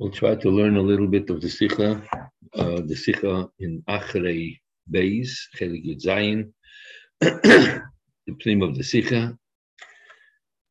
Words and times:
We'll 0.00 0.10
try 0.10 0.34
to 0.34 0.48
learn 0.48 0.78
a 0.78 0.80
little 0.80 1.08
bit 1.08 1.28
of 1.28 1.42
the 1.42 1.50
Sikha, 1.50 2.02
uh, 2.54 2.80
the 2.86 2.96
Sikha 2.96 3.50
in 3.58 3.82
Achrei 3.86 4.58
Beis, 4.90 5.28
Chelik 5.58 5.84
Yud 5.84 6.52
the 7.20 7.82
theme 8.42 8.62
of 8.62 8.74
the 8.78 8.82
Sikha. 8.82 9.36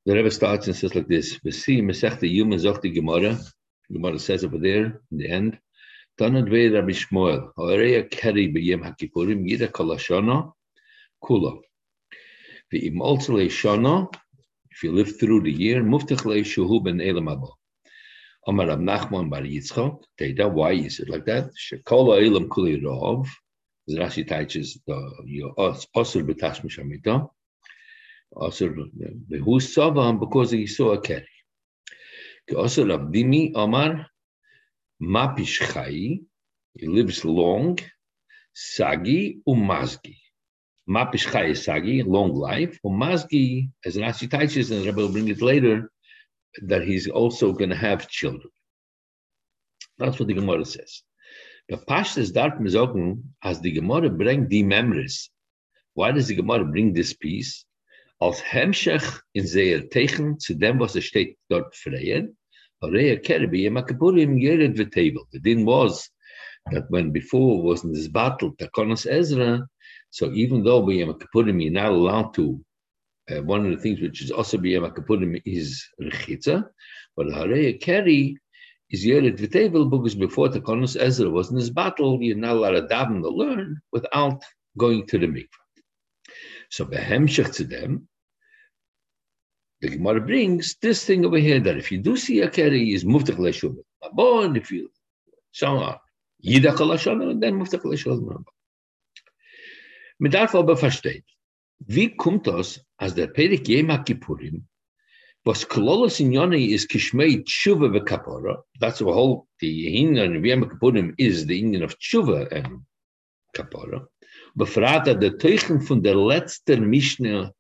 The 0.08 0.16
Rebbe 0.16 0.32
starts 0.32 0.66
and 0.66 0.76
says 0.76 0.96
like 0.96 1.08
this: 1.08 1.38
"V'si 1.46 1.84
Masechta 1.84 2.28
Yuma 2.28 2.56
Zochti 2.56 2.92
Gemara." 2.92 3.38
Gemara 3.94 4.18
says 4.18 4.44
over 4.44 4.58
there 4.58 5.00
in 5.12 5.18
the 5.20 5.30
end. 5.30 5.60
Tanad 6.20 6.50
Vei 6.50 6.70
Rabbi 6.70 6.94
Shmuel, 6.94 7.52
Ha'areya 7.56 8.10
Keri 8.10 8.52
B'Yem 8.52 8.82
HaKippurim 8.82 9.48
Yida 9.48 9.72
Kol 9.72 9.96
Hashana 9.96 10.52
Kula. 11.24 11.62
V'im 12.74 12.96
Oltzalei 12.96 13.46
Shana, 13.46 14.12
if 14.72 14.82
you 14.82 14.92
live 14.92 15.20
through 15.20 15.42
the 15.42 15.52
year, 15.52 15.84
Muftach 15.84 16.26
Lei 16.26 16.42
Shuhu 16.42 16.84
Ben 16.84 17.00
Elam 17.00 17.28
Abba. 17.28 17.59
Amar 18.48 18.68
Rav 18.68 18.80
Nachman 18.80 19.30
Bar 19.30 19.42
Yitzchok. 19.42 20.04
Teda, 20.20 20.52
why 20.52 20.72
is 20.72 21.00
it 21.00 21.10
like 21.10 21.26
that? 21.26 21.52
Shekola 21.56 22.26
Elam 22.26 22.50
Kuli 22.50 22.80
Rov. 22.82 23.28
As 23.88 23.96
Rashi 23.96 24.28
teaches, 24.28 24.80
the 24.88 24.96
Osir 25.96 26.24
B'Tash 26.24 26.62
Mishamita. 26.62 27.30
Osir 28.36 28.76
Behus 29.30 29.76
Savam 29.76 30.20
because 30.20 30.52
he 30.52 30.68
saw 30.68 30.92
a 30.92 31.02
keri. 31.02 31.28
Osir 32.52 32.90
Rav 32.90 33.12
Dimi 33.12 33.52
Amar 33.56 34.08
Mapish 35.02 35.60
Chai. 35.74 36.20
He 36.74 36.88
lives 36.88 37.26
long. 37.26 37.78
Sagi 38.54 39.40
Umazgi. 39.48 40.18
Mapish 40.90 41.32
Chai 41.32 41.46
is 41.48 41.64
Sagi, 41.64 42.04
long 42.04 42.34
life. 42.34 42.80
Umazgi, 42.84 43.70
as 43.86 43.96
Rashi 43.96 44.28
teaches, 44.30 44.72
and 44.72 44.86
Rebbe 44.86 44.98
will 44.98 45.12
bring 45.12 45.28
it 45.28 45.42
later, 45.42 45.92
that 46.64 46.84
he's 46.84 47.08
also 47.08 47.54
going 47.54 47.70
to 47.70 47.76
have 47.76 48.08
children. 48.08 48.50
That's 49.98 50.20
what 50.20 50.28
the 50.28 50.34
Gemara 50.34 50.66
says. 50.66 51.04
The 51.68 51.78
Pashtas 51.78 52.34
Dart 52.34 52.60
Mizogun, 52.60 53.22
as 53.44 53.62
the 53.62 53.72
Gemara 53.72 54.10
bring 54.10 54.48
the 54.48 54.64
memories. 54.64 55.30
Why 55.94 56.12
does 56.12 56.28
the 56.28 56.36
Gemara 56.36 56.66
bring 56.66 56.94
this 56.94 57.14
piece? 57.14 57.66
Als 58.22 58.42
Hemshech 58.42 59.22
in 59.34 59.46
zeer 59.46 59.90
tegen 59.90 60.40
zu 60.40 60.56
dem, 60.56 60.80
was 60.80 60.96
er 60.96 61.02
steht 61.02 61.38
dort 61.50 61.74
freien, 61.74 62.36
Horea 62.84 63.24
Kerbi, 63.24 63.64
Yemakapurim, 63.64 64.42
Yered 64.42 64.76
V'Tevel. 64.76 65.26
The 65.32 65.40
din 65.40 65.66
was 65.66 66.10
that 66.72 66.90
when 66.90 67.12
before 67.12 67.62
was 67.62 67.84
in 67.84 67.94
this 67.94 68.08
battle, 68.08 68.54
Takonos 68.56 69.06
Ezra, 69.06 69.68
so 70.10 70.32
even 70.34 70.64
though 70.64 70.82
Yemakapurim, 70.82 71.62
you're 71.62 71.72
not 71.72 71.92
allowed 71.92 72.34
to 72.36 72.64
uh, 73.32 73.42
one 73.44 73.66
of 73.66 73.72
the 73.72 73.82
things 73.82 74.02
which 74.02 74.22
is 74.22 74.32
also 74.32 74.58
b'yem 74.58 74.90
akapudim 74.90 75.42
is 75.46 75.86
rechitza, 76.02 76.68
but 77.16 77.28
harei 77.28 77.80
keri 77.80 78.38
is 78.90 79.06
yered 79.06 79.38
v'tevel 79.38 79.90
because 79.90 80.16
before 80.16 80.50
the 80.50 80.62
Konos 80.62 81.00
Ezra 81.00 81.30
was 81.30 81.50
in 81.50 81.58
this 81.58 81.70
battle, 81.70 82.22
you're 82.22 82.38
not 82.38 82.56
allowed 82.56 82.72
to 82.72 82.82
daven 82.84 83.22
to 83.22 83.30
learn 83.30 83.82
without 83.92 84.44
going 84.78 85.06
to 85.08 85.18
the 85.18 85.28
mikvah. 85.28 85.48
So 86.70 86.86
behemshech 86.86 87.56
to 87.56 87.64
them, 87.64 88.08
the 89.82 89.90
Gemara 89.90 90.22
brings 90.22 90.76
this 90.82 91.06
thing 91.06 91.26
over 91.26 91.38
here 91.38 91.60
that 91.60 91.78
if 91.78 91.92
you 91.92 92.00
do 92.00 92.18
see 92.18 92.42
a 92.42 92.50
keri, 92.50 92.94
is 92.94 93.04
muftach 93.04 93.38
leshuvah. 93.38 93.84
Abon, 94.04 94.56
if 94.56 94.72
you 94.72 94.90
so 95.52 95.68
on, 95.68 95.98
yidach 96.46 96.78
alashon, 96.78 97.40
then 97.40 97.60
muftach 97.60 97.84
leshuvah. 97.84 98.44
Mit 100.20 100.32
darf. 100.32 100.54
Wie 101.88 102.16
kommt 102.16 102.46
das, 102.46 102.86
als 102.98 103.16
der 103.16 103.28
Perik 103.28 103.68
Yema 103.68 104.04
Kippurim, 104.04 104.66
was 105.46 105.68
Kololos 105.68 106.20
in 106.20 106.34
Yoni 106.34 106.74
is 106.74 106.86
Kishmei 106.86 107.42
Tshuva 107.46 107.90
v'Kapora, 107.90 108.62
that's 108.82 109.00
the 109.00 109.06
whole, 109.06 109.48
the 109.62 109.88
Indian 109.88 110.36
of 110.36 110.44
Yema 110.44 110.70
Kippurim 110.70 111.16
is 111.18 111.46
the 111.46 111.58
Indian 111.58 111.84
of 111.84 111.98
Tshuva 111.98 112.52
and 112.52 112.82
Kapora, 113.56 114.06
befragt 114.58 115.06
der 115.06 115.38
Teuchen 115.38 115.82
von 115.82 116.04
der 116.04 116.16
letzten 116.16 116.90
Mishnah 116.90 117.54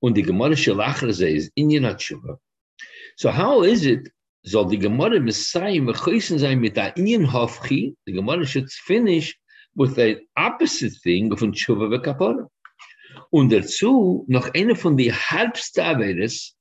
und 0.00 0.16
die 0.16 0.22
Gemara 0.22 0.56
Shalachar 0.56 1.08
is 1.08 1.50
Indian 1.54 1.84
of 1.84 1.98
Tshuva. 1.98 2.38
So 3.16 3.30
how 3.30 3.62
is 3.64 3.84
it, 3.84 4.08
soll 4.46 4.70
die 4.70 4.78
Gemara 4.78 5.20
Messiah 5.20 5.82
mechoisen 5.82 6.38
sein 6.38 6.58
mit 6.60 6.74
der 6.74 6.96
Indian 6.96 7.26
Hofchi, 7.26 7.94
Gemara 8.06 8.46
should 8.46 8.72
finish 8.72 9.38
with 9.74 9.96
the 9.96 10.20
opposite 10.36 10.94
thing 11.02 11.36
von 11.36 11.52
Tshuva 11.52 11.90
v'Kapora. 11.90 12.48
Und 13.30 13.52
dazu 13.52 14.24
noch 14.26 14.52
eine 14.54 14.74
von 14.74 14.96
den 14.96 15.12
Halbstaveres, 15.12 16.54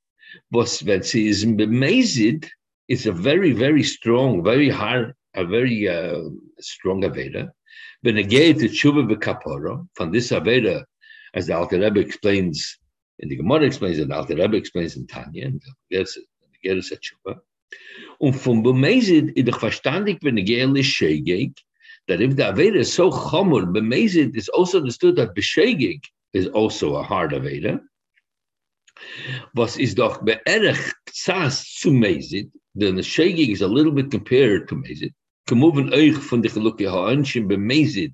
was, 0.50 0.86
wenn 0.86 1.02
sie 1.02 1.28
ist 1.28 1.46
bemazed, 1.56 2.50
is 2.88 3.08
a 3.08 3.14
very, 3.14 3.54
very 3.54 3.84
strong, 3.84 4.44
very 4.44 4.70
hard, 4.70 5.14
a 5.36 5.46
very 5.46 5.88
uh, 5.88 6.30
strong 6.60 7.04
Aveda. 7.04 7.50
When 8.02 8.18
it 8.18 8.30
geht 8.30 8.60
to 8.60 8.68
Tshuva 8.68 9.08
v'Kapora, 9.08 9.88
from 9.94 10.12
this 10.12 10.32
Aveda, 10.32 10.84
as 11.34 11.48
the 11.48 11.56
Alter 11.56 11.80
Rebbe 11.80 12.00
explains, 12.00 12.78
and 13.20 13.32
the 13.32 13.38
Gemara 13.38 13.64
explains, 13.64 14.00
and 14.00 14.12
the 14.12 14.16
Alter 14.16 14.36
Rebbe 14.36 14.58
explains 14.58 14.96
in 14.96 15.08
Tanya, 15.08 15.46
and 15.46 15.62
the 15.90 16.06
Geras 16.64 16.92
Tshuva. 16.92 17.40
Und 18.20 18.34
von 18.34 18.64
bemazed, 18.64 19.32
ich 19.36 19.46
verstandig, 19.46 20.20
ich 20.22 20.50
ehrlich 20.50 20.88
Shegeg, 20.88 21.54
that 22.08 22.22
if 22.22 22.36
the 22.36 22.44
Aveda 22.44 22.76
is 22.76 22.94
so 22.94 23.10
chomer, 23.10 23.66
bemazed 23.66 24.36
is 24.36 24.50
also 24.50 24.80
understood 24.80 25.16
that 25.16 25.34
b'shegeg 25.34 26.02
is 26.34 26.48
also 26.48 26.96
a 26.96 27.04
hard 27.04 27.32
Aveda. 27.32 27.80
Was 29.56 29.78
is 29.78 29.94
doch 29.94 30.24
be'erech 30.26 30.94
tzas 31.10 31.64
zu 31.80 31.92
mezid, 31.92 32.50
the 32.76 32.92
shagig 32.92 33.50
is 33.50 33.62
a 33.62 33.68
little 33.68 33.92
bit 33.92 34.12
compared 34.12 34.68
to 34.70 34.76
mezid. 34.76 35.14
Kemuven 35.48 35.94
euch 35.94 36.16
von 36.16 36.42
de 36.42 36.50
gelukke 36.50 36.90
ha'anshim 36.90 37.48
be'mezid, 37.48 38.14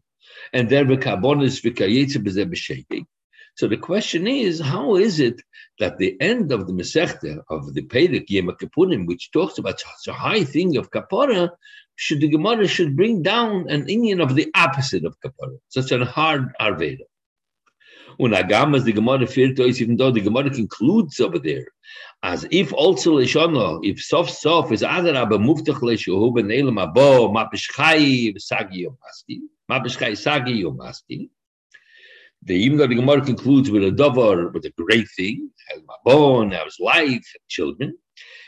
and 0.52 0.70
there 0.70 0.86
be'kabonis 0.86 1.62
v'kayetze 1.64 2.18
b'zeh 2.18 2.46
b'shagig. 2.46 3.06
So 3.56 3.68
the 3.68 3.78
question 3.78 4.26
is, 4.26 4.60
how 4.60 4.96
is 4.96 5.20
it 5.20 5.42
that 5.80 6.00
the 6.00 6.20
end 6.20 6.52
of 6.52 6.66
the 6.66 6.74
Masechta 6.74 7.44
of 7.50 7.74
the 7.76 7.84
Perek 7.84 8.26
Yom 8.30 8.48
Kippurim, 8.48 9.06
which 9.06 9.32
talks 9.32 9.60
about 9.60 9.80
such 9.80 10.08
a 10.08 10.14
high 10.14 10.44
thing 10.44 10.76
of 10.76 10.90
Kapara, 10.90 11.50
should 11.96 12.20
the 12.20 12.30
Gemara 12.30 12.68
should 12.68 12.96
bring 12.96 13.22
down 13.22 13.70
an 13.70 13.88
Indian 13.88 14.22
of 14.22 14.34
the 14.34 14.50
opposite 14.56 15.06
of 15.06 15.16
Kapara, 15.24 15.58
such 15.70 15.92
a 15.92 16.04
hard 16.04 16.52
Arveda. 16.60 17.04
Und 18.20 18.34
Agamas, 18.34 18.84
the 18.84 18.94
Gemara 18.94 19.26
fehlt 19.26 19.60
us, 19.60 19.82
even 19.82 19.98
though 19.98 20.12
the 20.12 20.22
Gemara 20.22 20.50
concludes 20.50 21.20
over 21.20 21.40
there, 21.40 21.66
as 22.22 22.46
if 22.52 22.72
also 22.74 23.18
Leshana, 23.18 23.80
if 23.84 24.02
sof 24.02 24.30
sof 24.30 24.72
is 24.72 24.84
other 24.84 25.16
Abba 25.16 25.38
Muftach 25.38 25.82
Leshuhu 25.82 26.36
ben 26.36 26.52
Elam 26.52 26.76
Abo, 26.76 27.34
Mapishchai 27.34 28.40
Sagi 28.40 28.86
Yomaski, 28.86 29.40
Mapishchai 29.70 30.18
Sagi 30.18 30.64
Yomaski. 30.64 31.30
The, 32.46 32.56
even 32.56 32.78
though 32.78 32.88
the 32.88 32.96
Gemara 32.96 33.22
concludes 33.22 33.72
with 33.72 33.84
a 33.84 33.92
davar, 33.92 34.54
with 34.54 34.66
a 34.66 34.72
great 34.72 35.08
thing, 35.16 35.50
has 35.70 35.82
mabon, 35.82 36.52
has 36.52 36.78
life, 36.80 37.26
children, 37.48 37.98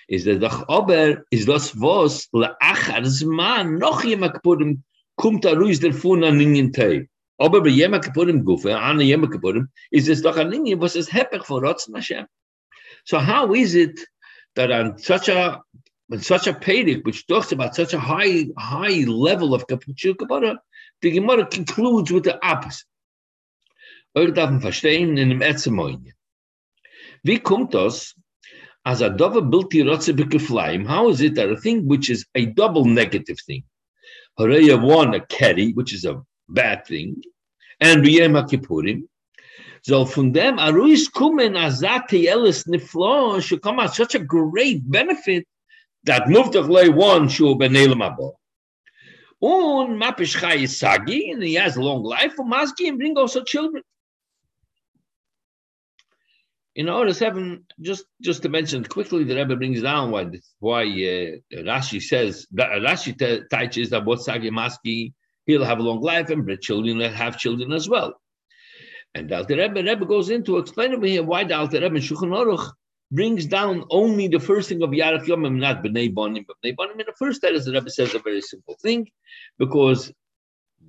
is 0.09 0.25
that 0.25 0.41
the 0.41 0.65
ober 0.69 1.25
is 1.31 1.45
das 1.45 1.73
was 1.75 2.27
leachar 2.33 3.03
zman 3.05 3.79
noch 3.79 4.03
yemak 4.03 4.43
purim 4.43 4.83
kumt 5.19 5.45
a 5.45 5.55
ruiz 5.55 5.79
der 5.79 5.93
fun 5.93 6.23
an. 6.23 7.07
Aber 7.37 7.61
bei 7.61 7.69
Yom 7.69 7.93
Kippurim 7.93 8.43
Gufe, 8.43 8.73
an 8.73 8.99
Yom 9.01 9.29
Kippurim, 9.29 9.67
is 9.91 10.07
es 10.07 10.21
doch 10.21 10.37
ein 10.37 10.49
Linie, 10.49 10.79
was 10.79 10.95
ist 10.95 11.11
hepech 11.11 11.43
for 11.43 11.61
Rotzen 11.61 11.95
Hashem. 11.95 12.27
So 13.03 13.19
how 13.19 13.53
is 13.53 13.75
it 13.75 13.99
that 14.55 14.71
on 14.71 14.97
such 14.97 15.29
a 15.29 15.61
on 16.11 16.21
such 16.21 16.47
a 16.47 16.53
Pedic, 16.53 17.03
which 17.03 17.27
talks 17.27 17.51
about 17.51 17.75
such 17.75 17.93
a 17.93 17.99
high 17.99 18.45
high 18.57 19.03
level 19.05 19.53
of 19.53 19.67
Kapara, 19.67 20.57
the 21.01 21.11
Gemara 21.11 21.45
concludes 21.45 22.11
with 22.11 22.23
the 22.23 22.43
opposite. 22.45 22.85
Euch 24.15 24.33
darf 24.33 24.49
man 24.49 24.61
verstehen 24.61 25.17
in 25.17 25.29
dem 25.29 25.41
Etzemoinje. 25.41 26.13
Wie 27.23 27.39
kommt 27.39 27.73
das, 27.73 28.15
as 28.85 29.01
a 29.01 29.09
dove 29.09 29.41
bilti 29.41 29.83
rotze 29.83 30.15
bekeflaim, 30.15 30.87
how 30.87 31.09
is 31.09 31.19
it 31.19 31.35
that 31.35 31.49
a 31.49 31.57
thing 31.57 31.85
which 31.85 32.09
is 32.09 32.25
a 32.33 32.45
double 32.45 32.85
negative 32.85 33.37
thing, 33.45 33.63
Horeya 34.39 34.81
one, 34.81 35.13
a 35.15 35.25
keri, 35.25 35.73
which 35.73 35.93
is 35.93 36.05
a 36.05 36.21
bad 36.47 36.85
thing, 36.85 37.21
and 37.79 38.03
B'Yem 38.03 38.41
HaKippurim, 38.41 39.03
soll 39.81 40.05
von 40.05 40.31
dem 40.31 40.57
Aruis 40.57 41.11
kommen 41.11 41.53
azati 41.53 42.25
elis 42.27 42.63
niflo, 42.63 43.41
should 43.41 43.61
come 43.61 43.79
out 43.79 43.95
such 43.95 44.15
a 44.15 44.19
great 44.19 44.89
benefit 44.89 45.45
that 46.05 46.23
Muftach 46.27 46.69
Lei 46.69 46.89
one 46.89 47.27
shul 47.27 47.55
be 47.55 47.65
Elam 47.65 47.99
Abo. 47.99 48.33
Und 49.41 50.01
Mapish 50.01 50.39
Chai 50.39 50.65
Sagi, 50.65 51.31
and 51.31 51.43
he 51.43 51.55
has 51.55 51.75
a 51.75 51.81
long 51.81 52.03
life, 52.03 52.33
and 52.39 52.51
Maski, 52.51 52.87
and 52.87 52.97
bring 52.97 53.17
also 53.17 53.43
children. 53.43 53.83
In 56.75 56.89
order 56.89 57.13
seven, 57.13 57.65
just 57.81 58.05
just 58.21 58.41
to 58.43 58.49
mention 58.49 58.83
quickly, 58.83 59.23
the 59.23 59.35
Rebbe 59.35 59.55
brings 59.55 59.81
down 59.81 60.11
why 60.11 60.29
why 60.59 60.83
uh, 60.83 61.61
Rashi 61.63 62.01
says 62.01 62.47
that 62.51 62.69
Rashi 62.69 63.47
teaches 63.49 63.91
that 63.91 64.03
what 64.03 64.21
Sagi 64.21 64.49
Maski 64.49 65.13
he'll 65.45 65.63
have 65.63 65.79
a 65.79 65.83
long 65.83 66.01
life 66.01 66.29
and 66.29 66.61
children 66.61 66.97
will 66.97 67.09
have 67.09 67.37
children 67.37 67.71
as 67.73 67.87
well. 67.87 68.19
And 69.13 69.29
the 69.29 69.37
Alter 69.37 69.55
Rebbe, 69.55 69.81
Rebbe 69.81 70.05
goes 70.05 70.29
into 70.29 70.57
explaining 70.57 71.01
here 71.03 71.23
why 71.23 71.43
the 71.45 71.55
Alter 71.55 71.79
Rebbe 71.79 71.99
Shulchan 71.99 72.31
Aruch 72.31 72.71
brings 73.11 73.45
down 73.45 73.85
only 73.89 74.27
the 74.27 74.39
first 74.39 74.67
thing 74.67 74.81
of 74.81 74.89
Yarech 74.89 75.25
Yomim, 75.25 75.57
not 75.57 75.83
B'nai 75.83 76.13
Bonim. 76.13 76.45
B'nai 76.45 76.75
Bonim, 76.75 76.99
in 76.99 77.05
the 77.05 77.13
first 77.17 77.37
status, 77.37 77.65
the 77.65 77.71
Rebbe 77.71 77.89
says 77.89 78.13
a 78.13 78.19
very 78.19 78.41
simple 78.41 78.75
thing, 78.81 79.09
because 79.57 80.11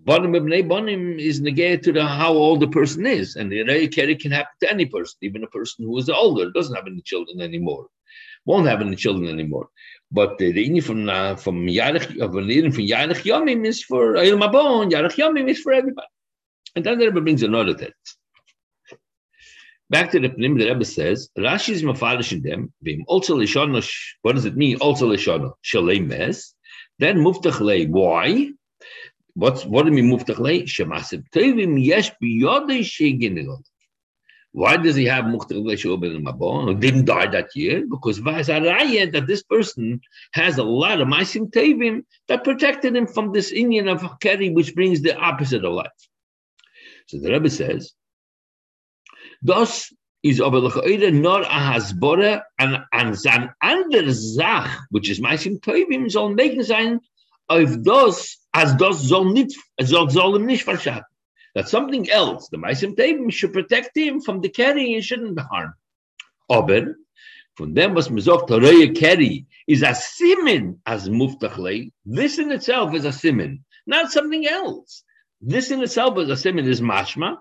Bonim 0.05 0.35
B'nai 0.35 0.67
Bonim 0.67 1.21
is 1.21 1.41
negated 1.41 1.83
to 1.85 1.93
the, 1.93 2.05
how 2.05 2.33
old 2.33 2.61
the 2.61 2.69
person 2.69 3.07
is, 3.07 3.37
and 3.37 3.53
the 3.53 3.89
Keri 3.89 4.17
can 4.17 4.33
happen 4.33 4.53
to 4.61 4.71
any 4.71 4.87
person, 4.87 5.19
even 5.23 5.45
a 5.45 5.49
person 5.49 5.85
who 5.85 5.97
is 5.99 6.09
older, 6.09 6.51
doesn't 6.51 6.75
have 6.75 6.87
any 6.87 7.03
children 7.03 7.41
anymore, 7.41 7.87
won't 8.47 8.69
have 8.69 8.81
any 8.81 8.97
children 8.97 9.29
anymore. 9.29 9.69
But 10.11 10.39
the 10.39 10.53
Inni 10.53 10.83
from 10.83 11.09
uh, 11.09 11.37
from 11.37 11.67
Yarech 11.67 12.19
of 12.21 12.37
an 12.37 12.73
from 12.73 12.85
Yarech 12.85 13.23
Yomim 13.25 13.67
is 13.67 13.83
for 13.83 14.17
Il 14.17 14.39
Mabon, 14.39 14.91
Yarech 14.91 15.17
Yomim 15.17 15.49
is 15.49 15.61
for 15.61 15.73
everybody. 15.73 16.07
And 16.75 16.85
then 16.85 16.99
the 16.99 17.07
Rebbe 17.07 17.21
brings 17.21 17.43
another 17.43 17.75
text. 17.75 18.17
Back 19.89 20.11
to 20.13 20.21
the 20.21 20.29
Pnim, 20.29 20.59
the 20.59 20.69
Rebbe 20.69 20.85
says, 20.85 21.31
Rashi 21.39 21.71
is 21.71 21.83
mafalish 21.83 22.33
in 22.33 22.43
them, 22.43 22.73
vim 22.83 23.05
also 23.07 23.37
lishono, 23.37 23.89
what 24.23 24.35
does 24.35 24.45
it 24.45 24.57
mean? 24.57 24.79
Also 24.79 25.09
lishono, 25.09 25.53
shalei 25.65 26.05
mes, 26.05 26.55
then 26.99 27.19
muftach 27.19 27.61
lei, 27.61 27.87
why? 27.87 28.51
What's, 29.35 29.65
what 29.65 29.85
do 29.85 29.91
you 29.93 30.03
mean 30.03 30.11
muftach 30.11 30.41
lei? 30.41 30.63
Shemasib 30.63 31.25
tevim 31.33 31.83
yesh 31.83 32.11
biyodei 32.21 32.81
sheginilon. 32.81 33.63
Why 34.57 34.79
does 34.79 34.97
he 34.97 35.05
have 35.05 35.27
lei 35.27 35.77
sheoben 35.77 36.23
mabon, 36.25 36.65
who 36.65 36.75
didn't 36.81 37.05
die 37.05 37.27
that 37.27 37.55
year? 37.55 37.85
Because 37.87 38.21
vazaraya 38.21 39.13
that 39.13 39.27
this 39.27 39.43
person 39.43 40.01
has 40.33 40.57
a 40.57 40.65
lot 40.65 40.99
of 41.03 41.09
maisim 41.09 41.51
tevim 41.51 42.05
that 42.29 42.43
protected 42.43 42.97
him 42.97 43.07
from 43.07 43.35
this 43.35 43.53
Indian 43.53 43.87
of 43.87 44.19
Keri, 44.19 44.49
which 44.49 44.75
brings 44.75 45.03
the 45.03 45.15
opposite 45.15 45.63
of 45.63 45.75
life. 45.75 46.01
So 47.07 47.19
the 47.19 47.33
Rebbe 47.33 47.51
says, 47.51 47.93
Das 49.45 49.93
is 50.23 50.41
aber 50.41 50.63
lechoire 50.63 51.13
nor 51.13 51.43
a 51.43 51.45
hasbore 51.45 52.41
an 52.59 52.83
an 52.93 53.15
zan 53.15 53.53
ander 53.63 54.11
zach, 54.11 54.71
which 54.89 55.11
is 55.11 55.21
meisim 55.21 55.61
toivim, 55.61 56.11
soll 56.11 56.35
meken 56.35 56.65
sein, 56.65 57.01
auf 57.51 57.77
das, 57.83 58.39
as 58.55 58.75
das 58.77 59.03
soll 59.03 59.35
nicht, 59.35 59.55
soll, 59.83 60.09
soll 60.09 60.39
nicht. 60.39 60.67
That 61.57 61.71
something 61.71 62.11
else, 62.11 62.51
the 62.51 62.59
meisim 62.59 62.95
toivim, 62.95 63.33
should 63.33 63.55
protect 63.55 63.97
him 63.97 64.21
from 64.21 64.43
the 64.43 64.51
carrying, 64.51 64.89
he 64.89 65.01
shouldn't 65.01 65.41
harm. 65.41 65.73
Aber, 66.51 66.99
von 67.57 67.73
dem, 67.73 67.95
was 67.95 68.09
sagt, 68.09 68.49
der 68.49 68.93
Keri, 68.93 69.47
is 69.67 69.83
a 69.83 69.95
simin 69.95 70.83
as 70.85 71.09
muftachlei. 71.09 71.93
This 72.05 72.39
in 72.39 72.53
itself 72.53 72.95
is 72.95 73.07
a 73.07 73.13
simin, 73.13 73.65
not 73.87 74.13
something 74.13 74.47
else. 74.47 75.03
This 75.41 75.71
in 75.71 75.83
itself 75.83 76.19
is 76.19 76.29
a 76.29 76.37
simin 76.37 76.69
is 76.69 76.83
mashma, 76.83 77.39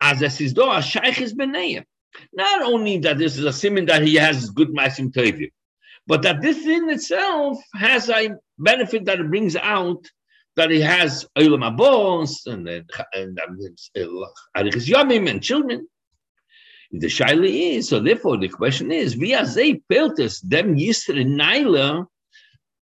as 0.00 0.20
es 0.24 0.40
is 0.40 0.54
do 0.54 0.68
a 0.68 0.82
shaykh 0.82 1.20
is 1.20 1.32
benayim. 1.32 1.84
Not 2.32 2.62
only 2.62 2.98
that 2.98 3.18
this 3.18 3.38
is 3.38 3.44
a 3.44 3.52
simon 3.52 3.86
that 3.86 4.02
he 4.02 4.16
has 4.16 4.50
good 4.50 4.70
masim 4.70 5.12
tovim, 5.12 5.52
but 6.08 6.22
that 6.22 6.42
this 6.42 6.66
in 6.66 6.90
itself 6.90 7.58
has 7.76 8.10
a 8.10 8.30
benefit 8.58 9.04
that 9.04 9.20
it 9.20 9.30
brings 9.30 9.54
out 9.54 10.04
that 10.56 10.70
he 10.70 10.80
has 10.80 11.26
olam 11.36 11.64
abos 11.64 12.46
and 12.46 12.68
and 12.68 12.88
and 13.14 14.72
yamim 14.72 15.30
and 15.30 15.42
children. 15.42 15.86
The 16.90 17.06
shaila 17.06 17.76
is 17.76 17.88
so. 17.88 18.00
Therefore, 18.00 18.36
the 18.36 18.48
question 18.48 18.92
is: 18.92 19.14
Via 19.14 19.46
ze 19.46 19.82
peltes 19.90 20.46
dem 20.46 20.76
yisre 20.76 21.24
naila 21.24 22.06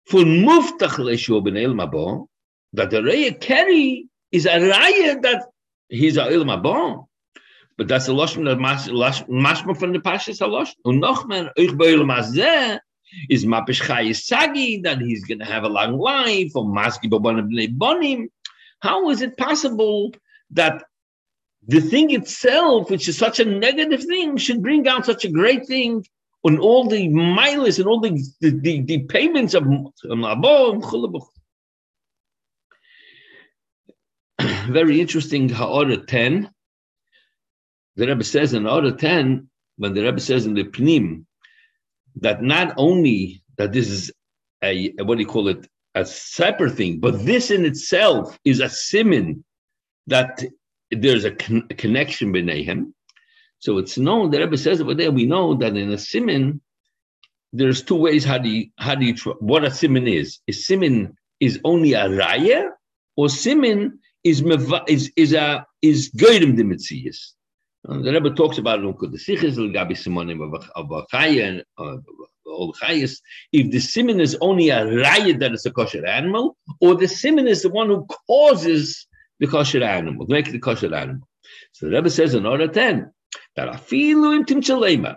for 0.08 0.22
muftach 0.22 0.98
leishu 0.98 1.44
ben 1.44 1.54
mabo 1.54 2.28
that 2.74 2.90
the 2.90 2.98
raya 2.98 3.40
carry 3.40 4.08
is 4.32 4.46
a 4.46 4.50
raya 4.50 5.22
that 5.22 5.46
he's 5.90 6.18
a 6.18 6.58
bon. 6.58 7.06
But 7.78 7.88
that's 7.88 8.08
a 8.08 8.12
lashon 8.12 8.46
that 8.46 8.58
mashma 8.58 9.78
from 9.78 9.94
the 9.94 10.00
pashas 10.00 10.40
halosh. 10.40 10.72
Und 10.84 11.00
noch 11.00 11.28
mehr, 11.28 11.52
euch 11.58 11.78
bei 11.78 11.94
ilma 11.94 12.22
zeh, 12.22 12.80
is 13.30 13.46
mapish 13.46 13.82
chayis 13.82 14.24
sagi, 14.24 14.82
that 14.82 15.00
he's 15.00 15.24
going 15.26 15.40
to 15.40 15.46
have 15.46 15.64
a 15.64 15.70
long 15.70 15.98
life, 15.98 16.52
or 16.56 16.66
maski 16.66 17.10
bonim. 17.10 18.28
How 18.80 19.10
is 19.10 19.22
it 19.22 19.38
possible 19.38 20.14
that 20.52 20.84
the 21.68 21.82
thing 21.82 22.12
itself, 22.12 22.90
which 22.90 23.08
is 23.08 23.18
such 23.18 23.40
a 23.40 23.46
negative 23.46 24.04
thing, 24.04 24.38
should 24.38 24.62
bring 24.62 24.88
out 24.88 25.06
such 25.06 25.26
a 25.26 25.30
great 25.32 25.68
thing 25.68 26.06
on 26.44 26.58
all 26.58 26.88
the 26.88 27.08
miles 27.08 27.78
and 27.78 27.88
all 27.88 28.00
the, 28.00 28.20
the, 28.40 28.50
the, 28.50 28.82
the 28.82 29.00
payments 29.04 29.54
of 29.54 29.64
very 34.40 35.00
interesting 35.00 35.50
Ha'orah 35.50 36.08
10. 36.08 36.50
The 37.96 38.08
Rebbe 38.08 38.24
says 38.24 38.54
in 38.54 38.64
Ha'orah 38.64 38.98
10, 38.98 39.50
when 39.78 39.94
the 39.94 40.04
Rebbe 40.04 40.20
says 40.20 40.46
in 40.46 40.56
the 40.56 40.64
Pnim, 40.64 41.26
that 42.18 42.42
not 42.42 42.74
only 42.78 43.44
that 43.58 43.72
this 43.72 43.90
is 43.90 44.12
a, 44.64 44.92
what 45.04 45.16
do 45.16 45.22
you 45.22 45.28
call 45.28 45.48
it, 45.48 45.68
a 45.96 46.06
separate 46.06 46.76
thing, 46.76 47.00
but 47.00 47.14
mm-hmm. 47.14 47.26
this 47.26 47.52
in 47.52 47.66
itself 47.66 48.38
is 48.46 48.60
a 48.60 48.70
simin 48.70 49.44
that 50.08 50.44
there's 50.90 51.26
a, 51.26 51.32
con- 51.32 51.68
a 51.70 51.74
connection 51.74 52.32
between 52.32 52.64
him. 52.64 52.94
So 53.60 53.78
it's 53.78 53.98
known, 53.98 54.32
the 54.32 54.40
Rebbe 54.40 54.58
says 54.58 54.82
over 54.82 54.96
there, 54.96 55.12
we 55.12 55.26
know 55.26 55.56
that 55.56 55.76
in 55.76 55.92
a 55.92 55.98
simin, 55.98 56.62
there's 57.54 57.84
two 57.84 57.96
ways 57.96 58.24
how 58.24 58.38
do 58.38 58.50
you, 58.50 58.68
how 58.78 58.96
do 58.96 59.06
you, 59.06 59.16
what 59.40 59.64
a 59.64 59.72
simin 59.72 60.08
is. 60.08 60.40
A 60.48 60.54
simin 60.54 61.18
is 61.40 61.60
only 61.64 61.94
a 61.94 62.08
raya, 62.08 62.70
or 63.18 63.28
simin 63.28 64.00
is 64.24 64.42
is 64.88 65.12
is 65.16 65.34
a 65.34 65.66
is 65.82 66.10
goyim 66.10 66.56
the 66.56 66.64
mitzias. 67.88 68.04
The 68.04 68.12
Rebbe 68.12 68.36
talks 68.36 68.58
about 68.58 68.84
it 68.84 69.00
the 69.00 69.18
sichas 69.18 69.58
gabi 69.74 69.92
simonim 69.92 70.42
of 70.76 70.92
all 70.92 72.74
uh, 72.74 72.86
chayas. 72.86 73.20
If 73.52 73.72
the 73.72 73.80
simon 73.80 74.20
is 74.20 74.38
only 74.42 74.70
a 74.70 74.86
riot 74.86 75.40
that 75.40 75.54
is 75.54 75.66
a 75.66 75.72
kosher 75.72 76.06
animal, 76.06 76.58
or 76.80 76.96
the 76.96 77.08
simon 77.08 77.48
is 77.48 77.62
the 77.62 77.70
one 77.70 77.88
who 77.88 78.06
causes 78.28 79.08
the 79.40 79.48
kosher 79.48 79.84
animal, 79.84 80.26
make 80.28 80.52
the 80.52 80.60
kosher 80.60 80.94
animal. 80.94 81.28
So 81.74 81.88
the 81.88 81.96
Rebbe 81.96 82.10
says 82.10 82.36
in 82.36 82.46
order 82.46 82.68
ten 82.68 83.12
that 83.56 83.70
afilu 83.70 84.36
im. 84.90 85.08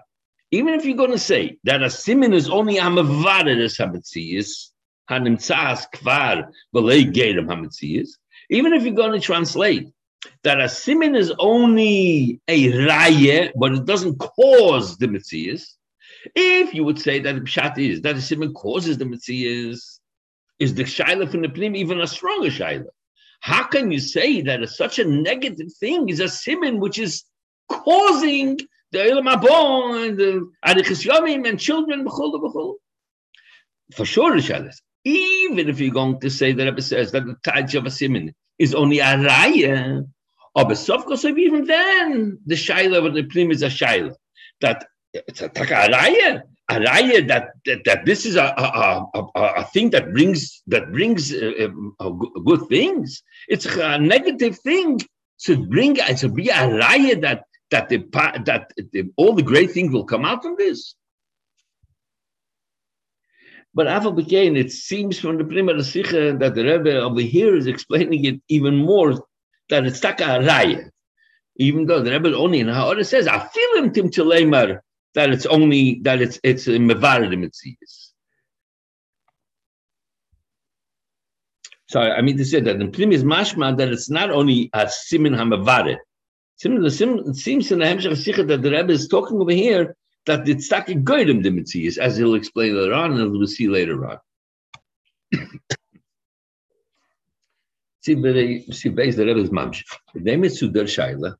Even 0.51 0.75
if 0.75 0.85
you're 0.85 0.97
going 0.97 1.11
to 1.11 1.19
say 1.19 1.59
that 1.65 1.83
a 1.83 1.91
simon 1.91 2.33
is 2.33 2.49
only 2.49 2.79
a 2.79 2.83
mavared 2.83 3.63
as 3.63 3.77
hametzias, 3.77 4.71
hanimtzas 5.11 5.87
kvar 5.93 6.49
v'lei 6.75 7.13
hametzias, 7.13 8.11
even 8.51 8.73
if 8.73 8.85
you're 8.85 8.95
going 8.95 9.13
to 9.13 9.21
translate 9.21 9.89
that 10.43 10.61
a 10.61 10.69
simin 10.69 11.15
is 11.15 11.33
only 11.39 12.41
a 12.49 12.73
raya, 12.73 13.51
but 13.57 13.73
it 13.73 13.85
doesn't 13.85 14.19
cause 14.19 14.97
the 14.97 15.07
mitzias, 15.07 15.75
if 16.35 16.75
you 16.75 16.85
would 16.85 16.99
say 16.99 17.19
that 17.21 17.37
pshat 17.37 17.79
is 17.79 18.01
that 18.03 18.17
a 18.17 18.23
simin 18.23 18.53
causes 18.55 18.99
the 18.99 19.05
mitzias, 19.05 20.01
is 20.59 20.75
the 20.75 20.85
shaila 20.85 21.31
from 21.31 21.43
the 21.43 21.49
pnim 21.49 21.77
even 21.77 22.01
a 22.01 22.07
stronger 22.07 22.49
shaila? 22.49 22.87
How 23.41 23.65
can 23.65 23.91
you 23.91 23.99
say 23.99 24.41
that 24.43 24.67
such 24.69 24.99
a 24.99 25.05
negative 25.05 25.73
thing 25.79 26.09
is 26.09 26.21
a 26.21 26.29
simin 26.29 26.81
which 26.81 26.99
is 26.99 27.25
causing 27.69 28.59
the 28.93 29.19
Abon 29.19 30.05
and 30.05 30.19
the 30.19 30.51
Arichis 30.65 31.05
Yomim 31.05 31.49
and 31.49 31.59
children, 31.59 32.07
For 33.95 34.05
sure, 34.05 34.37
shaila 34.37 34.73
even 35.05 35.69
if 35.69 35.79
you're 35.79 35.93
going 35.93 36.19
to 36.21 36.31
say 36.31 36.53
that 36.53 36.65
Rebbe 36.65 36.83
says 36.83 37.13
that 37.13 37.27
the 37.27 37.37
Taj 37.45 37.75
of 37.75 37.87
a 37.87 37.91
Simin 37.91 38.35
is 38.59 38.75
only 38.75 38.99
a 39.01 39.05
Raya, 39.05 40.09
or 40.55 40.65
Besofkos, 40.65 41.25
even 41.25 41.65
then, 41.65 42.39
the 42.47 42.55
Shaila 42.55 43.07
of 43.07 43.15
the 43.15 43.25
Plim 43.25 43.51
is 43.51 43.63
a 43.63 43.67
Shaila. 43.67 44.15
That 44.61 44.87
it's 45.13 45.43
a, 45.43 45.47
a 45.47 45.49
Raya, 45.49 46.43
a 46.69 46.75
Raya 46.75 47.29
that, 47.29 47.51
that, 47.67 47.85
that 47.85 48.07
this 48.07 48.25
is 48.25 48.37
a, 48.37 48.55
a, 48.57 49.07
a, 49.15 49.41
a, 49.41 49.65
thing 49.65 49.91
that 49.91 50.13
brings 50.13 50.63
that 50.69 50.93
brings 50.93 51.33
uh, 51.35 51.69
uh, 51.99 52.11
good 52.11 52.69
things. 52.69 53.23
It's 53.49 53.67
a 53.67 53.99
negative 53.99 54.59
thing 54.61 55.01
to 55.41 55.67
bring, 55.67 55.97
it 55.97 56.19
to 56.19 56.29
be 56.29 56.49
a 56.49 56.55
Raya 56.55 57.21
that 57.23 57.45
that 57.71 57.89
the 57.89 57.99
that 58.45 58.71
the, 58.93 59.11
all 59.17 59.35
the 59.35 59.43
great 59.43 59.73
things 59.73 59.93
will 59.93 60.05
come 60.05 60.25
out 60.25 60.43
from 60.43 60.55
this. 60.57 60.95
But 63.77 63.89
Afal 63.89 64.17
Bekain, 64.17 64.57
it 64.57 64.71
seems 64.71 65.19
from 65.19 65.37
the 65.37 65.45
Prima 65.45 65.83
Sikha 65.83 66.37
that 66.39 66.55
the 66.55 66.65
Rebbe 66.65 67.01
over 67.01 67.21
here 67.21 67.57
is 67.57 67.67
explaining 67.67 68.25
it 68.25 68.41
even 68.49 68.77
more 68.77 69.27
that 69.71 69.87
it's 69.87 70.01
taka 70.01 70.25
a 70.25 70.39
raya. 70.41 70.91
Even 71.57 71.87
though 71.87 72.03
the 72.03 72.11
Rebbe 72.11 72.37
only 72.37 72.61
in 72.61 72.69
Ha'ara 72.69 73.05
says, 73.05 73.29
I 73.29 73.39
feel 73.47 73.77
him 73.77 73.93
tim 73.93 74.11
tilemar, 74.11 74.81
that 75.15 75.31
it's 75.31 75.47
only, 75.47 76.01
that 76.03 76.21
it's 76.21 76.41
it's 76.43 76.67
in 76.67 76.89
Mevarid 76.89 77.33
Mitzias. 77.33 78.11
So 81.87 82.01
I 82.01 82.23
mean 82.23 82.37
to 82.39 82.45
say 82.45 82.59
that 82.59 82.81
in 82.81 82.91
Plim 82.91 83.13
is 83.13 83.23
mashma 83.23 83.77
that 83.77 83.89
it's 83.93 84.11
not 84.11 84.31
only 84.31 84.69
a 84.73 84.89
simin 84.89 85.33
hamavarid. 85.33 85.99
It 86.61 87.37
seems 87.37 87.71
in 87.71 87.79
the 87.79 87.85
Hemshech 87.85 88.17
Sikha 88.17 88.43
that 88.45 88.63
the 88.63 88.71
Rebbe 88.71 88.93
is 88.93 89.07
talking 89.07 89.41
over 89.41 89.53
here 89.53 89.97
that 90.27 90.49
it's 90.49 90.69
taki 90.69 90.95
goydem 90.97 91.43
the 91.43 92.01
as 92.01 92.17
he'll 92.17 92.35
explain 92.35 92.77
later 92.77 92.95
on, 92.95 93.13
and 93.13 93.31
we'll 93.31 93.47
see 93.47 93.69
later 93.69 94.07
on. 94.09 94.19
See, 98.05 98.15
the 98.15 99.25
Rebbe's 99.25 99.51
mamsh. 99.51 99.83
The 100.15 100.21
name 100.21 100.45
is 100.45 100.61
Sudar 100.61 100.85
Shaila 100.85 101.37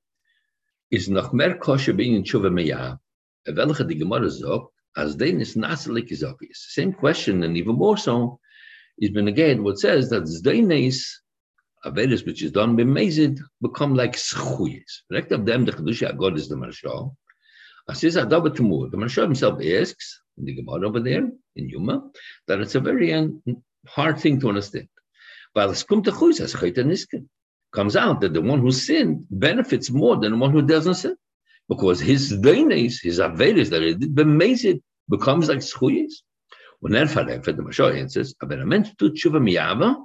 is 0.91 1.09
noch 1.09 1.33
mehr 1.33 1.57
kosher 1.59 1.93
being 1.93 2.15
in 2.15 2.23
tshuva 2.23 2.51
meyah. 2.51 2.99
welche 3.47 3.85
die 3.87 3.95
Gemara 3.95 4.31
sagt, 4.31 4.73
as 4.97 5.17
den 5.17 5.41
is 5.41 5.57
nasalik 5.57 6.11
is 6.11 6.23
obvious. 6.23 6.67
Same 6.71 6.93
question, 6.93 7.43
and 7.43 7.57
even 7.57 7.75
more 7.75 7.97
so, 7.97 8.39
is 8.99 9.11
been 9.11 9.29
again 9.29 9.65
what 9.65 9.79
says 9.79 10.09
that 10.11 10.23
Zdaines, 10.23 10.99
Avedis, 11.85 12.25
which 12.25 12.43
is 12.43 12.53
done 12.53 12.77
by 12.77 12.85
Mezid, 12.85 13.41
become 13.61 13.95
like 13.95 14.17
schuyes. 14.17 15.03
Direct 15.11 15.33
of 15.33 15.45
them, 15.45 15.65
the 15.65 15.73
Kedusha 15.73 16.17
God 16.17 16.39
is 16.39 16.49
the 16.49 16.57
Marshal. 16.57 17.17
As 17.89 18.03
is 18.05 18.17
Adaba 18.17 18.55
Tumur. 18.55 18.91
The 18.91 18.97
Marshal 18.97 19.25
himself 19.25 19.61
asks, 19.63 20.21
in 20.39 20.45
the 20.47 20.55
Gemara 20.55 20.87
over 20.87 21.01
there, 21.01 21.29
in 21.57 21.69
Yuma, 21.69 22.11
that 22.47 22.61
it's 22.61 22.75
a 22.75 22.81
very 22.81 23.13
um, 23.13 23.43
hard 23.87 24.19
thing 24.19 24.41
to 24.41 24.49
understand. 24.49 24.89
While 25.55 25.71
it's 25.71 25.85
come 25.85 26.03
to 26.03 26.11
Chuz, 26.11 26.41
as 26.41 27.07
comes 27.73 27.97
out 27.97 28.21
that 28.21 28.35
the 28.35 28.41
one 28.41 28.61
who 28.61 28.73
sinned 28.73 29.27
benefits 29.31 29.89
more 29.91 30.17
than 30.17 30.33
the 30.33 30.39
one 30.39 30.51
who 30.51 30.63
doesn't 30.63 30.95
sin. 30.95 31.17
Because 31.69 32.01
his 32.01 32.33
Daines, 32.33 33.01
his 33.01 33.21
Avedis 33.21 33.71
that 33.71 33.83
he 33.83 33.95
did, 33.95 34.15
Bemezid, 34.15 34.81
becomes 35.09 35.49
like 35.49 35.59
schuyes. 35.59 36.23
When 36.81 36.97
er 36.97 37.07
verrempert, 37.07 37.57
the 37.57 37.63
Mashal 37.63 37.97
answers, 37.97 38.35
aber 38.43 38.61
a 38.61 38.67
mensch 38.67 38.91
tut 38.99 39.15
tshuva 39.15 39.41
miyava, 39.41 40.05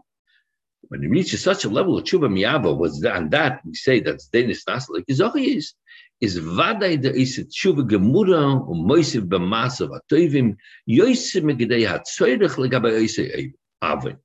when 0.83 1.01
he 1.01 1.07
reaches 1.07 1.43
such 1.43 1.65
a 1.65 1.69
level 1.69 1.97
of 1.97 2.05
tshuva 2.05 2.29
miyava, 2.29 2.77
was 2.77 3.03
and 3.03 3.31
that 3.31 3.61
we 3.65 3.73
say 3.73 3.99
that's 3.99 4.27
denis 4.27 4.63
nas 4.67 4.87
like 4.87 5.03
is, 5.07 5.73
is 6.21 6.39
vaday 6.39 7.01
the 7.01 7.13
is 7.13 7.37
tshuva 7.39 7.89
gemura 7.89 8.71
um 8.71 8.87
moisiv 8.87 9.23
b'masav 9.27 9.89
atoivim 9.99 10.55
yoisim 10.87 11.43
megidei 11.43 11.85
hatzoyrech 11.85 12.55
legabe 12.55 12.91
oisei 12.93 13.51
avin. 13.81 14.17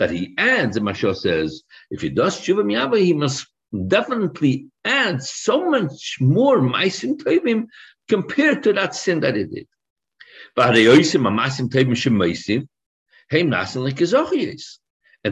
That 0.00 0.10
he 0.10 0.34
adds, 0.38 0.76
the 0.76 0.80
Mashal 0.80 1.14
says, 1.14 1.62
if 1.90 2.00
he 2.00 2.08
does 2.08 2.40
tshuva 2.40 2.64
miyava, 2.64 2.98
he 2.98 3.12
must 3.12 3.46
definitely 3.86 4.68
add 4.82 5.22
so 5.22 5.68
much 5.70 6.16
more 6.20 6.58
maisim 6.58 7.18
tovim 7.22 7.66
compared 8.08 8.62
to 8.62 8.72
that 8.72 8.94
sin 8.94 9.20
that 9.20 9.36
he 9.36 9.44
did. 9.44 9.68
And 10.56 10.74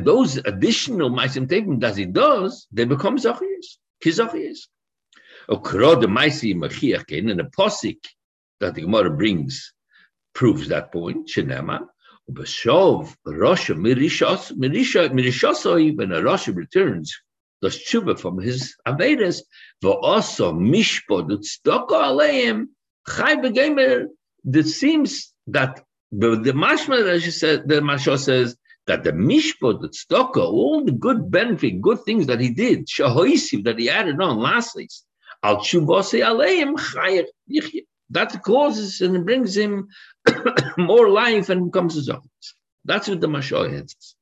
those 0.04 0.36
additional 0.36 1.10
maisim 1.10 1.46
tevim 1.48 1.80
that 1.80 1.96
he 1.96 2.04
does, 2.04 2.66
they 2.70 2.84
become 2.84 3.16
maisi 6.06 6.54
machiach 6.54 7.10
in 7.10 7.40
a 7.40 7.44
posik 7.44 8.04
that 8.60 8.74
the 8.74 8.82
Gemara 8.82 9.10
brings 9.10 9.72
proves 10.34 10.68
that 10.68 10.92
point. 10.92 11.26
Shenema 11.26 11.86
ubeshov 12.30 13.14
Rosha 13.26 13.74
mirishos 13.74 14.52
mirisha 14.52 15.10
mirishosoi 15.10 15.96
when 15.96 16.12
a 16.12 16.20
Rosha 16.20 16.54
returns. 16.54 17.16
Does 17.60 17.78
tshuva 17.78 18.18
from 18.18 18.38
his 18.38 18.76
avedas, 18.86 19.42
also 19.82 20.52
mishpod 20.52 21.30
utzdoko 21.30 21.90
aleim 21.90 22.66
chai 23.08 23.36
begemer 23.36 24.06
it 24.44 24.66
seems 24.66 25.32
that 25.46 25.82
the, 26.12 26.36
the 26.36 26.52
mashma 26.52 27.20
said, 27.32 27.68
the 27.68 27.80
mashma 27.80 28.18
says 28.18 28.56
that 28.86 29.04
the 29.04 29.12
mishpot, 29.12 29.80
the 29.80 29.88
tzedakah, 29.88 30.36
all 30.36 30.84
the 30.84 30.92
good 30.92 31.30
benefit, 31.30 31.80
good 31.80 31.98
things 32.04 32.26
that 32.26 32.40
he 32.40 32.50
did, 32.50 32.86
shahoisiv 32.86 33.64
that 33.64 33.78
he 33.78 33.90
added 33.90 34.20
on, 34.20 34.38
lastly, 34.38 34.88
al 35.42 35.58
chuvase 35.58 36.22
aleim 36.24 36.74
chayer 36.76 37.26
That 38.10 38.42
causes 38.42 39.00
and 39.02 39.24
brings 39.24 39.56
him 39.56 39.88
more 40.78 41.08
life 41.08 41.48
and 41.48 41.70
becomes 41.70 41.94
his 41.94 42.08
own. 42.08 42.28
That's 42.84 43.08
what 43.08 43.20
the 43.20 43.28
mashma 43.28 43.72
answers. 43.72 44.14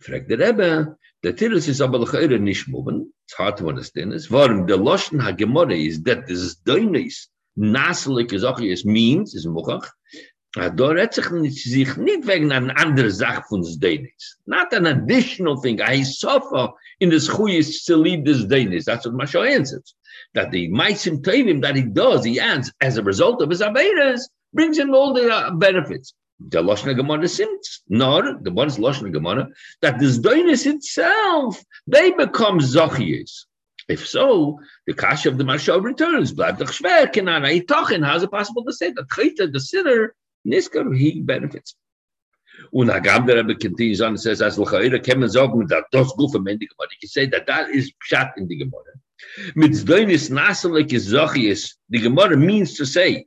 Frag 0.00 0.28
the 0.28 0.36
Rebbe, 0.36 0.96
the 1.22 1.32
Tiris 1.32 1.68
is 1.68 1.80
aber 1.80 1.98
l'chayre 1.98 2.38
nicht 2.40 2.68
moving. 2.68 3.12
It's 3.26 3.34
hard 3.34 3.56
to 3.58 3.68
understand 3.68 4.12
this. 4.12 4.30
Warum 4.30 4.66
the 4.66 4.78
Lashon 4.78 5.20
HaGemorah 5.20 5.86
is 5.86 6.02
that 6.04 6.26
this 6.26 6.38
is 6.38 6.56
doinis, 6.64 7.26
naselijk 7.58 8.32
is 8.32 8.84
means, 8.84 9.34
is 9.34 9.46
mochach, 9.46 9.88
da 10.54 10.88
redt 10.88 11.14
sich 11.14 11.30
nicht, 11.30 11.62
sich 11.62 11.96
nicht 11.96 12.26
wegen 12.26 12.52
einer 12.52 12.76
anderen 12.78 13.10
Sache 13.10 13.42
von 13.48 13.62
des 13.62 13.78
Denis. 13.78 14.38
Not 14.46 14.72
an 14.72 14.86
additional 14.86 15.60
thing. 15.60 15.80
I 15.80 16.02
suffer 16.02 16.72
in 17.00 17.10
this 17.10 17.28
chuyis 17.28 17.84
to 17.86 17.96
lead 17.96 18.24
this 18.24 18.44
Denis. 18.44 18.86
That's 18.86 19.04
what 19.04 19.14
Masha 19.14 19.40
answers. 19.40 19.94
That 20.34 20.50
the 20.50 20.70
Maisim 20.70 21.22
Tevim 21.22 21.62
that 21.62 21.76
he 21.76 21.82
does, 21.82 22.24
he 22.24 22.40
adds, 22.40 22.72
as 22.80 22.96
a 22.96 23.02
result 23.02 23.42
of 23.42 23.50
his 23.50 23.60
Avedas, 23.60 24.22
brings 24.58 24.76
him 24.76 24.92
all 24.92 25.12
the 25.14 25.32
uh, 25.32 25.52
benefits. 25.52 26.14
The 26.40 26.60
Loshna 26.60 26.96
Gemara 26.96 27.28
seems, 27.28 27.82
nor 27.88 28.38
the 28.40 28.50
one's 28.50 28.76
Loshna 28.76 29.12
Gemara, 29.12 29.48
that 29.82 30.00
this 30.00 30.18
Denis 30.18 30.66
itself, 30.66 31.62
they 31.86 32.10
become 32.10 32.58
Zochiyas. 32.58 33.44
If 33.88 34.06
so, 34.06 34.58
the 34.88 34.94
cash 34.94 35.26
of 35.26 35.38
the 35.38 35.44
Mashal 35.44 35.82
returns. 35.82 36.32
Blab 36.32 36.58
the 36.58 36.64
Chshver 36.64 37.12
cannot 37.12 37.42
Tochin. 37.68 38.04
How 38.04 38.16
is 38.16 38.24
it 38.24 38.32
possible 38.32 38.64
to 38.64 38.72
say 38.72 38.90
that 38.90 39.08
Chayta, 39.08 39.52
the 39.52 39.60
sinner, 39.60 40.14
Niskar, 40.44 40.84
he 40.96 41.20
benefits? 41.20 41.76
Und 42.72 42.90
Agam 42.90 43.26
der 43.26 43.36
Rebbe 43.36 43.54
continues 43.54 44.00
on 44.00 44.08
and 44.08 44.20
says, 44.20 44.42
as 44.42 44.58
L'chayra 44.58 44.98
kemen 44.98 45.30
sagen, 45.30 45.68
that 45.68 45.84
das 45.92 46.12
Gufa 46.14 46.42
men 46.42 46.58
die 46.58 46.66
Gemara. 46.66 46.88
You 46.90 46.98
can 47.02 47.08
say 47.08 47.26
that 47.26 47.46
that 47.46 47.70
is 47.70 47.92
Pshat 48.02 48.32
in 48.36 48.48
the 48.48 48.56
Gemara. 48.56 48.94
Mit 49.54 49.70
Zdoinis 49.70 50.30
Nasalek 50.30 50.92
is 50.92 51.12
Zochias, 51.12 51.74
the 51.88 52.00
Gemara 52.00 52.36
means 52.36 52.76
to 52.76 52.84
say, 52.84 53.26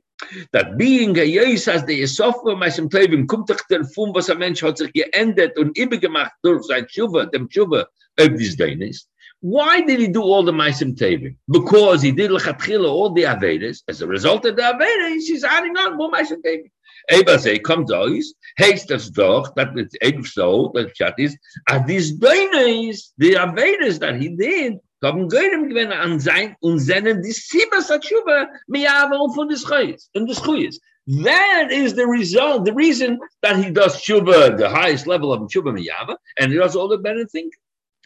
that 0.52 0.76
being 0.76 1.16
a 1.18 1.22
Yeis 1.22 1.68
as 1.68 1.84
the 1.84 2.02
Yesofah 2.02 2.56
Meisim 2.56 2.88
Tevim 2.88 3.26
kommt 3.26 3.50
doch 3.50 3.60
der 3.70 3.84
Fum, 3.84 4.14
was 4.14 4.28
Mensch 4.34 4.62
hat 4.62 4.78
sich 4.78 4.92
geendet 4.92 5.58
und 5.58 5.76
übergemacht 5.76 6.32
durch 6.42 6.64
sein 6.64 6.86
Tshuva, 6.86 7.26
dem 7.26 7.48
Tshuva, 7.48 7.86
ob 8.20 8.36
dies 8.36 8.56
Deinis. 8.56 9.06
Why 9.40 9.80
did 9.80 9.98
he 9.98 10.06
do 10.06 10.22
all 10.22 10.44
the 10.44 10.52
Maisim 10.52 10.96
Tevim? 10.96 11.36
Because 11.48 12.00
he 12.00 12.12
did 12.12 12.30
Lechatchila, 12.30 12.88
all 12.88 13.12
the 13.12 13.24
Avedas. 13.24 13.82
As 13.88 14.00
a 14.00 14.06
result 14.06 14.46
of 14.46 14.54
the 14.54 14.62
Avedas, 14.62 15.22
he's 15.26 15.42
adding 15.42 15.76
on 15.76 15.96
more 15.96 16.10
Maisim 16.12 16.40
Tevim. 16.46 16.70
Eba 17.10 17.38
say, 17.38 17.58
kommt 17.58 17.90
aus, 17.92 18.34
heißt 18.60 18.88
das 18.88 19.10
doch, 19.10 19.52
that 19.56 19.76
it's 19.76 19.96
eben 20.00 20.24
so, 20.24 20.70
that 20.74 20.94
Pshat 20.94 21.14
is, 21.18 21.36
at 21.68 21.86
these 21.86 22.12
Doines, 22.12 23.12
the 23.18 23.34
Avedas 23.34 23.98
that 23.98 24.20
he 24.20 24.28
did, 24.28 24.78
haben 25.08 25.28
Görim 25.28 25.68
gewinnen 25.68 25.92
an 25.92 26.20
sein 26.20 26.56
und 26.60 26.78
seinen 26.78 27.22
Disciples 27.22 27.90
Atshuva, 27.90 28.48
Miyava 28.68 29.16
und 29.16 29.34
von 29.34 29.48
des 29.48 29.64
Chayes, 29.66 30.08
und 30.14 30.28
des 30.28 30.40
Chuyes. 30.40 30.78
That 31.06 31.72
is 31.72 31.94
the 31.94 32.06
result, 32.06 32.64
the 32.64 32.72
reason 32.72 33.18
that 33.42 33.56
he 33.56 33.72
does 33.72 33.96
Tshuva, 33.96 34.56
the 34.56 34.68
highest 34.68 35.08
level 35.08 35.32
of 35.32 35.40
Tshuva 35.48 35.72
Miyava, 35.72 36.16
and 36.38 36.52
he 36.52 36.58
does 36.58 36.76
all 36.76 36.86
the 36.86 36.98
better 36.98 37.26
things. 37.26 37.52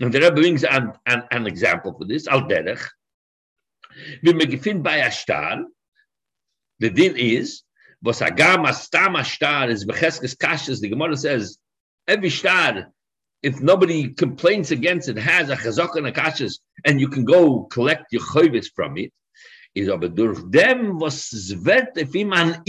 And 0.01 0.13
the 0.13 0.21
Rebbe 0.21 0.37
brings 0.37 0.65
an, 0.65 0.93
an, 1.05 1.25
an 1.31 1.47
example 1.47 1.95
for 1.97 2.07
this, 2.07 2.27
al 2.27 2.49
derech. 2.49 2.89
Wenn 4.23 4.39
wir 4.39 4.47
gefunden 4.47 4.83
bei 4.83 5.03
Ashtar, 5.03 5.65
the 6.79 6.91
din 6.91 7.17
is, 7.17 7.63
was 8.03 8.21
agam 8.21 8.67
astam 8.67 9.17
Ashtar 9.17 9.69
is 9.69 9.85
becheskes 9.85 10.35
kashas, 10.37 10.81
the 10.81 10.89
Gemara 10.89 11.17
says, 11.17 11.59
every 12.09 12.31
star, 12.31 12.93
if 13.43 13.61
nobody 13.61 14.09
complains 14.11 14.71
against 14.71 15.09
it, 15.09 15.17
has 15.19 15.51
a 15.51 15.57
chazak 15.57 15.97
and 15.97 16.07
a 16.07 16.13
kashas, 16.13 16.59
and 16.85 17.01
you 17.01 17.09
can 17.09 17.25
go 17.25 17.65
collect 17.65 18.13
your 18.13 18.23
chovis 18.23 18.67
from 18.75 18.97
it, 18.97 19.13
is 19.75 19.89
aber 19.89 20.09
durch 20.09 20.43
dem, 20.51 20.99
was 20.99 21.31
zwert 21.31 21.97
if 21.97 22.15
an 22.15 22.63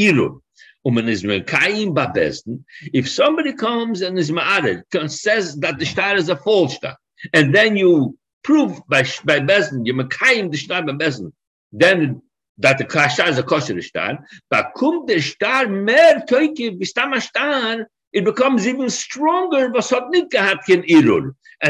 um 0.85 0.97
is 1.09 1.23
mekayim 1.23 1.93
babesten, 1.93 2.63
if 2.93 3.09
somebody 3.09 3.53
comes 3.53 4.01
and 4.01 4.17
is 4.19 4.31
ma'ared, 4.31 4.83
says 5.09 5.55
that 5.57 5.79
the 5.79 5.85
star 5.85 6.15
is 6.15 6.29
a 6.29 6.35
false 6.35 6.75
star, 6.75 6.97
and 7.33 7.53
then 7.53 7.75
you 7.77 8.17
prove 8.43 8.79
by 8.87 9.03
by 9.25 9.39
Bezdin, 9.39 9.85
you 9.85 9.93
mekayim 9.93 10.51
the 10.51 10.57
shtar 10.57 10.83
by 10.83 10.93
Bezdin, 10.93 11.31
then 11.71 12.21
that 12.59 12.77
the 12.77 12.85
kasha 12.85 13.27
is 13.27 13.37
a 13.37 13.43
kosher 13.43 13.81
shtar, 13.81 14.19
but 14.49 14.71
kum 14.75 15.05
the 15.05 15.19
shtar 15.19 15.67
mer 15.67 16.23
toike 16.27 16.79
bistama 16.79 17.21
shtar, 17.21 17.87
it 18.13 18.23
becomes 18.25 18.67
even 18.67 18.89
stronger. 18.89 19.71
As 19.75 19.89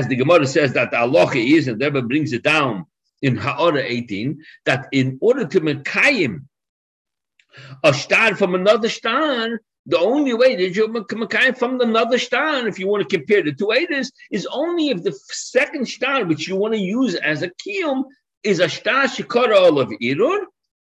the 0.08 0.16
Gemara 0.16 0.48
says 0.48 0.74
that 0.74 0.92
the 0.92 1.00
Allah 1.00 1.32
is, 1.36 1.68
and 1.68 1.82
Rebbe 1.82 2.02
brings 2.02 2.34
it 2.34 2.44
down 2.44 2.86
in 3.22 3.36
Ha'ara 3.38 3.82
18, 3.84 4.44
that 4.66 4.88
in 4.92 5.18
order 5.22 5.46
to 5.46 5.62
mekayim 5.62 6.42
a 7.84 7.94
star 7.94 8.36
from 8.36 8.54
another 8.54 8.90
star, 8.90 9.62
the 9.88 9.98
only 9.98 10.34
way 10.34 10.56
that 10.56 10.76
you 10.76 11.06
can 11.30 11.54
from 11.56 11.80
another 11.80 12.20
star, 12.20 12.68
if 12.68 12.78
you 12.78 12.88
want 12.88 13.08
to 13.08 13.18
compare 13.18 13.42
the 13.42 13.54
two 13.54 13.68
Edis, 13.68 14.12
is 14.32 14.46
only 14.52 14.90
if 14.90 15.02
the 15.02 15.18
second 15.30 15.88
star, 15.88 16.26
which 16.26 16.48
you 16.48 16.58
want 16.58 16.74
to 16.74 16.80
use 16.80 17.16
as 17.16 17.42
a 17.42 17.50
kiyum, 17.66 18.04
is 18.44 18.60
a 18.60 18.70
star 18.70 19.06
shikara 19.06 19.82
of 19.82 19.90
irur 20.02 20.40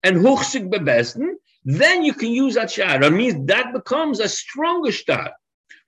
and 0.02 0.16
huchsik 0.16 0.68
bebesten, 0.70 1.34
then 1.64 2.04
you 2.04 2.14
can 2.14 2.30
use 2.30 2.54
that 2.54 2.70
star. 2.70 2.98
That 2.98 3.12
means 3.12 3.46
that 3.46 3.72
becomes 3.72 4.20
a 4.20 4.28
stronger 4.28 4.92
star. 4.92 5.32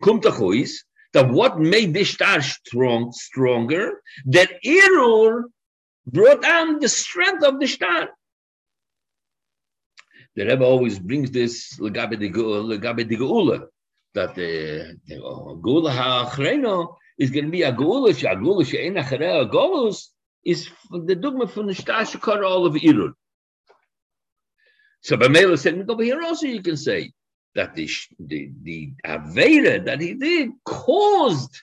Kumtachois, 0.02 0.70
that 1.12 1.30
what 1.30 1.58
made 1.58 1.94
this 1.94 2.10
star 2.10 2.40
strong, 2.40 3.12
stronger, 3.12 4.02
that 4.26 4.50
irur 4.64 5.44
brought 6.06 6.42
down 6.42 6.80
the 6.80 6.88
strength 6.88 7.44
of 7.44 7.60
the 7.60 7.66
star. 7.66 8.10
The 10.36 10.46
Rebbe 10.46 10.64
always 10.64 10.98
brings 10.98 11.30
this 11.30 11.76
legabe 11.78 12.18
de 12.18 12.28
geula 12.30 13.66
that 14.14 14.30
uh, 14.30 14.94
the 15.06 15.16
uh, 15.16 15.54
geula 15.64 15.90
ha'achreno 15.90 16.96
is 17.18 17.30
going 17.30 17.46
to 17.46 17.50
be 17.50 17.62
a 17.62 17.72
geula 17.72 18.10
a 18.10 18.36
geula 18.36 18.66
she 18.66 18.78
ein 18.78 18.94
achrei 18.94 19.50
golus 19.50 20.08
is 20.44 20.70
the 20.90 21.14
dogma 21.14 21.46
from 21.46 21.66
the 21.66 21.74
shtar 21.74 22.02
shekar 22.02 22.44
all 22.44 22.64
of 22.64 22.74
irud. 22.74 23.12
So 25.02 25.16
by 25.16 25.28
Mela 25.28 25.56
said, 25.56 25.86
over 25.88 26.02
here 26.02 26.22
also 26.22 26.46
you 26.46 26.62
can 26.62 26.76
say 26.76 27.12
that 27.54 27.74
the 27.74 27.88
the, 28.18 28.50
the 28.62 28.92
Aveda 29.04 29.84
that 29.86 30.00
he 30.00 30.14
did 30.14 30.50
caused 30.64 31.62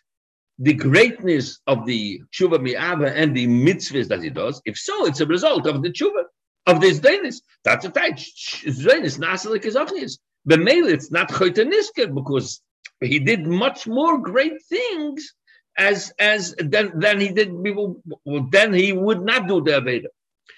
the 0.59 0.73
greatness 0.73 1.59
of 1.67 1.85
the 1.85 2.21
tshuva 2.33 2.59
mi'ava 2.61 3.13
and 3.15 3.35
the 3.35 3.47
mitzvahs 3.47 4.07
that 4.07 4.23
he 4.23 4.29
does. 4.29 4.61
If 4.65 4.77
so, 4.77 5.05
it's 5.05 5.21
a 5.21 5.25
result 5.25 5.67
of 5.67 5.83
the 5.83 5.89
tshuva 5.89 6.23
of 6.65 6.81
this 6.81 6.99
dainis. 6.99 7.41
That's 7.63 7.85
a 7.85 7.89
type. 7.89 8.15
Dainis 8.15 9.19
nasalik 9.19 9.65
is. 9.65 10.19
But 10.45 10.59
mainly 10.59 10.93
it's 10.93 11.11
not 11.11 11.29
choytaniska 11.29 12.13
because 12.13 12.61
he 13.01 13.19
did 13.19 13.45
much 13.45 13.87
more 13.87 14.17
great 14.17 14.61
things 14.67 15.33
as 15.77 16.11
as 16.17 16.55
than 16.57 16.99
than 16.99 17.19
he 17.19 17.29
did 17.29 17.61
before. 17.61 17.97
Well, 18.25 18.47
then 18.51 18.73
he 18.73 18.93
would 18.93 19.21
not 19.21 19.47
do 19.47 19.61
the 19.61 19.71
aveda, 19.71 20.07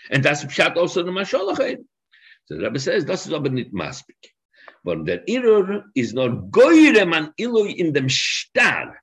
and 0.09 0.23
that's 0.23 0.45
pshat 0.45 0.77
also 0.77 1.03
the 1.03 1.11
mashalach. 1.11 1.77
So 2.49 2.57
the 2.57 2.63
Rebbe 2.63 2.79
says 2.79 3.05
das 3.05 3.27
is 3.27 3.33
aber 3.33 3.49
nicht 3.49 3.71
maspik. 3.71 4.33
But 4.83 5.05
the 5.05 5.23
error 5.29 5.85
is 5.95 6.13
not 6.13 6.51
goyre 6.51 7.07
man 7.07 7.33
ilui 7.39 7.75
in 7.75 7.93
dem 7.93 8.09
star 8.09 8.99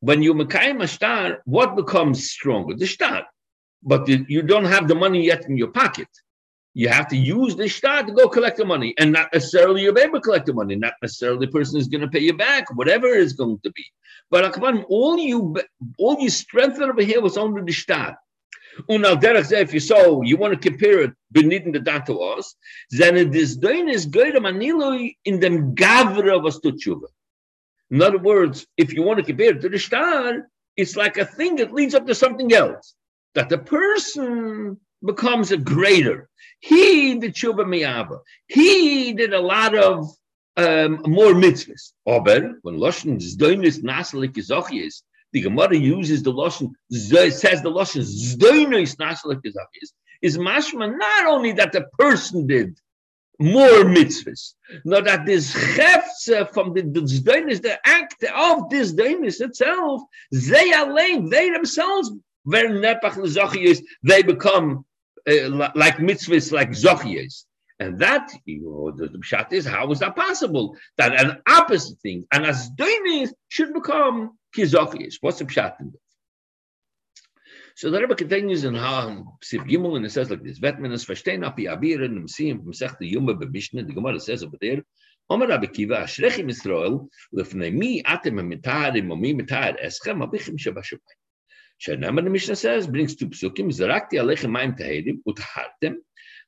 when 0.00 0.22
you 0.22 0.34
Mekayim 0.34 0.82
a 0.82 0.88
star, 0.88 1.38
what 1.44 1.76
becomes 1.76 2.30
stronger? 2.30 2.74
The 2.74 2.86
star. 2.86 3.24
But 3.82 4.08
you 4.08 4.42
don't 4.42 4.64
have 4.64 4.88
the 4.88 4.94
money 4.94 5.26
yet 5.26 5.46
in 5.46 5.56
your 5.56 5.68
pocket. 5.68 6.08
You 6.74 6.88
have 6.88 7.08
to 7.08 7.16
use 7.16 7.56
the 7.56 7.68
star 7.68 8.04
to 8.04 8.12
go 8.12 8.28
collect 8.28 8.58
the 8.58 8.64
money, 8.64 8.94
and 8.98 9.12
not 9.12 9.32
necessarily 9.32 9.82
you'll 9.82 10.20
collect 10.20 10.46
the 10.46 10.52
money. 10.52 10.76
Not 10.76 10.94
necessarily 11.02 11.46
the 11.46 11.52
person 11.52 11.78
is 11.78 11.88
going 11.88 12.02
to 12.02 12.08
pay 12.08 12.20
you 12.20 12.36
back, 12.36 12.72
whatever 12.76 13.06
it's 13.08 13.32
going 13.32 13.58
to 13.64 13.70
be. 13.72 13.84
But 14.30 14.44
uh, 14.44 14.82
all 14.88 15.18
you 15.18 15.56
all 15.98 16.20
you 16.20 16.30
strengthen 16.30 16.90
over 16.90 17.02
here 17.02 17.20
was 17.20 17.36
only 17.36 17.62
the 17.62 17.72
star. 17.72 18.16
And 18.88 19.04
if 19.04 19.74
you 19.74 19.80
saw 19.80 20.22
you 20.22 20.36
want 20.36 20.54
to 20.54 20.68
compare 20.68 21.00
it 21.02 21.12
beneath 21.32 21.70
the 21.72 21.80
data 21.80 22.12
was, 22.12 22.54
then 22.90 23.16
it 23.16 23.34
is 23.34 23.56
doing 23.56 23.88
is 23.88 24.06
good 24.06 24.36
in 24.36 25.40
them 25.40 25.74
gavra 25.74 26.42
was 26.42 26.60
to 26.60 26.72
tshuva. 26.72 27.08
In 27.90 28.02
other 28.02 28.18
words, 28.18 28.66
if 28.76 28.92
you 28.92 29.02
want 29.02 29.18
to 29.18 29.24
compare 29.24 29.50
it 29.50 29.62
to 29.62 29.68
the 29.68 29.78
star, 29.78 30.48
it's 30.76 30.96
like 30.96 31.16
a 31.16 31.24
thing 31.24 31.56
that 31.56 31.72
leads 31.72 31.94
up 31.94 32.06
to 32.06 32.14
something 32.14 32.52
else. 32.52 32.94
That 33.34 33.48
the 33.48 33.58
person 33.58 34.78
becomes 35.04 35.52
a 35.52 35.56
greater. 35.56 36.28
He 36.60 37.14
did 37.18 37.34
tshuva 37.34 37.64
miyava. 37.64 38.20
He 38.46 39.12
did 39.12 39.32
a 39.32 39.40
lot 39.40 39.74
of 39.74 40.10
um, 40.56 41.02
more 41.06 41.32
mitzvahs. 41.32 41.92
Aber 42.06 42.58
when 42.62 42.76
lashon 42.76 43.18
zdoinis 43.18 43.82
nasalik 43.82 44.36
is 44.36 44.50
the 45.32 45.42
Gemara 45.42 45.76
uses 45.76 46.22
the 46.22 46.32
lashon 46.32 46.72
says 46.90 47.62
the 47.62 47.70
lashon 47.70 48.02
zdoinis 48.02 48.96
nasalik 48.96 49.40
is 49.44 49.92
is 50.22 50.38
mashma 50.38 50.96
not 50.96 51.26
only 51.26 51.52
that 51.52 51.72
the 51.72 51.84
person 51.98 52.46
did 52.46 52.78
more 53.38 53.84
mitzvahs. 53.84 54.54
Not 54.84 55.04
that 55.04 55.26
this 55.26 55.54
hefze 55.54 56.52
from 56.52 56.74
the 56.74 56.82
disdainis, 56.82 57.62
the 57.62 57.78
act 57.86 58.24
of 58.24 58.68
this 58.68 58.92
dainis 58.92 59.40
itself, 59.40 60.02
they 60.32 60.72
alone, 60.72 61.28
they 61.30 61.50
themselves, 61.50 62.10
is, 62.46 63.82
they 64.02 64.22
become 64.22 64.84
uh, 65.28 65.70
like 65.74 65.98
mitzvahs, 65.98 66.52
like 66.52 66.70
zochiyes. 66.70 67.44
And 67.80 68.00
that, 68.00 68.32
you 68.44 68.62
know, 68.62 68.90
the, 68.90 69.06
the 69.06 69.46
is, 69.52 69.64
how 69.64 69.92
is 69.92 70.00
that 70.00 70.16
possible? 70.16 70.76
That 70.96 71.20
an 71.20 71.40
opposite 71.46 72.00
thing, 72.00 72.26
and 72.32 72.44
an 72.44 72.52
asdainis 72.52 73.30
should 73.48 73.72
become 73.72 74.36
kizochiyes. 74.56 75.16
What's 75.20 75.38
the 75.38 75.44
pshat 75.44 75.80
in 75.80 75.90
that? 75.90 76.00
So 77.78 77.92
the 77.92 78.00
Rebbe 78.00 78.16
continues 78.16 78.64
in 78.64 78.74
Sif 79.40 79.62
Gimel 79.62 79.96
and 79.96 80.04
it 80.04 80.10
says 80.10 80.30
like 80.30 80.42
this: 80.42 80.58
Vet 80.58 80.80
men 80.80 80.90
es 80.90 81.04
verstehen 81.04 81.46
api 81.46 81.66
abir 81.66 82.04
in 82.04 82.26
Sim 82.26 82.60
from 82.64 82.72
Sech 82.72 82.98
the 82.98 83.06
Yuma 83.06 83.34
bebishne. 83.34 83.86
The 83.86 83.92
Gemara 83.92 84.18
says 84.18 84.42
over 84.42 84.56
there, 84.60 84.82
Omer 85.30 85.46
Rabbi 85.46 85.66
Kiva 85.66 85.98
Ashrechim 85.98 86.48
Yisrael 86.48 87.06
lefnei 87.32 87.72
mi 87.72 88.02
atem 88.02 88.52
mitarim 88.52 89.12
o 89.12 89.14
mi 89.14 89.32
mitar 89.32 89.80
eschem 89.80 90.26
abichim 90.26 90.58
shabashamayim. 90.58 90.98
Shenamar 91.80 92.24
the 92.24 92.30
Mishnah 92.30 92.56
says 92.56 92.88
brings 92.88 93.14
two 93.14 93.28
psukim: 93.28 93.68
Zarakti 93.68 94.14
alechem 94.14 94.50
mayim 94.50 94.76
tahedim 94.76 95.22
utahartem 95.24 95.98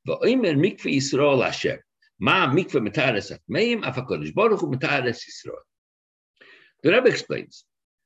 va'omer 0.09 0.57
mikve 0.57 0.93
Yisrael 0.97 1.47
asher. 1.47 1.85
Ma 2.19 2.49
mikve 2.49 2.85
mitares 2.85 3.31
atmeim 3.31 3.85
afakodesh 3.85 4.35
baruch 4.35 4.59
hu 4.59 4.67
mitares 4.67 5.21
Yisrael. 5.25 5.63
The 6.83 6.91
Rebbe 6.91 7.09
explains 7.09 7.65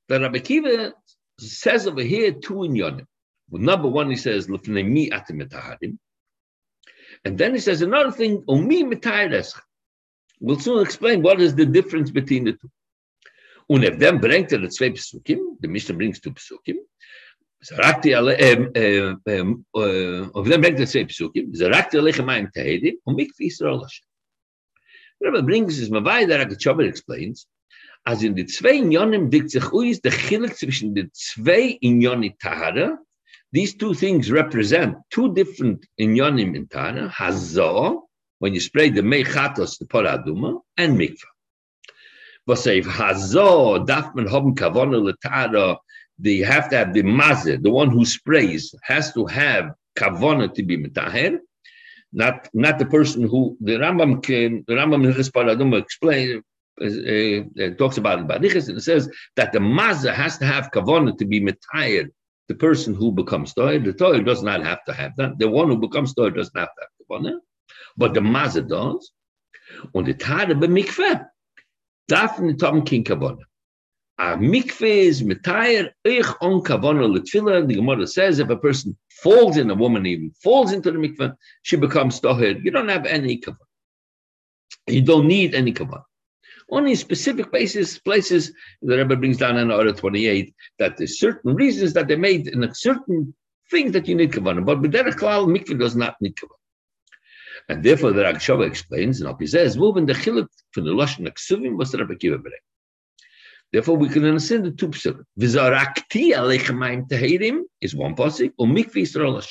that 0.09 0.21
Rabbi 0.21 0.39
Kiva 0.39 0.93
says 1.39 1.87
over 1.87 2.03
here 2.03 2.33
two 2.33 2.65
in 2.65 2.73
Yonim. 2.73 3.07
Well, 3.51 3.63
number 3.63 3.89
one, 3.89 4.11
he 4.11 4.17
says, 4.17 4.49
And 4.49 4.59
then 7.25 7.55
he 7.55 7.61
says 7.61 7.83
another 7.83 8.11
thing, 8.11 8.43
We'll 10.41 10.59
soon 10.59 10.83
explain 10.83 11.23
what 11.23 11.41
is 11.41 11.55
the 11.55 11.67
difference 11.67 12.11
between 12.11 12.45
the 12.45 12.53
two. 12.53 12.71
Und 13.69 13.85
if 13.85 13.99
then 13.99 14.21
bringt 14.21 14.53
er 14.53 14.69
zwei 14.69 14.91
Pesukim, 14.91 15.57
the 15.61 15.69
Mishnah 15.69 15.95
brings 15.95 16.21
two 16.21 16.33
Pesukim, 16.33 16.77
dann 17.71 18.05
bringt 20.61 20.81
er 20.81 20.87
zwei 20.87 21.05
Pesukim, 21.05 21.55
Zarakti 21.55 21.99
alle 21.99 22.13
gemein 22.13 22.51
Tehedim, 22.53 22.97
und 23.05 23.17
Mikvi 23.17 23.47
Yisrael 23.47 23.81
Hashem. 23.81 24.07
Rabbi 25.23 25.41
brings 25.41 25.79
is 25.79 25.91
Mavai, 25.91 26.27
that 26.29 26.47
Agachover 26.47 26.87
explains, 26.87 27.47
as 28.07 28.23
in 28.23 28.35
the 28.35 28.45
zwei 28.45 28.77
Inyonim 28.77 29.31
dikt 29.31 29.51
sich 29.51 29.73
aus 29.73 30.01
der 30.01 30.13
Chilik 30.13 30.57
zwischen 30.57 30.95
the 30.95 31.09
zwei 31.13 31.79
Inyoni 31.83 32.39
Tahara, 32.39 32.99
these 33.55 33.75
two 33.77 33.95
things 33.95 34.33
represent 34.33 34.97
two 35.11 35.33
different 35.33 35.87
inyonim 36.01 36.57
in 36.57 36.67
Tana, 36.67 37.09
Hazo, 37.09 38.01
when 38.41 38.53
you 38.53 38.59
spray 38.59 38.91
the 38.91 39.01
Mechatos, 39.01 39.79
the 39.79 39.85
Poraduma, 39.85 40.61
and 40.77 40.99
Mikvah. 40.99 41.23
Was 42.49 42.67
if 42.67 42.85
Hazo, 42.85 43.87
darf 43.87 44.13
man 44.17 44.27
haben 44.27 44.57
Kavona 44.57 44.99
Latara, 45.01 45.77
they 46.19 46.39
have 46.39 46.69
to 46.71 46.79
have 46.79 46.93
the 46.93 47.05
Mazer, 47.05 47.57
the 47.57 47.71
one 47.71 47.91
who 47.91 48.05
sprays, 48.05 48.75
has 48.83 49.13
to 49.13 49.25
have 49.27 49.71
Kavona 49.97 50.53
to 50.53 50.63
be 50.65 50.77
Metaher, 50.77 51.39
not, 52.13 52.49
not 52.55 52.81
the 52.81 52.87
person 52.87 53.23
who, 53.23 53.57
the 53.61 53.75
Rambam 53.75 54.21
can, 54.21 54.65
the 54.67 54.75
Rambam 54.75 55.05
in 55.07 55.13
his 55.13 55.31
Paraduma 55.31 55.81
explain, 55.81 56.43
uh, 56.81 57.65
uh, 57.65 57.71
talks 57.77 57.99
about 57.99 58.21
it, 58.21 58.27
Barichas, 58.27 58.69
and 58.69 58.79
it 58.79 58.83
says 58.83 59.09
that 59.37 59.53
the 59.53 59.61
Mazer 59.61 60.13
has 60.13 60.39
to 60.39 60.47
have 60.47 60.71
Kavona 60.71 61.17
to 61.19 61.25
be 61.25 61.41
Metaher 61.41 62.11
the 62.49 62.55
person 62.55 62.95
who 62.95 63.11
becomes 63.11 63.55
Toyer, 63.55 63.83
the 63.83 63.93
Toyer 63.93 64.25
does 64.25 64.43
not 64.43 64.63
have 64.63 64.85
to 64.85 64.93
have 64.93 65.17
that. 65.17 65.39
The 65.39 65.49
one 65.49 65.69
who 65.69 65.79
becomes 65.79 66.15
Toyer 66.15 66.35
doesn't 66.35 66.59
have 66.59 66.69
to 66.69 66.83
have 66.83 67.23
the 67.23 67.41
but 67.97 68.15
the 68.15 68.21
Mazer 68.21 68.63
does. 68.63 69.13
Und 69.95 70.07
die 70.07 70.13
Tare 70.13 70.55
be 70.55 70.67
Mikveh 70.67 71.27
darf 72.09 72.39
nicht 72.39 72.63
haben 72.63 72.85
kein 72.85 73.05
Kavona. 73.05 73.45
A 74.19 74.37
mikveh 74.37 75.09
is 75.09 75.23
metayer 75.23 75.91
ich 76.05 76.27
on 76.41 76.63
kavona 76.63 77.09
l'tfila. 77.09 77.67
The 77.67 77.75
Gemara 77.75 78.07
says 78.07 78.39
if 78.39 78.49
a 78.49 78.57
person 78.57 78.97
falls 79.11 79.57
in, 79.57 79.71
a 79.71 79.75
woman 79.75 80.07
even 80.07 80.31
falls 80.43 80.73
into 80.73 80.93
the 80.93 80.99
mikveh, 80.99 81.35
she 81.63 81.77
becomes 81.77 82.21
toher. 82.21 82.63
You 82.63 82.71
don't 82.71 82.89
have 82.89 83.07
any 83.07 83.39
kavona. 83.39 83.57
You 84.87 85.03
don't 85.03 85.27
need 85.27 85.55
any 85.55 85.73
kavona. 85.73 86.05
Only 86.71 86.95
specific 86.95 87.51
places, 87.51 87.99
places 87.99 88.53
the 88.83 88.97
Rebbe 88.97 89.17
brings 89.17 89.37
down 89.37 89.57
in 89.59 89.71
order 89.71 89.93
28 89.93 90.55
that 90.79 90.97
there's 90.97 91.19
certain 91.19 91.55
reasons 91.55 91.93
that 91.93 92.09
they 92.09 92.17
made 92.17 92.49
in 92.49 92.65
a 92.65 92.75
certain 92.75 93.35
thing 93.71 93.93
that 93.93 94.09
you 94.09 94.15
need 94.15 94.33
kavanah. 94.33 94.65
But 94.65 94.83
B'derech 94.83 95.15
Klal, 95.15 95.47
mikveh 95.47 95.79
does 95.79 95.95
not 95.95 96.17
need 96.21 96.37
kavanah. 96.37 96.61
And 97.69 97.83
therefore, 97.83 98.13
the 98.13 98.23
Ragachover 98.23 98.67
explains, 98.67 99.21
and 99.21 99.35
he 99.39 99.47
says, 99.47 99.77
moving 99.77 100.07
the 100.07 100.13
chiluk 100.13 100.49
from 100.73 100.85
the 100.85 100.91
Lashon 100.93 101.27
Aksuvim 101.27 101.79
was 101.79 101.95
Rebbe 101.95 102.15
Kiva 102.17 102.39
Therefore, 103.73 103.97
we 103.97 104.09
can 104.09 104.25
understand 104.25 104.65
the 104.65 104.71
two 104.71 104.89
psukim. 104.89 105.25
Vizarakti 105.41 106.35
alechamayim 106.35 107.09
tehirim 107.09 107.63
is 107.81 107.95
one 107.95 108.15
pasuk, 108.15 108.53
or 108.59 108.67
mikveh 108.67 109.03
Yisrael 109.03 109.45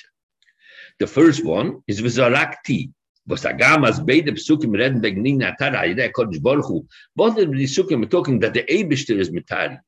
The 1.00 1.08
first 1.08 1.44
one 1.44 1.82
is 1.88 2.02
vizarakti, 2.02 2.92
was 3.28 3.44
agamas 3.44 4.06
beide 4.06 4.28
psukim 4.28 4.76
reden 4.76 5.02
wegen 5.02 5.24
nina 5.24 5.56
tara 5.60 5.88
ide 5.88 6.12
kodesh 6.14 6.42
baruch 6.42 6.66
hu. 6.66 6.86
Both 7.16 7.38
of 7.38 7.52
the 7.52 7.64
psukim 7.64 8.04
are 8.04 8.10
talking 8.10 8.40
that 8.40 8.54
the 8.54 8.64
ebishter 8.64 9.18
is 9.18 9.30
mitari 9.30 9.80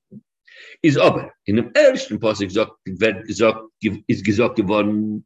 is 0.83 0.97
aber 0.97 1.33
in 1.47 1.55
dem 1.57 1.71
ersten 1.75 2.19
pasuk 2.19 2.51
sagt 2.51 2.71
wird 2.85 3.25
gesagt 3.27 3.59
ist 4.07 4.23
gesagt 4.25 4.55
geworden 4.55 5.25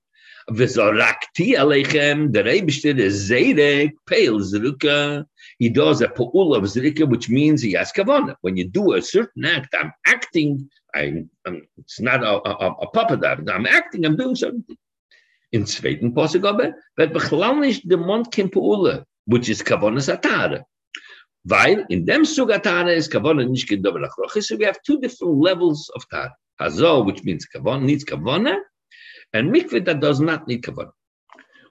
vezarakti 0.49 1.55
alechem 1.57 2.31
der 2.31 2.45
ebishter 2.45 2.97
is 2.97 3.29
zeirek 3.29 3.91
pale 4.07 4.39
zruka 4.41 5.25
he 5.59 5.69
does 5.69 6.01
a 6.01 6.09
pool 6.09 6.55
of 6.55 6.63
zrika 6.63 7.07
which 7.07 7.29
means 7.29 7.61
he 7.61 7.73
has 7.73 7.91
kavana 7.91 8.35
when 8.41 8.57
you 8.57 8.67
do 8.67 8.93
a 8.93 9.01
certain 9.01 9.45
act 9.45 9.75
i'm 9.75 9.91
acting 10.05 10.69
I, 10.95 11.23
I'm, 11.45 11.67
it's 11.77 11.99
not 11.99 12.23
a, 12.23 12.33
a, 12.49 12.71
a 12.81 12.87
puppet 12.87 13.23
I'm 13.23 13.67
acting 13.67 14.05
I'm 14.05 14.15
doing 14.15 14.35
something 14.35 14.75
in 15.51 15.65
zweiten 15.65 16.13
Posigobe, 16.13 16.75
wird 16.95 17.13
beklaunisch 17.13 17.81
de 17.83 17.97
Mond 17.97 18.31
kim 18.31 18.49
Pule, 18.49 19.05
which 19.25 19.49
is 19.49 19.63
Kavonis 19.63 20.09
Atare. 20.09 20.65
Weil 21.43 21.85
in 21.89 22.05
dem 22.05 22.25
Zug 22.25 22.51
Atare 22.51 22.93
ist 22.93 23.11
Kavonis 23.11 23.49
nicht 23.49 23.67
gedobel 23.67 24.05
Achrochis, 24.05 24.47
so 24.47 24.57
we 24.57 24.65
have 24.65 24.79
two 24.85 24.99
different 24.99 25.41
levels 25.41 25.89
of 25.95 26.07
Tare. 26.09 26.33
Hazo, 26.59 27.05
which 27.05 27.23
means 27.23 27.47
Kavon, 27.47 27.83
needs 27.83 28.03
Kavone, 28.03 28.57
and 29.33 29.51
Mikvit 29.51 29.85
that 29.85 30.01
does 30.01 30.19
not 30.19 30.47
need 30.47 30.63
Kavone. 30.63 30.91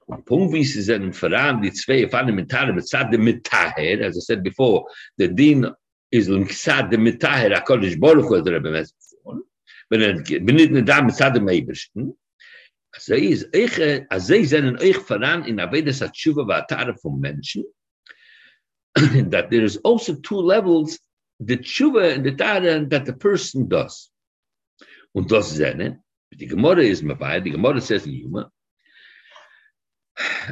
Und 0.06 0.24
Punkt, 0.24 0.54
wie 0.54 0.64
sie 0.64 0.80
sind, 0.80 1.14
vor 1.14 1.28
die 1.28 1.72
zwei 1.72 2.08
fundamentale 2.08 2.32
mit 2.32 2.50
Tare, 2.50 2.72
mit 2.72 2.88
Zadde 2.88 3.18
mit 3.18 3.44
Taher, 3.44 4.02
as 4.02 4.16
I 4.16 4.20
said 4.20 4.42
before, 4.42 4.86
the 5.18 5.28
Dean 5.28 5.70
is 6.10 6.28
in 6.28 6.46
Zadde 6.48 6.96
mit 6.96 7.20
Taher, 7.20 7.52
a 7.54 7.60
Kodesh 7.60 8.00
Boruch, 8.00 8.34
as 8.34 8.44
the 8.44 8.52
Rebbe 8.54 8.70
Messer, 8.70 8.94
wenn 9.90 10.02
er 10.02 10.14
benitne 10.40 10.84
Also 12.94 13.14
is 13.14 13.46
ich, 13.52 13.78
als 14.10 14.26
sie 14.26 14.44
sind 14.44 14.80
euch 14.80 14.96
voran 14.96 15.44
in 15.44 15.60
Avedes 15.60 16.00
HaTshuva 16.00 16.44
V'Atara 16.44 16.94
vom 17.00 17.20
Menschen, 17.20 17.64
that 19.30 19.50
there 19.50 19.64
is 19.64 19.76
also 19.84 20.14
two 20.14 20.40
levels, 20.40 20.98
the 21.40 21.56
Tshuva 21.58 22.14
and 22.14 22.24
the 22.24 22.32
Tara 22.32 22.84
that 22.86 23.04
the 23.04 23.12
person 23.12 23.68
does. 23.68 24.10
Und 25.14 25.30
das 25.30 25.50
sind, 25.50 26.02
die 26.32 26.46
Gemorre 26.46 26.86
ist 26.86 27.02
mir 27.02 27.16
bei, 27.16 27.40
die 27.40 27.50
Gemorre 27.50 27.80
says 27.80 28.06
in 28.06 28.12
Yuma, 28.12 28.50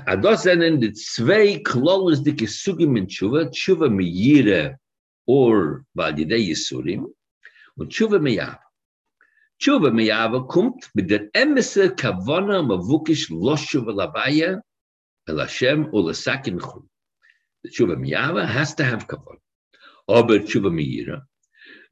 a 0.07 0.17
das 0.17 0.43
sind 0.43 0.81
die 0.81 0.93
zwei 0.93 1.59
kloles 1.65 2.23
dicke 2.23 2.47
Sugim 2.47 2.97
in 2.97 3.07
Tshuva, 3.07 3.51
Tshuva 3.51 3.89
miyire 3.89 4.79
or 5.27 5.85
validei 5.95 6.39
Yisurim, 6.39 7.07
und 7.77 7.93
Tshuva 7.93 8.19
miyav. 8.19 8.59
Tshuva 9.61 9.91
miyav 9.91 10.49
kommt 10.49 10.91
mit 10.95 11.09
der 11.09 11.31
emesse 11.35 11.97
kavona 11.97 12.63
mavukish 12.63 13.31
lo 13.31 13.57
Tshuva 13.57 13.93
labaya 13.93 14.61
el 15.29 15.39
Hashem 15.39 15.87
o 15.93 16.03
lesakin 16.03 16.61
chum. 16.61 16.89
The 17.63 17.71
Tshuva 17.71 17.97
miyav 17.97 18.47
has 18.47 18.75
to 18.75 18.85
have 18.85 19.09
kavona. 19.09 19.39
Aber 20.09 20.39
Tshuva 20.41 20.71
miyira, 20.71 21.23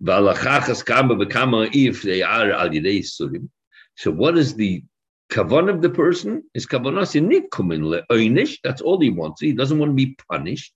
Valachachas 0.02 0.84
kama 0.84 1.14
v'kama 1.14 1.70
if 1.72 2.02
they 2.02 2.22
are 2.22 2.52
al 2.52 2.68
yidei 2.70 3.00
Yisurim. 3.00 3.48
So 3.96 4.10
what 4.10 4.36
is 4.36 4.54
the 4.54 4.84
kavan 5.30 5.68
of 5.68 5.80
the 5.80 5.90
person? 5.90 6.42
Is 6.54 6.66
kavanas 6.66 7.14
nikumin 7.18 7.82
le'oinish. 7.82 8.58
That's 8.62 8.82
all 8.82 9.00
he 9.00 9.10
wants. 9.10 9.40
He 9.40 9.52
doesn't 9.52 9.78
want 9.78 9.90
to 9.90 9.94
be 9.94 10.16
punished. 10.30 10.72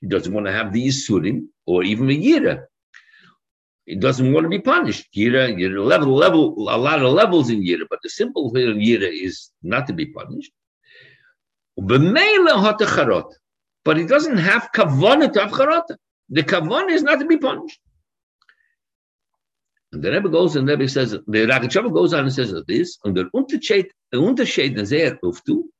He 0.00 0.08
doesn't 0.08 0.32
want 0.32 0.46
to 0.46 0.52
have 0.52 0.72
the 0.72 0.88
isurim 0.88 1.46
or 1.66 1.82
even 1.84 2.10
a 2.10 2.20
yira. 2.20 2.64
He 3.86 3.96
doesn't 3.96 4.32
want 4.32 4.44
to 4.44 4.48
be 4.48 4.60
punished. 4.60 5.08
Yira, 5.14 5.54
yira 5.54 5.84
level, 5.84 6.14
level, 6.14 6.54
a 6.70 6.78
lot 6.78 7.02
of 7.02 7.12
levels 7.12 7.50
in 7.50 7.62
yira, 7.62 7.86
but 7.88 7.98
the 8.02 8.08
simple 8.08 8.50
thing 8.50 8.68
in 8.68 8.78
yira 8.78 9.10
is 9.12 9.50
not 9.62 9.86
to 9.88 9.92
be 9.92 10.06
punished. 10.06 10.52
But 11.76 12.00
he 13.98 14.06
doesn't 14.06 14.38
have 14.38 14.70
kavanah 14.74 15.32
to 15.32 15.40
have 15.40 15.50
charata. 15.50 15.96
The 16.30 16.42
kavanah 16.42 16.92
is 16.92 17.02
not 17.02 17.20
to 17.20 17.26
be 17.26 17.36
punished. 17.36 17.78
And 19.92 20.02
the 20.02 20.10
Rebbe 20.10 20.28
goes 20.28 20.56
and 20.56 20.66
the 20.66 20.72
Rebbe 20.76 20.88
says, 20.88 21.12
the 21.12 21.20
Ragachover 21.46 21.92
goes 21.92 22.14
on 22.14 22.20
and 22.20 22.32
says 22.32 22.54
this, 22.66 22.98
and 23.04 23.16
the 23.16 23.24
Unterschied, 23.34 23.86
the 24.10 24.18
Unterschied 24.18 24.88
there 24.88 25.18
of 25.22 25.44
two. 25.44 25.70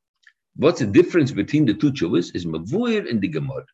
What's 0.55 0.79
the 0.79 0.87
difference 0.87 1.31
between 1.31 1.65
the 1.65 1.73
two 1.73 1.91
chuvas 1.91 2.33
is 2.33 2.45
Mavuir 2.45 3.09
and 3.09 3.19
the 3.19 3.27
Gemara. 3.27 3.65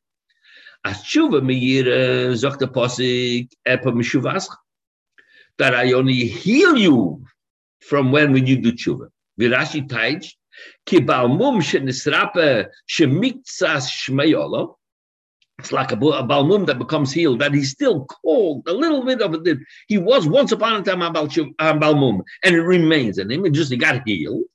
As 0.83 1.03
tshuva 1.03 1.41
meir 1.43 2.35
sagt 2.35 2.59
der 2.59 2.67
Posik, 2.67 3.49
epa 3.67 3.91
mishuvas, 3.91 4.47
that 5.57 5.75
I 5.75 5.93
only 5.93 6.25
heal 6.25 6.77
you 6.77 7.23
from 7.81 8.11
when 8.11 8.33
when 8.33 8.47
you 8.47 8.57
do 8.57 8.71
tshuva. 8.71 9.09
Virashi 9.39 9.87
taich, 9.87 10.33
ki 10.85 10.99
balmum 11.01 11.61
shenisrape 11.61 12.67
shemitzas 12.89 13.89
shmeyolo, 13.89 14.75
it's 15.61 15.71
like 15.71 15.91
a, 15.91 15.95
a 15.95 16.23
Balmum 16.23 16.65
that 16.65 16.79
becomes 16.79 17.13
healed, 17.13 17.39
that 17.39 17.53
he's 17.53 17.69
still 17.69 18.05
called 18.05 18.67
a 18.67 18.73
little 18.73 19.05
bit 19.05 19.21
of 19.21 19.35
it. 19.45 19.59
He 19.87 19.99
was 19.99 20.27
once 20.27 20.51
upon 20.51 20.81
a 20.81 20.83
time 20.83 21.03
a 21.03 21.11
Balmum, 21.11 22.21
and 22.43 22.55
it 22.55 22.63
remains 22.63 23.19
in 23.19 23.29
him. 23.29 23.45
It 23.45 23.51
just 23.51 23.71
he 23.71 23.77
got 23.77 24.01
healed. 24.07 24.45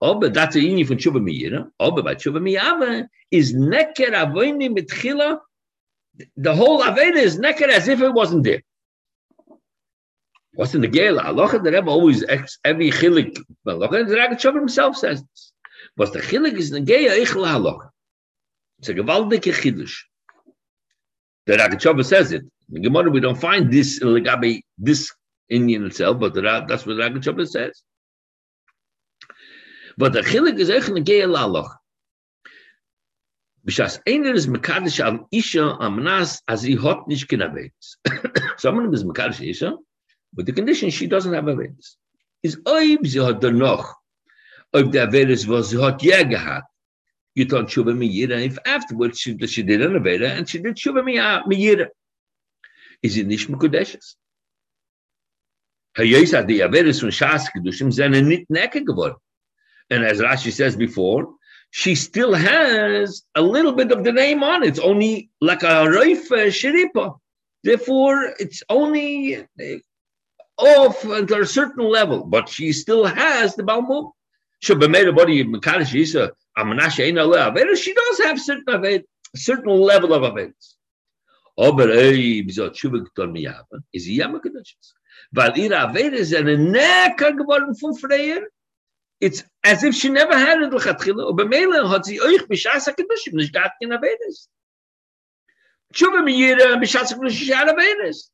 Oh, 0.00 0.14
but 0.14 0.34
that's 0.34 0.54
a 0.54 0.60
yini 0.60 0.86
from 0.86 0.98
Tshuva 0.98 1.20
Miyira. 1.20 1.68
Oh, 1.80 1.90
but 1.90 2.04
by 2.04 2.14
Tshuva 2.14 2.38
Miyava 2.38 3.08
is 3.32 3.52
neker 3.52 4.12
avoini 4.12 4.68
mitchila. 4.70 5.40
The 6.36 6.54
whole 6.54 6.82
Aveda 6.82 7.16
is 7.16 7.38
naked 7.38 7.70
as 7.70 7.88
if 7.88 8.00
it 8.00 8.12
wasn't 8.12 8.44
there. 8.44 8.62
What's 10.54 10.74
in 10.74 10.80
the 10.80 10.88
Gela? 10.88 11.22
Allah 11.22 11.58
the 11.60 11.70
Rebbe 11.70 11.88
always 11.88 12.24
every 12.64 12.90
chilik. 12.90 13.38
Allah 13.66 13.88
the 13.88 14.14
Rebbe 14.16 14.58
himself 14.58 14.96
says 14.96 15.22
this. 15.22 15.52
But 15.96 16.12
the 16.12 16.20
chilik 16.20 16.54
is 16.54 16.72
in 16.72 16.84
the 16.84 16.92
Gela 16.92 17.14
Eichel 17.14 17.46
Allah. 17.46 17.90
It's 18.80 18.88
a 18.88 18.94
gewaltige 18.94 19.52
chiddush. 19.54 19.94
The 21.46 21.56
Ragachover 21.56 22.04
says 22.04 22.32
it. 22.32 22.42
In 22.42 22.74
the 22.74 22.80
Gemara, 22.80 23.10
we 23.10 23.20
don't 23.20 23.40
find 23.40 23.72
this 23.72 24.00
Legabe, 24.00 24.60
this 24.76 25.12
Indian 25.48 25.86
itself, 25.86 26.20
but 26.20 26.34
the, 26.34 26.42
that's 26.42 26.84
what 26.84 26.96
the 26.96 27.02
Ragachover 27.02 27.48
says. 27.48 27.82
But 29.96 30.12
the 30.12 30.20
chilik 30.20 30.58
is 30.58 30.70
echt 30.70 30.90
negei 30.90 31.26
lalach. 31.26 31.77
Bishas 33.68 34.00
einer 34.06 34.34
is 34.34 34.46
mekadish 34.46 35.00
al 35.00 35.28
isha 35.30 35.76
amnas 35.80 36.40
as 36.48 36.62
he 36.62 36.74
hot 36.74 37.06
nish 37.06 37.26
kinavetis. 37.26 37.96
Someone 38.56 38.94
is 38.94 39.04
mekadish 39.04 39.46
isha, 39.46 39.76
but 40.32 40.46
the 40.46 40.52
condition 40.52 40.88
she 40.88 41.06
doesn't 41.06 41.34
have 41.34 41.44
avetis. 41.44 41.96
Is 42.42 42.56
oib 42.66 43.06
sie 43.06 43.18
hat 43.18 43.42
noch, 43.42 43.94
ob 44.72 44.92
der 44.92 45.06
avetis 45.08 45.46
was 45.46 45.70
sie 45.70 45.80
hat 45.82 46.02
ja 46.02 46.22
gehabt, 46.22 46.62
you 47.38 47.44
thought 47.44 47.66
Shuva 47.66 47.94
Miyira, 47.94 48.44
if 48.44 48.58
afterwards 48.66 49.20
she, 49.20 49.36
she 49.46 49.62
did 49.62 49.80
an 49.80 49.92
Aveda 49.92 50.36
and 50.36 50.48
she 50.48 50.58
did 50.58 50.74
Shuva 50.74 51.02
Miyira. 51.04 51.86
Is 53.02 53.16
it 53.16 53.28
Nish 53.28 53.46
Mekudeshes? 53.46 54.16
Hayes 55.96 56.32
had 56.32 56.48
the 56.48 56.60
Avedas 56.60 57.00
from 57.00 57.10
Shas 57.10 57.46
Kedushim 57.54 57.92
sind 57.92 58.28
nicht 58.28 58.48
necke 58.50 58.84
geworden. 58.84 59.16
And 59.88 60.04
as 60.04 60.20
Rashi 60.20 60.52
says 60.52 60.74
before, 60.74 61.34
she 61.70 61.94
still 61.94 62.34
has 62.34 63.22
a 63.34 63.42
little 63.42 63.72
bit 63.72 63.92
of 63.92 64.04
the 64.04 64.12
name 64.12 64.42
on 64.42 64.62
it. 64.62 64.68
It's 64.68 64.78
only 64.78 65.30
like 65.40 65.62
a 65.62 65.88
Reif 65.88 66.28
Shiripa. 66.28 67.18
Therefore, 67.62 68.34
it's 68.38 68.62
only 68.68 69.36
uh, 69.36 69.78
off 70.56 71.04
until 71.04 71.42
a 71.42 71.46
certain 71.46 71.84
level, 71.88 72.24
but 72.24 72.48
she 72.48 72.72
still 72.72 73.04
has 73.04 73.54
the 73.54 73.62
Balmum. 73.62 74.12
She 74.60 74.74
does 74.74 74.94
have 78.24 78.40
certain 78.40 78.64
aved, 78.66 79.04
certain 79.36 79.72
level 79.72 80.14
of 80.14 80.24
events. 80.24 80.76
Sie 83.92 84.16
jammer 84.16 84.40
gedacht. 84.40 84.94
Weil 85.30 85.58
ihre 85.58 85.78
Aved 85.80 86.14
ist 86.14 86.34
eine 86.34 86.56
Necker 86.56 87.32
geworden 87.32 87.74
von 87.74 87.94
it's 89.20 89.42
as 89.64 89.82
if 89.82 89.94
she 89.94 90.08
never 90.08 90.36
had 90.36 90.62
it 90.62 90.70
lechatchila, 90.70 91.30
aber 91.30 91.44
b'shas 91.46 92.88
HaKadoshim, 92.88 93.34
kein. 93.34 94.48
Tshuva 95.92 96.22
miyira 96.22 96.76
b'shas 96.80 97.12
HaKadoshim, 97.12 97.74
Avedes. 97.74 98.30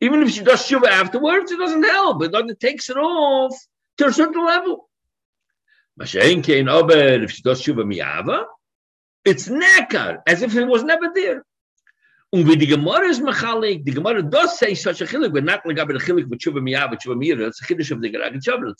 Even 0.00 0.22
if 0.22 0.30
she 0.30 0.42
does 0.42 0.68
Tshuva 0.68 0.88
afterwards, 0.88 1.52
it 1.52 1.58
doesn't 1.58 1.84
help, 1.84 2.22
it, 2.22 2.32
it 2.34 2.60
takes 2.60 2.90
it 2.90 2.96
off 2.96 3.56
to 3.98 4.06
a 4.06 4.12
certain 4.12 4.44
level. 4.44 4.88
Mashain 6.00 6.42
came 6.42 6.68
over 6.68 6.92
if 6.92 7.30
she 7.30 7.42
does 7.42 7.62
Shuba 7.62 7.84
Miyava, 7.84 8.44
it's 9.24 9.48
Nekar, 9.48 10.18
as 10.26 10.42
if 10.42 10.56
it 10.56 10.66
was 10.66 10.82
never 10.82 11.12
there. 11.14 11.44
Und 12.32 12.48
wie 12.48 12.56
die 12.56 12.66
Gemara 12.66 13.06
ist 13.06 13.22
Mechalik, 13.22 13.84
die 13.84 13.92
Gemara 13.92 14.20
does 14.20 14.58
say 14.58 14.74
such 14.74 15.00
a 15.00 15.06
chilik, 15.06 15.32
but 15.32 15.44
not 15.44 15.64
like 15.64 15.78
a 15.78 15.86
chilik 15.86 16.28
with 16.28 16.40
Shuba 16.42 16.60
Miyava, 16.60 17.00
Shuba 17.00 17.14
Miyava, 17.14 17.44
that's 17.44 17.62
a 17.62 17.64
chiddush 17.64 17.92
of 17.92 18.02
the 18.02 18.10
Gerag 18.10 18.32
and 18.32 18.42
Shabbat. 18.42 18.74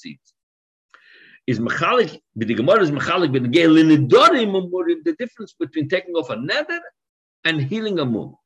Is 1.46 1.60
Mechalik, 1.60 2.20
but 2.34 2.48
the 2.48 2.54
Gemara 2.54 2.82
is 2.82 2.90
Mechalik, 2.90 3.32
but 3.32 3.42
the 3.42 5.16
difference 5.18 5.54
between 5.58 5.88
taking 5.88 6.14
off 6.14 6.30
a 6.30 6.36
nether 6.36 6.80
and 7.44 7.60
healing 7.60 7.98
a 7.98 8.04
mum. 8.04 8.36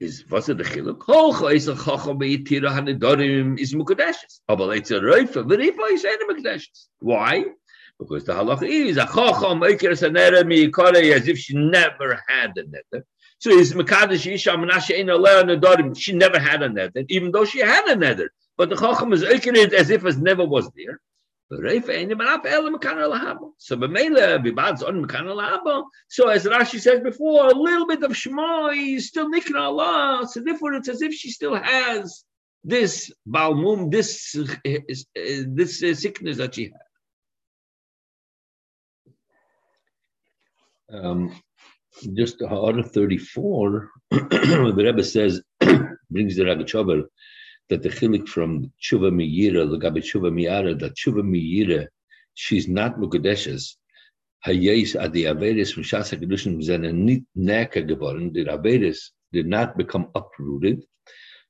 Is 0.00 0.24
was 0.28 0.48
it 0.48 0.58
the 0.58 0.64
chiluk? 0.64 1.02
Hoch 1.02 1.54
is 1.54 1.68
a 1.68 1.74
chacham 1.74 2.18
beitira 2.18 2.68
hanidorim 2.76 3.58
is 3.58 3.74
mukadeshes. 3.74 4.40
Aber 4.48 4.74
it's 4.74 4.90
a 4.90 5.00
reifa, 5.00 5.48
but 5.48 5.60
if 5.60 5.76
I 5.78 5.96
say 5.96 6.16
the 6.16 6.34
mukadeshes. 6.34 6.88
Why? 6.98 7.44
Because 7.98 8.24
the 8.24 8.34
halacha 8.34 8.68
is 8.68 8.96
a 8.96 9.06
chacham 9.06 9.60
oikeres 9.60 10.02
a 10.02 10.10
neder 10.10 10.44
mi 10.44 11.12
as 11.12 11.28
if 11.28 11.38
she 11.38 11.56
never 11.56 12.20
had 12.28 12.50
a 12.58 12.64
neder. 12.64 13.02
So 13.38 13.50
is 13.50 13.72
Mekadesh 13.72 14.26
Isha 14.32 14.50
Menashe 14.50 14.98
Ein 14.98 15.06
Aleh 15.06 15.44
Nedarim. 15.44 15.96
She 15.96 16.12
never 16.12 16.38
had 16.38 16.62
a 16.62 16.68
neder, 16.68 17.06
even 17.08 17.30
though 17.30 17.44
she 17.44 17.60
had 17.60 17.86
a 17.88 17.94
neder. 17.94 18.28
But 18.56 18.70
the 18.70 18.76
chacham 18.76 19.12
is 19.12 19.22
oikered 19.22 19.72
as 19.72 19.90
if 19.90 20.04
it 20.04 20.18
never 20.18 20.44
was 20.44 20.68
there. 20.76 21.00
So 21.50 21.58
as 26.28 26.44
Rashi 26.44 26.80
says 26.80 27.00
before, 27.00 27.48
a 27.48 27.54
little 27.54 27.86
bit 27.86 28.02
of 28.02 28.16
Shema 28.16 28.68
is 28.68 29.08
still 29.08 29.30
Nikra 29.30 29.60
Allah. 29.60 30.26
So 30.30 30.40
therefore, 30.40 30.72
it's 30.74 30.88
as 30.88 31.02
if 31.02 31.12
she 31.12 31.30
still 31.30 31.54
has 31.54 32.24
this 32.64 33.12
Balmum, 33.28 33.90
this 33.90 34.34
uh, 34.34 34.54
this 35.14 35.82
uh, 35.82 35.94
sickness 35.94 36.38
that 36.38 36.54
she 36.54 36.72
had. 40.90 40.96
Um, 40.98 41.34
just 42.14 42.40
of 42.42 42.92
34, 42.92 43.90
the 44.10 44.74
Rebbe 44.76 45.04
says, 45.04 45.42
brings 45.60 46.36
the 46.36 46.44
Ragachover, 46.44 47.04
that 47.70 47.82
the 47.82 47.88
chilik 47.88 48.28
from 48.28 48.72
tshuva 48.82 49.10
miyira, 49.10 49.66
legabe 49.66 49.98
tshuva 49.98 50.32
miyara, 50.32 50.78
that 50.78 50.94
tshuva 50.94 51.22
miyira, 51.22 51.88
she's 52.34 52.68
not 52.68 52.96
mukadeshes. 52.96 53.76
Hayes 54.44 54.94
at 54.94 55.12
the 55.12 55.24
Averis 55.24 55.72
from 55.72 55.84
Shasa 55.84 56.20
Kedushin 56.20 56.62
sind 56.62 57.26
neka 57.36 57.88
geworden. 57.88 58.32
The 58.32 58.44
Averis 58.44 59.10
did 59.32 59.46
not 59.46 59.78
become 59.78 60.08
uprooted. 60.14 60.84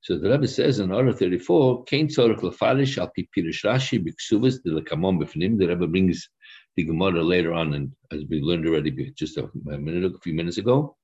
So 0.02 0.18
the 0.18 0.30
Rebbe 0.30 0.46
says 0.46 0.78
in 0.78 0.92
order 0.92 1.12
34, 1.12 1.84
Kain 1.84 2.08
Tzorach 2.08 2.40
Lefarish 2.40 2.98
al 2.98 3.10
Pipirish 3.18 3.64
Rashi 3.64 3.98
Biksuvas 3.98 4.62
de 4.62 4.70
Lekamon 4.70 5.18
Bifnim. 5.18 5.58
The 5.58 5.66
Rebbe 5.66 5.86
brings 5.86 6.28
the 6.76 6.84
Gemara 6.84 7.22
later 7.22 7.52
on, 7.52 7.74
and 7.74 7.92
as 8.12 8.22
we 8.28 8.40
learned 8.40 8.66
already 8.66 9.10
just 9.16 9.38
a 9.38 9.48
minute, 9.64 10.12
a 10.14 10.18
few 10.18 10.34
minutes 10.34 10.58
ago. 10.58 10.96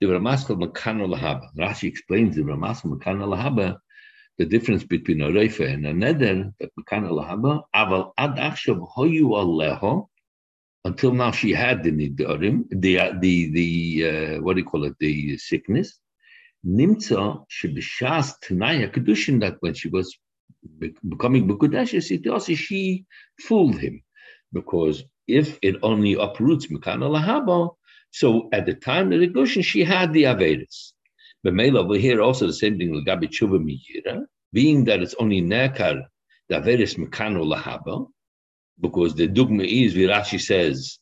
The 0.00 0.06
Ramaskal 0.08 0.62
Makano 0.62 1.12
Lahaba. 1.12 1.48
Rashi 1.58 1.88
explains 1.88 2.36
the 2.36 2.42
Ramaskal 2.42 2.96
Makano 2.96 3.26
Lahaba, 3.26 3.78
the 4.38 4.44
difference 4.44 4.84
between 4.84 5.22
a 5.22 5.28
Reifa 5.28 5.72
and 5.72 5.86
a 5.86 5.92
Neder, 5.92 6.52
that 6.60 6.70
Makano 6.78 7.10
Lahaba, 7.10 7.62
Aval 7.74 8.12
Ad 8.18 8.36
Achshav 8.36 8.86
Hoyu 8.94 9.28
Aleho, 9.30 10.08
until 10.84 11.12
now 11.12 11.32
she 11.32 11.52
had 11.52 11.82
the 11.82 11.90
nidarim, 11.90 12.64
the 12.70 12.94
the 13.20 13.50
the 13.50 14.08
uh, 14.08 14.42
what 14.42 14.54
do 14.54 14.60
you 14.60 14.66
call 14.66 14.84
it, 14.84 14.94
the 15.00 15.36
sickness. 15.38 15.98
Nimtza 16.64 17.44
shebishas 17.50 18.34
tanaya 18.44 18.92
kedushin 18.92 19.40
that 19.40 19.56
when 19.60 19.74
she 19.74 19.88
was 19.88 20.16
becoming 21.08 21.48
bekudesh, 21.48 22.10
it 22.10 22.26
also 22.28 22.54
she 22.54 23.04
fooled 23.40 23.78
him 23.78 24.02
because 24.52 25.02
if 25.26 25.58
it 25.62 25.76
only 25.82 26.14
uproots 26.14 26.66
mekana 26.66 27.08
lahaba, 27.10 27.74
so 28.10 28.48
at 28.52 28.66
the 28.66 28.74
time 28.74 29.12
of 29.12 29.20
the 29.20 29.28
kedushin 29.28 29.64
she 29.64 29.82
had 29.82 30.12
the 30.12 30.24
avedis. 30.24 30.92
But 31.42 31.54
Mela 31.54 31.80
over 31.80 31.96
here 31.96 32.20
also 32.20 32.46
the 32.46 32.52
same 32.52 32.78
thing 32.78 32.92
legabi 32.92 33.28
tshuva 33.28 33.58
miyira, 33.58 34.24
being 34.52 34.84
that 34.84 35.02
it's 35.02 35.14
only 35.18 35.42
nekar 35.42 36.02
the 36.48 36.56
avedis 36.56 36.96
mekano 36.98 37.44
lahaba 37.44 38.06
because 38.80 39.14
the 39.14 39.26
dogma 39.26 39.64
is, 39.64 39.94
Virashi 39.94 40.40
says, 40.40 40.98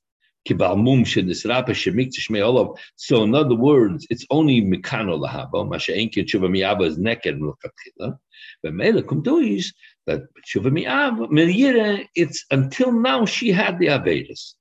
so 2.97 3.23
in 3.23 3.35
other 3.35 3.55
words, 3.55 4.07
it's 4.11 4.27
only 4.31 4.61
mikano 4.61 5.19
lahaba. 5.19 5.67
Masha'enki 5.67 6.17
tshuva 6.17 6.51
miyaba 6.51 6.87
is 6.87 6.99
naked 6.99 7.41
l'katchila. 7.41 8.19
But 8.63 8.75
mele 8.75 8.99
is 8.99 9.73
that 10.07 10.21
tshuva 10.47 10.71
miyaba 10.71 11.31
meliyira. 11.31 12.07
It's 12.15 12.45
until 12.51 12.93
now 12.93 13.25
she 13.25 13.53
had 13.53 13.79
the 13.79 13.87
avedis. 13.87 14.55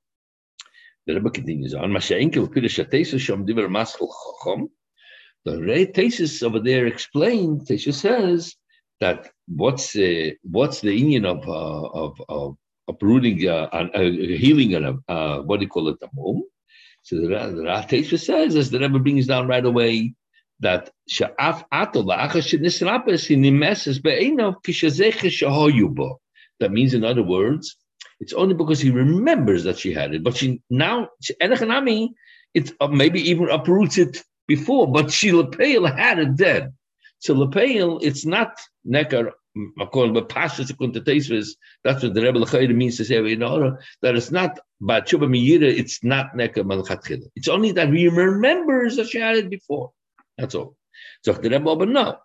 The 1.06 1.16
Rebbe 1.16 1.28
continues 1.28 1.74
on. 1.74 1.90
Masha'enki 1.90 2.36
l'pidish 2.36 2.82
atesis 2.82 3.20
shom 3.20 3.46
diver 3.46 3.68
maschel 3.68 4.08
chacham. 4.08 4.70
The 5.44 5.90
thesis 5.94 6.42
over 6.42 6.58
there 6.58 6.86
explained. 6.86 7.66
Tesha 7.66 7.92
says 7.92 8.56
that 9.00 9.30
what's 9.46 9.94
uh, 9.94 10.30
what's 10.42 10.80
the 10.80 10.94
union 10.94 11.26
of 11.26 11.46
uh, 11.46 11.88
of 11.88 12.20
of 12.28 12.56
uprooting, 12.88 13.46
uh, 13.48 13.68
uh, 13.72 14.00
healing, 14.00 14.74
and 14.74 15.00
uh, 15.08 15.40
what 15.40 15.58
do 15.60 15.64
you 15.64 15.68
call 15.68 15.88
it, 15.88 16.00
the 16.00 16.08
mum. 16.14 16.42
So 17.02 17.16
the, 17.16 17.28
the 17.28 17.62
Ratesha 17.62 18.18
says, 18.18 18.56
as 18.56 18.70
the 18.70 18.78
Rebbe 18.78 18.98
brings 18.98 19.26
down 19.26 19.46
right 19.46 19.64
away, 19.64 20.14
that 20.60 20.90
that 26.60 26.72
means, 26.72 26.94
in 26.94 27.04
other 27.04 27.22
words, 27.22 27.76
it's 28.20 28.32
only 28.32 28.54
because 28.54 28.80
he 28.80 28.90
remembers 28.90 29.64
that 29.64 29.78
she 29.78 29.92
had 29.92 30.14
it. 30.14 30.22
But 30.22 30.36
she 30.36 30.62
now, 30.70 31.08
it's 32.54 32.72
uh, 32.80 32.86
maybe 32.86 33.20
even 33.30 33.50
uproots 33.50 33.98
it 33.98 34.22
before, 34.46 34.90
but 34.90 35.10
she 35.10 35.30
Lepeil 35.30 35.96
had 35.96 36.18
it 36.18 36.36
dead. 36.36 36.72
So 37.18 37.34
Lepeil, 37.34 38.00
it's 38.02 38.26
not 38.26 38.58
nekar 38.86 39.32
according 39.78 40.14
to 40.14 40.22
Pashas 40.22 40.70
Kuntatesvis, 40.72 41.50
that's 41.84 42.02
what 42.02 42.14
the 42.14 42.22
Rebbe 42.22 42.40
Lechayr 42.40 42.74
means 42.74 42.96
to 42.96 43.04
say 43.04 43.16
in 43.32 43.42
order 43.42 43.78
that 44.02 44.16
it's 44.16 44.30
not 44.30 44.58
Batshuba 44.82 45.28
Miyira, 45.28 45.62
it's 45.62 46.02
not 46.02 46.34
Neka 46.34 46.56
Malchatchila. 46.56 47.26
It's 47.36 47.48
only 47.48 47.72
that 47.72 47.92
he 47.92 48.08
remembers 48.08 48.96
that 48.96 49.08
she 49.08 49.18
had 49.18 49.36
it 49.36 49.50
before. 49.50 49.92
That's 50.36 50.54
all. 50.54 50.76
So 51.24 51.32
the 51.32 51.50
Rebbe 51.50 51.68
Oben 51.68 51.92
no. 51.92 52.18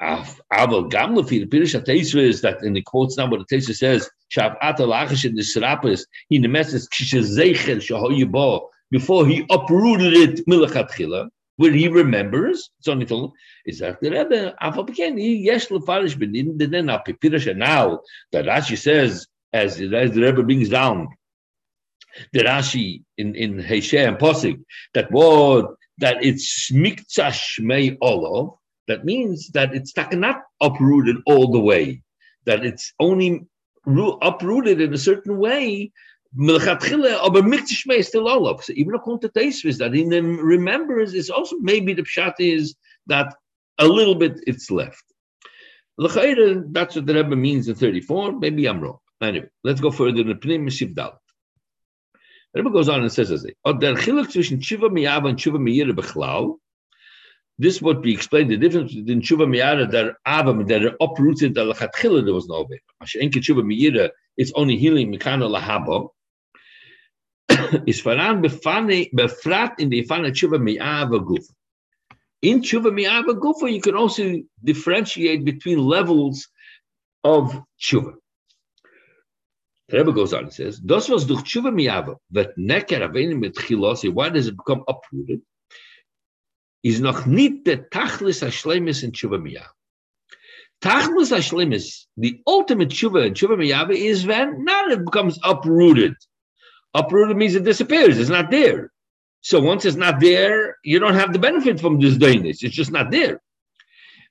Aval 0.00 0.90
Gamla 0.90 1.26
the 1.26 1.46
Pirish 1.46 1.80
Atesvis 1.80 2.42
that 2.42 2.62
in 2.62 2.74
the 2.74 2.82
quotes 2.82 3.16
now 3.16 3.28
what 3.28 3.46
the 3.46 3.56
Tesvis 3.56 3.78
says, 3.78 4.08
Shav 4.30 4.56
Ata 4.60 4.82
Lachash 4.82 5.24
in 5.24 5.34
the 5.34 5.42
Serapis, 5.42 6.06
in 6.30 6.42
the 6.42 6.48
message 6.48 6.82
Kishazeichel 6.92 7.78
Shahoyibo, 7.78 8.68
before 8.90 9.26
he 9.26 9.44
uprooted 9.50 10.12
it 10.12 10.46
Milachatchila 10.46 11.28
where 11.56 11.72
he 11.72 11.88
remembers, 11.88 12.70
it's 12.78 12.88
only 12.88 13.06
told 13.06 13.32
is 13.64 13.78
that 13.78 14.00
the 14.00 14.10
Rebbe, 14.10 14.54
Afalpiken, 14.62 15.14
yes, 15.18 15.66
Lefarish, 15.66 16.18
but 16.18 16.34
in 16.34 16.58
the 16.58 16.66
then 16.66 16.86
Apipirasha 16.86 17.56
now, 17.56 18.00
that 18.32 18.44
Rashi 18.44 18.76
says, 18.76 19.26
as, 19.52 19.80
as 19.80 20.12
the 20.12 20.20
Rebbe 20.20 20.42
brings 20.42 20.68
down, 20.68 21.08
the 22.32 22.40
Rashi 22.40 23.02
in, 23.16 23.34
in 23.34 23.56
Heshe 23.58 24.06
and 24.06 24.18
Posig, 24.18 24.62
that 24.94 25.10
word, 25.10 25.66
that 25.98 26.22
it's 26.22 26.70
Miktsah 26.70 27.32
Shmei 27.32 27.96
Olov, 27.98 28.58
that 28.86 29.04
means 29.04 29.50
that 29.50 29.74
it's 29.74 29.94
not 29.96 30.42
uprooted 30.60 31.16
all 31.26 31.50
the 31.50 31.60
way, 31.60 32.02
that 32.44 32.64
it's 32.64 32.92
only 33.00 33.46
uprooted 33.86 34.80
in 34.80 34.92
a 34.92 34.98
certain 34.98 35.38
way 35.38 35.90
Melchatchila, 36.38 37.18
aber 37.24 37.42
Miktishmei 37.42 37.98
is 37.98 38.08
still 38.08 38.28
Olav. 38.28 38.64
So 38.64 38.72
even 38.76 38.94
according 38.94 39.28
to 39.28 39.38
Taisvis, 39.38 39.78
that 39.78 39.94
in 39.94 40.08
them 40.08 40.38
remembers 40.38 41.14
is 41.14 41.30
also 41.30 41.56
maybe 41.60 41.94
the 41.94 42.02
pshat 42.02 42.34
is 42.38 42.74
that 43.06 43.34
a 43.78 43.86
little 43.86 44.14
bit 44.14 44.40
it's 44.46 44.70
left. 44.70 45.04
L'chayre, 45.98 46.64
that's 46.72 46.96
what 46.96 47.06
the 47.06 47.14
Rebbe 47.14 47.36
means 47.36 47.68
in 47.68 47.74
34. 47.74 48.38
Maybe 48.38 48.66
I'm 48.66 48.80
wrong. 48.80 48.98
Anyway, 49.22 49.48
let's 49.64 49.80
go 49.80 49.90
further 49.90 50.20
in 50.20 50.28
the 50.28 50.34
Pnim 50.34 50.66
Mesiv 50.66 50.94
Dalet. 50.94 51.16
The 52.52 52.62
Rebbe 52.62 52.70
goes 52.70 52.88
on 52.88 53.00
and 53.00 53.12
says 53.12 53.30
a, 53.30 53.72
der 53.74 53.94
chiluk 53.94 54.26
zwischen 54.26 54.58
tshuva 54.58 54.90
miyav 54.90 55.28
and 55.28 55.38
tshuva 55.38 55.58
miyira 55.58 55.92
bechlal, 55.92 56.56
this 57.58 57.80
would 57.80 58.02
be 58.02 58.12
explained 58.12 58.50
the 58.50 58.58
difference 58.58 58.94
between 58.94 59.22
tshuva 59.22 59.46
miyara 59.46 59.90
that 59.90 60.16
avam 60.26 60.68
that 60.68 60.84
are 60.84 60.96
uprooted 61.00 61.54
that 61.54 61.66
lachatchila 61.66 62.24
there 62.24 62.34
was 62.34 62.46
no 62.48 62.66
way. 62.68 62.80
Mashenke 63.02 63.36
tshuva 63.36 63.62
miyira 63.62 64.10
it's 64.36 64.52
only 64.54 64.76
healing 64.76 65.10
mikano 65.12 65.48
lahaba 65.48 66.08
is 67.86 68.02
voran 68.02 68.42
befrat 68.42 69.78
in 69.78 69.90
the 69.90 70.04
Ifana 70.04 70.30
Tshuva 70.30 70.60
Mi'ava 70.60 71.20
Gufa. 71.20 71.52
In 72.42 72.60
Tshuva 72.60 72.92
Mi'ava 72.92 73.34
Gufa, 73.38 73.72
you 73.72 73.80
can 73.80 73.94
also 73.94 74.42
differentiate 74.62 75.44
between 75.44 75.78
levels 75.78 76.48
of 77.24 77.60
Tshuva. 77.80 78.14
The 79.88 79.98
Rebbe 79.98 80.12
goes 80.12 80.32
on 80.32 80.44
and 80.44 80.52
says, 80.52 80.78
Das 80.78 81.08
was 81.08 81.26
durch 81.26 81.44
Tshuva 81.44 81.72
Mi'ava, 81.72 82.16
wird 82.32 82.56
necker 82.56 82.96
erwähnen 83.00 83.38
mit 83.38 83.54
Chilosi, 83.54 84.12
why 84.12 84.28
does 84.28 84.48
it 84.48 84.56
become 84.56 84.82
uprooted? 84.88 85.40
Is 86.82 87.00
noch 87.00 87.26
nicht 87.26 87.64
der 87.64 87.88
Tachlis 87.90 88.42
HaShlemis 88.42 89.04
in 89.04 89.12
Tshuva 89.12 89.40
Mi'ava. 89.40 89.68
Tachlis 90.82 91.32
HaShlemis, 91.32 92.06
the 92.16 92.40
ultimate 92.46 92.88
Tshuva 92.88 93.26
in 93.26 93.34
Tshuva 93.34 93.56
Mi'ava 93.56 93.94
is 93.94 94.26
when 94.26 94.64
now 94.64 94.88
it 94.88 95.04
becomes 95.04 95.38
uprooted. 95.44 96.14
Uprooted 96.98 97.36
means 97.36 97.54
it 97.54 97.64
disappears. 97.64 98.18
It's 98.18 98.30
not 98.30 98.50
there. 98.50 98.90
So 99.42 99.60
once 99.60 99.84
it's 99.84 99.96
not 99.96 100.18
there, 100.18 100.78
you 100.82 100.98
don't 100.98 101.14
have 101.14 101.32
the 101.34 101.38
benefit 101.38 101.78
from 101.78 102.00
this 102.00 102.16
dainess. 102.16 102.62
It's 102.64 102.74
just 102.74 102.90
not 102.90 103.10
there. 103.10 103.40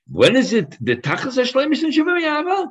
When 0.08 0.34
is 0.36 0.52
it 0.52 0.76
the 0.80 0.96
tachas 0.96 1.36
hashlemis 1.40 1.82
in 1.84 1.90
Shavim 1.90 2.68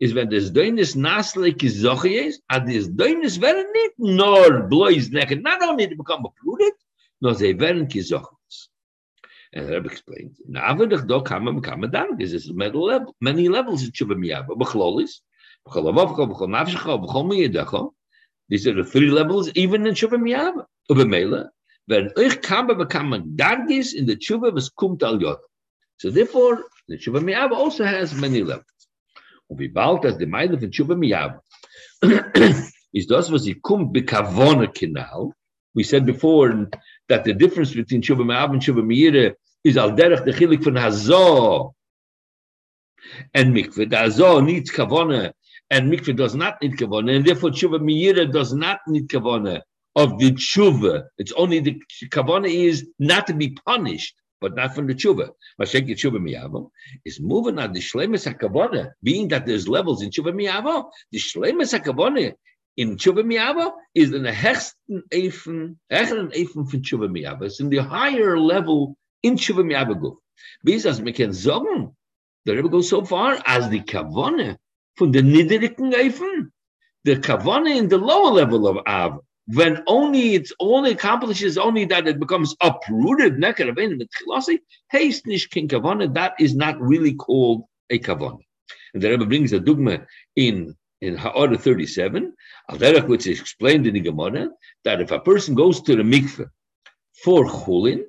Is 0.00 0.12
when 0.14 0.28
this 0.28 0.50
dainess 0.50 0.94
nasle 0.94 1.50
kizochies, 1.60 2.34
and 2.50 2.68
this 2.68 2.86
dainess 2.88 3.36
very 3.36 3.64
neat, 3.74 3.92
nor 3.98 4.68
blows 4.68 5.10
naked, 5.10 5.42
not 5.42 5.62
only 5.62 5.88
to 5.88 5.96
become 5.96 6.24
uprooted, 6.24 6.74
nor 7.20 7.34
they 7.34 7.52
very 7.52 7.82
kizochies. 7.92 8.56
And 9.54 9.66
the 9.66 9.72
Rebbe 9.72 9.88
explains, 9.90 10.40
Navadach 10.48 11.06
do 11.08 11.22
kama 11.22 11.52
mekama 11.52 11.86
dargis, 11.90 12.30
there's 12.30 12.52
many 13.20 13.48
levels 13.48 13.82
in 13.82 13.90
Shavim 13.92 14.22
Yava. 14.30 14.52
B'chlolis, 14.62 15.12
b'chol 15.66 15.86
avavcha, 15.92 16.22
b'chol 16.30 16.48
nafshecha, 16.56 16.92
b'chol 17.02 17.24
miyedecha, 17.30 17.90
these 18.48 18.66
are 18.66 18.74
the 18.74 18.84
three 18.84 19.10
levels, 19.10 19.50
even 19.54 19.86
in 19.86 19.94
Tshuva 19.94 20.16
Miyava. 20.18 20.64
Ubemela, 20.90 21.48
when 21.86 22.10
ich 22.16 22.40
kama 22.42 22.74
bekama 22.74 23.22
dargis 23.36 23.94
in 23.94 24.06
the 24.06 24.16
Tshuva 24.16 24.52
was 24.52 24.70
kumt 24.70 25.02
al 25.02 25.20
yod. 25.20 25.38
So 25.98 26.10
therefore, 26.10 26.64
the 26.86 26.96
Tshuva 26.96 27.20
Miyava 27.20 27.52
also 27.52 27.84
has 27.84 28.14
many 28.14 28.42
levels. 28.42 28.64
Und 29.50 29.58
wie 29.58 29.68
bald 29.68 30.04
as 30.06 30.16
the 30.18 30.26
Meile 30.26 30.58
von 30.58 30.70
Tshuva 30.70 30.96
Miyava 30.96 31.40
is 32.94 33.06
das, 33.06 33.30
was 33.30 33.46
ich 33.46 33.60
kumt 33.60 33.92
bekavona 33.94 34.66
kinal. 34.66 35.32
We 35.74 35.82
said 35.82 36.06
before 36.06 36.70
that 37.08 37.24
the 37.24 37.34
difference 37.34 37.74
between 37.74 38.02
Tshuva 38.02 38.24
Miyava 38.24 38.52
and 38.52 38.62
Tshuva 38.62 38.82
Miyira 38.82 39.34
is 39.64 39.76
al 39.76 39.92
derech 39.92 40.24
the 40.24 40.32
chilik 40.32 40.62
von 40.62 40.76
Hazor 40.76 41.70
and 43.34 43.54
mikveh. 43.54 43.90
The 43.90 43.96
Hazor 43.96 44.42
needs 44.42 44.70
kavona 44.70 45.32
and 45.70 45.92
mikveh 45.92 46.16
does 46.16 46.34
not 46.34 46.60
need 46.62 46.76
kavana, 46.76 47.16
and 47.16 47.24
therefore 47.24 47.50
tshuva 47.50 47.78
miyira 47.78 48.30
does 48.30 48.52
not 48.52 48.80
need 48.86 49.08
kavana 49.08 49.62
of 49.96 50.18
the 50.18 50.32
tshuva. 50.32 51.04
It's 51.18 51.32
only 51.32 51.60
the 51.60 51.80
kavana 52.06 52.48
is 52.48 52.86
not 52.98 53.26
to 53.26 53.34
be 53.34 53.50
punished, 53.50 54.14
but 54.40 54.54
not 54.54 54.74
from 54.74 54.86
the 54.86 54.94
tshuva. 54.94 55.30
Mashek 55.60 55.88
tshuva 55.88 56.18
miyavam 56.18 56.70
is 57.04 57.20
moving 57.20 57.58
on 57.58 57.72
the 57.72 57.80
shlemus 57.80 58.32
hakavana, 58.32 58.92
being 59.02 59.28
that 59.28 59.46
there's 59.46 59.68
levels 59.68 60.02
in 60.02 60.10
tshuva 60.10 60.32
miyavam. 60.32 60.90
The 61.12 61.18
shlemus 61.18 61.78
hakavana 61.78 62.34
in 62.78 62.96
Tshuva 62.96 63.24
Miyava 63.24 63.72
is 63.92 64.12
in 64.12 64.22
the 64.22 64.30
Hechten 64.30 65.02
Eifen, 65.12 65.76
Hechten 65.90 66.32
Eifen 66.32 66.70
von 66.70 66.80
Tshuva 66.80 67.08
Miyava. 67.08 67.42
It's 67.42 67.58
in 67.58 67.70
the 67.70 67.78
higher 67.78 68.38
level 68.38 68.96
in 69.24 69.34
Tshuva 69.34 70.00
Guf. 70.00 70.16
Bis 70.62 70.86
as 70.86 71.02
we 71.02 71.12
can 71.12 71.32
sagen, 71.32 71.92
the 72.44 72.54
Rebbe 72.54 72.68
goes 72.68 72.88
so 72.88 73.04
far 73.04 73.36
as 73.44 73.68
the 73.68 73.80
Kavone 73.80 74.56
von 74.98 75.12
the 75.12 75.22
niedrigen 75.22 75.92
Eifen, 75.94 76.50
the 77.04 77.16
Kavone 77.16 77.76
in 77.76 77.88
the 77.88 77.98
lower 77.98 78.32
level 78.32 78.66
of 78.66 78.78
Av, 78.86 79.20
when 79.46 79.82
only 79.86 80.34
it's 80.34 80.52
only 80.60 80.90
accomplishes 80.92 81.56
only 81.56 81.84
that 81.86 82.06
it 82.06 82.20
becomes 82.20 82.54
uprooted, 82.62 83.42
haste 84.90 85.26
nicht 85.26 85.50
kin 85.50 85.68
Kavone, 85.68 86.14
that 86.14 86.34
is 86.38 86.54
not 86.54 86.80
really 86.80 87.14
called 87.14 87.64
a 87.90 87.98
Kavone. 87.98 88.40
And 88.92 89.02
the 89.02 89.10
Rebbe 89.10 89.26
brings 89.26 89.52
a 89.52 89.60
dogma 89.60 90.06
in 90.36 90.74
in 91.00 91.16
Ha'ara 91.16 91.56
37, 91.56 92.32
Al 92.70 93.02
which 93.02 93.26
is 93.26 93.40
explained 93.40 93.86
in 93.86 93.94
the 93.94 94.00
Gemara, 94.00 94.48
that 94.84 95.00
if 95.00 95.10
a 95.10 95.20
person 95.20 95.54
goes 95.54 95.80
to 95.82 95.94
the 95.94 96.02
mikveh 96.02 96.48
for 97.22 97.44
chulin, 97.46 98.02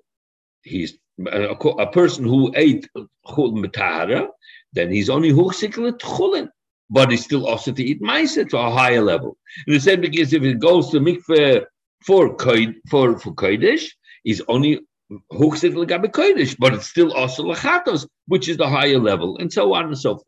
he's 0.64 0.98
a, 1.28 1.88
person 1.88 2.24
who 2.24 2.52
ate 2.56 2.88
betahara, 3.28 4.28
then 4.74 4.92
he's 4.92 5.10
only 5.10 5.32
huchsiklet 5.32 6.00
chulin, 6.00 6.50
but 6.90 7.12
it's 7.12 7.24
still 7.24 7.48
also 7.48 7.72
to 7.72 7.84
eat 7.84 8.02
ma'isa 8.02 8.50
to 8.50 8.58
a 8.58 8.72
higher 8.72 9.02
level. 9.02 9.38
And 9.68 9.76
the 9.76 9.80
same 9.80 10.02
because 10.02 10.34
if 10.34 10.44
it 10.44 10.60
goes 10.60 10.90
to 10.92 11.00
mikveh 11.00 11.66
for 12.06 12.36
for 12.90 13.20
for 13.20 13.34
kodesh, 13.34 13.86
he's 14.24 14.42
only 14.48 14.80
huchsiklet 15.34 15.88
gabe 15.88 16.12
kodesh, 16.12 16.56
but 16.58 16.74
it's 16.74 16.88
still 16.88 17.14
also 17.14 17.44
lachatos, 17.44 18.08
which 18.28 18.48
is 18.50 18.58
the 18.58 18.68
higher 18.68 19.00
level, 19.00 19.38
and 19.38 19.52
so 19.52 19.74
on 19.74 19.86
and 19.86 19.98
so 19.98 20.16
forth. 20.16 20.26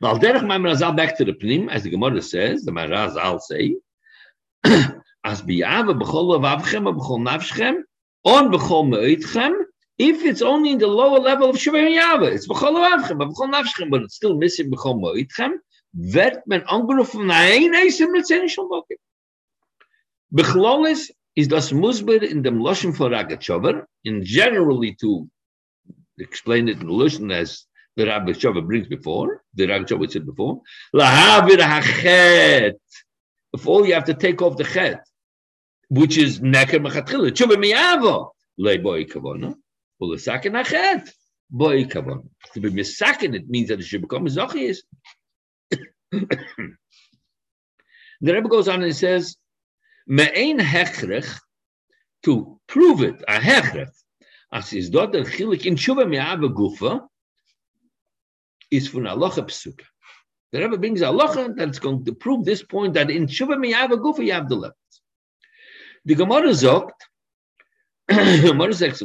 Now, 0.00 0.14
derech 0.14 0.46
my 0.46 0.58
Marazal 0.58 0.96
back 0.96 1.16
to 1.18 1.24
the 1.24 1.32
Pnim, 1.32 1.68
as 1.70 1.82
the 1.82 1.90
Gemara 1.90 2.22
says, 2.22 2.64
the 2.64 2.70
Marazal 2.70 3.40
say, 3.40 3.76
as 5.24 5.42
biyava 5.42 5.98
b'chol 6.00 6.38
levavchem 6.38 6.84
b'chol 6.94 7.20
nafshchem, 7.20 7.82
on 8.24 8.52
b'chol 8.52 8.88
me'itchem, 8.88 9.54
if 9.98 10.24
it's 10.24 10.42
only 10.42 10.72
in 10.72 10.78
the 10.78 10.86
lower 10.86 11.18
level 11.18 11.50
of 11.50 11.56
Shuvah 11.56 11.98
Yava, 11.98 12.32
it's 12.32 12.46
b'chol 12.46 12.74
levavchem 12.74 13.18
b'chol 13.18 13.52
nafshchem, 13.52 13.90
but 13.90 14.02
it's 14.02 14.14
still 14.14 14.36
missing 14.36 14.70
b'chol 14.70 15.00
me'itchem, 15.00 15.54
wird 15.92 16.42
men 16.46 16.62
angerufen 16.62 17.26
na 17.26 17.34
ein 17.34 17.72
eisem 17.72 18.14
letzeni 18.14 18.48
shalbokim. 18.48 18.96
B'chlolis 20.32 21.10
is 21.34 21.48
das 21.48 21.72
musber 21.72 22.22
in 22.22 22.42
dem 22.42 22.58
Loschen 22.60 22.96
for 22.96 23.10
Ragachover, 23.10 23.86
in 24.04 24.24
generally 24.24 24.94
to 25.00 25.28
explain 26.18 26.68
it 26.68 26.80
in 26.80 26.86
Loschen 26.88 27.32
as 27.32 27.64
the 27.96 28.06
Rabbi 28.06 28.32
Shova 28.32 28.64
brings 28.64 28.86
before, 28.86 29.42
the 29.54 29.66
Rabbi 29.66 29.84
Shova 29.84 30.10
said 30.10 30.24
before, 30.24 30.62
lahavir 30.94 31.58
hachet. 31.58 32.74
If 33.52 33.66
all 33.66 33.84
you 33.84 33.94
have 33.94 34.04
to 34.04 34.14
take 34.14 34.40
off 34.42 34.56
the 34.56 34.64
chet, 34.64 35.04
which 35.88 36.16
is 36.18 36.38
neker 36.38 36.78
mechatchila, 36.86 37.32
tshuva 37.32 37.56
miyavo, 37.56 38.30
le 38.58 38.78
boy 38.78 39.04
kavona, 39.04 39.56
second 40.18 40.54
hachet, 40.54 41.08
boy 41.50 41.84
kavona. 41.84 42.28
To 42.54 42.60
be 42.60 42.70
misakin, 42.70 43.34
it 43.34 43.48
means 43.48 43.68
that 43.68 43.80
it 43.80 43.84
should 43.84 44.02
become 44.02 44.26
a 44.26 44.30
zochis. 44.30 44.78
the 46.10 46.76
Rebbe 48.22 48.48
goes 48.48 48.68
on 48.68 48.82
and 48.82 48.94
says, 48.94 49.36
me'ein 50.06 50.58
hechrech, 50.58 51.38
to 52.24 52.58
prove 52.66 53.02
it, 53.02 53.22
a 53.28 53.38
hechrech, 53.38 53.92
as 54.52 54.72
is 54.72 54.90
dort 54.90 55.12
der 55.12 55.24
chilik 55.24 55.66
in 55.66 55.76
tshuva 55.76 56.04
miyavo 56.04 56.48
gufa, 56.52 57.06
is 58.70 58.88
from 58.88 59.06
Aloha 59.06 59.42
Psuka. 59.42 59.84
The 60.52 60.60
Rebbe 60.60 60.78
brings 60.78 61.02
Aloha 61.02 61.48
that's 61.54 61.78
going 61.78 62.04
to 62.06 62.14
prove 62.14 62.44
this 62.44 62.62
point 62.62 62.94
that 62.94 63.10
in 63.10 63.26
Shuvah 63.26 63.56
Miyav 63.56 63.90
Gufa 63.90 64.24
you 64.24 64.32
have 64.32 64.48
the 64.48 64.56
levels. 64.56 64.76
The 66.04 66.14
Gemara 66.14 66.54
sagt, 66.54 67.07
Gemara 68.42 68.72
says 68.72 69.02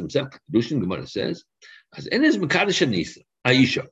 Gemara 0.50 1.06
says, 1.06 1.44
as 1.94 2.08
Enes 2.08 2.38
Mekadosh 2.38 2.86
Anisa, 2.86 3.18
Aisha, 3.46 3.86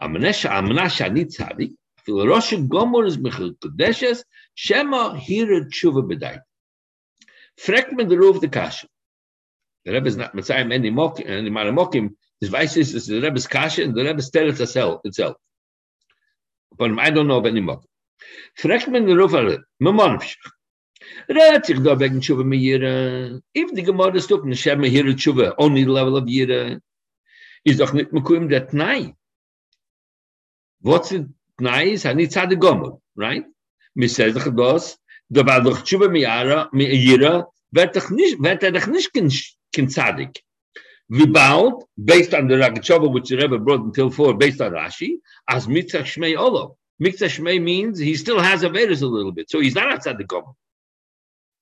Amnesha 0.00 0.50
Amnasha 0.50 1.08
Nitzadik, 1.08 1.74
Fil 2.04 2.26
Rosh 2.26 2.52
Gomor 2.52 3.06
is 3.06 3.16
Mechel 3.16 3.56
Kodeshes, 3.58 4.24
Shema 4.54 5.14
Hira 5.14 5.66
Tshuva 5.66 6.02
Bedait. 6.02 6.40
Fragt 7.60 7.92
me 7.92 8.04
the 8.04 8.18
roof 8.18 8.40
the 8.40 8.48
Kasha. 8.48 8.88
The 9.84 9.92
Rebbe 9.92 10.08
is 10.08 10.16
not 10.16 10.34
Mitzayim 10.34 10.72
any 10.72 10.90
mokim, 10.90 11.28
any 11.28 11.48
mokim, 11.48 12.16
his 12.40 12.48
vice 12.48 12.76
is, 12.76 13.06
the 13.06 13.20
Rebbe's 13.20 13.46
kasha 13.46 13.84
and 13.84 13.94
the 13.94 14.02
Rebbe's 14.02 14.32
teretz 14.32 14.60
itself. 14.60 15.36
But 16.76 16.98
I 16.98 17.10
don't 17.10 17.28
know 17.28 17.38
of 17.38 17.46
any 17.46 17.60
more. 17.60 17.82
Fragt 18.60 18.88
men 18.88 19.06
the 19.06 19.12
Rufale, 19.12 19.60
Mamonvshach. 19.80 20.34
Red 21.28 21.66
sich 21.66 21.82
da 21.82 21.98
wegen 21.98 22.20
Tshuva 22.20 22.44
Meyira. 22.44 23.40
If 23.54 23.74
the 23.74 23.82
Gemara 23.82 24.14
is 24.14 24.26
talking 24.26 24.52
Shem 24.52 24.80
Meyira 24.80 25.12
Tshuva, 25.14 25.54
only 25.58 25.84
the 25.84 25.90
level 25.90 26.16
of 26.16 26.24
Yira, 26.24 26.80
is 27.64 27.78
doch 27.78 27.92
nicht 27.92 28.12
Mekum 28.12 28.48
der 28.48 28.66
Tnai. 28.66 29.14
What's 30.80 31.10
the 31.10 31.28
Tnai 31.60 31.92
is? 31.92 32.04
Hanit 32.04 32.30
Tzad 32.30 32.58
Gomer, 32.58 32.98
right? 33.16 33.44
Mi 33.94 34.08
says 34.08 34.34
doch 34.34 34.54
das, 34.54 34.98
da 35.30 35.44
war 35.46 35.62
doch 35.62 35.82
Tshuva 35.82 36.08
Meyira, 36.08 36.70
Meyira, 36.72 37.46
wird 37.72 37.96
doch 37.96 38.10
nicht, 38.10 38.40
wird 38.40 38.62
er 38.62 38.72
doch 38.72 38.86
nicht 38.86 39.12
kein 39.12 39.88
Tzadik. 39.88 40.42
Vibald, 41.08 41.84
based 41.96 42.34
on 42.34 42.48
the 42.48 42.56
Ragachova, 42.56 43.12
which 43.12 43.28
the 43.28 43.36
Rebbe 43.36 43.58
brought 43.58 43.80
until 43.80 44.10
four, 44.10 44.34
based 44.34 44.60
on 44.60 44.72
Rashi, 44.72 45.18
as 45.48 45.66
Mitzah 45.68 46.02
Shmei 46.02 46.36
Olo. 46.36 46.76
Mitzah 47.00 47.28
Shmei 47.28 47.62
means 47.62 47.98
he 47.98 48.16
still 48.16 48.40
has 48.40 48.64
a 48.64 48.68
Vedas 48.68 49.02
a 49.02 49.06
little 49.06 49.30
bit, 49.30 49.48
so 49.48 49.60
he's 49.60 49.74
not 49.74 49.92
outside 49.92 50.18
the 50.18 50.24
Gomer. 50.24 50.52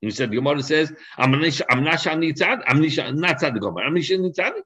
He 0.04 0.10
said, 0.10 0.30
the 0.30 0.36
Gemara 0.36 0.62
says, 0.62 0.92
I'm 1.16 1.30
not 1.30 1.40
Nitzad, 1.40 2.62
I'm 2.66 2.80
not 3.20 3.38
Tzad 3.38 3.54
the 3.54 3.60
Gomer, 3.60 3.82
I'm 3.82 3.94
Nitzadik. 3.94 4.64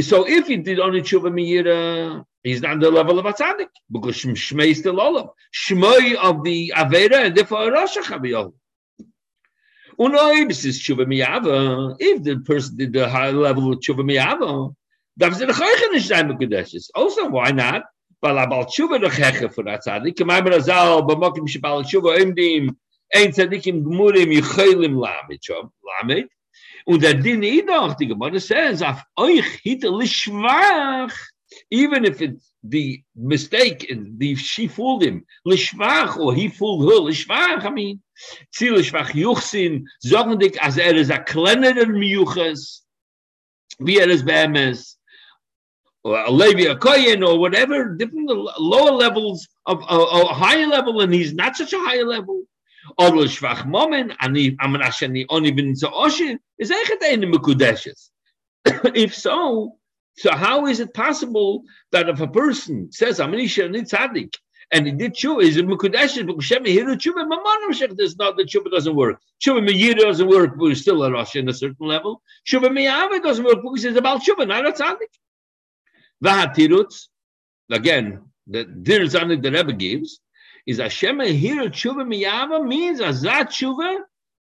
So 0.00 0.28
if 0.28 0.46
he 0.46 0.58
did 0.58 0.78
only 0.78 1.02
Tshuva 1.02 1.32
Miyira, 1.32 2.24
he's 2.42 2.62
not 2.62 2.72
on 2.72 2.78
the 2.78 2.90
level 2.90 3.18
of 3.18 3.26
a 3.26 3.32
tzaddik, 3.32 3.68
because 3.90 4.16
Shmei 4.16 4.70
is 4.70 4.78
still 4.78 4.96
Olam. 4.96 5.30
Shmei 5.52 6.14
of 6.14 6.44
the 6.44 6.72
Avera, 6.76 7.26
and 7.26 7.36
therefore 7.36 7.72
Rosh 7.72 7.96
Hashanah 7.96 8.52
if 10.00 12.22
the 12.22 12.38
person 12.46 12.76
did 12.76 12.92
the 12.92 13.08
high 13.08 13.30
level 13.30 13.72
of 13.72 13.80
tshuva 13.80 14.04
miyava, 14.04 14.72
also, 16.94 17.28
why 17.28 17.50
not? 17.50 17.82
Weil 18.22 18.36
abal 18.36 18.66
tshuva 18.66 19.02
necheche 19.02 19.52
for 19.52 19.64
that 19.64 19.80
tzadik. 19.84 20.14
Kemay 20.14 20.42
berazal 20.42 21.04
b'mokim 21.04 21.48
shebal 21.48 21.82
tshuva 21.82 22.18
imdim 22.18 22.76
ein 23.14 23.32
tzadikim 23.32 23.82
gmurim 23.84 24.30
yichaylim 24.30 25.00
lamed. 25.00 26.28
Und 26.84 27.02
der 27.02 27.14
Din 27.14 27.42
Idoch, 27.42 27.94
die 27.96 28.06
Gemara 28.06 28.40
says, 28.40 28.82
auf 28.82 29.02
euch 29.16 29.44
hitte 29.62 29.88
lishvach, 29.88 31.12
even 31.70 32.04
if 32.04 32.20
it's 32.22 32.50
the 32.62 33.02
mistake, 33.14 33.86
the 34.18 34.34
she 34.36 34.68
fooled 34.68 35.02
him, 35.02 35.24
lishvach, 35.46 36.16
or 36.16 36.34
he 36.34 36.48
fooled 36.48 36.90
her, 36.90 37.00
lishvach, 37.00 37.64
I 37.64 37.70
mean, 37.70 38.02
Zile 38.50 38.82
schwach 38.82 39.12
Juchsin, 39.12 39.86
sagen 40.00 40.38
dich, 40.38 40.60
als 40.62 40.76
er 40.76 40.96
ist 40.96 41.10
ein 41.10 41.24
kleinerer 41.24 41.86
Miuches, 41.86 42.84
wie 43.78 43.98
er 43.98 44.08
ist 44.08 44.26
bei 44.26 44.44
Emes, 44.44 44.98
or 46.02 46.18
a 46.18 46.30
Levi 46.30 46.66
a 46.66 46.74
Koyen, 46.74 47.22
or 47.22 47.38
whatever, 47.38 47.84
different 47.96 48.30
lower 48.30 48.92
levels 48.92 49.46
of 49.66 49.82
a, 49.88 50.34
higher 50.34 50.66
level, 50.66 51.00
and 51.00 51.12
he's 51.12 51.32
not 51.32 51.56
such 51.56 51.72
a 51.72 51.78
higher 51.78 52.04
level. 52.04 52.47
Or 52.96 53.10
schwach 53.10 53.66
Momen, 53.66 54.14
ani 54.20 54.56
oni 55.28 55.50
bin 55.50 55.72
is 55.72 55.82
Mekudeshes. 57.32 58.10
If 58.94 59.14
so, 59.14 59.76
so 60.16 60.30
how 60.32 60.66
is 60.66 60.80
it 60.80 60.94
possible 60.94 61.64
that 61.92 62.08
if 62.08 62.20
a 62.20 62.26
person 62.26 62.90
says, 62.92 63.18
Amanisha 63.18 63.68
Nitzadik, 63.68 64.34
and 64.70 64.86
he 64.86 64.92
did 64.92 65.14
tshuva. 65.14 65.44
He's 65.44 65.56
a 65.56 65.62
mekudesh, 65.62 66.26
but 66.26 66.34
Hashem 66.34 66.64
hiru 66.64 66.96
tshuva. 66.96 67.26
Maman 67.26 67.70
Mashiach 67.70 67.96
does 67.96 68.16
not. 68.16 68.36
The 68.36 68.44
tshuva 68.44 68.70
doesn't 68.70 68.94
work. 68.94 69.20
Tshuva 69.42 69.66
meyira 69.66 70.00
doesn't 70.00 70.28
work. 70.28 70.58
But 70.58 70.66
he's 70.66 70.82
still 70.82 71.02
a 71.02 71.10
rosh 71.10 71.36
in 71.36 71.48
a 71.48 71.54
certain 71.54 71.86
level. 71.86 72.22
Tshuva 72.46 72.68
meyava 72.68 73.22
doesn't 73.22 73.44
work 73.44 73.62
because 73.62 73.82
he's 73.84 73.96
about 73.96 74.22
tshuva, 74.22 74.46
not 74.46 74.66
a 74.66 74.72
tzaddik. 74.72 75.12
Vahatirutz. 76.22 77.08
Again, 77.70 78.22
the 78.46 78.64
dir 78.64 79.00
tzaddik 79.00 79.42
the 79.42 79.50
Rebbe 79.50 79.72
gives 79.72 80.20
is 80.68 80.78
Hashem 80.78 81.18
hiru 81.18 81.68
tshuva 81.70 82.04
meyava 82.12 82.58
means 82.66 83.00
azat 83.00 83.48
tshuva 83.48 84.00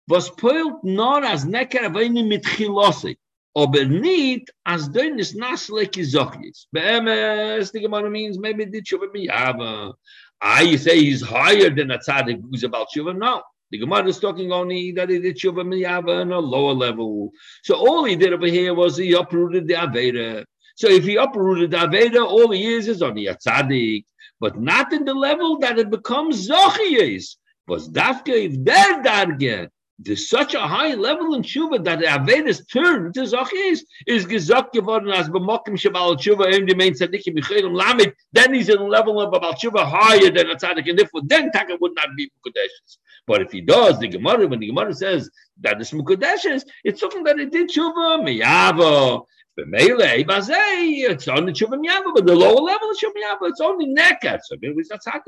was 0.08 0.30
poilt 0.32 0.84
nor 0.84 1.24
as 1.24 1.46
neker 1.46 1.84
avayni 1.90 2.24
mitchilosi. 2.32 3.16
aber 3.56 3.86
nicht 3.86 4.52
als 4.66 4.92
dein 4.92 5.20
ist 5.20 5.36
nasle 5.36 5.86
kizochis. 5.86 6.68
Beemes, 6.76 7.72
the 7.72 7.80
Gemara 7.80 8.10
means 8.10 8.38
maybe 8.40 8.66
the 8.66 8.82
tshuva 8.82 9.08
miyava. 9.16 9.94
I 10.42 10.76
say 10.76 11.00
he's 11.00 11.22
higher 11.22 11.70
than 11.70 11.92
a 11.92 12.00
tzaddik 12.00 12.42
who's 12.42 12.64
about 12.64 12.88
tshuva. 12.94 13.16
No. 13.16 13.44
The 13.72 13.78
Gemara 13.78 14.08
is 14.08 14.20
talking 14.20 14.52
only 14.52 14.92
that 14.94 15.10
he 15.10 15.20
did 15.20 15.38
tshuva 15.38 15.64
miyava 15.64 16.22
on 16.22 16.32
a 16.32 16.40
lower 16.40 16.74
level. 16.74 17.32
So 17.64 17.76
all 17.76 18.04
he 18.04 18.16
did 18.16 18.34
over 18.34 18.48
here 18.48 18.74
was 18.74 18.98
he 18.98 19.14
uprooted 19.14 19.68
the 19.68 19.76
Aveda. 19.76 20.44
So 20.76 20.90
if 20.90 21.06
he 21.06 21.16
uprooted 21.16 21.72
the 21.72 21.78
Aveda, 21.78 22.26
all 22.26 22.52
he 22.52 22.66
is 22.66 22.88
is 22.88 23.02
only 23.02 23.28
a 23.28 23.36
tzaddik. 23.36 24.06
But 24.40 24.60
not 24.60 24.94
in 24.94 25.06
the 25.06 25.14
level 25.14 25.58
that 25.60 25.80
it 25.80 25.90
becomes 25.90 26.50
Zochiyes. 26.50 27.36
Was 27.68 27.90
Dafke, 27.90 28.30
if 28.30 28.64
there 28.64 29.02
Darge, 29.02 29.70
there's 29.98 30.30
such 30.30 30.54
a 30.54 30.60
high 30.60 30.94
level 30.94 31.36
in 31.36 31.42
Tshuva 31.42 31.84
that 31.86 32.00
the 32.00 32.06
Avedas 32.06 32.70
turn 32.72 33.14
to 33.14 33.22
Zochiyes, 33.22 33.80
is 34.06 34.26
gesagt 34.26 34.74
geworden 34.74 35.10
as 35.12 35.30
B'mokim 35.30 35.70
Shabal 35.70 36.18
Tshuva, 36.18 36.54
in 36.54 36.66
the 36.66 36.76
main 36.76 36.94
Tzadikim 36.94 37.38
Yichelim 37.38 37.74
Lamed, 37.74 38.14
then 38.34 38.54
he's 38.54 38.70
in 38.70 38.78
a 38.78 38.84
level 38.84 39.22
of 39.22 39.32
Baal 39.32 39.54
Tshuva 39.54 39.86
higher 39.86 40.30
than 40.32 40.50
a 40.50 40.56
Tzadik, 40.56 40.90
and 40.90 41.00
therefore 41.00 41.22
then 41.26 41.50
Taka 41.52 41.78
would 41.80 41.96
not 41.96 42.10
be 42.18 42.26
Mukadeshes. 42.26 42.98
But 43.26 43.42
if 43.42 43.52
he 43.52 43.62
does, 43.62 43.98
the 44.00 44.10
Gemara, 44.10 44.48
when 44.48 44.60
the 44.60 44.68
Gemara 44.68 44.94
says 44.94 45.30
that 45.62 45.80
it's 45.80 45.92
Mukadeshes, 45.92 46.64
it's 46.84 47.00
something 47.00 47.24
that 47.24 47.40
it 47.40 47.52
did 47.52 47.70
Tshuva, 47.70 48.22
Miyavo, 48.22 49.26
Bazei, 49.58 51.10
it's 51.10 51.28
only 51.28 51.54
Tshuva 51.54 51.80
Miyavo, 51.80 52.14
but 52.14 52.26
the 52.26 52.36
lower 52.36 52.62
level 52.62 52.92
of 52.92 52.98
Tshuva 52.98 53.14
Miyavo, 53.16 53.50
it's 53.50 53.62
only 53.62 53.88
Nekat, 53.88 54.40
so 54.44 54.56
it's 54.62 54.90
not 54.90 55.24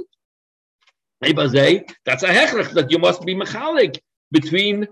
Bazei, 1.23 1.89
that's 2.05 2.23
a 2.23 2.27
hechrech 2.27 2.71
that 2.73 2.91
you 2.91 2.99
must 2.99 3.23
be 3.25 3.35
mechalik 3.35 3.99
between 4.31 4.87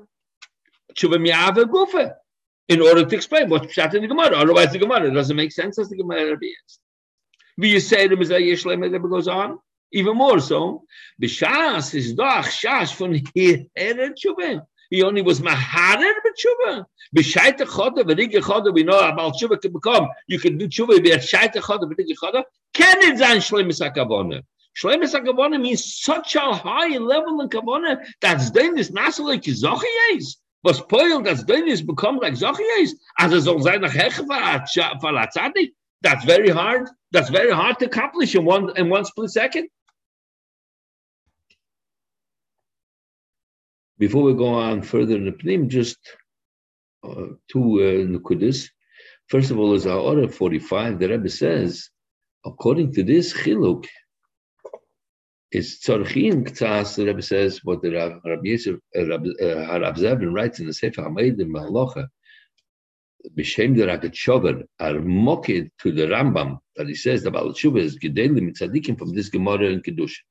Tshuva 0.93 1.17
Miyavo 1.17 1.63
and 1.63 1.71
Gufa 1.71 2.13
in 2.69 2.81
order 2.81 3.05
to 3.05 3.15
explain 3.15 3.49
what's 3.49 3.67
Pshat 3.75 3.93
in 3.93 4.01
the 4.01 4.07
Gemara. 4.07 4.37
Otherwise, 4.37 4.71
the 4.71 4.79
Gemara 4.79 5.13
doesn't 5.13 5.35
make 5.35 5.51
sense 5.51 5.77
as 5.77 5.89
the 5.89 5.97
Gemara 5.97 6.37
is. 6.41 6.79
We 7.57 7.79
say 7.79 8.07
the 8.07 8.15
Mizah 8.15 8.41
Yishlem, 8.41 8.85
it 8.85 9.01
goes 9.01 9.27
on. 9.27 9.59
Even 9.91 10.17
more 10.17 10.39
so, 10.39 10.83
B'shas 11.21 11.93
is 11.93 12.13
doch 12.13 12.45
shas 12.45 12.95
von 12.95 13.21
here 13.33 13.65
tshuva. 13.77 14.65
He 14.95 15.03
only 15.03 15.21
was 15.21 15.41
maharer 15.41 16.13
b'tshuva. 16.25 16.85
B'shayte 17.13 17.65
choda 17.67 18.03
v'rige 18.09 18.41
choda, 18.41 18.73
we 18.73 18.83
know 18.83 18.97
about 18.97 19.33
tshuva 19.35 19.59
can 19.59 19.73
become. 19.73 20.07
You 20.27 20.39
can 20.39 20.57
do 20.57 20.69
tshuva 20.69 20.99
b'shayte 21.05 21.55
choda 21.55 21.83
v'rige 21.83 22.15
choda. 22.21 22.45
Can 22.73 22.99
it 22.99 23.19
zayn 23.19 23.41
shlemis 23.47 23.81
hakavona? 23.85 24.41
Shlemis 24.81 25.13
hakavona 25.13 25.61
means 25.61 25.99
such 26.01 26.35
a 26.37 26.53
high 26.53 26.97
level 26.97 27.41
in 27.41 27.49
kavona 27.49 28.05
that's 28.21 28.51
then 28.51 28.75
this 28.75 28.89
nasal 28.89 29.25
like 29.25 29.41
zochiyes. 29.41 30.37
Was 30.63 30.79
poil 30.79 31.21
that's 31.21 31.43
then 31.43 31.67
is 31.67 31.81
become 31.81 32.15
like 32.19 32.35
zochiyes. 32.35 32.91
As 33.19 33.33
a 33.33 33.41
soll 33.41 33.61
sein 33.63 33.81
nach 33.81 33.91
heche 33.91 34.25
for 35.01 35.67
That's 36.03 36.23
very 36.23 36.49
hard. 36.49 36.87
That's 37.11 37.29
very 37.29 37.51
hard 37.51 37.79
to 37.79 37.87
accomplish 37.87 38.33
in 38.33 38.45
one 38.45 38.77
in 38.77 38.87
one 38.87 39.03
split 39.03 39.31
second. 39.31 39.67
Before 43.97 44.23
we 44.23 44.33
go 44.33 44.47
on 44.47 44.81
further 44.81 45.15
in 45.15 45.25
the 45.25 45.31
Pnim, 45.31 45.67
just 45.69 45.97
uh, 47.03 47.27
two 47.49 48.19
uh. 48.19 48.51
First 49.27 49.51
of 49.51 49.57
all, 49.57 49.73
is 49.73 49.87
our 49.87 49.99
order 49.99 50.27
45, 50.27 50.99
the 50.99 51.09
Rebbe 51.09 51.29
says, 51.29 51.89
according 52.45 52.93
to 52.93 53.03
this 53.03 53.33
chiluk, 53.33 53.85
it's 55.49 55.79
tzorchim 55.79 56.45
k'tzas, 56.45 56.97
the 56.97 57.05
Rebbe 57.05 57.21
says, 57.21 57.61
what 57.63 57.81
the 57.81 57.91
Rabbi 57.91 58.41
Yosef, 58.43 58.75
uh, 58.97 59.07
Rabbi, 59.07 59.29
uh, 59.41 59.93
Zevin 59.93 60.33
writes 60.33 60.59
in 60.59 60.67
the 60.67 60.73
Sefer 60.73 61.01
Hameid 61.03 61.39
in 61.39 61.51
Mahalocha, 61.51 62.07
b'shem 63.35 63.77
the 63.77 63.83
Rakat 63.83 64.63
are 64.79 64.99
mocked 64.99 65.69
to 65.79 65.91
the 65.91 66.07
Rambam, 66.07 66.59
that 66.75 66.87
he 66.87 66.95
says, 66.95 67.23
the 67.23 67.31
Baal 67.31 67.53
Tshuva 67.53 67.79
is 67.79 67.97
gedelim 67.97 68.51
tzadikim 68.51 68.99
from 68.99 69.13
this 69.13 69.29
Gemara 69.29 69.69
in 69.69 69.81
Kedushin. 69.81 70.25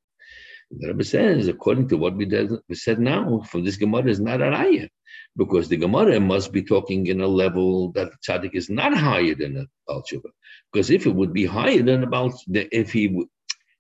The 0.79 0.89
Rebbe 0.89 1.05
says, 1.05 1.49
according 1.49 1.89
to 1.89 1.97
what 1.97 2.16
we, 2.16 2.25
did, 2.25 2.51
we 2.68 2.75
said 2.75 2.99
now, 2.99 3.43
from 3.43 3.64
this 3.64 3.77
Gemara 3.77 4.09
is 4.09 4.20
not 4.20 4.41
a 4.41 4.47
raya, 4.47 4.89
because 5.37 5.68
the 5.68 5.77
Gemara 5.77 6.18
must 6.20 6.53
be 6.53 6.62
talking 6.62 7.07
in 7.07 7.20
a 7.20 7.29
level 7.29 7.93
that 7.93 8.12
tzaddik 8.27 8.55
is 8.55 8.70
not 8.70 8.97
higher 8.97 9.35
than 9.35 9.57
a 9.57 9.66
Baal 9.87 10.03
Tshuva. 10.03 10.31
Because 10.72 10.91
if 10.91 11.07
it 11.07 11.14
would 11.14 11.33
be 11.33 11.45
higher 11.45 11.83
than 11.83 12.03
about 12.03 12.33
if 12.49 12.93
he 12.93 13.25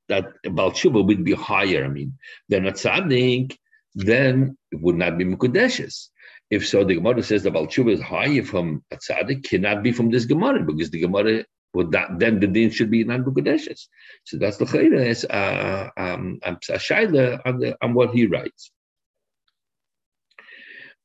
that 0.08 0.34
Baal 0.44 0.70
Tshuva 0.70 1.04
would 1.04 1.24
be 1.24 1.32
higher, 1.32 1.84
I 1.84 1.88
mean, 1.88 2.18
than 2.48 2.66
a 2.66 2.72
tzaddik, 2.72 3.56
then 3.94 4.56
it 4.70 4.80
would 4.80 4.96
not 4.96 5.18
be 5.18 5.24
Mukudeshes. 5.24 6.08
If 6.50 6.68
so, 6.68 6.84
the 6.84 6.96
Gemara 6.96 7.22
says 7.22 7.42
the 7.42 7.50
Baal 7.50 7.66
Tshuva 7.66 7.92
is 7.92 8.02
higher 8.02 8.42
from 8.42 8.84
a 8.92 8.96
tzaddik, 8.96 9.44
cannot 9.44 9.82
be 9.82 9.92
from 9.92 10.10
this 10.10 10.26
Gemara, 10.26 10.62
because 10.62 10.90
the 10.90 11.00
Gemara 11.00 11.44
well, 11.74 11.88
that, 11.88 12.18
then 12.18 12.40
the 12.40 12.46
din 12.46 12.70
should 12.70 12.90
be 12.90 13.04
non 13.04 13.24
Bukadeshes. 13.24 13.88
So 14.24 14.38
that's 14.38 14.56
the 14.58 14.64
is 14.94 15.24
uh, 15.24 15.90
um, 15.96 16.38
um 16.44 16.58
on, 16.70 17.58
the, 17.58 17.76
on 17.82 17.94
what 17.94 18.10
he 18.14 18.26
writes. 18.26 18.70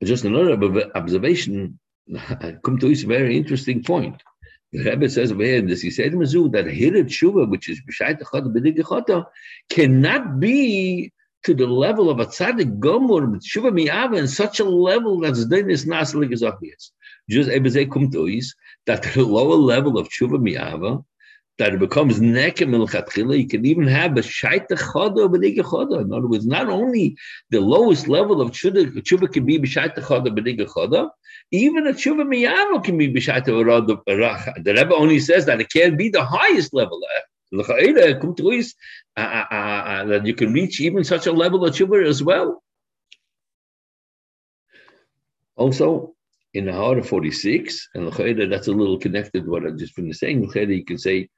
Just 0.03 0.23
another 0.23 0.53
observation. 0.95 1.79
Come 2.63 2.77
to 2.79 2.87
this 2.87 3.01
very 3.01 3.35
interesting 3.35 3.83
point. 3.83 4.21
The 4.71 4.83
Rebbe 4.83 5.09
says 5.09 5.31
over 5.31 5.43
here 5.43 5.61
this 5.63 5.81
said 5.95 6.13
Mazu 6.13 6.51
that 6.51 6.65
Hirit 6.65 7.07
Shuva, 7.07 7.49
which 7.49 7.67
is 7.67 7.81
B'shayt 7.81 8.21
Echad 8.21 9.25
cannot 9.69 10.39
be 10.39 11.11
to 11.43 11.53
the 11.55 11.65
level 11.65 12.09
of 12.09 12.19
a 12.19 12.25
tzaddik 12.27 12.79
gomor 12.79 13.21
Shuva 13.41 13.71
Miyava 13.71 14.19
in 14.19 14.27
such 14.27 14.59
a 14.59 14.63
level 14.63 15.21
that's 15.21 15.47
then 15.47 15.69
is 15.69 15.85
naslik 15.85 16.31
is 16.31 16.43
obvious. 16.43 16.91
Just 17.29 17.49
Ebezei 17.49 17.91
Kum 17.91 18.11
that 18.85 19.03
the 19.03 19.23
lower 19.23 19.55
level 19.55 19.97
of 19.97 20.09
tshuva 20.09 20.41
mi'ava, 20.41 21.03
that 21.59 21.73
it 21.73 21.79
becomes 21.79 22.19
nekem 22.19 22.69
milchatchila, 22.69 23.37
you 23.37 23.47
can 23.47 23.65
even 23.65 23.85
have 23.85 24.17
a 24.17 24.21
shaita 24.21 24.71
choda 24.71 25.27
b'diga 25.27 25.59
choda. 25.59 26.01
In 26.01 26.13
other 26.13 26.27
words, 26.27 26.45
not 26.45 26.69
only 26.69 27.17
the 27.49 27.59
lowest 27.59 28.07
level 28.07 28.41
of 28.41 28.51
tshuva, 28.51 28.91
tshuva 29.01 29.31
can 29.31 29.45
be 29.45 29.59
b'shaita 29.59 29.99
choda 29.99 30.27
b'diga 30.27 30.67
choda, 30.67 31.09
even 31.51 31.85
a 31.87 31.91
tshuva 31.91 32.23
miyava 32.23 32.83
can 32.83 32.97
be 32.97 33.13
b'shaita 33.13 33.47
racha. 34.07 34.63
The 34.63 34.73
Rebbe 34.73 34.95
only 34.95 35.19
says 35.19 35.45
that 35.45 35.59
it 35.59 35.69
can't 35.69 35.97
be 35.97 36.09
the 36.09 36.23
highest 36.23 36.73
level. 36.73 36.99
Eh? 37.15 37.21
Uh, 37.51 37.61
uh, 39.17 39.53
uh, 39.53 40.05
that 40.05 40.25
you 40.25 40.35
can 40.35 40.53
reach 40.53 40.79
even 40.79 41.03
such 41.03 41.25
a 41.25 41.31
level 41.31 41.65
of 41.65 41.73
tshuva 41.73 42.05
as 42.05 42.23
well. 42.23 42.63
Also, 45.55 46.13
in 46.53 46.65
the 46.65 46.73
heart 46.73 46.97
of 46.97 47.07
46, 47.07 47.89
and 47.93 48.07
that's 48.07 48.67
a 48.67 48.71
little 48.71 48.97
connected 48.97 49.43
to 49.43 49.49
what 49.49 49.65
I've 49.65 49.77
just 49.77 49.93
finished 49.93 50.19
saying. 50.19 50.51
You 50.53 50.85
can 50.85 50.97
say 50.97 51.29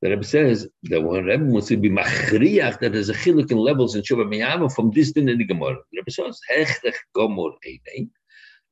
the 0.00 0.10
Rebbe 0.10 0.24
says 0.24 0.66
that 0.84 1.02
when 1.02 1.24
Rebbe 1.24 1.44
wants 1.44 1.68
to 1.68 1.76
be 1.76 1.90
machriach, 1.90 2.78
that 2.80 2.92
there's 2.92 3.10
a 3.10 3.14
chiluk 3.14 3.50
in 3.50 3.58
levels 3.58 3.94
in 3.94 4.02
Shuvah 4.02 4.26
Miyama 4.32 4.72
from 4.72 4.92
this 4.92 5.12
din 5.12 5.28
in 5.28 5.38
the 5.38 5.44
Gemara. 5.44 5.76
The 5.92 5.98
Rebbe 5.98 6.10
says, 6.10 6.40
hechrech 6.50 6.94
gomor 7.14 7.52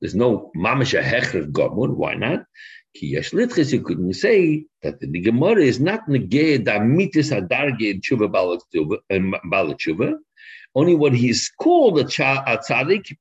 There's 0.00 0.14
no 0.14 0.50
mamash 0.56 1.00
hechrech 1.00 1.50
gomor. 1.52 1.94
Why 1.94 2.14
not? 2.14 2.44
Ki 2.94 3.08
yesh 3.08 3.32
litchis, 3.32 3.72
you 3.72 3.82
couldn't 3.82 4.14
say 4.14 4.64
that 4.82 5.00
the 5.00 5.20
Gemara 5.20 5.62
is 5.62 5.80
not 5.80 6.08
negay 6.08 6.64
da 6.64 6.78
mitis 6.78 7.30
adarge 7.30 7.82
in 7.82 8.00
Shuvah 8.00 8.30
Balat 8.30 9.78
Shuvah, 9.78 10.14
only 10.74 10.94
what 10.94 11.12
he's 11.12 11.50
called 11.60 11.98
a, 11.98 12.04
tzaddik, 12.04 13.16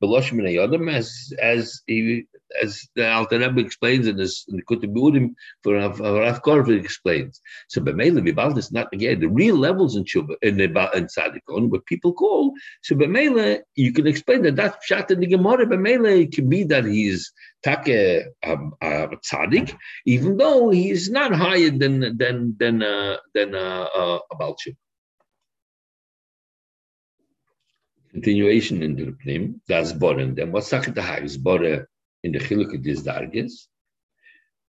as 0.89 1.34
as 1.41 1.82
he 1.88 2.25
as 2.62 2.88
the 2.95 3.10
Alter 3.10 3.39
Rebbe 3.39 3.60
explains 3.60 4.08
in 4.08 4.18
his 4.18 4.45
in 4.48 4.62
for 5.64 5.74
Rav 5.76 6.41
Korver 6.41 6.80
explains. 6.80 7.41
So 7.68 7.82
B'meila 7.82 8.28
Vibal 8.28 8.58
is 8.58 8.72
not 8.72 8.93
again 8.93 9.20
the 9.20 9.28
real 9.28 9.56
levels 9.56 9.95
in 9.95 10.06
Shuba 10.06 10.36
in 10.41 10.58
the 10.58 10.66
in 10.66 11.08
Tzaddik 11.08 11.41
what 11.48 11.86
people 11.86 12.14
call. 12.14 12.54
So 12.84 12.95
B'meila 12.95 13.60
you 13.76 13.91
can 13.93 14.08
explain 14.08 14.43
that 14.43 14.56
that's 14.56 14.86
shot 14.86 15.12
in 15.12 15.20
the 15.20 15.28
Gemara. 15.28 15.66
B'meila 15.66 16.24
it 16.24 16.32
can 16.32 16.50
be 16.50 16.64
that 16.66 16.86
he's 16.86 17.32
take 17.64 17.88
a 17.88 18.26
tzaddik, 18.43 19.76
even 20.06 20.38
though 20.38 20.70
he's 20.70 21.10
not 21.10 21.34
higher 21.34 21.70
than 21.70 22.18
than 22.18 22.56
than 22.58 22.84
uh, 22.84 23.18
than 23.34 23.56
uh, 23.56 23.88
uh, 23.95 24.20
Continuation 28.12 28.82
in 28.82 28.95
the 28.95 29.16
Pnim, 29.24 29.60
that's 29.68 29.91
Boren. 29.91 30.34
Then 30.34 30.52
what's 30.52 30.72
Sakit 30.72 30.98
Hag? 30.98 31.30
Boren 31.43 31.86
in 32.24 32.32
the 32.32 32.39
chiluk 32.39 32.82
these 32.82 33.03
dargis. 33.03 33.68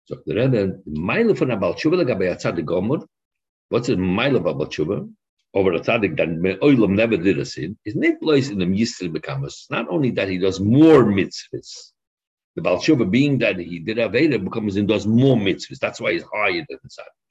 So 0.05 0.17
the 0.25 0.35
Rebbe, 0.35 0.79
mile 0.85 1.33
from 1.35 1.51
a 1.51 1.57
balchuva 1.57 2.03
lagabe 2.03 2.31
a 2.31 2.35
tzaddik 2.35 2.65
gomer. 2.65 2.99
What's 3.69 3.87
the 3.87 3.97
mile 3.97 4.35
of 4.35 4.45
a 4.45 4.53
balchuva? 4.53 5.09
Over 5.53 5.73
a 5.73 5.79
tzaddik 5.79 6.17
that 6.17 6.29
oilam 6.61 6.95
never 6.95 7.17
did 7.17 7.39
a 7.39 7.45
sin 7.45 7.77
is 7.85 7.95
not 7.95 8.21
place 8.21 8.49
in 8.49 8.59
the 8.59 8.65
yisrael 8.65 9.11
becomes 9.11 9.67
not 9.69 9.87
only 9.89 10.11
that 10.11 10.29
he 10.29 10.37
does 10.37 10.59
more 10.59 11.03
mitzvahs. 11.05 11.91
The 12.55 12.61
balchuva 12.61 13.09
being 13.09 13.39
that 13.39 13.57
he 13.59 13.79
did 13.79 13.97
a 13.97 14.09
aveda 14.09 14.43
becomes 14.43 14.75
and 14.75 14.87
does 14.87 15.07
more 15.07 15.35
mitzvahs. 15.35 15.79
That's 15.79 15.99
why 15.99 16.13
he's 16.13 16.23
higher 16.33 16.65
than 16.67 16.79
the 16.83 16.89
tzaddik. 16.89 17.25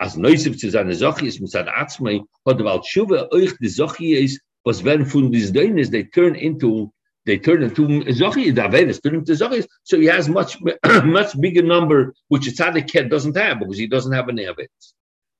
As 0.00 0.16
neusif 0.16 0.58
zu 0.58 0.70
seine 0.70 0.94
Sache 0.94 1.26
ist 1.26 1.40
mit 1.40 1.50
seiner 1.50 1.76
Atzmei, 1.76 2.20
hat 2.46 2.58
der 2.58 2.64
Balschuva 2.64 3.28
euch 3.30 3.56
die 3.58 3.68
Sache 3.68 4.26
was 4.64 4.84
werden 4.84 5.06
von 5.06 5.32
diesen 5.32 5.54
Dönes, 5.54 5.90
they 5.90 6.04
turn 6.04 6.34
into 6.34 6.92
they 7.24 7.38
turn 7.38 7.62
into 7.62 7.86
Zochi 7.86 8.52
Davenis, 8.54 9.02
turn 9.02 9.16
into 9.16 9.32
Zochis. 9.32 9.66
So 9.84 9.98
he 9.98 10.06
has 10.06 10.28
much 10.28 10.58
much 11.04 11.40
bigger 11.40 11.62
number, 11.62 12.14
which 12.28 12.48
a 12.48 12.50
tzaddik 12.50 13.10
doesn't 13.10 13.36
have 13.36 13.60
because 13.60 13.78
he 13.78 13.86
doesn't 13.86 14.12
have 14.12 14.28
any 14.28 14.44
of 14.44 14.58
it. 14.58 14.70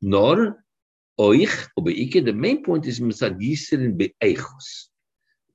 Nor 0.01 0.65
oich 1.19 1.69
obeike. 1.79 2.25
The 2.25 2.33
main 2.33 2.63
point 2.63 2.87
is 2.87 3.01
misad 3.01 3.41
yisirin 3.41 3.99
beeichos. 3.99 4.89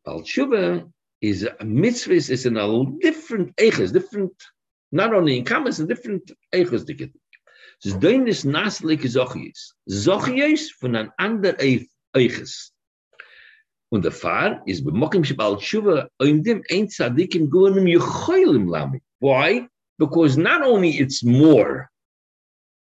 Bal 0.03 0.21
tshuva 0.21 0.91
is 1.21 1.43
a 1.43 1.65
mitzvah 1.65 2.13
is 2.13 2.45
in 2.45 2.57
a 2.57 2.85
different 2.99 3.55
eichos, 3.55 3.91
different 3.93 4.33
not 4.91 5.13
only 5.13 5.37
in 5.37 5.45
kamas, 5.45 5.79
in 5.79 5.87
different 5.87 6.31
eichos. 6.53 6.85
Zdoinis 7.85 8.43
naslike 8.43 9.07
Zochies. 9.07 9.73
Zochies 9.89 10.71
von 10.79 10.95
ein 10.95 11.11
ander 11.17 11.55
Eiches. 12.15 12.71
Und 13.89 14.03
der 14.03 14.11
Fahr 14.11 14.61
bei 14.65 14.91
Mokim 14.91 15.23
Shabal 15.23 15.57
Tshuva 15.57 16.09
in 16.19 16.43
dem 16.43 16.61
ein 16.69 16.87
Tzadikim 16.87 17.49
guanim 17.49 17.85
Yechoilim 17.87 18.67
Lami. 18.69 19.01
Why? 19.19 19.67
Because 19.97 20.37
not 20.37 20.61
only 20.61 20.99
it's 20.99 21.23
more, 21.23 21.89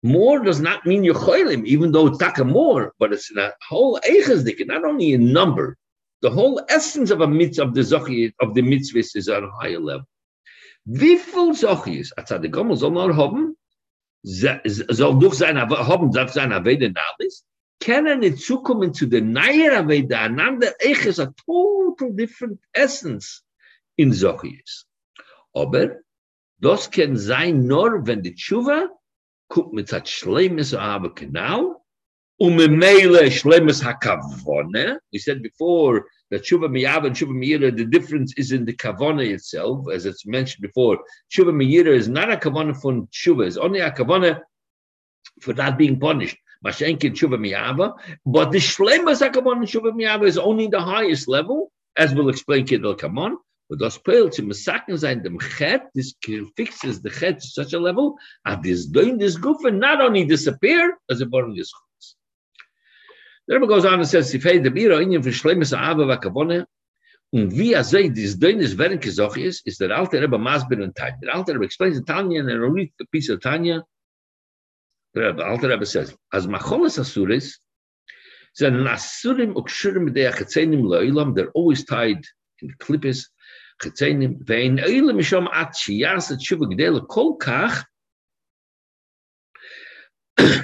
more 0.04 0.40
does 0.40 0.60
not 0.60 0.86
mean 0.86 1.02
Yechoilim, 1.02 1.64
even 1.66 1.90
though 1.90 2.06
it's 2.06 2.18
taka 2.18 2.44
more, 2.44 2.92
but 2.98 3.12
it's 3.12 3.30
in 3.30 3.38
a 3.38 3.52
whole 3.68 3.98
Eiches 4.04 4.44
not 4.66 4.84
only 4.84 5.14
in 5.14 5.32
number. 5.32 5.76
The 6.22 6.30
whole 6.30 6.60
essence 6.68 7.10
of 7.10 7.20
a 7.20 7.26
mitzvah 7.26 7.64
of 7.64 7.74
the 7.74 7.80
Zochi 7.80 8.32
of 8.40 8.54
the 8.54 8.62
mitzvahs 8.62 9.16
is 9.16 9.28
on 9.28 9.44
a 9.44 9.50
higher 9.50 9.80
level. 9.80 10.06
Wie 10.86 11.18
viel 11.18 11.54
Zochies 11.54 12.12
a 12.16 12.22
Tzadik 12.22 12.54
soll 12.78 12.90
man 12.90 13.16
haben? 13.16 13.56
soll 14.24 15.18
durch 15.18 15.34
seine 15.34 15.68
haben 15.68 16.12
durch 16.12 16.30
seine 16.30 16.56
Aveda 16.56 16.88
Nabis, 16.88 17.44
können 17.84 18.20
nicht 18.20 18.38
zukommen 18.38 18.94
zu 18.94 19.06
der 19.06 19.22
neuen 19.22 19.72
Aveda, 19.72 20.22
einander 20.22 20.72
echt 20.78 21.06
ist 21.06 21.20
a 21.20 21.32
total 21.46 22.10
different 22.12 22.60
essence 22.72 23.44
in 23.96 24.12
Sochies. 24.12 24.86
Aber 25.52 26.00
das 26.58 26.90
kann 26.90 27.16
sein 27.16 27.66
nur, 27.66 28.06
wenn 28.06 28.22
die 28.22 28.34
Tshuva 28.34 28.88
kommt 29.48 29.74
mit 29.74 29.92
der 29.92 30.04
Schlemmes 30.04 30.72
aber 30.74 31.14
genau, 31.14 31.84
und 32.38 32.56
mit 32.56 32.72
Meile 32.72 33.30
Schlemmes 33.30 33.84
HaKavone, 33.84 34.98
we 35.12 35.18
said 35.18 35.42
before, 35.42 36.06
that 36.30 36.42
Tshuva 36.42 36.68
Miyav 36.68 37.06
and 37.06 37.14
Tshuva 37.14 37.30
Miyira, 37.30 37.76
the 37.76 37.84
difference 37.84 38.34
is 38.36 38.50
in 38.50 38.64
the 38.64 38.72
Kavana 38.72 39.24
itself, 39.24 39.86
as 39.92 40.04
it's 40.04 40.26
mentioned 40.26 40.62
before. 40.62 40.98
Tshuva 41.30 41.52
Miyira 41.52 41.94
is 41.94 42.08
not 42.08 42.32
a 42.32 42.36
Kavana 42.36 42.80
from 42.80 43.06
Tshuva, 43.08 43.46
it's 43.46 43.56
only 43.56 43.80
a 43.80 43.92
Kavana 43.92 44.40
for 45.40 45.54
not 45.54 45.78
being 45.78 46.00
punished. 46.00 46.36
But 46.64 46.78
the 46.78 48.58
Shlemas 48.58 49.20
HaKavana 49.20 49.64
Tshuva 49.64 49.92
Miyava 49.92 50.26
is 50.26 50.38
only 50.38 50.66
the 50.66 50.80
highest 50.80 51.28
level, 51.28 51.70
as 51.96 52.14
we'll 52.14 52.30
explain 52.30 52.66
Kidal 52.66 52.98
Kaman. 52.98 53.36
But 53.68 53.80
das 53.80 53.98
Peil 53.98 54.30
to 54.30 54.42
Masaken 54.42 54.98
sein 54.98 55.22
dem 55.22 55.38
Chet, 55.38 55.90
this 55.94 56.14
fixes 56.56 57.02
the 57.02 57.10
Chet 57.10 57.40
to 57.40 57.46
such 57.46 57.74
a 57.74 57.78
level, 57.78 58.16
and 58.46 58.62
this 58.62 58.86
doing 58.86 59.18
this 59.18 59.36
goof 59.36 59.64
and 59.64 59.78
not 59.78 60.00
only 60.00 60.24
disappear, 60.24 60.98
as 61.10 61.20
a 61.20 61.26
born 61.26 61.54
this 61.54 61.70
the 63.46 63.54
Rebbe 63.54 63.66
goes 63.66 63.84
on 63.84 63.94
and 63.94 64.08
says, 64.08 64.32
Sifei 64.32 64.62
de 64.62 64.70
Bira 64.70 65.02
Inyan 65.02 65.22
für 65.22 65.32
Schlemmes 65.32 65.74
Ava 65.74 66.06
wa 66.06 66.16
Kavone, 66.16 66.66
und 67.30 67.52
wie 67.58 67.74
er 67.74 67.84
sei, 67.84 68.08
dies 68.08 68.38
Dönes 68.38 68.78
werden 68.78 69.00
gesoch 69.00 69.36
ist, 69.36 69.66
ist 69.66 69.80
der 69.80 69.90
alte 69.90 70.22
Rebbe 70.22 70.38
Masber 70.38 70.82
und 70.82 70.96
Tanya. 70.96 71.18
Der 71.22 71.34
alte 71.34 71.52
Rebbe 71.52 71.66
explains 71.66 71.98
in 71.98 72.06
Tanya, 72.06 72.40
and 72.40 72.48
er 72.48 72.60
read 72.60 72.90
the 72.98 73.04
piece 73.10 73.28
of 73.28 73.40
Tanya, 73.40 73.84
Rebbe, 75.14 75.44
Alter 75.44 75.68
Rebbe 75.68 75.86
says, 75.86 76.16
as 76.32 76.46
macholas 76.46 76.98
asuris, 76.98 77.54
then 78.58 78.74
nasurim 78.74 79.54
ukshurim 79.54 80.12
de 80.12 80.30
le'ilam, 80.30 81.34
they're 81.34 81.50
always 81.50 81.84
tied 81.84 82.24
in 82.60 82.74
klippis, 82.80 83.26
Chetzenim 83.82 84.44
ve'in 84.44 84.78
e'ilam 84.78 85.16
mishom 85.16 85.48
at 85.52 85.74
shiyas 85.74 86.30
et 86.32 87.08
kol 87.08 87.38
kach, 87.38 87.84
eh, 90.38 90.62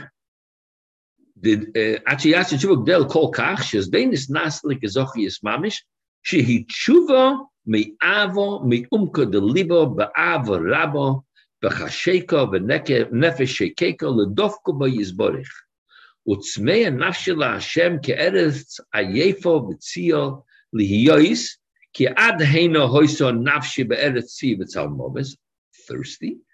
at 2.06 2.18
shiyas 2.18 2.52
et 2.52 2.60
shuva 2.60 3.08
kol 3.08 3.32
kach, 3.32 3.62
shes 3.62 3.88
denis 3.88 4.30
naslik 4.30 4.82
ezochi 4.82 5.26
is 5.26 5.40
mamish, 5.44 5.80
shehi 6.24 6.66
tshuva 6.66 7.46
me'avo 7.66 8.64
me'umka 8.64 9.30
de 9.30 9.40
libo 9.40 9.86
ba'avo 9.86 10.60
rabo, 10.60 11.24
בחשקו 11.63 12.47
ונפש 12.51 13.57
שקקו, 13.57 14.07
לדופקו 14.21 14.73
בו 14.73 14.87
יסבורך. 14.87 15.49
וצמא 16.29 16.71
הנפש 16.71 17.29
להשם 17.29 17.93
כארץ 18.03 18.77
עייפו 18.93 19.67
וציו 19.69 20.31
להיועס, 20.73 21.57
כי 21.93 22.07
עד 22.07 22.41
הנו 22.41 22.83
הויסו 22.83 23.31
נפשי 23.31 23.83
בארץ 23.83 24.25
צי 24.25 24.57
וצלמובס, 24.61 25.35
thirsty. 25.75 26.45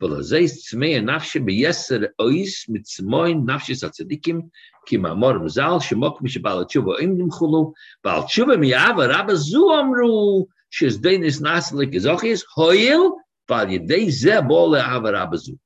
weil 0.00 0.16
er 0.16 0.24
seist 0.24 0.68
zmei 0.68 1.00
nafshe 1.00 1.40
be 1.44 1.52
yeser 1.52 2.08
ois 2.18 2.64
mit 2.68 2.88
zmei 2.88 3.34
nafshe 3.34 3.76
sa 3.76 3.90
tzedikim 3.90 4.50
ki 4.86 4.96
ma 4.96 5.14
mor 5.14 5.38
mzal 5.38 5.80
shmok 5.80 6.22
mish 6.22 6.38
bal 6.42 6.64
tshuva 6.64 7.00
im 7.02 7.18
dem 7.18 7.30
khulu 7.30 7.74
bal 8.02 8.24
tshuva 8.24 8.58
mi 8.58 8.72
ave 8.72 9.08
rab 9.08 9.30
zu 9.30 9.68
amru 9.68 10.46
shiz 10.70 10.98
dein 10.98 11.22
is 11.22 11.40
naslik 11.40 11.94
is 11.94 12.06
och 12.06 12.24
is 12.24 12.44
hoil 12.56 13.18
bal 13.46 13.66
yedei 13.66 14.10
ze 14.10 14.40
bol 14.40 14.74
ave 14.74 15.12
rab 15.12 15.34
the 15.34 15.58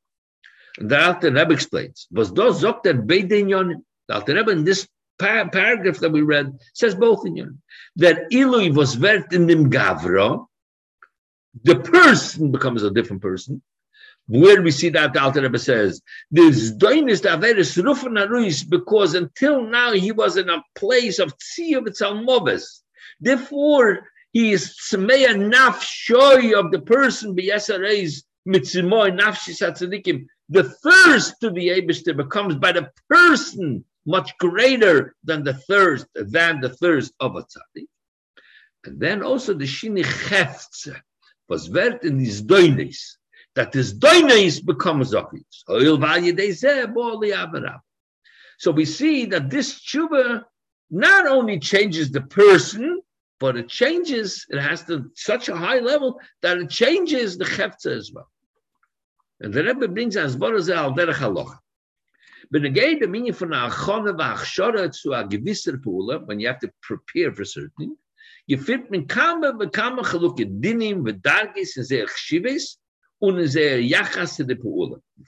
the 4.26 4.50
in 4.50 4.64
this 4.64 4.88
paragraph 5.18 5.98
that 5.98 6.10
we 6.10 6.22
read 6.22 6.58
says 6.72 6.96
both 6.96 7.24
in 7.24 7.36
yon 7.36 7.62
that 7.94 8.28
ilui 8.32 8.74
was 8.74 8.96
vert 8.96 9.32
in 9.32 9.46
the 9.46 9.54
person 11.76 12.50
becomes 12.50 12.82
a 12.82 12.90
different 12.90 13.22
person 13.22 13.62
where 14.26 14.62
we 14.62 14.70
see 14.70 14.88
that 14.90 15.12
the 15.12 15.20
Alter 15.20 15.42
Rebbe 15.42 15.58
says, 15.58 16.00
this 16.30 16.72
doinis 16.72 17.22
averis 17.22 17.76
rufan 17.82 18.16
aruis, 18.26 18.68
because 18.68 19.14
until 19.14 19.62
now 19.62 19.92
he 19.92 20.12
was 20.12 20.38
in 20.38 20.48
a 20.48 20.64
place 20.74 21.18
of 21.18 21.34
tziyah 21.36 21.84
v'tzalmoves. 21.86 22.80
Therefore, 23.20 24.08
he 24.32 24.52
is 24.52 24.76
tzmeya 24.90 25.52
nafshoy 25.52 26.58
of 26.58 26.70
the 26.70 26.80
person 26.80 27.36
b'yesareis 27.36 28.22
mitzimoy 28.48 29.18
nafshis 29.18 29.60
hatzadikim. 29.60 30.26
The 30.48 30.64
thirst 30.64 31.40
to 31.40 31.50
the 31.50 31.68
Abishter 31.68 32.16
becomes 32.16 32.56
by 32.56 32.72
the 32.72 32.90
person 33.10 33.84
much 34.06 34.36
greater 34.38 35.14
than 35.24 35.44
the 35.44 35.54
thirst 35.54 36.06
than 36.14 36.60
the 36.60 36.70
thirst 36.70 37.12
of 37.20 37.36
a 37.36 37.42
tzaddik. 37.42 37.88
And 38.84 38.98
then 39.00 39.22
also 39.22 39.52
the 39.52 39.64
shini 39.64 40.02
cheftze 40.02 40.98
was 41.48 41.66
vert 41.66 42.04
in 42.04 42.18
his 42.18 42.42
doines 42.42 43.18
that 43.54 43.72
this 43.72 43.92
doines 43.92 44.60
becomes 44.60 45.12
zokis. 45.12 45.64
So 48.58 48.70
we 48.70 48.84
see 48.84 49.24
that 49.26 49.50
this 49.50 49.80
tshuva 49.80 50.44
not 50.90 51.26
only 51.26 51.58
changes 51.58 52.10
the 52.10 52.20
person, 52.20 53.00
but 53.40 53.56
it 53.56 53.68
changes, 53.68 54.46
it 54.48 54.60
has 54.60 54.84
to 54.84 55.10
such 55.14 55.48
a 55.48 55.56
high 55.56 55.80
level 55.80 56.20
that 56.42 56.58
it 56.58 56.70
changes 56.70 57.36
the 57.36 57.44
cheftze 57.44 57.86
as 57.86 58.12
well. 58.12 58.30
And 59.40 59.52
the 59.52 59.64
Rebbe 59.64 59.88
brings 59.88 60.16
as 60.16 60.36
Borazel 60.36 60.76
al 60.76 60.94
derech 60.94 61.14
halacha. 61.14 61.58
The 62.50 63.06
meaning 63.08 63.32
for 63.32 63.48
achona 63.48 64.16
v'achshora 64.16 64.92
to 65.02 65.12
a 65.12 65.24
gewisser 65.24 65.76
pula, 65.82 66.24
when 66.26 66.38
you 66.38 66.46
have 66.46 66.60
to 66.60 66.70
prepare 66.82 67.32
for 67.32 67.44
certain, 67.44 67.96
fit 68.48 68.90
min 68.90 69.06
kama 69.06 69.52
v'kama 69.54 70.00
chaluk 70.00 70.38
dinim 70.60 71.02
v'dargis 71.02 71.76
and 71.76 71.86
ze'er 71.86 72.06
chshives 72.06 72.76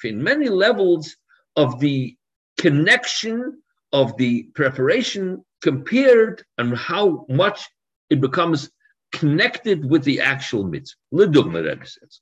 In 0.05 0.23
many 0.23 0.49
levels 0.49 1.17
of 1.57 1.81
the 1.81 2.17
connection 2.59 3.63
of 3.93 4.17
the 4.17 4.43
preparation 4.55 5.45
compared 5.63 6.45
and 6.59 6.77
how 6.77 7.27
much 7.29 7.69
it 8.11 8.21
becomes 8.21 8.71
connected 9.13 9.89
with 9.89 10.05
the 10.05 10.21
actual 10.21 10.65
mitzvah. 10.65 10.99
Rebbe 11.13 11.87
says. 11.87 12.21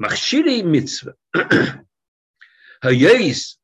Machshiri 0.00 0.64
mitzvah. 0.64 1.14
Hayes, 2.82 3.58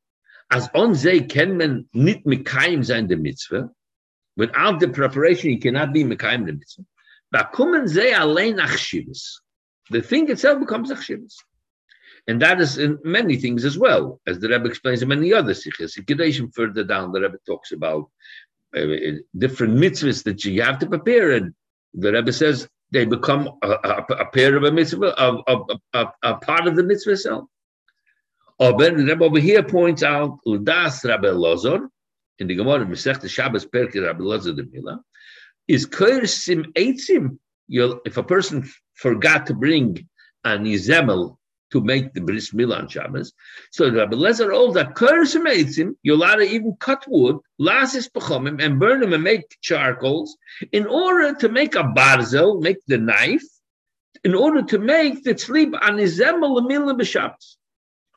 as 0.50 0.68
on 0.74 0.94
ze 0.94 1.22
can 1.22 1.56
man 1.56 1.88
nit 1.94 2.24
mekayim 2.26 2.84
sein 2.84 3.06
the 3.06 3.16
mitzvah. 3.16 3.70
Without 4.36 4.80
the 4.80 4.88
preparation, 4.88 5.50
you 5.50 5.60
cannot 5.60 5.92
be 5.92 6.02
mekayim 6.02 6.44
the 6.46 6.52
mitzvah. 6.52 6.84
But 7.30 7.52
kommen 7.52 7.88
ze 7.88 8.12
allein 8.12 8.56
achshivas. 8.56 9.40
The 9.90 10.02
thing 10.02 10.30
itself 10.30 10.60
becomes 10.60 10.90
achshivas. 10.90 11.34
And 12.26 12.40
that 12.40 12.60
is 12.60 12.78
in 12.78 12.98
many 13.04 13.36
things 13.36 13.64
as 13.64 13.76
well, 13.76 14.20
as 14.26 14.38
the 14.38 14.48
Rebbe 14.48 14.66
explains 14.66 15.02
in 15.02 15.08
many 15.08 15.32
other 15.32 15.52
sikhs. 15.52 15.98
In 15.98 16.50
further 16.52 16.84
down, 16.84 17.12
the 17.12 17.20
Rebbe 17.20 17.38
talks 17.46 17.72
about 17.72 18.10
uh, 18.74 18.86
different 19.36 19.74
mitzvahs 19.74 20.24
that 20.24 20.44
you 20.44 20.62
have 20.62 20.78
to 20.78 20.86
prepare. 20.86 21.32
And 21.32 21.54
the 21.92 22.12
Rebbe 22.12 22.32
says 22.32 22.66
they 22.90 23.04
become 23.04 23.50
a, 23.62 23.68
a, 23.68 24.06
a 24.20 24.26
pair 24.26 24.56
of 24.56 24.64
a 24.64 24.72
mitzvah, 24.72 25.14
a, 25.18 26.08
a, 26.22 26.34
part 26.36 26.66
of 26.66 26.76
the 26.76 26.82
mitzvah 26.82 27.12
itself. 27.12 27.44
Aber 28.58 28.90
the 28.90 29.04
Rebbe 29.04 29.24
over 29.24 29.40
here 29.40 29.62
points 29.62 30.02
out 30.02 30.38
Udas 30.46 31.04
Rabbi 31.04 31.28
Lozor 31.28 31.88
in 32.38 32.46
the 32.46 32.54
Gemara 32.54 32.86
Masech 32.86 33.20
the 33.20 33.28
Shabbos 33.28 33.66
Perke 33.66 34.02
Rabbi 34.02 34.20
Lozor 34.20 34.56
the 34.56 34.64
Mila 34.64 35.02
is 35.68 35.86
Sim 36.24 36.72
Eitzim. 36.72 37.38
If 37.68 38.16
a 38.16 38.22
person 38.22 38.70
forgot 38.94 39.46
to 39.46 39.54
bring 39.54 40.08
an 40.44 40.64
izemel 40.64 41.36
to 41.72 41.80
make 41.80 42.12
the 42.12 42.20
bris 42.20 42.52
milah 42.52 42.78
on 42.78 42.88
Shabbos, 42.88 43.32
so 43.72 43.90
Rabbi 43.90 44.14
Lezer 44.14 44.52
holds 44.52 44.74
that 44.74 44.96
Sim 44.96 45.46
Eitzim 45.46 45.94
you're 46.02 46.14
allowed 46.14 46.36
to 46.36 46.44
even 46.44 46.76
cut 46.78 47.04
wood, 47.08 47.38
lasis 47.60 48.08
pechomim, 48.08 48.62
and 48.62 48.78
burn 48.78 49.00
them 49.00 49.12
and 49.12 49.24
make 49.24 49.56
charcoals 49.60 50.36
in 50.72 50.86
order 50.86 51.34
to 51.34 51.48
make 51.48 51.74
a 51.74 51.82
barzel, 51.82 52.62
make 52.62 52.78
the 52.86 52.98
knife 52.98 53.42
in 54.22 54.34
order 54.34 54.62
to 54.62 54.78
make 54.78 55.24
the 55.24 55.34
tzlib 55.34 55.76
an 55.82 55.96
izemel 55.96 56.60
lemil 56.60 56.96
b'shabbos. 56.96 57.56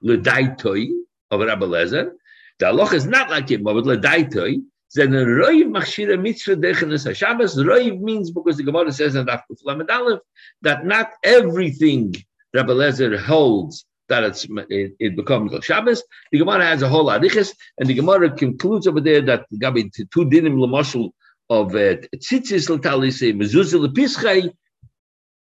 L'daitoi 0.04 0.90
of 1.32 1.40
Rabbi 1.40 1.66
Lezer, 1.66 2.12
the 2.60 2.68
halacha 2.68 2.94
is 2.94 3.08
not 3.08 3.32
like 3.32 3.50
him, 3.50 3.64
but 3.64 3.76
l'daitoi, 3.76 4.62
then 4.94 5.14
a 5.14 5.26
roiv 5.26 5.66
machshira 5.66 6.20
mitzvah 6.22 6.56
dechenes 6.56 7.06
haShabbos. 7.06 7.56
Roiv 7.58 8.00
means 8.00 8.32
because 8.32 8.58
the 8.58 8.64
Gemara 8.64 8.92
says 8.92 9.16
in 9.16 9.26
Daf 9.26 9.44
Lamed 9.64 9.90
Aleph 9.90 10.20
that 10.62 10.86
not 10.86 11.12
everything 11.24 12.16
Rabbi 12.54 12.72
Lezer 12.72 13.20
holds 13.20 13.86
that 14.10 14.24
it's 14.24 14.48
it, 14.70 14.94
it 15.00 15.16
becomes 15.16 15.54
a 15.54 15.62
Shabbos. 15.62 16.04
The 16.32 16.40
Gemara 16.40 16.66
has 16.66 16.82
a 16.82 16.90
whole 16.90 17.06
arichas, 17.06 17.54
and 17.78 17.90
the 17.90 17.94
Gemara 17.94 18.32
concludes 18.32 18.88
over 18.88 19.02
there 19.02 19.22
that 19.22 19.46
Gabi 19.54 19.92
two 19.94 20.26
dinim 20.26 20.56
lamashal 20.56 21.12
of 21.50 21.76
uh, 21.76 21.98
tzitzis 22.16 22.70
l'talise 22.70 23.34
mezuzah 23.34 23.86
lepischai. 23.86 24.52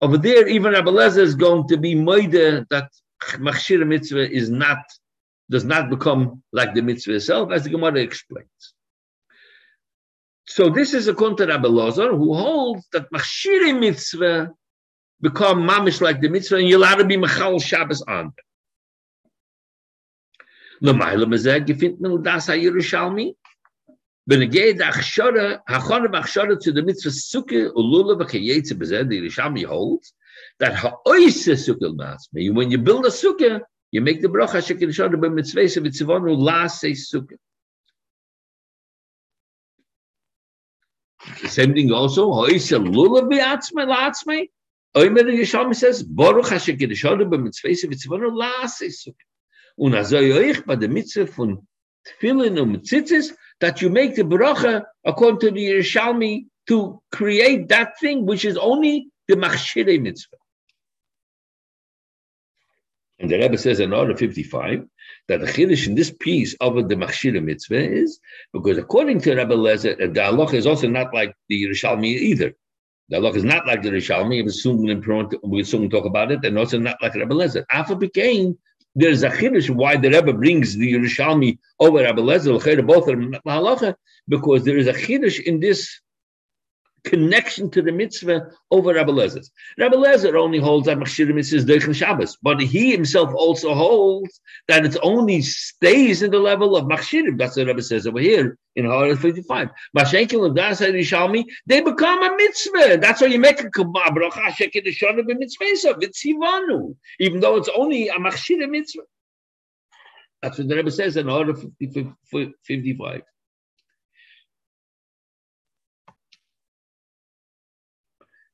Over 0.02 0.18
there, 0.18 0.46
even 0.48 0.72
Rabbi 0.72 0.90
Lezer 0.90 1.18
is 1.18 1.34
going 1.34 1.68
to 1.68 1.76
be 1.76 1.94
moide 1.94 2.66
that 2.68 2.90
machshira 3.34 3.86
mitzvah 3.86 4.30
is 4.30 4.50
not 4.50 4.78
does 5.48 5.64
not 5.64 5.88
become 5.88 6.42
like 6.52 6.74
the 6.74 6.82
mitzvah 6.82 7.14
itself, 7.14 7.52
as 7.52 7.62
the 7.64 7.70
Gemara 7.70 8.00
explains. 8.00 8.74
So 10.48 10.70
this 10.70 10.94
is 10.94 11.08
a 11.08 11.14
counter 11.14 11.46
Rabbi 11.46 11.68
Lozor 11.68 12.16
who 12.16 12.34
holds 12.34 12.86
that 12.92 13.10
machshiri 13.12 13.78
mitzvah 13.78 14.52
become 15.20 15.66
mamish 15.68 16.00
like 16.00 16.20
the 16.20 16.28
mitzvah 16.28 16.56
and 16.56 16.68
you're 16.68 16.78
allowed 16.78 16.96
to 16.96 17.04
be 17.04 17.16
machal 17.16 17.60
Shabbos 17.60 18.02
on. 18.02 18.32
Them. 20.80 20.98
Lemaile 20.98 21.24
mezeh 21.24 21.66
gefint 21.66 22.00
mil 22.00 22.18
das 22.18 22.46
ha-Yerushalmi? 22.46 23.34
Ben 24.28 24.48
gei 24.50 24.72
da 24.72 24.90
achshore 24.90 25.60
hachone 25.68 26.08
vachshore 26.08 26.60
to 26.60 26.72
the 26.72 26.82
mitzvah 26.82 27.10
suke 27.10 27.72
ulule 27.74 28.16
vake 28.16 28.40
yeitze 28.40 28.72
bezeh 28.72 29.08
the 29.08 29.22
Yerushalmi 29.22 29.64
holds 29.64 30.12
that 30.60 30.74
ha-oise 30.74 31.64
suke 31.64 31.80
l'masme 31.80 32.54
when 32.54 32.70
you 32.70 32.78
build 32.78 33.04
a 33.06 33.10
suke 33.10 33.62
you 33.90 34.00
make 34.00 34.20
the 34.20 34.28
brocha 34.28 34.64
shekin 34.64 34.92
shore 34.92 35.08
be 35.08 35.28
mitzvah 35.28 35.68
se 35.68 35.80
mitzvah 35.80 36.20
ulase 36.20 36.96
suke 36.96 37.32
The 41.42 41.48
same 41.48 41.74
thing 41.74 41.92
also. 41.92 42.30
Oimer 44.96 45.24
Yerushalmi 45.24 45.74
says, 45.74 46.02
Baruch 46.02 46.46
HaShem 46.46 46.78
Kedeshadu 46.80 47.28
b'mitzvah 47.28 47.84
v'tzivonu 47.90 48.30
la'asei 48.32 48.90
sukkah. 48.90 49.26
Und 49.76 49.94
also 49.94 50.16
euch 50.16 50.64
bei 50.64 50.76
der 50.76 50.88
Mitzvah 50.88 51.26
von 51.26 51.66
Tfilin 52.06 52.58
und 52.58 52.82
Tzitzis, 52.82 53.34
that 53.60 53.82
you 53.82 53.90
make 53.90 54.14
the 54.14 54.22
bracha 54.22 54.84
according 55.04 55.40
to 55.40 55.50
the 55.50 55.66
Yerushalmi 55.68 56.46
to 56.68 57.02
create 57.12 57.68
that 57.68 57.98
thing 58.00 58.24
which 58.24 58.46
is 58.46 58.56
only 58.56 59.08
the 59.28 59.34
Machshire 59.36 60.00
Mitzvah. 60.00 60.36
And 63.18 63.30
the 63.30 63.36
Rebbe 63.38 63.58
says 63.58 63.80
in 63.80 63.92
order 63.92 64.16
55 64.16 64.86
that 65.28 65.40
the 65.40 65.46
Chiddush 65.46 65.86
in 65.86 65.94
this 65.94 66.10
piece 66.10 66.54
of 66.60 66.74
the 66.88 66.94
Machshire 66.94 67.42
Mitzvah 67.42 67.90
is 67.92 68.20
because 68.52 68.78
according 68.78 69.20
to 69.22 69.34
Rabbi 69.34 69.54
Lezer, 69.54 70.00
uh, 70.02 70.12
the 70.12 70.24
Allah 70.24 70.46
is 70.52 70.66
also 70.66 70.88
not 70.88 71.12
like 71.12 71.34
the 71.48 71.64
Yerushalmi 71.64 72.06
either. 72.06 72.52
The 73.08 73.16
Allah 73.16 73.32
is 73.32 73.44
not 73.44 73.66
like 73.66 73.82
the 73.82 73.90
Yerushalmi. 73.90 75.38
We'll 75.42 75.64
soon 75.64 75.90
talk 75.90 76.04
about 76.04 76.32
it, 76.32 76.44
and 76.44 76.58
also 76.58 76.78
not 76.78 76.96
like 77.02 77.14
Rabbi 77.14 77.34
Lezer. 77.34 77.64
After 77.70 77.94
became 77.94 78.58
there's 78.96 79.22
a 79.22 79.28
chiddush 79.28 79.68
why 79.68 79.96
the 79.96 80.08
Rebbe 80.08 80.32
brings 80.32 80.74
the 80.74 80.94
Yerushalmi 80.94 81.58
over 81.78 81.98
Rabbi 81.98 82.22
Lezer, 82.22 82.86
both 82.86 83.08
are 83.08 83.16
halacha, 83.16 83.94
because 84.26 84.64
there 84.64 84.78
is 84.78 84.86
a 84.86 84.94
chiddush 84.94 85.40
in 85.42 85.60
this 85.60 86.00
connection 87.06 87.70
to 87.70 87.80
the 87.80 87.92
mitzvah 87.92 88.50
over 88.70 88.92
Rabbi 88.92 89.12
Lezer. 89.12 89.48
Rabbi 89.78 89.96
Lezer 89.96 90.38
only 90.38 90.58
holds 90.58 90.86
that 90.86 90.98
Machshir 90.98 91.32
mitzvah 91.32 91.56
is 91.56 91.64
Deichen 91.64 91.94
Shabbos, 91.94 92.36
but 92.42 92.60
he 92.60 92.90
himself 92.90 93.32
also 93.34 93.74
holds 93.74 94.40
that 94.68 94.84
it 94.84 94.96
only 95.02 95.40
stays 95.40 96.22
in 96.22 96.30
the 96.32 96.38
level 96.38 96.76
of 96.76 96.84
Machshir. 96.84 97.38
That's 97.38 97.56
what 97.56 97.68
Rabbi 97.68 97.80
says 97.80 98.06
over 98.06 98.18
here 98.18 98.58
in 98.74 98.84
Hara 98.84 99.16
55. 99.16 99.70
Mashenkin 99.96 100.46
of 100.46 100.54
Das 100.54 100.80
Rishalmi, 100.80 101.44
they 101.66 101.80
become 101.80 102.22
a 102.22 102.36
mitzvah. 102.36 102.98
That's 102.98 103.20
why 103.20 103.28
you 103.28 103.38
make 103.38 103.60
a 103.60 103.70
bracha 103.70 104.50
shekidishonu 104.58 105.22
b'mitzvah 105.22 106.02
v'tzivanu, 106.02 106.96
even 107.20 107.40
though 107.40 107.56
it's 107.56 107.70
only 107.74 108.08
a 108.08 108.14
Machshir 108.14 108.68
mitzvah. 108.68 109.02
That's 110.42 110.58
what 110.58 110.68
the 110.68 110.76
Rebbe 110.76 110.90
says 110.90 111.16
in 111.16 111.28
Hara 111.28 111.54
55. 111.54 113.22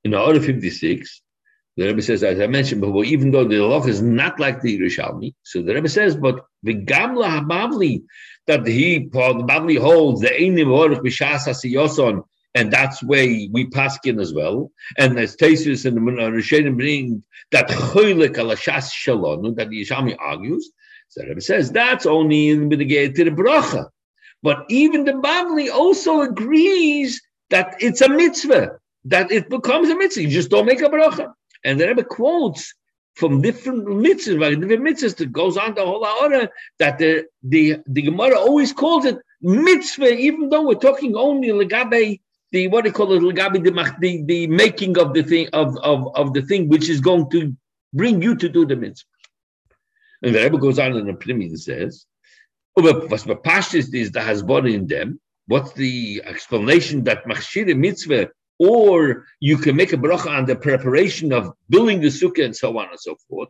In 0.05 0.13
the 0.13 0.21
order 0.21 0.41
56, 0.41 1.23
the 1.77 1.87
Rebbe 1.87 2.03
says, 2.03 2.23
as 2.23 2.41
I 2.41 2.47
mentioned 2.47 2.81
before, 2.81 3.05
even 3.05 3.31
though 3.31 3.45
the 3.45 3.61
law 3.61 3.85
is 3.87 4.03
not 4.03 4.39
like 4.39 4.61
the 4.61 4.79
Yerushalmi, 4.79 5.35
so 5.43 5.63
the 5.63 5.75
Rebbe 5.75 5.89
says, 5.89 6.17
but 6.17 6.45
the 6.63 6.75
Gamla 6.75 7.41
Habavli, 7.41 8.03
that 8.47 8.67
he, 8.67 9.09
Paul, 9.09 9.39
the 9.39 9.45
Bavli 9.45 9.79
holds 9.79 10.21
the 10.21 10.29
Einim 10.29 10.67
Orach 10.67 11.01
B'Shas 11.01 11.47
HaSiyoson, 11.47 12.23
and 12.55 12.71
that's 12.71 13.03
where 13.03 13.27
we 13.27 13.67
pass 13.73 13.99
in 14.05 14.21
as 14.21 14.35
well. 14.35 14.71
And 14.99 15.19
as 15.19 15.37
Tesis 15.37 15.87
and 15.87 15.97
the 15.97 16.01
Rishonim 16.01 16.77
bring 16.77 17.23
that 17.53 17.69
Choylek 17.69 18.35
Alashas 18.35 18.93
Shalom, 18.93 19.55
that 19.55 19.71
the 19.71 19.83
Yerushalmi 19.83 20.17
argues, 20.19 20.71
so 21.09 21.23
the 21.23 21.29
Rebbe 21.29 21.41
says, 21.41 21.71
that's 21.71 22.05
only 22.05 22.51
in 22.51 22.69
the 22.69 22.77
the 22.77 23.31
Bracha. 23.31 23.89
But 24.43 24.67
even 24.69 25.05
the 25.05 25.13
Bavli 25.13 25.71
also 25.71 26.23
agrees 26.23 27.23
that 27.51 27.77
it's 27.81 28.01
a 28.01 28.09
mitzvah 28.09 28.79
that 29.05 29.31
it 29.33 29.49
becomes 29.49 29.89
a 29.89 29.97
mitzvah. 29.97 30.23
You 30.23 30.29
just 30.29 30.51
don't 30.51 30.67
make 30.67 30.81
a 30.81 30.89
bracha. 30.89 31.33
And 31.65 31.81
the 31.81 31.89
Rebbe 31.89 32.05
quotes 32.05 32.75
from 33.15 33.43
different 33.43 33.87
mitzvahs, 33.87 34.61
different 34.61 34.85
mitzvahs 34.85 35.17
that 35.17 35.33
goes 35.33 35.57
on 35.57 35.75
the 35.75 35.85
whole 35.85 36.05
order 36.05 36.49
that 36.79 36.99
the 36.99 37.27
the 37.43 37.79
the 37.87 38.03
Gemara 38.03 38.39
always 38.39 38.73
calls 38.73 39.05
it 39.05 39.19
mitzvah, 39.41 40.15
even 40.15 40.49
though 40.49 40.67
we're 40.67 40.75
talking 40.75 41.15
only 41.17 41.49
legabe 41.49 42.21
the 42.53 42.69
what 42.69 42.85
you 42.85 42.93
call 42.93 43.13
it 43.13 43.23
legabe 43.23 43.63
the, 43.63 43.97
the 44.01 44.25
the 44.25 44.47
making 44.47 44.99
of 44.99 45.15
the 45.15 45.23
thing 45.23 45.49
of, 45.53 45.77
of 45.79 46.15
of 46.15 46.33
the 46.33 46.43
thing 46.43 46.69
which 46.69 46.89
is 46.89 47.01
going 47.01 47.29
to 47.31 47.55
bring 47.93 48.23
you 48.23 48.35
to 48.37 48.49
do 48.49 48.65
the 48.65 48.77
mitzvah. 48.77 49.09
And 50.23 50.35
the 50.35 50.43
Rebbe 50.43 50.59
goes 50.59 50.79
on 50.79 50.97
in 50.97 51.07
the 51.07 51.13
Pnimi 51.13 51.47
and 51.47 51.61
says, 51.61 52.07
"Was 52.77 53.25
bepashtis 53.25 53.93
is 53.95 54.13
the 54.13 54.45
body 54.47 54.75
in 54.75 54.87
them." 54.87 55.21
What's 55.47 55.73
the 55.73 56.23
explanation 56.25 57.05
that 57.05 57.25
machshir 57.27 57.77
mitzvah 57.77 58.31
or 58.59 59.25
you 59.41 59.57
can 59.59 59.77
make 59.77 59.93
a 59.93 59.97
bracha 59.97 60.29
on 60.29 60.47
the 60.47 60.57
preparation 60.57 61.33
of 61.33 61.53
building 61.69 62.01
the 62.01 62.09
sukkah 62.09 62.45
and 62.45 62.57
so 62.57 62.79
on 62.79 62.89
and 62.91 63.01
so 63.01 63.17
forth. 63.29 63.49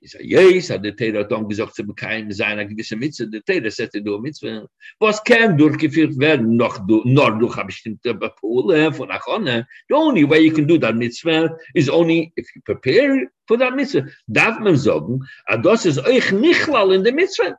He 0.00 0.06
said, 0.06 0.20
yes, 0.24 0.68
hat 0.68 0.84
der 0.84 0.92
Teira 0.92 1.28
Tom 1.28 1.48
gesagt, 1.48 1.74
zu 1.74 1.82
bekeim 1.82 2.32
sein, 2.32 2.58
eine 2.58 2.68
gewisse 2.68 2.94
Mitzvah, 2.96 3.26
der 3.26 3.42
Teira 3.42 3.68
setzt 3.68 3.96
du 3.96 4.18
Mitzvah. 4.18 4.66
Was 5.00 5.22
kann 5.24 5.58
durchgeführt 5.58 6.18
werden, 6.18 6.56
noch, 6.56 6.86
nur 6.86 7.38
durch 7.38 7.56
eine 7.56 7.66
bestimmte 7.66 8.14
Bepole 8.14 8.92
von 8.92 9.10
Achone. 9.10 9.66
The 9.88 9.94
only 9.94 10.28
way 10.28 10.40
you 10.40 10.52
can 10.52 10.68
do 10.68 10.78
that 10.78 10.94
Mitzvah 10.94 11.50
is 11.74 11.88
only 11.88 12.32
if 12.36 12.48
you 12.54 12.62
prepare 12.62 13.28
for 13.48 13.58
that 13.58 13.74
Mitzvah. 13.74 14.06
Darf 14.28 14.60
man 14.60 14.76
sagen, 14.76 15.20
das 15.62 15.84
ist 15.84 15.98
euch 15.98 16.30
nicht 16.30 16.68
in 16.68 17.02
der 17.02 17.12
Mitzvah 17.12 17.58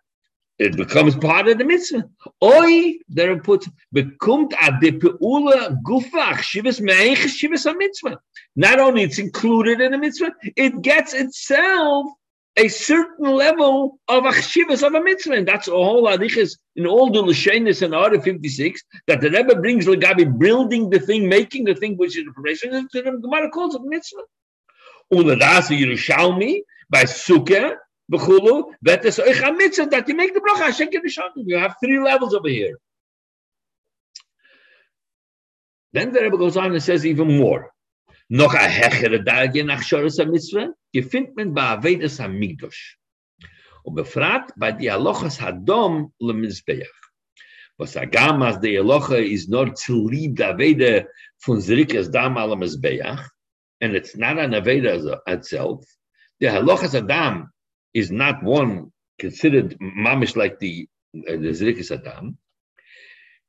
it 0.59 0.75
becomes 0.75 1.15
part 1.15 1.47
of 1.47 1.57
the 1.57 1.63
mitzvah. 1.63 2.03
Oi, 2.43 2.95
there 3.07 3.39
put 3.39 3.65
bekommt 3.95 4.53
a 4.61 4.79
de 4.79 4.91
peula 4.91 5.81
gufach 5.83 6.41
shivas 6.49 6.81
meich 6.81 7.23
shivas 7.37 7.65
a 7.65 7.75
mitzvah. 7.75 8.19
Not 8.57 8.79
only 8.79 9.03
it's 9.03 9.19
included 9.19 9.79
in 9.79 9.93
the 9.93 9.97
mitzvah, 9.97 10.33
it 10.57 10.81
gets 10.81 11.13
itself 11.13 12.07
a 12.57 12.67
certain 12.67 13.31
level 13.31 13.99
of 14.09 14.23
achshivas 14.23 14.85
of 14.85 14.93
a 14.93 15.01
mitzvah. 15.01 15.33
And 15.33 15.47
that's 15.47 15.69
a 15.69 15.71
whole 15.71 16.07
adichas 16.07 16.57
in 16.75 16.85
all 16.85 17.09
the 17.09 17.23
Lashenis 17.23 17.81
and 17.81 17.95
Order 17.95 18.19
56 18.19 18.83
that 19.07 19.21
the 19.21 19.29
Rebbe 19.29 19.55
brings 19.55 19.85
Legabi 19.85 20.37
building 20.37 20.89
the 20.89 20.99
thing, 20.99 21.29
making 21.29 21.63
the 21.63 21.75
thing 21.75 21.95
which 21.95 22.17
is 22.17 22.25
the 22.25 22.33
preparation, 22.33 22.73
and 22.73 22.89
the 22.91 23.01
Gemara 23.01 23.49
calls 23.49 23.75
it 23.75 23.81
mitzvah. 23.83 24.23
Uladasa 25.13 25.79
Yerushalmi 25.79 26.61
by 26.89 27.03
Sukkah, 27.03 27.75
b'chulu, 28.11 28.71
vetes 28.85 29.19
oich 29.19 29.57
mitzvah 29.57 29.87
that 29.87 30.07
you 30.07 30.15
make 30.15 30.33
the 30.33 30.41
bracha 30.41 30.69
sheker 30.69 31.01
b'shanim. 31.03 31.43
You 31.45 31.57
have 31.57 31.75
three 31.83 31.99
levels 31.99 32.33
over 32.33 32.49
here. 32.49 32.77
Then 35.91 36.11
the 36.11 36.21
Rebbe 36.21 36.37
goes 36.37 36.57
on 36.57 36.71
and 36.71 36.83
says 36.83 37.05
even 37.05 37.37
more. 37.37 37.71
Noch 38.29 38.53
a 38.53 38.57
hechere 38.57 39.23
Dage 39.23 39.63
nach 39.65 39.81
Shoras 39.81 40.19
HaMitzvah, 40.19 40.71
gefindt 40.95 41.35
man 41.35 41.53
bei 41.53 41.63
Avedas 41.63 42.19
HaMikdosh. 42.19 42.95
Und 43.83 43.95
befragt 43.95 44.53
bei 44.55 44.71
die 44.71 44.91
Alochas 44.91 45.41
Hadom 45.41 46.13
lemizbeach. 46.21 46.85
Was 47.79 47.95
agam 47.95 48.43
as 48.45 48.59
the 48.59 48.75
Alocha 48.75 49.17
is 49.17 49.47
not 49.47 49.77
to 49.77 50.03
lead 50.03 50.35
the 50.35 50.43
Aveda 50.43 51.05
von 51.37 51.59
Zerikas 51.59 52.11
Dam 52.11 52.37
al 52.37 52.49
Mizbeach, 52.57 53.25
and 53.79 53.95
it's 53.95 54.17
not 54.17 54.37
an 54.37 54.51
Aveda 54.51 55.17
itself. 55.25 55.85
The 56.41 56.47
Alochas 56.47 56.93
Adam 56.93 57.49
is 57.93 58.11
not 58.11 58.43
one 58.43 58.91
considered 59.19 59.77
mamish 59.79 60.35
like 60.35 60.59
the 60.59 60.87
uh, 61.15 61.37
the 61.37 62.01
Adam. 62.05 62.37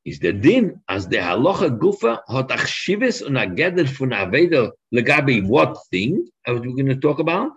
is 0.03 0.19
the 0.19 0.33
din 0.33 0.81
as 0.89 1.07
the 1.07 1.17
halacha 1.17 1.77
gufa 1.77 2.19
hat 2.27 2.49
achshivis 2.49 3.25
und 3.25 3.37
a 3.37 3.45
geder 3.45 3.87
von 3.87 4.09
aveda 4.09 4.71
legabi 4.93 5.45
what 5.45 5.77
thing 5.91 6.27
are 6.47 6.55
we 6.55 6.73
going 6.73 6.87
to 6.87 6.95
talk 6.95 7.19
about 7.19 7.51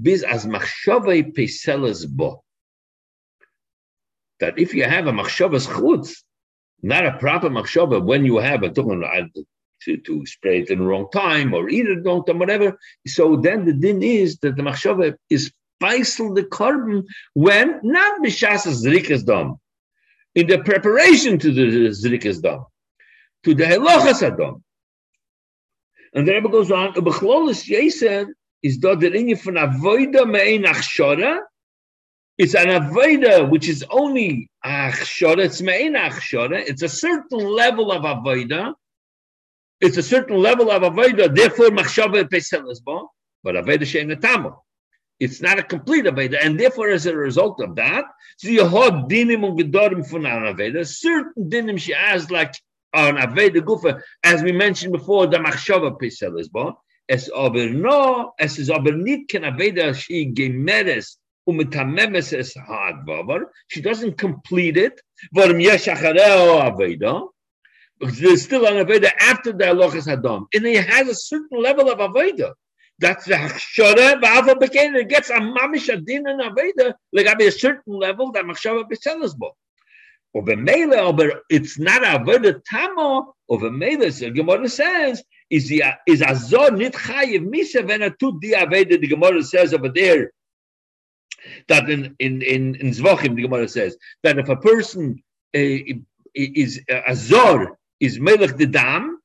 bis 0.00 0.22
as 0.22 0.46
machshava 0.46 1.16
peselas 1.34 2.06
bo 2.06 2.42
that 4.40 4.58
if 4.58 4.74
you 4.74 4.84
have 4.84 5.06
a 5.06 5.12
machshavas 5.12 5.66
chutz 5.66 6.22
not 6.82 7.06
a 7.06 7.12
proper 7.18 7.48
machshava 7.48 8.04
when 8.04 8.24
you 8.24 8.36
have 8.36 8.62
a 8.62 8.70
talking 8.70 9.02
to, 9.82 9.96
to 9.96 10.26
spray 10.26 10.60
it 10.60 10.70
in 10.70 10.80
the 10.80 10.84
wrong 10.84 11.08
time 11.12 11.54
or 11.54 11.68
eat 11.68 11.86
it 11.86 12.04
wrong 12.04 12.24
time, 12.24 12.38
whatever. 12.38 12.78
So 13.06 13.36
then 13.36 13.64
the 13.64 13.72
din 13.72 14.02
is 14.02 14.38
that 14.38 14.56
the 14.56 14.62
machshava 14.62 15.14
is 15.30 15.52
faisal 15.82 16.34
the 16.34 16.44
carbon 16.44 17.06
when 17.34 17.80
not 17.82 18.20
b'shasas 18.22 18.84
zrikas 18.84 19.24
dam, 19.24 19.56
in 20.34 20.46
the 20.46 20.58
preparation 20.58 21.38
to 21.38 21.52
the 21.52 21.88
zrikas 21.88 22.42
dam, 22.42 22.64
to 23.44 23.54
the 23.54 23.64
halachas 23.64 24.22
adam. 24.22 24.62
And 26.14 26.26
the 26.26 26.32
Rebbe 26.32 26.48
goes 26.48 26.70
on, 26.70 26.94
b'chlolis 26.94 27.68
yesed 27.68 28.28
is 28.62 28.78
dot 28.78 29.00
the 29.00 29.10
inyan 29.10 29.38
from 29.38 29.54
avoida 29.54 30.28
me'ein 30.28 30.64
achshara, 30.64 31.40
it's 32.38 32.54
an 32.54 32.68
avoida 32.68 33.48
which 33.48 33.68
is 33.68 33.84
only 33.90 34.50
achshara, 34.64 35.38
it's 35.44 35.60
me'ein 35.60 35.94
achshara, 35.94 36.58
it's 36.66 36.82
a 36.82 36.88
certain 36.88 37.38
level 37.38 37.92
of 37.92 38.02
avoida, 38.02 38.74
it's 39.80 39.96
a 39.96 40.02
certain 40.02 40.38
level 40.38 40.70
of 40.70 40.82
avoida, 40.82 41.34
therefore 41.34 41.68
machshava 41.68 42.24
pesel 42.24 42.70
is 42.70 42.80
but 42.80 43.54
avoida 43.54 43.82
shein 43.82 44.12
netamo. 44.12 44.56
It's 45.20 45.40
not 45.40 45.58
a 45.58 45.62
complete 45.64 46.04
Aveda, 46.04 46.38
and 46.40 46.58
therefore, 46.58 46.90
as 46.90 47.06
a 47.06 47.16
result 47.16 47.60
of 47.60 47.74
that, 47.74 48.04
have 48.44 49.08
dinim 49.08 49.44
and 49.44 49.58
gedorim 49.58 50.08
from 50.08 50.26
an 50.26 50.54
Aveda. 50.54 50.86
Certain 50.86 51.50
dinim 51.50 51.78
she 51.78 51.92
has, 51.92 52.30
like 52.30 52.54
on 52.94 53.16
Aveda 53.16 53.60
Gufa, 53.60 54.00
as 54.22 54.42
we 54.42 54.52
mentioned 54.52 54.92
before, 54.92 55.26
the 55.26 55.38
Machshava 55.38 56.00
Pesel 56.00 56.38
is 56.38 56.48
born. 56.48 56.74
Es 57.08 57.28
aber 57.34 57.70
no, 57.70 58.32
es 58.38 58.58
is 58.58 58.70
aber 58.70 58.92
nit 58.92 59.28
ken 59.28 59.42
Aveda 59.42 59.94
she 59.94 60.30
gemeres 60.30 61.16
umetamemes 61.48 62.32
es 62.38 62.54
hard 62.54 63.06
She 63.68 63.80
doesn't 63.80 64.18
complete 64.18 64.76
it. 64.76 65.00
Varim 65.34 65.60
yesh 65.60 65.86
achareo 65.86 66.60
Aveda. 66.60 67.28
There's 68.00 68.44
still 68.44 68.66
an 68.66 68.86
Aveda 68.86 69.10
after 69.18 69.52
the 69.52 69.64
Alochas 69.64 70.06
Hadam. 70.06 70.46
And 70.54 70.66
it 70.66 70.86
has 70.86 71.08
a 71.08 71.14
certain 71.14 71.60
level 71.60 71.90
of 71.90 71.98
Aveda. 71.98 72.52
That's 73.00 73.26
the 73.26 73.34
Hachshara, 73.34 74.20
Va'ava 74.20 74.54
Bekain, 74.54 74.96
it 74.96 75.08
gets 75.08 75.30
a 75.30 75.34
Mamish 75.34 75.88
Adin 75.88 76.26
and 76.26 76.40
Aveda, 76.40 76.94
like 77.12 77.26
a 77.26 77.50
certain 77.50 77.94
level 77.94 78.32
that 78.32 78.44
Machshava 78.44 78.84
Beselas 78.90 79.36
Bo. 79.36 79.56
Or 80.34 80.44
Bemele, 80.44 81.16
but 81.16 81.42
it's 81.48 81.78
not 81.78 82.02
Aveda 82.02 82.60
Tamo, 82.68 83.34
or 83.48 83.58
Bemele, 83.58 84.12
so 84.12 84.30
Gemara 84.30 84.68
says, 84.68 85.22
is 85.50 85.68
the 85.68 85.82
is 86.06 86.22
Azor 86.22 86.70
nit 86.72 86.92
chayiv 86.92 87.46
misa 87.46 87.86
when 87.86 88.02
a 88.02 88.10
tut 88.10 88.40
di 88.40 88.52
aveda 88.52 89.00
the 89.00 89.06
Gemara 89.06 89.42
says 89.42 89.72
over 89.72 89.88
there 89.88 90.32
that 91.68 91.88
in 91.88 92.16
in 92.18 92.42
in, 92.42 92.74
in 92.76 92.90
Zvachim 92.90 93.34
the 93.34 93.42
Gemara 93.42 93.68
says 93.68 93.96
that 94.22 94.38
if 94.38 94.48
a 94.48 94.56
person 94.56 95.22
uh, 95.56 95.94
is 96.34 96.80
uh, 96.90 97.00
Azor 97.06 97.78
is 98.00 98.20
melech 98.20 98.56
the 98.56 98.66
dam 98.66 99.18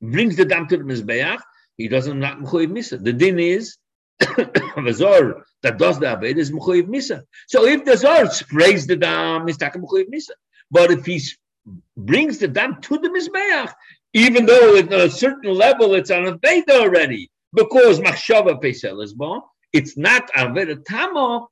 brings 0.00 0.36
the 0.36 0.44
dam 0.44 0.66
to 0.68 0.76
the 0.76 0.84
mizbeach 0.84 1.40
he 1.80 1.88
doesn't 1.88 2.20
not 2.20 2.40
mechuyev 2.40 2.70
misa. 2.70 3.02
The 3.02 3.12
din 3.12 3.38
is 3.38 3.78
the 4.20 4.92
zor 4.92 5.46
that 5.62 5.78
does 5.78 5.98
the 5.98 6.06
aved 6.06 6.36
is 6.36 6.50
mechuyev 6.50 6.86
misa. 6.88 7.22
So 7.48 7.64
if 7.64 7.86
the 7.86 7.96
zor 7.96 8.26
sprays 8.26 8.86
the 8.86 8.96
dam, 8.96 9.48
it's 9.48 9.56
taking 9.56 9.80
mechuyev 9.80 10.08
misa. 10.14 10.34
But 10.70 10.90
if 10.90 11.06
he 11.06 11.22
brings 11.96 12.36
the 12.38 12.48
dam 12.48 12.82
to 12.82 12.98
the 12.98 13.08
mizbeach, 13.08 13.72
even 14.12 14.44
though 14.44 14.76
at 14.76 14.92
a 14.92 15.10
certain 15.10 15.54
level 15.54 15.94
it's 15.94 16.10
an 16.10 16.26
aved 16.26 16.68
already, 16.68 17.30
because 17.54 17.98
machshava 17.98 18.62
pesel 18.62 19.02
is 19.02 19.14
born, 19.14 19.40
it's 19.72 19.96
not 19.96 20.30
aved 20.32 20.84
tamo. 20.84 21.48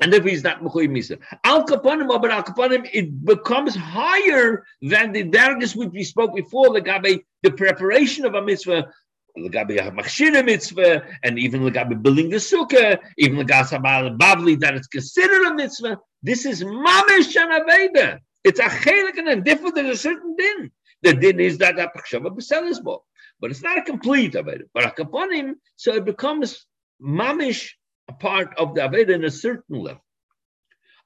And 0.00 0.12
if 0.14 0.24
he's 0.24 0.42
not 0.42 0.62
mechuyev 0.62 0.88
misa, 0.88 1.18
al 1.44 1.66
kapanim, 1.66 2.08
but 2.20 2.30
al 2.30 2.42
kapanim, 2.42 2.88
it 2.94 3.22
becomes 3.26 3.76
higher 3.76 4.64
than 4.80 5.12
the 5.12 5.22
dargis 5.22 5.76
which 5.76 5.90
we 5.90 6.02
spoke 6.02 6.34
before, 6.34 6.72
the 6.72 6.80
gabe, 6.80 7.20
the 7.42 7.50
preparation 7.50 8.24
of 8.24 8.34
a 8.34 8.42
mitzvah 8.42 8.88
Legabi 9.36 9.78
Machshira 9.94 10.44
mitzvah, 10.44 11.02
and 11.22 11.38
even 11.38 11.62
Legabi 11.62 12.00
building 12.00 12.30
the 12.30 12.36
sukkah, 12.36 12.98
even 13.18 13.38
Legabi 13.38 14.18
Bavli, 14.18 14.58
that 14.60 14.74
it's 14.74 14.86
considered 14.86 15.46
a 15.46 15.54
mitzvah. 15.54 15.98
This 16.22 16.46
is 16.46 16.62
Mamish 16.62 17.36
and. 17.36 18.20
It's 18.44 18.60
a 18.60 18.64
chelik 18.64 19.18
and 19.18 19.44
different 19.44 19.74
than 19.74 19.86
a 19.86 19.96
certain 19.96 20.36
din. 20.36 20.70
The 21.02 21.14
din 21.14 21.40
is 21.40 21.58
that 21.58 21.78
a 21.78 21.88
Pachshava 21.88 22.30
B'Selisbo. 22.30 23.00
But 23.40 23.50
it's 23.50 23.62
not 23.62 23.78
a 23.78 23.82
complete 23.82 24.34
Aveda. 24.34 24.62
But 24.72 24.84
a 24.84 24.90
Kaponim, 24.90 25.54
so 25.76 25.94
it 25.94 26.04
becomes 26.04 26.66
Mamish, 27.02 27.70
a 28.08 28.12
part 28.12 28.54
of 28.58 28.74
the 28.74 28.82
Aveda 28.82 29.10
in 29.10 29.24
a 29.24 29.30
certain 29.30 29.80
level. 29.80 30.03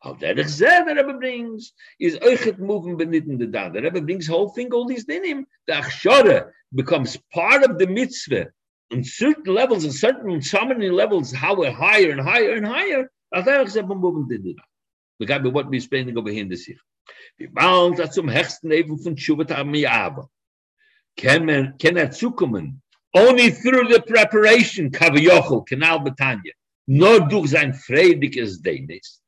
How 0.00 0.14
that 0.14 0.36
the 0.36 0.94
Rebbe 0.96 1.18
brings 1.18 1.72
is 1.98 2.16
Eichet 2.18 2.58
moving 2.58 2.96
benitten 2.96 3.36
the 3.36 3.46
down. 3.46 3.72
The 3.72 3.82
Rebbe 3.82 4.00
brings 4.00 4.28
whole 4.28 4.50
thing, 4.50 4.72
all 4.72 4.86
these 4.86 5.06
dinim. 5.06 5.44
The 5.66 5.74
Achshara 5.74 6.50
becomes 6.72 7.16
part 7.32 7.64
of 7.64 7.78
the 7.78 7.86
mitzvah 7.86 8.46
on 8.92 9.02
certain 9.02 9.54
levels, 9.54 9.84
on 9.84 9.90
certain, 9.90 10.40
so 10.40 10.64
many 10.64 10.88
levels, 10.88 11.32
how 11.32 11.56
we're 11.56 11.72
higher 11.72 12.10
and 12.10 12.20
higher 12.20 12.52
and 12.54 12.66
higher. 12.66 13.10
Rebbe 13.34 13.94
moving 13.94 14.28
the. 14.28 14.56
We 15.18 15.26
got 15.26 15.42
what 15.52 15.68
we're 15.68 15.80
over 16.16 16.30
here 16.30 16.42
in 16.42 16.48
the 16.48 16.56
Sich. 16.56 16.78
Wir 17.36 17.48
bauen 17.48 17.96
das 17.96 18.14
zum 18.14 18.28
Leben 18.28 18.98
von 18.98 19.16
Shuvat 19.16 19.50
Amiyava. 19.50 20.28
Can 21.16 21.46
man, 21.46 21.74
can 21.78 21.96
er? 21.96 22.10
Only 23.14 23.50
through 23.50 23.88
the 23.88 24.02
preparation, 24.06 24.90
Kavayochel, 24.90 25.66
Kanal 25.66 26.04
Betanya. 26.04 26.52
Nur 26.86 27.28
durch 27.28 27.50
sein 27.50 27.74
freudiges 27.74 28.60
Denis. 28.62 29.20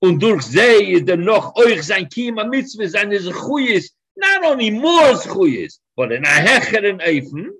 Und 0.00 0.22
durch 0.22 0.42
sie 0.42 0.92
ist 0.92 1.08
er 1.08 1.16
noch 1.16 1.56
euch 1.56 1.82
sein 1.82 2.08
Kima 2.08 2.44
Mitzvah, 2.44 2.88
seine 2.88 3.18
Zechuyes, 3.18 3.94
not 4.14 4.44
only 4.44 4.70
more 4.70 5.16
Zechuyes, 5.16 5.80
but 5.96 6.12
in 6.12 6.24
a 6.24 6.28
hecheren 6.28 7.00
Eifen, 7.00 7.52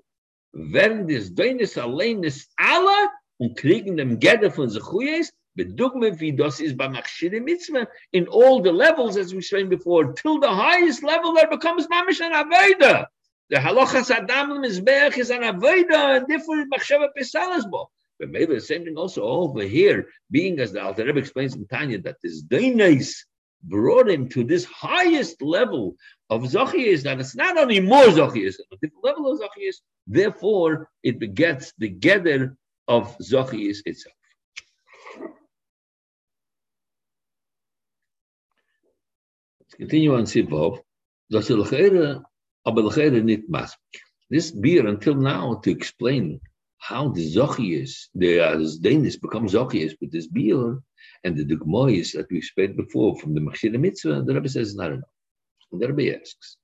werden 0.53 1.07
des 1.07 1.33
Dönes 1.33 1.77
allein 1.77 2.21
des 2.21 2.47
alle 2.57 3.09
und 3.37 3.57
kriegen 3.57 3.97
dem 3.97 4.19
Gedde 4.19 4.51
von 4.51 4.69
Zechuyes, 4.69 5.33
bedugme 5.55 6.19
wie 6.19 6.35
das 6.35 6.59
ist 6.59 6.77
beim 6.77 6.95
Achshire 6.95 7.41
Mitzvah, 7.41 7.87
in 8.11 8.27
all 8.29 8.61
the 8.63 8.71
levels, 8.71 9.17
as 9.17 9.33
we 9.33 9.41
said 9.41 9.69
before, 9.69 10.13
till 10.13 10.39
the 10.39 10.47
highest 10.47 11.03
level 11.03 11.33
that 11.33 11.49
becomes 11.49 11.87
Mamish 11.87 12.21
an 12.21 12.33
Aveda. 12.33 13.07
The 13.49 13.57
halachas 13.57 14.11
Adam 14.11 14.61
Mizbeach 14.61 15.17
is 15.17 15.31
an 15.31 15.41
Aveda, 15.41 16.17
and 16.17 16.27
therefore 16.27 16.65
Machshava 16.71 17.07
Pesalas 17.17 17.69
bo. 17.69 17.89
But 18.19 18.29
maybe 18.29 18.55
the 18.55 18.61
same 18.61 18.83
thing 18.83 18.97
also 18.97 19.23
over 19.23 19.61
here, 19.61 20.07
being 20.31 20.59
as 20.59 20.71
the 20.71 20.81
Alter 20.81 21.05
Rebbe 21.05 21.19
explains 21.19 21.55
in 21.55 21.67
Tanya 21.67 21.99
that 22.01 22.17
this 22.23 22.43
Dainis 22.43 23.13
brought 23.63 24.09
him 24.09 24.29
to 24.29 24.43
this 24.43 24.65
highest 24.65 25.41
level 25.41 25.95
of 26.29 26.43
Zochias, 26.43 27.03
that 27.03 27.19
it's 27.19 27.35
not 27.35 27.57
only 27.57 27.79
more 27.79 28.05
Zochias, 28.05 28.55
a 28.59 28.75
different 28.81 29.03
level 29.03 29.31
of 29.31 29.39
Zochias, 29.39 29.77
therefore 30.07 30.89
it 31.03 31.19
begets 31.19 31.73
the 31.77 31.89
gather 31.89 32.55
of 32.87 33.17
Zochias 33.19 33.79
itself. 33.85 34.15
Let's 39.61 39.75
continue 39.75 40.15
on 40.15 40.23
Sivov. 40.23 40.79
This 44.29 44.51
beer 44.51 44.87
until 44.87 45.15
now 45.15 45.55
to 45.63 45.71
explain 45.71 46.41
how 46.77 47.09
the 47.09 47.33
Zochias, 47.33 48.07
the 48.15 48.39
uh, 48.39 48.65
Danish 48.81 49.17
become 49.17 49.47
Zochias 49.47 49.93
with 49.99 50.11
this 50.11 50.27
beer, 50.27 50.79
and 51.23 51.35
the 51.35 51.45
Dugmois 51.45 52.13
that 52.13 52.29
we 52.31 52.41
spoke 52.41 52.75
before 52.75 53.17
from 53.19 53.33
the 53.33 53.41
Machshira 53.41 53.79
Mitzvah, 53.79 54.23
the 54.23 54.33
Rebbe 54.33 54.49
says 54.49 54.75
not 54.75 54.91
enough. 54.91 55.09
And 55.71 55.81
the 55.81 55.91
Rebbe 55.91 56.17
asks, 56.19 56.57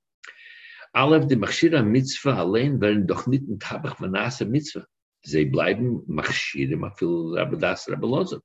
Aleph, 0.94 1.28
the 1.28 1.36
Machshira 1.36 1.84
Mitzvah 1.84 2.36
allein 2.36 2.80
werden 2.80 3.06
doch 3.06 3.26
nicht 3.26 3.42
ein 3.48 3.58
Tabach 3.58 3.96
von 3.96 4.12
Nase 4.12 4.44
Mitzvah. 4.44 4.86
Sie 5.24 5.44
bleiben 5.44 6.02
Machshirim, 6.06 6.84
afil 6.84 7.36
Rebbe 7.36 7.58
Das, 7.58 7.88
Rebbe 7.88 8.06
Lozer. 8.06 8.40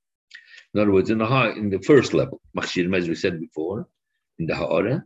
In 0.73 0.81
other 0.81 0.91
words, 0.91 1.09
in 1.09 1.19
the, 1.19 1.53
in 1.57 1.69
the 1.69 1.79
first 1.79 2.13
level, 2.13 2.41
Machshirim, 2.55 2.95
as 2.95 3.07
we 3.07 3.15
said 3.15 3.39
before, 3.39 3.87
in 4.37 4.47
the 4.47 4.55
Ha'ara, 4.55 5.03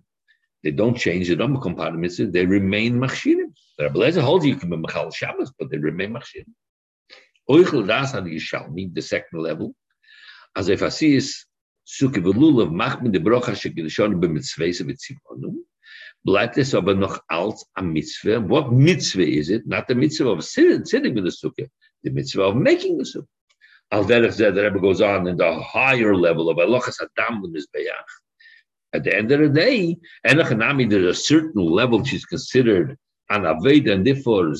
they 0.64 0.72
don't 0.72 0.98
change 0.98 1.28
the 1.28 1.36
number 1.36 1.60
compartments, 1.60 2.18
they 2.18 2.46
remain 2.46 3.00
Machshirim. 3.00 3.54
The 3.78 3.86
Rebbe 3.86 4.00
Lezer 4.00 4.22
holds 4.22 4.46
you 4.46 4.56
can 4.56 4.70
be 4.70 4.78
Machal 4.78 5.12
Shabbos, 5.12 5.52
but 5.60 5.70
they 5.70 5.78
remain 5.78 6.14
Machshirim. 6.14 6.54
Oichel 7.50 7.86
das 7.86 8.14
an 8.14 8.26
Yishalmi, 8.26 8.94
the 8.94 9.02
second 9.02 9.40
level, 9.42 9.76
as 10.56 10.70
if 10.70 10.80
Asis 10.80 11.46
Suki 11.86 12.24
Velulav 12.24 12.72
Machmin 12.72 13.12
de 13.12 13.20
Brocha 13.20 13.52
Shekidashon 13.52 14.22
b'mitzvese 14.22 14.84
v'tzivonu, 14.84 15.56
bleibt 16.26 16.58
es 16.58 16.74
aber 16.74 16.96
noch 16.96 17.20
als 17.30 17.66
a 17.76 17.82
mitzvah. 17.82 18.40
What 18.40 18.72
mitzvah 18.72 19.28
is 19.28 19.50
it? 19.50 19.68
Not 19.68 19.90
the 19.90 19.96
mitzvah 19.96 20.30
of 20.30 20.46
sitting 20.46 20.86
sitting 20.86 21.14
with 21.14 21.26
the 21.26 21.30
sukkah, 21.30 21.70
the 22.04 22.12
mitzvah 22.12 22.44
of 22.44 22.56
making 22.56 22.98
the 22.98 23.04
sukkah. 23.04 23.28
Al 23.92 24.06
derech 24.06 24.38
zeh, 24.38 24.56
the 24.56 24.64
Rebbe 24.64 24.80
goes 24.80 25.02
on 25.02 25.28
in 25.28 25.36
the 25.36 25.60
higher 25.60 26.16
level 26.16 26.50
of 26.50 26.58
Elochas 26.58 27.02
Adam 27.02 27.42
with 27.42 27.54
Mizbeach. 27.54 28.23
At 28.94 29.04
the 29.04 29.16
end 29.16 29.32
of 29.32 29.40
the 29.40 29.50
day, 29.50 29.98
Enochanami, 30.26 30.88
there's 30.90 31.18
a 31.18 31.20
certain 31.20 31.62
level 31.66 32.04
she's 32.04 32.26
considered 32.26 32.98
an 33.30 33.42
Aveda, 33.44 33.94
and 33.94 34.06
therefore 34.06 34.54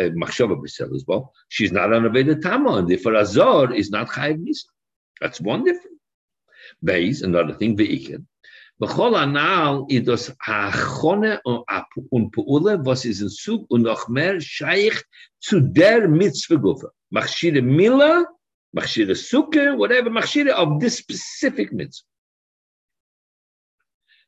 Machshava 0.00 0.56
B'Sel 0.56 0.94
as 0.94 1.04
well. 1.06 1.34
She's 1.48 1.72
not 1.72 1.92
an 1.92 2.04
Aveda 2.04 2.40
Tama, 2.40 2.76
and 2.78 2.88
therefore 2.88 3.16
Azor 3.16 3.74
is 3.74 3.90
not 3.90 4.08
Chayiv 4.08 4.38
Nisa. 4.38 4.66
That's 5.20 5.40
one 5.40 5.64
difference. 5.64 6.00
Base, 6.82 7.20
another 7.22 7.54
thing, 7.54 7.76
Ve'iken. 7.76 8.24
Bechol 8.80 9.16
anal 9.16 9.86
idos 9.90 10.30
achone 10.46 11.40
und 11.44 12.32
Peule, 12.32 12.84
was 12.84 13.04
ist 13.04 13.20
in 13.20 13.28
Zug 13.28 13.66
und 13.70 13.82
noch 13.82 14.08
mehr 14.08 14.38
zu 14.40 15.60
der 15.60 16.08
Mitzvah 16.08 16.56
Gufa. 16.56 16.90
Machshire 17.10 17.62
Mila, 17.62 18.26
Machshire 18.74 19.14
Sukke, 19.14 19.76
whatever, 19.76 20.10
Machshire 20.10 20.50
of 20.50 20.80
this 20.80 20.98
specific 20.98 21.72
Mitzvah. 21.72 22.06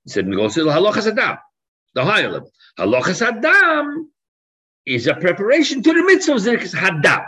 He 0.09 0.13
said, 0.13 0.33
goes 0.33 0.55
to 0.55 0.61
Halachas 0.61 1.07
Adam, 1.07 1.37
the 1.93 2.03
higher 2.03 2.31
level. 2.31 2.51
Halachas 2.79 3.21
Adam 3.21 4.11
is 4.87 5.07
a 5.07 5.15
preparation 5.15 5.83
to 5.83 5.93
the 5.93 6.03
mitzvah 6.03 6.33
of 6.33 6.39
Zirkis 6.41 6.75
Hadam. 6.75 7.27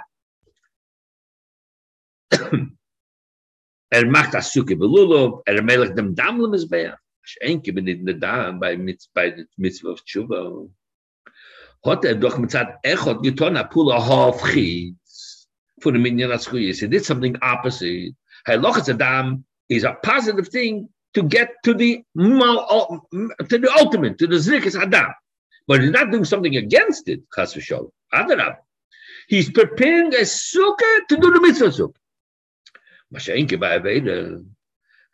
er 3.93 4.07
macht 4.07 4.33
das 4.33 4.55
Sukke 4.55 4.77
belulov, 4.79 5.43
er 5.47 5.61
melech 5.61 5.95
dem 5.95 6.15
Dam 6.15 6.39
lemizbeach. 6.41 6.97
Schenke 7.23 7.75
bin 7.75 7.87
in 7.87 8.07
der 8.07 8.15
Dam 8.15 8.59
bei, 8.59 8.77
bei 9.13 9.29
der 9.29 9.45
Mitzvah 9.59 9.91
of 9.91 10.03
Tshuva. 10.07 10.67
Hat 11.85 12.07
er 12.07 12.15
doch 12.15 12.39
mit 12.39 12.51
Zad 12.51 12.79
Echot 12.83 13.23
getan, 13.23 13.59
a 13.59 13.65
Pula 13.65 14.01
Hofchitz 14.01 15.49
for 15.83 15.93
the 15.93 15.99
Minyan 15.99 16.31
HaZchuyis. 16.31 16.81
He 16.81 16.87
did 16.87 17.05
something 17.05 17.37
opposite. 17.43 18.15
Halachas 18.49 18.89
Adam 18.89 19.45
is 19.69 19.85
a 19.85 19.93
positive 20.03 20.49
thing 20.49 20.89
to 21.15 21.23
get 21.23 21.51
to 21.65 21.75
the 21.75 22.05
to 22.17 23.59
the 23.59 23.73
ultimate, 23.79 24.19
to 24.19 24.27
the 24.27 24.37
zrikas 24.37 24.81
adam. 24.81 25.13
But 25.67 25.83
he's 25.83 25.91
not 25.91 26.11
doing 26.11 26.25
something 26.25 26.57
against 26.57 27.09
it, 27.09 27.21
chas 27.35 27.55
v'sholem. 27.55 27.91
Adarab. 28.13 28.57
He's 29.29 29.51
preparing 29.51 30.13
a 30.15 30.23
sukkah 30.23 31.07
to 31.09 31.17
do 31.17 31.33
the 31.33 31.41
mitzvah 31.41 31.69
sukkah. 31.69 31.95
Ba'aveda. 33.13 34.45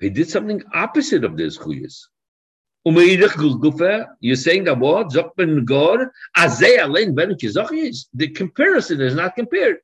He 0.01 0.11
did 0.11 0.29
something 0.29 0.63
opposite 0.75 1.25
of 1.25 1.37
this 1.37 1.59
chuyas. 1.59 2.03
You're 2.89 4.37
saying 4.37 4.65
that 4.65 4.79
what? 4.79 5.09
Zokben 5.09 5.65
Gor, 5.65 6.13
Azay 6.37 6.79
Alein 6.79 7.17
Ben 7.17 7.37
The 8.15 8.29
comparison 8.29 9.01
is 9.01 9.15
not 9.15 9.35
compared. 9.35 9.79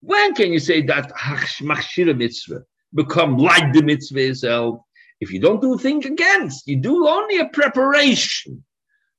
When 0.00 0.34
can 0.34 0.52
you 0.52 0.60
say 0.60 0.82
that 0.82 1.10
Machshira 1.12 2.16
mitzvah 2.16 2.62
become 2.94 3.38
like 3.38 3.72
the 3.72 3.82
mitzvah 3.82 4.28
itself? 4.28 4.80
If 5.24 5.32
you 5.32 5.40
don't 5.40 5.62
do 5.62 5.78
things 5.78 6.04
against, 6.04 6.68
you 6.68 6.76
do 6.76 7.08
only 7.08 7.38
a 7.38 7.48
preparation. 7.48 8.62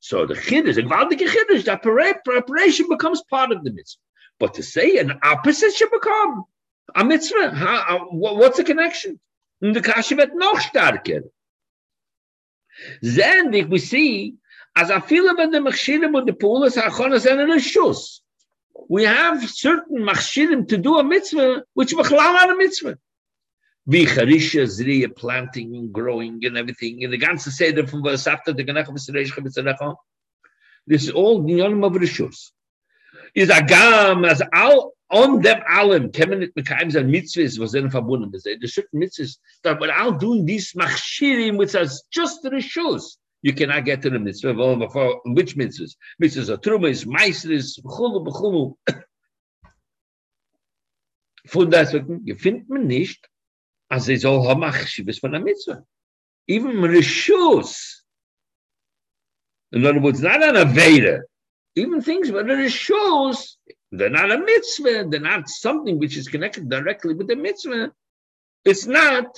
So 0.01 0.27
the 0.27 0.35
chiddush, 0.35 0.77
a 0.77 0.83
gewaltige 0.83 1.27
chiddush, 1.33 1.63
that 1.65 1.81
preparation 1.81 2.87
becomes 2.87 3.23
part 3.23 3.51
of 3.51 3.63
the 3.63 3.73
mitzvah. 3.73 4.01
But 4.39 4.53
to 4.53 4.61
say 4.61 4.97
an 4.99 5.13
opposite 5.23 5.73
should 5.73 5.89
become 5.89 6.43
a 6.93 7.03
mitzvah, 7.03 7.47
uh, 7.55 7.99
what's 8.11 8.57
the 8.57 8.63
connection? 8.63 9.19
In 9.63 9.73
the 9.73 9.81
wird 9.81 10.35
noch 10.35 10.59
stärker. 10.59 11.23
Then 13.01 13.49
we 13.67 13.79
see, 13.79 14.35
as 14.75 14.91
I 14.91 14.99
feel 14.99 15.27
about 15.27 15.51
the 15.51 15.57
machshirim 15.57 16.15
and 16.15 16.27
the 16.27 16.33
pulas 16.33 16.77
and 16.77 17.51
the 17.51 17.55
shus, 17.55 18.19
we 18.87 19.05
have 19.05 19.49
certain 19.49 20.03
machshirim 20.03 20.67
to 20.67 20.77
do 20.77 20.99
a 20.99 21.03
mitzvah, 21.03 21.63
which 21.73 21.95
bechlal 21.95 22.53
a 22.53 22.55
mitzvah. 22.55 22.99
Wie 23.85 24.05
Charisha, 24.05 24.63
Zriya, 24.63 25.15
planting 25.15 25.75
and 25.75 25.93
growing 25.93 26.43
and 26.43 26.57
everything, 26.57 27.03
and 27.03 27.13
the 27.13 27.17
ganze 27.17 27.51
Seder 27.51 27.85
from 27.85 28.01
was 28.01 28.25
after 28.27 28.51
the 28.51 28.63
Ganach 28.63 28.87
of 28.89 28.95
Israel, 28.95 29.97
this 30.87 31.03
is 31.03 31.11
all 31.11 31.41
the 31.41 31.53
Yonim 31.53 31.85
of 31.85 31.93
Rishus. 31.93 32.51
Is 33.33 33.49
Agam, 33.49 34.27
as 34.29 34.41
all 34.53 34.93
on 35.09 35.41
them 35.41 35.61
allen, 35.67 36.09
kemen 36.09 36.41
it 36.41 36.55
becomes 36.55 36.95
and 36.95 37.13
mitzvahs 37.13 37.59
was 37.59 37.71
then 37.73 37.89
verbunden. 37.89 38.31
The 38.31 38.67
certain 38.67 39.01
mitzvahs 39.01 39.37
that 39.63 39.79
without 39.79 40.19
doing 40.19 40.45
these 40.45 40.73
machshirim, 40.73 41.57
which 41.57 41.75
is 41.75 42.03
just 42.11 42.43
the 42.43 42.49
Rishus, 42.49 43.17
you 43.41 43.53
cannot 43.53 43.85
get 43.85 44.01
to 44.03 44.09
the 44.09 44.19
mitzvah. 44.19 44.53
Which 44.53 45.55
mitzvahs? 45.57 45.95
Mitzvahs 46.21 46.49
are 46.49 46.57
trumas, 46.57 47.05
meisters, 47.05 47.79
bechulu, 47.81 48.25
bechulu. 48.25 48.75
Von 51.47 51.69
deswegen, 51.69 52.25
findet 52.39 52.69
man 52.69 52.87
nicht, 52.87 53.27
as 53.89 54.09
is 54.09 54.25
all 54.25 54.45
hamach 54.45 54.73
shivas 54.85 55.21
von 55.21 55.35
a 55.35 55.39
mitzvah. 55.39 55.83
Even 56.47 56.71
rishus. 56.73 58.01
In 59.71 59.85
other 59.85 59.99
words, 59.99 60.21
not 60.21 60.43
an 60.43 60.55
aveda. 60.55 61.21
Even 61.75 62.01
things 62.01 62.31
but 62.31 62.45
rishus, 62.45 63.55
they're 63.91 64.09
not 64.09 64.31
a 64.31 64.39
mitzvah. 64.39 65.05
They're 65.09 65.19
not 65.19 65.49
something 65.49 65.99
which 65.99 66.17
is 66.17 66.27
connected 66.27 66.69
directly 66.69 67.13
with 67.13 67.27
the 67.27 67.35
mitzvah. 67.35 67.91
It's 68.63 68.85
not. 68.85 69.37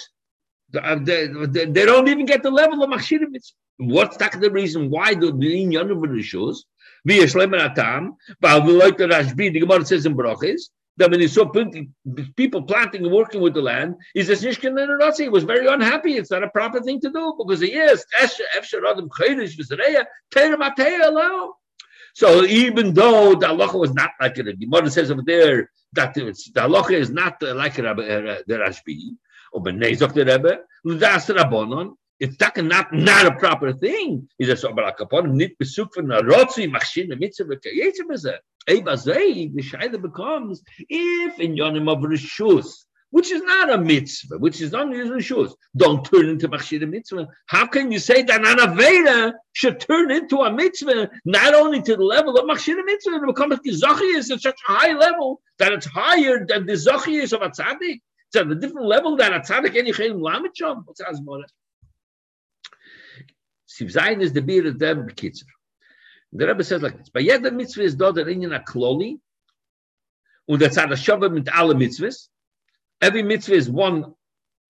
They, 0.70 0.80
uh, 0.80 0.98
they, 1.00 1.66
they 1.66 1.86
don't 1.86 2.10
even 2.10 2.26
get 2.26 2.44
the 2.44 2.52
level 2.52 2.84
of 2.84 2.90
machshir 2.90 3.20
mitzvah. 3.30 3.56
What's 3.78 4.18
that 4.18 4.40
the 4.40 4.52
reason 4.52 4.90
why 4.90 5.14
the 5.14 5.32
inyan 5.32 5.92
of 5.92 5.98
rishus? 5.98 6.58
Via 7.06 7.24
shlemer 7.24 7.72
atam, 7.72 8.16
the 8.42 8.48
Rashbi, 8.48 9.54
the 9.54 9.60
Gemara 9.62 9.86
says 9.86 10.06
in 10.06 10.16
brachis, 10.16 10.64
that 10.98 11.12
when 11.12 11.20
he 11.20 11.28
saw 11.28 11.46
people 12.36 12.64
planting 12.64 13.04
and 13.06 13.14
working 13.14 13.42
with 13.42 13.54
the 13.54 13.62
land, 13.62 13.96
he 14.14 14.24
says, 14.24 14.42
He 14.42 15.30
was 15.30 15.44
very 15.44 15.68
unhappy. 15.68 16.18
It's 16.18 16.32
not 16.32 16.44
a 16.44 16.50
proper 16.50 16.82
thing 16.82 17.00
to 17.02 17.12
do 17.12 17.36
because 17.38 17.62
he 17.62 17.74
is. 17.74 18.04
So 22.14 22.44
even 22.46 22.94
though 22.94 23.36
the 23.36 23.48
halacha 23.48 23.80
was 23.80 23.94
not 23.94 24.12
like 24.20 24.38
it, 24.40 24.60
the 24.60 24.66
mother 24.66 24.90
says 24.90 25.12
over 25.12 25.22
there 25.24 25.70
that 25.94 26.16
the 26.16 26.22
halacha 26.56 26.94
is 26.94 27.12
not 27.12 27.42
like 27.42 27.78
uh, 27.78 27.94
the 27.94 28.44
Rashbi, 28.50 29.16
or 29.54 29.62
Benezok 29.62 30.14
the 30.14 30.26
Rebbe, 30.26 30.60
Ludas 30.86 31.34
Rabbonon, 31.36 31.94
it's 32.20 32.40
not, 32.40 32.94
not 32.94 33.26
a 33.28 33.36
proper 33.36 33.74
thing. 33.74 34.28
He 34.38 34.46
says, 34.46 34.66
but 34.76 35.02
upon 35.02 35.38
nit 35.38 35.58
besuk 35.60 35.94
von 35.96 36.08
mitzvah 36.08 37.56
kayetze 37.58 38.02
beze. 38.10 38.38
Ebazei, 38.68 39.54
the 39.54 39.62
shaila 39.62 40.02
becomes 40.02 40.62
if 40.90 41.40
in 41.40 41.56
yonim 41.56 41.90
of 41.90 42.00
rishus, 42.00 42.86
which 43.12 43.32
is 43.32 43.42
not 43.44 43.72
a 43.72 43.78
mitzvah, 43.78 44.38
which 44.40 44.60
is 44.60 44.72
not 44.72 44.88
rishus, 44.88 45.54
don't 45.78 46.04
turn 46.04 46.28
into 46.28 46.50
machshin 46.50 46.90
mitzvah. 46.90 47.28
How 47.46 47.68
can 47.68 47.92
you 47.92 48.00
say 48.00 48.24
that 48.24 48.46
an 48.46 48.58
aveda 48.58 49.34
should 49.54 49.80
turn 49.80 50.12
into 50.12 50.40
a 50.40 50.52
mitzvah, 50.52 51.10
not 51.24 51.54
only 51.54 51.82
to 51.84 51.96
the 51.96 52.04
level 52.04 52.38
of 52.38 52.46
machshin 52.46 52.84
mitzvah, 52.84 53.16
it 53.16 53.28
becomes 53.28 53.60
is 53.64 54.32
at 54.32 54.42
such 54.42 54.46
a 54.46 54.54
high 54.66 54.94
level 54.94 55.40
that 55.60 55.72
it's 55.72 55.86
higher 55.86 56.46
than 56.46 56.66
the 56.66 56.74
is 56.74 57.32
of 57.32 57.42
a 57.42 57.50
tzaddik. 57.50 58.02
It's 58.28 58.36
at 58.36 58.52
a 58.52 58.56
different 58.56 58.88
level 58.88 59.16
than 59.16 59.34
a 59.34 59.40
tzaddik 59.40 59.78
any 59.78 59.94
chayim 59.94 60.20
lamet 60.20 60.56
shom. 60.60 60.84
What's? 60.86 61.02
Siv 63.78 63.94
Zayin 63.94 64.22
is 64.22 64.34
the 64.34 64.42
beer 64.42 64.68
of 64.68 64.80
them 64.80 65.08
bekitzer. 65.08 65.44
The 66.34 66.48
Rebbe 66.48 66.64
says 66.64 66.82
like 66.82 66.98
this, 66.98 67.10
bei 67.10 67.22
jeder 67.22 67.52
mitzvah 67.52 67.84
ist 67.84 67.98
dort 67.98 68.18
der 68.18 68.28
Ingen 68.28 68.52
Kloli, 68.66 69.20
und 70.48 70.62
der 70.62 70.70
Tzad 70.70 70.90
HaShavah 70.90 71.32
mit 71.32 71.50
alle 71.50 71.76
mitzvahs. 71.76 72.30
Every 73.02 73.24
mitzvah 73.24 73.56
is 73.56 73.70
one 73.70 74.14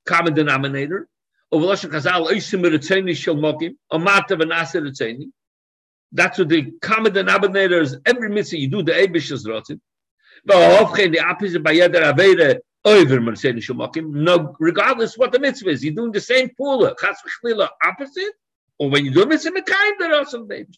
common 0.05 0.34
denominator. 0.34 1.08
Over 1.51 1.68
Lashon 1.68 1.91
Chazal, 1.91 2.28
oisim 2.28 2.64
retzeni 2.64 3.16
shel 3.16 3.36
mokim, 3.36 3.76
o 3.89 3.99
mata 3.99 4.36
v'nasa 4.36 4.82
retzeni. 4.82 5.32
That's 6.12 6.38
what 6.39 6.49
the 6.49 6.72
common 6.82 7.14
denominator 7.14 7.82
is. 7.82 7.97
Every 8.05 8.30
mitzvah 8.30 8.58
you 8.58 8.70
do, 8.70 8.84
the 8.84 8.93
Eibish 8.93 9.32
is 9.32 9.45
rotzim. 9.45 9.80
But 10.45 10.55
ofchen, 10.55 11.12
the 11.12 11.20
opposite, 11.20 11.64
by 11.64 11.76
jeder 11.76 12.01
Aveda, 12.01 12.60
over 12.84 13.36
shel 13.36 13.53
mokim. 13.53 14.10
No, 14.12 14.55
regardless 14.60 15.18
what 15.18 15.32
the 15.32 15.39
mitzvah 15.39 15.70
is, 15.70 15.84
you're 15.84 15.93
doing 15.93 16.12
the 16.12 16.22
same 16.22 16.49
pula. 16.60 16.95
Chas 16.99 17.22
v'chlila, 17.22 17.70
opposite, 17.84 18.34
or 18.80 18.89
when 18.89 19.05
you 19.05 19.11
do 19.11 19.25
mitzvah 19.25 19.51
mekayim, 19.51 20.28
some 20.28 20.47
names. 20.47 20.78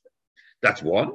That's 0.62 0.82
one. 0.82 1.12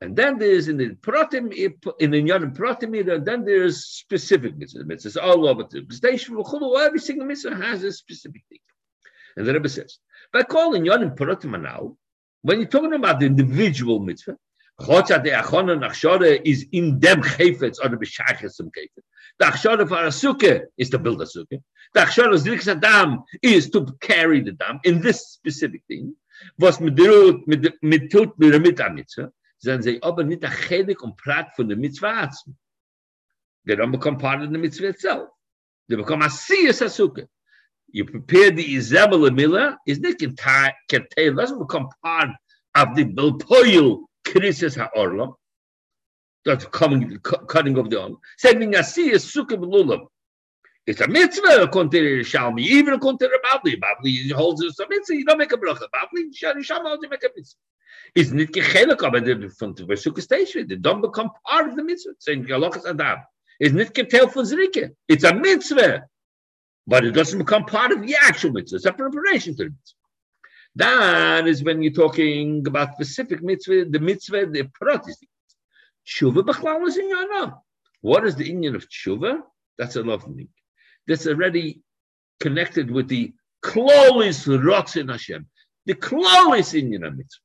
And 0.00 0.16
then 0.16 0.38
there's 0.38 0.68
in 0.68 0.76
the 0.76 0.90
protim 0.90 1.52
in 1.52 2.10
the 2.10 2.22
Yonim 2.22 2.54
protim, 2.56 3.24
then 3.24 3.44
there's 3.44 3.84
specific 3.84 4.56
mitzvahs. 4.56 4.84
Mitzvahs 4.84 5.16
all 5.22 5.48
over 5.48 5.64
the 5.70 5.86
station. 5.90 6.36
Every 6.78 6.98
single 6.98 7.26
mitzvah 7.26 7.54
has 7.54 7.82
a 7.84 7.92
specific 7.92 8.42
thing. 8.48 8.58
And 9.36 9.46
the 9.46 9.52
Rebbe 9.54 9.68
says, 9.68 9.98
by 10.32 10.42
calling 10.42 10.84
Yonim 10.84 11.16
protim 11.16 11.60
now, 11.62 11.96
when 12.42 12.58
you're 12.58 12.68
talking 12.68 12.92
about 12.92 13.20
the 13.20 13.26
individual 13.26 14.00
mitzvah, 14.00 14.36
Chotza 14.80 15.22
de 15.22 15.30
achona 15.30 15.78
nachshore 15.78 16.40
is 16.44 16.66
in 16.72 16.98
them 16.98 17.22
chayfetz 17.22 17.76
or 17.82 17.88
the 17.88 17.96
b'shayches 17.96 18.54
some 18.54 18.70
chayfetz. 18.76 19.04
The 19.38 19.46
achshore 19.46 19.88
for 19.88 20.04
a 20.04 20.08
sukkah 20.08 20.62
is 20.76 20.90
to 20.90 20.98
build 20.98 21.22
a 21.22 21.26
sukkah. 21.26 21.62
The 21.94 22.00
achshore 22.00 22.72
of 22.72 22.80
dam 22.80 23.22
is 23.40 23.70
to 23.70 23.86
carry 24.00 24.40
the 24.40 24.52
dam 24.52 24.80
in 24.82 25.00
this 25.00 25.28
specific 25.28 25.82
thing. 25.86 26.16
Was 26.58 26.80
mit 26.80 26.96
tut 26.96 27.46
mit 27.46 27.82
mit 27.82 28.10
tut 28.10 28.38
mit 28.38 28.52
der 28.52 28.60
mit 28.60 28.78
mitzwa 28.94 29.30
sind 29.58 29.82
sie 29.82 30.02
aber 30.02 30.24
nicht 30.24 30.42
der 30.42 30.50
chelik 30.50 31.02
und 31.02 31.16
prat 31.16 31.54
von 31.56 31.68
der 31.68 31.76
mitzwa 31.76 32.30
they 33.66 33.74
don't 33.76 33.92
become 33.92 34.18
part 34.18 34.42
of 34.42 34.50
the 34.50 34.58
mitzvah 34.58 34.88
itself 34.88 35.28
they 35.88 35.96
become 35.96 36.22
a 36.22 36.28
siyas 36.28 36.82
asuke 36.82 37.28
you 37.94 38.04
prepare 38.04 38.50
the 38.50 38.74
Isabel 38.74 39.30
Miller, 39.30 39.76
is 39.86 40.00
not 40.00 40.18
contained, 40.18 41.36
doesn't 41.36 41.58
become 41.60 41.88
part 42.02 42.30
of 42.74 42.96
the 42.96 43.04
Bilpoil 43.04 44.00
Krisis 44.26 44.76
HaOrlam, 44.76 45.32
that's 46.44 46.64
coming, 46.66 47.16
cutting 47.48 47.78
of 47.78 47.90
the 47.90 48.02
arm. 48.02 48.16
Said 48.36 48.58
Nasi 48.58 49.12
is 49.12 49.24
Sukkah 49.24 49.52
Lulam. 49.52 50.06
It's 50.86 51.00
a 51.00 51.08
mitzvah 51.08 51.62
according 51.62 51.90
to 51.92 52.20
Shalmi, 52.20 52.60
even 52.60 52.94
according 52.94 53.18
to 53.18 53.38
Babli. 53.52 53.80
Babli 53.80 54.30
holds 54.32 54.62
it 54.62 54.74
a 54.78 54.88
mitzvah, 54.88 55.16
you 55.16 55.24
don't 55.24 55.38
make 55.38 55.52
a 55.52 55.56
bracha. 55.56 55.86
Babli, 55.94 56.34
Shari 56.34 56.62
holds 56.62 57.02
you 57.02 57.08
make 57.08 57.24
a 57.24 57.30
mitzvah. 57.34 57.58
It's 58.14 58.30
not 58.30 58.48
gechelik, 58.48 58.98
the 58.98 59.48
from 59.58 59.74
the 59.74 59.84
Sukkah 59.84 60.20
station, 60.20 60.68
they 60.68 60.76
don't 60.76 61.00
become 61.00 61.30
part 61.46 61.68
of 61.68 61.76
the 61.76 61.82
mitzvah. 61.82 62.12
Saying 62.18 62.44
Galokas 62.44 62.86
Adam. 62.86 63.20
It's 63.58 63.72
not 63.72 63.94
ketel 63.94 64.28
for 64.28 64.42
Zrike. 64.42 64.90
It's 65.08 65.24
a 65.24 65.34
mitzvah 65.34 66.04
but 66.86 67.04
it 67.04 67.12
doesn't 67.12 67.38
become 67.38 67.64
part 67.64 67.92
of 67.92 68.02
the 68.02 68.16
actual 68.20 68.52
mitzvah. 68.52 68.76
It's 68.76 68.84
a 68.84 68.92
preparation 68.92 69.56
to 69.56 69.64
the 69.64 69.70
mitzvah. 69.70 69.98
That 70.76 71.46
is 71.46 71.62
when 71.62 71.82
you're 71.82 71.92
talking 71.92 72.66
about 72.66 72.94
specific 72.94 73.42
mitzvah, 73.42 73.86
the 73.86 74.00
mitzvah, 74.00 74.46
the 74.46 74.64
prat 74.74 75.04
is 75.08 75.18
Tshuva 76.06 76.42
b'chlal 76.42 76.86
is 76.86 76.98
in 76.98 77.08
your 77.08 77.54
What 78.02 78.26
is 78.26 78.36
the 78.36 78.50
Indian 78.50 78.74
of 78.74 78.86
tshuva? 78.88 79.40
That's 79.78 79.96
a 79.96 80.02
lovely 80.02 80.34
thing 80.34 80.48
That's 81.07 81.27
already 81.27 81.81
connected 82.39 82.91
with 82.91 83.07
the 83.07 83.33
klolis 83.63 84.47
rotzin 84.47 85.11
Hashem. 85.11 85.47
The 85.85 85.95
klolis 85.95 86.73
Indian 86.77 87.03
of 87.03 87.17
mitzvah. 87.17 87.41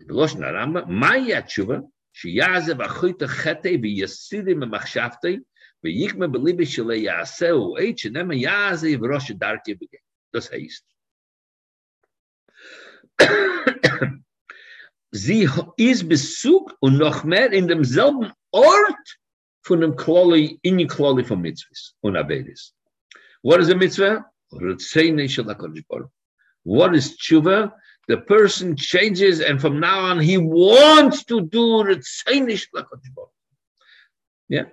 The 0.00 0.14
Lashon 0.14 0.40
Rambam, 0.40 0.88
Maya 0.88 1.42
tshuva, 1.42 1.82
שיעזב 2.16 2.80
אחוית 2.80 3.22
החטא 3.22 3.68
ויסידים 3.82 4.60
במחשבתי 4.60 5.38
V'yikme 5.84 6.28
belibe 6.28 6.64
shele 6.64 6.96
yaseu 7.04 7.78
each 7.80 8.06
and 8.06 8.16
nema 8.16 8.34
yaze 8.34 8.96
v'rosh 8.96 9.38
darke 9.38 9.74
begin. 9.78 10.00
Das 10.32 10.50
heißt, 10.50 10.84
sie 15.12 15.48
ist 15.76 16.08
Besuch 16.08 16.72
und 16.80 16.98
noch 16.98 17.24
mehr 17.24 17.52
in 17.52 17.68
demselben 17.68 18.32
Ort 18.50 19.18
von 19.62 19.80
dem 19.80 19.96
Kloli, 19.96 20.58
in 20.62 20.78
die 20.78 20.86
Kloli 20.86 21.24
von 21.24 21.40
Mitzvahs 21.40 21.94
und 22.00 22.16
Avedis. 22.16 22.74
What 23.41 23.59
is 23.61 23.69
a 23.69 23.75
mitzvah? 23.75 24.25
What 26.63 26.95
is 26.95 27.17
tshuva? 27.17 27.71
The 28.07 28.17
person 28.17 28.75
changes 28.75 29.39
and 29.39 29.61
from 29.61 29.79
now 29.79 29.99
on 29.99 30.19
he 30.19 30.37
wants 30.37 31.23
to 31.25 31.41
do 31.41 31.87
Yeah. 34.49 34.65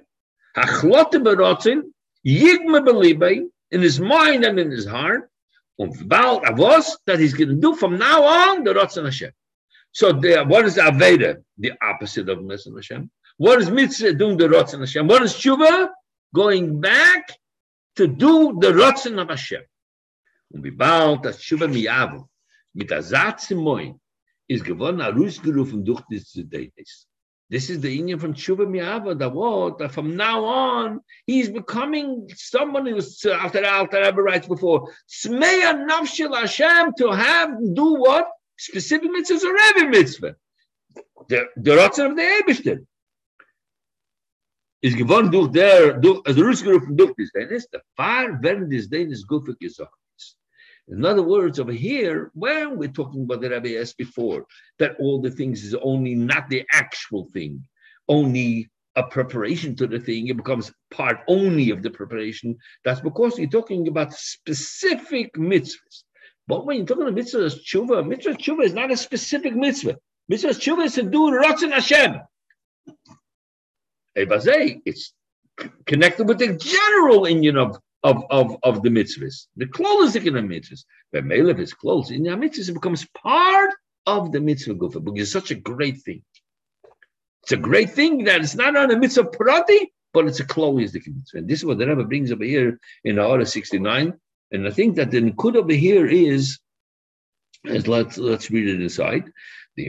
Berotzin, 0.57 1.83
yigme 2.27 2.81
belibay, 2.87 3.47
in 3.71 3.81
his 3.81 4.01
mind 4.01 4.45
and 4.45 4.59
in 4.59 4.71
his 4.71 4.87
heart, 4.87 5.31
bald 5.79 6.43
avos, 6.45 6.91
that 7.07 7.21
he's 7.21 7.35
going 7.35 7.51
to 7.51 7.55
do 7.55 7.75
from 7.75 7.99
now 7.99 8.25
on 8.25 8.65
the 8.65 8.75
Rotzin 8.75 9.05
Hashem. 9.05 9.31
So 9.93 10.13
the, 10.13 10.45
what 10.45 10.65
is 10.65 10.77
Aveda? 10.77 11.43
The 11.59 11.73
opposite 11.83 12.29
of 12.29 12.39
Rotzin 12.39 12.75
Hashem. 12.75 13.11
What 13.37 13.61
is 13.61 13.71
Mitzvah 13.71 14.15
doing 14.15 14.37
the 14.37 14.49
Rotzin 14.49 14.81
Hashem? 14.81 15.07
What 15.07 15.23
is 15.23 15.35
Tshuva? 15.35 15.91
Going 16.35 16.81
back 16.81 17.31
to 17.99 18.07
do 18.07 18.57
the 18.61 18.73
Rotzin 18.73 19.21
of 19.21 19.29
Hashem. 19.29 19.63
Und 20.51 20.65
wie 20.65 20.71
bald 20.71 21.25
das 21.25 21.39
Tshuva 21.39 21.67
miyavu, 21.67 22.27
mit 22.75 22.91
Azat 22.93 23.41
Simoin, 23.41 24.01
ist 24.47 24.65
gewonnen, 24.65 25.01
herausgerufen 25.01 25.85
durch 25.85 26.03
die 26.11 26.23
Zudenis. 26.23 27.07
This 27.51 27.71
is 27.71 27.81
the 27.81 27.99
Indian 27.99 28.19
from 28.19 28.35
Tshuva 28.35 28.67
Mi'ava, 28.67 29.19
that 29.19 29.33
what, 29.33 29.79
that 29.79 29.91
from 29.91 30.17
now 30.17 30.45
on, 30.45 31.01
he's 31.27 31.49
becoming 31.49 32.29
someone 32.35 32.87
who's, 32.87 33.25
after 33.25 33.65
Alter 33.65 34.03
Rebbe 34.03 34.23
writes 34.23 34.47
before, 34.47 34.93
Smeya 35.09 35.87
Nafshil 35.89 36.37
Hashem, 36.37 36.93
to 36.99 37.11
have, 37.11 37.51
do 37.75 37.95
what? 37.95 38.29
Specific 38.59 39.11
mitzvahs 39.11 39.45
or 39.45 39.57
every 39.57 39.89
mitzvah. 39.89 40.37
The, 41.29 41.47
the 41.57 41.71
Ratzon 41.71 42.11
of 42.11 42.17
the 42.17 42.23
Eberstein. 42.23 42.87
Is 44.81 44.95
gewonnen 44.95 45.33
durch 45.33 45.51
der, 45.51 45.95
durch, 45.95 46.21
also 46.25 46.41
Rüßgerufen 46.41 46.97
durch 46.97 47.13
this 47.17 47.33
Denis, 47.33 47.67
the 47.73 47.81
far 47.97 48.41
werden 48.43 48.71
des 48.71 48.89
Denis 48.89 49.27
gufig 49.27 49.59
gesagt. 49.59 49.93
In 50.91 51.05
other 51.05 51.23
words, 51.23 51.59
over 51.59 51.73
here, 51.73 52.31
when 52.35 52.79
we're 52.79 52.89
talking 52.89 53.25
about 53.25 53.43
the 53.43 53.51
Rabbi 53.51 53.77
asked 53.77 53.99
before, 53.99 54.47
that 54.79 54.97
all 54.99 55.21
the 55.21 55.31
things 55.31 55.63
is 55.63 55.75
only 55.75 56.15
not 56.15 56.49
the 56.49 56.65
actual 56.73 57.29
thing, 57.35 57.63
only 58.09 58.71
a 58.97 59.03
preparation 59.03 59.77
to 59.77 59.87
the 59.87 60.01
thing, 60.01 60.29
it 60.29 60.37
becomes 60.37 60.73
part 60.91 61.19
only 61.29 61.71
of 61.71 61.83
the 61.83 61.91
preparation. 61.91 62.57
That's 62.85 63.01
because 63.01 63.39
you're 63.39 63.51
talking 63.51 63.87
about 63.89 64.15
specific 64.15 65.35
mitzvahs. 65.35 66.05
But 66.47 66.65
when 66.65 66.79
you're 66.79 66.87
talking 66.87 67.03
about 67.03 67.15
mitzvahs 67.15 67.61
tshuva, 67.65 68.07
mitzvah 68.07 68.35
tshuva 68.35 68.65
is 68.65 68.73
not 68.73 68.91
a 68.91 68.97
specific 68.97 69.55
mitzvah. 69.55 69.97
Mitzvah 70.29 70.49
tshuva 70.49 70.87
is 70.87 70.95
to 70.95 71.03
do 71.03 71.31
Ratzon 71.31 71.73
Hashem. 71.73 72.21
It's 74.85 75.13
connected 75.87 76.29
with 76.29 76.39
the 76.39 76.55
general 76.57 77.29
union 77.29 77.57
of 77.57 77.79
of, 78.05 78.25
of, 78.31 78.57
of 78.63 78.83
the 78.83 78.91
mitzvahs. 78.91 79.47
The 79.57 79.67
clothes 79.67 80.15
in 80.15 80.35
the 80.35 80.41
mitzvahs. 80.41 80.85
But 81.13 81.25
Melech 81.25 81.59
is 81.59 81.75
clothes 81.75 82.11
in 82.11 82.23
the 82.23 82.31
mitzvahs, 82.31 82.69
it 82.69 82.75
becomes 82.75 83.07
part 83.17 83.71
of 84.07 84.33
the 84.33 84.41
mitzvah 84.41 84.75
gufa 84.75 85.03
because 85.05 85.23
it's 85.23 85.33
such 85.33 85.51
a 85.51 85.57
great 85.57 85.99
thing. 86.03 86.23
It's 87.43 87.53
a 87.53 87.57
great 87.57 87.91
thing 87.91 88.25
that 88.25 88.41
it's 88.41 88.55
not 88.55 88.77
on 88.77 88.91
a 88.91 88.99
mitzvah 88.99 89.25
prati, 89.25 89.93
but 90.13 90.27
it's 90.27 90.41
a 90.41 90.45
clothes 90.45 90.93
the 90.93 91.03
mitzvah. 91.05 91.39
And 91.39 91.49
this 91.49 91.61
is 91.61 91.65
what 91.65 91.79
the 91.79 91.87
Rebbe 91.87 92.05
brings 92.05 92.31
over 92.31 92.45
here 92.45 92.79
in 93.05 93.17
the 93.17 93.25
order 93.25 93.45
69. 93.45 94.15
And 94.51 94.67
I 94.67 94.71
think 94.71 94.97
that 94.97 95.11
the 95.11 95.21
Nikud 95.21 95.57
over 95.57 95.73
here 95.73 96.07
is, 96.07 96.59
is 97.65 97.89
let's 97.89 98.17
let's 98.17 98.51
read 98.51 98.69
it 98.69 98.81
inside. 98.81 99.25
Al. 99.79 99.87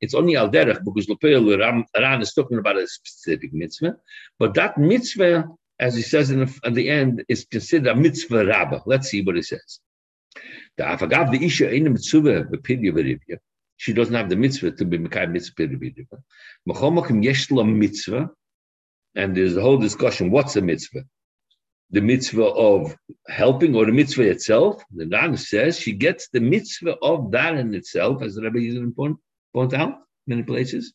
It's 0.00 0.14
only 0.14 0.36
al 0.36 0.50
derech 0.50 0.84
because 0.84 1.08
Lepel 1.08 1.84
Ran 1.98 2.20
is 2.20 2.32
talking 2.34 2.58
about 2.58 2.76
a 2.76 2.86
specific 2.86 3.52
mitzvah, 3.52 3.96
but 4.38 4.54
that 4.54 4.76
mitzvah, 4.76 5.44
as 5.80 5.96
he 5.96 6.02
says 6.02 6.30
in 6.30 6.40
the, 6.40 6.60
at 6.64 6.74
the 6.74 6.90
end, 6.90 7.24
is 7.28 7.46
considered 7.50 7.88
a 7.88 7.94
mitzvah 7.94 8.44
rabbah. 8.44 8.80
Let's 8.86 9.08
see 9.08 9.22
what 9.22 9.36
he 9.36 9.42
says. 9.42 9.80
The 10.76 10.84
afagav 10.84 11.30
the 11.32 11.44
isha 11.44 11.72
in 11.72 11.84
the 11.84 11.90
mitzvah 11.90 12.44
v'rivya. 12.44 13.38
She 13.76 13.92
doesn't 13.92 14.14
have 14.14 14.28
the 14.28 14.36
mitzvah 14.36 14.72
to 14.72 14.84
be 14.84 14.98
mekayim 14.98 15.32
mitzvah 15.32 15.68
v'rivya. 15.68 17.24
Yesh 17.24 17.50
mitzvah, 17.50 18.30
and 19.14 19.36
there's 19.36 19.56
a 19.56 19.62
whole 19.62 19.78
discussion. 19.78 20.30
What's 20.30 20.56
a 20.56 20.60
mitzvah? 20.60 21.04
The 21.90 22.00
mitzvah 22.00 22.44
of 22.44 22.96
helping 23.28 23.74
or 23.74 23.86
the 23.86 23.92
mitzvah 23.92 24.28
itself. 24.30 24.82
The 24.94 25.06
Ran 25.06 25.36
says 25.36 25.78
she 25.78 25.92
gets 25.92 26.28
the 26.28 26.40
mitzvah 26.40 26.96
of 27.02 27.30
that 27.32 27.56
in 27.56 27.74
itself, 27.74 28.22
as 28.22 28.34
the 28.34 28.42
Rebbe 28.42 28.60
uses 28.60 28.92
point, 28.94 29.16
point 29.54 29.72
out 29.74 29.94
many 30.26 30.42
places. 30.42 30.92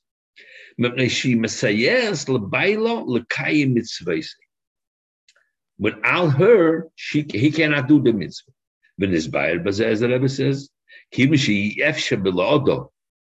Without 5.80 6.28
her, 6.30 6.88
she, 6.96 7.26
he 7.30 7.52
cannot 7.52 7.88
do 7.88 8.02
the 8.02 8.14
mitzvah. 8.14 8.52
As 9.02 10.00
the 10.00 10.10
Rebbe 10.10 10.30
says, 10.30 10.70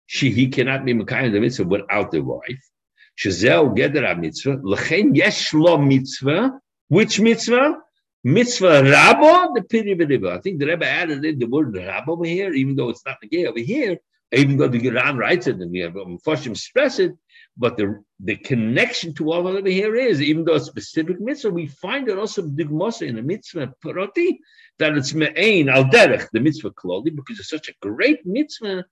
she, 0.08 0.30
he 0.32 0.48
cannot 0.48 0.86
be 0.86 0.94
Mekayim 0.94 1.32
the 1.32 1.40
mitzvah 1.40 1.64
without 1.64 2.12
the 2.12 2.22
wife. 2.22 2.70
Shazel 3.18 3.76
Gedera 3.76 4.20
mitzvah. 4.20 4.60
L'chein 4.62 5.16
yesh 5.16 5.54
mitzvah 5.54 6.52
which 6.88 7.20
mitzvah? 7.20 7.82
Mitzvah 8.24 8.82
Rabbo, 8.82 9.54
the 9.54 9.62
Piri 9.62 9.94
I 10.32 10.40
think 10.40 10.60
the 10.60 10.66
Rebbe 10.66 10.86
added 10.86 11.24
in 11.24 11.38
the 11.38 11.46
word 11.46 11.74
Rabbo 11.76 12.10
over 12.10 12.26
here, 12.26 12.54
even 12.54 12.76
though 12.76 12.90
it's 12.90 13.06
not 13.06 13.18
the 13.22 13.28
gay 13.28 13.46
over 13.46 13.60
here, 13.60 14.00
even 14.32 14.58
though 14.58 14.68
the 14.68 14.80
Quran 14.80 15.18
writes 15.18 15.46
it 15.46 15.58
and 15.58 15.72
we 15.72 15.80
have 15.80 15.94
Mephoshim 15.94 16.52
express 16.52 16.98
it, 16.98 17.14
but 17.58 17.78
the, 17.78 18.04
the 18.20 18.36
connection 18.36 19.14
to 19.14 19.32
all 19.32 19.48
over 19.48 19.70
here 19.70 19.96
is, 19.96 20.22
even 20.22 20.44
though 20.44 20.56
it's 20.56 20.66
specific 20.66 21.22
mitzvah, 21.22 21.52
we 21.52 21.68
find 21.68 22.10
it 22.10 22.18
also 22.18 22.42
digmosa 22.42 23.08
in 23.08 23.16
the 23.16 23.22
mitzvah 23.22 23.74
paroti, 23.84 24.40
that 24.80 24.98
it's 24.98 25.14
me'ain 25.14 25.70
al 25.70 25.86
derech, 25.86 26.28
the 26.34 26.40
mitzvah 26.40 26.72
kloli, 26.72 27.16
because 27.16 27.40
it's 27.40 27.50
such 27.50 27.70
a 27.70 27.74
great 27.82 28.26
mitzvah, 28.26 28.84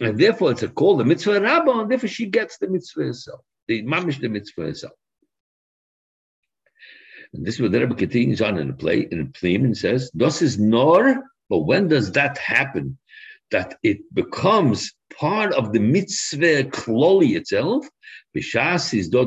and 0.00 0.18
therefore 0.18 0.52
it's 0.52 0.62
a 0.62 0.68
call, 0.68 0.96
the 0.96 1.04
mitzvah 1.04 1.40
rabba, 1.40 1.70
and 1.72 1.90
therefore 1.90 2.08
she 2.08 2.26
gets 2.26 2.58
the 2.58 2.68
mitzvah 2.68 3.02
herself, 3.02 3.40
the 3.66 3.82
mamish 3.82 4.20
the 4.20 4.28
mitzvah 4.28 4.62
herself. 4.62 4.92
And 7.34 7.44
this 7.44 7.56
is 7.56 7.60
what 7.60 7.72
the 7.72 7.80
Rebbe 7.80 7.94
continues 7.94 8.40
on 8.40 8.58
in 8.58 8.68
the 8.68 8.74
play 8.74 9.06
in 9.10 9.18
the 9.18 9.30
plea 9.38 9.56
and 9.56 9.76
says, 9.76 10.10
"Das 10.16 10.40
is 10.40 10.58
nor." 10.58 11.24
But 11.50 11.60
when 11.60 11.88
does 11.88 12.12
that 12.12 12.38
happen? 12.38 12.98
That 13.50 13.78
it 13.82 14.00
becomes 14.14 14.92
part 15.18 15.52
of 15.52 15.72
the 15.72 15.80
mitzvah 15.80 16.64
kloli 16.64 17.36
itself. 17.36 17.86
Is 18.34 19.10
the. 19.10 19.18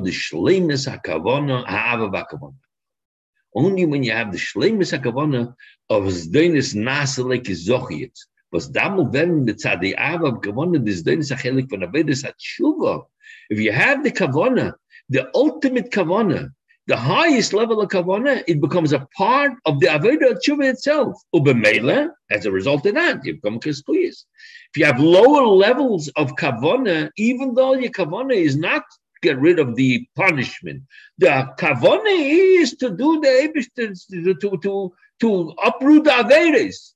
Only 3.54 3.86
when 3.86 4.04
you 4.04 4.12
have 4.12 4.32
the 4.32 4.38
shleimus 4.38 4.98
hakavona 4.98 5.54
of 5.90 6.04
zdenis 6.04 6.74
nasalek 6.76 7.46
zochiyet. 7.46 8.18
Was 8.52 8.70
damal 8.70 9.12
wenn 9.12 9.46
the 9.46 9.54
tzadi 9.54 9.94
ava 9.98 10.32
kavona 10.34 10.84
the 10.84 10.92
achelik 10.92 11.70
von 11.70 11.82
avedis 11.82 12.24
hatshuva. 12.24 13.06
If 13.50 13.60
you 13.60 13.72
have 13.74 14.04
the 14.04 14.12
kavona, 14.12 14.76
the 15.10 15.30
ultimate 15.36 15.92
kavona, 15.92 16.52
the 16.92 16.98
highest 16.98 17.54
level 17.54 17.80
of 17.80 17.88
kavanah, 17.88 18.44
it 18.48 18.60
becomes 18.60 18.92
a 18.92 19.08
part 19.16 19.54
of 19.66 19.80
the 19.80 19.88
avodah 19.88 20.36
tshuva 20.44 20.66
itself. 20.72 21.16
Ubemela, 21.34 22.10
as 22.30 22.46
a 22.46 22.52
result 22.52 22.86
of 22.86 22.96
that, 22.96 23.24
you 23.24 23.36
become 23.36 23.62
kiskuyas. 23.62 24.26
If 24.72 24.76
you 24.76 24.84
have 24.84 25.00
lower 25.00 25.48
levels 25.48 26.10
of 26.18 26.36
kavanah, 26.36 27.10
even 27.16 27.54
though 27.54 27.76
your 27.76 27.92
kavanah 27.92 28.36
is 28.36 28.58
not 28.58 28.84
get 29.22 29.40
rid 29.40 29.58
of 29.58 29.78
the 29.78 30.06
punishment, 30.18 30.84
the 31.18 31.48
kavanah 31.58 32.20
is 32.62 32.76
to 32.82 32.90
do 32.90 33.22
the 33.22 33.66
to 33.78 34.36
to 34.36 34.58
to, 34.58 34.94
to 35.22 35.54
uproot 35.64 36.04
the 36.04 36.12
avedas. 36.12 36.92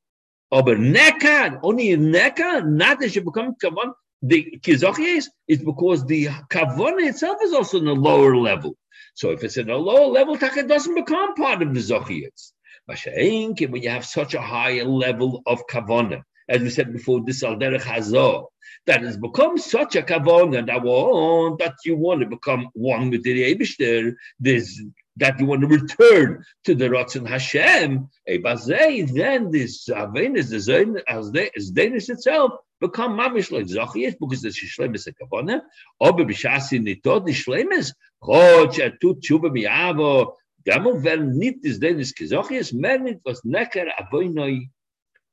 Aber 0.51 0.73
oh, 0.73 0.75
neka, 0.75 1.57
only 1.63 1.91
in 1.91 2.11
not 2.11 2.35
that 2.35 3.15
you 3.15 3.21
become 3.21 3.55
kavanah. 3.63 3.93
The 4.21 4.59
kizachis 4.61 5.27
is 5.47 5.59
because 5.63 6.05
the 6.05 6.25
kavanah 6.51 7.07
itself 7.11 7.37
is 7.43 7.53
also 7.53 7.77
in 7.77 7.87
a 7.87 7.93
lower 7.93 8.35
level. 8.35 8.75
So 9.15 9.31
if 9.31 9.43
it's 9.43 9.57
in 9.57 9.69
a 9.69 9.77
lower 9.77 10.07
level, 10.07 10.37
it 10.39 10.67
doesn't 10.67 10.95
become 10.95 11.35
part 11.35 11.61
of 11.61 11.73
the 11.73 11.79
Zochiyats. 11.79 12.51
When 12.85 13.81
you 13.81 13.89
have 13.89 14.05
such 14.05 14.33
a 14.33 14.41
high 14.41 14.81
level 14.83 15.41
of 15.45 15.65
kavanah, 15.67 16.21
as 16.47 16.61
we 16.61 16.69
said 16.69 16.93
before, 16.93 17.23
this 17.25 17.41
alderech 17.43 17.81
hazor, 17.81 18.41
that 18.85 19.01
has 19.01 19.17
become 19.17 19.57
such 19.57 19.95
a 19.95 20.03
kavanah 20.03 20.65
that, 20.67 21.57
that 21.59 21.75
you 21.85 21.95
want 21.97 22.21
to 22.21 22.27
become 22.27 22.69
one 22.73 23.09
with 23.09 23.23
the 23.23 23.55
Eibishter, 23.55 24.13
this 24.39 24.83
that 25.17 25.39
you 25.39 25.45
want 25.45 25.61
to 25.61 25.67
return 25.67 26.43
to 26.65 26.75
the 26.75 26.85
Ratzon 26.85 27.27
Hashem, 27.27 28.09
then 28.25 29.51
this 29.51 29.87
Avenis, 29.87 30.49
the 30.49 30.57
Zayn, 30.57 31.01
as 31.07 31.71
Danish 31.71 32.09
itself, 32.09 32.51
become 32.81 33.17
mamish 33.17 33.51
like 33.51 33.65
Zachiyas 33.65 34.15
because 34.19 34.41
the 34.41 34.49
Shlemis 34.49 35.07
a 35.07 35.13
Kavana, 35.13 35.61
or 35.99 36.11
Bishasi 36.11 36.79
Nitot, 36.81 37.25
the 37.25 37.31
Shlemis, 37.31 37.93
Chod, 38.23 38.73
Shatut, 38.73 39.21
Chuba 39.21 39.49
Miavo, 39.49 40.33
Gamel 40.65 41.01
werden 41.01 41.37
nicht 41.37 41.63
des 41.63 41.79
Danish 41.79 42.13
Kizachiyas, 42.13 42.73
mehr 42.73 42.99
nicht 42.99 43.21
was 43.23 43.45
Necker 43.45 43.87
Avoinoi 43.97 44.69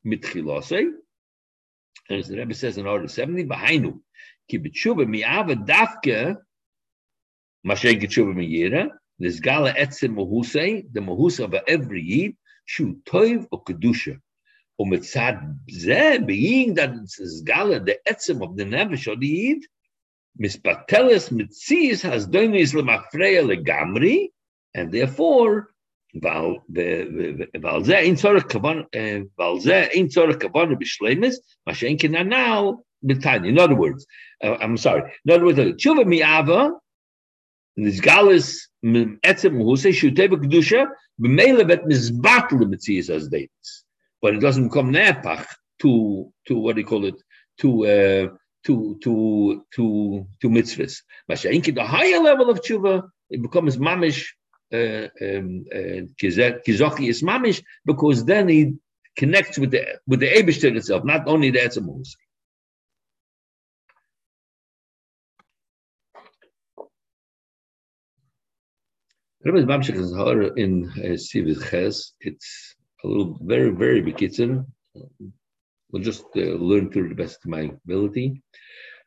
mit 0.05 0.23
Chilosei. 0.23 0.93
And 2.09 2.19
as 2.19 2.29
the 2.29 2.37
Rebbe 2.37 2.55
says 2.55 2.79
in 2.79 2.87
Order 2.87 3.09
70, 3.09 3.45
Bahainu, 3.47 4.01
Ki 4.49 4.59
B'tshuba 4.59 5.07
Miava 5.07 5.57
Dafke, 5.57 6.37
Mashen 7.67 8.01
Kitshuba 8.01 8.35
Miyira, 8.35 8.91
this 9.20 9.40
gala 9.40 9.74
etzem 9.74 10.16
mohusei, 10.16 10.86
the 10.92 11.00
mohusa 11.00 11.46
of 11.46 11.56
every 11.68 12.02
yid, 12.02 12.36
shu 12.66 12.98
toiv 13.06 13.48
or 13.52 13.64
kedusha. 13.64 14.20
Umetzad 14.80 15.58
zeh, 15.72 16.26
being 16.26 16.76
that 16.76 16.92
it's 16.92 17.42
gala 17.42 17.80
the 17.80 17.98
etzem 18.08 18.44
of 18.44 18.56
the 18.58 18.64
nevesh 18.64 19.12
of 19.12 19.20
the 19.20 19.28
yid, 19.28 19.64
mispateles 20.40 21.32
mitzias 21.32 22.02
has 22.02 22.28
doinis 22.28 22.74
lemafreya 22.74 23.44
legamri, 23.44 24.30
and 24.76 24.92
therefore, 24.92 25.74
ועל 27.62 27.84
זה 27.84 27.98
אין 27.98 28.16
צורך 28.16 28.52
כוון, 28.52 28.84
ועל 29.40 29.60
זה 29.60 29.84
אין 29.84 30.08
צורך 30.08 30.42
כוון 30.42 30.80
בשלמס, 30.80 31.40
מה 31.68 31.74
שאין 31.74 31.96
כן 32.00 32.16
הנ"ל 32.16 32.72
בתניא. 33.04 33.52
In 33.52 33.60
other 33.60 33.76
words, 33.76 34.06
uh, 34.44 34.58
I'm 34.60 34.78
sorry, 34.78 35.02
in 35.26 35.34
other 35.34 35.46
words, 35.46 35.60
תשובה 35.76 36.04
מאבה, 36.06 36.68
Nizgalis 37.79 38.69
etzem 38.85 39.63
husay 39.63 39.93
shuteva 39.93 40.37
kedusha 40.37 40.87
b'meila 41.21 41.67
bet 41.67 41.85
mizbatel 41.85 42.61
mitzias 42.71 43.09
as 43.09 43.29
dates, 43.29 43.85
but 44.21 44.35
it 44.35 44.41
doesn't 44.41 44.71
come 44.71 44.93
nepach 44.93 45.47
to 45.81 46.31
to 46.47 46.59
what 46.59 46.75
do 46.75 46.83
you 46.83 46.87
call 46.87 47.07
it 47.07 47.15
to 47.59 47.87
uh, 47.87 48.29
to 48.65 48.99
to 49.03 49.65
to 49.75 50.27
to 50.41 50.49
mitzvahs. 50.49 51.03
Masha'inki 51.31 51.75
the 51.75 51.85
higher 51.85 52.19
level 52.19 52.51
of 52.51 52.61
tshuva 52.61 53.09
it 53.31 53.41
becomes 53.41 53.79
mamish 53.79 54.27
kizoki 54.73 57.09
is 57.09 57.23
uh, 57.23 57.27
mamish 57.27 57.59
um, 57.59 57.63
uh, 57.63 57.87
because 57.87 58.25
then 58.25 58.49
he 58.49 58.75
connects 59.17 59.59
with 59.59 59.71
the 59.71 59.99
with 60.07 60.21
the 60.21 60.29
Eibishter 60.29 60.75
itself, 60.77 61.05
not 61.05 61.27
only 61.27 61.51
the 61.51 61.59
etzem. 61.59 61.89
Rebbe's 69.45 69.65
Mamshech 69.65 69.97
is 69.97 70.13
in 70.57 70.89
Sivis 71.19 71.69
Ches. 71.69 72.13
It's 72.21 72.77
a 73.03 73.09
little 73.09 73.37
very, 73.43 73.71
very 73.71 74.01
bekitzer. 74.01 74.65
We'll 75.91 76.03
just 76.03 76.25
uh, 76.37 76.41
learn 76.41 76.93
through 76.93 77.09
the 77.09 77.17
best 77.17 77.39
of 77.45 77.51
my 77.51 77.73
ability. 77.85 78.41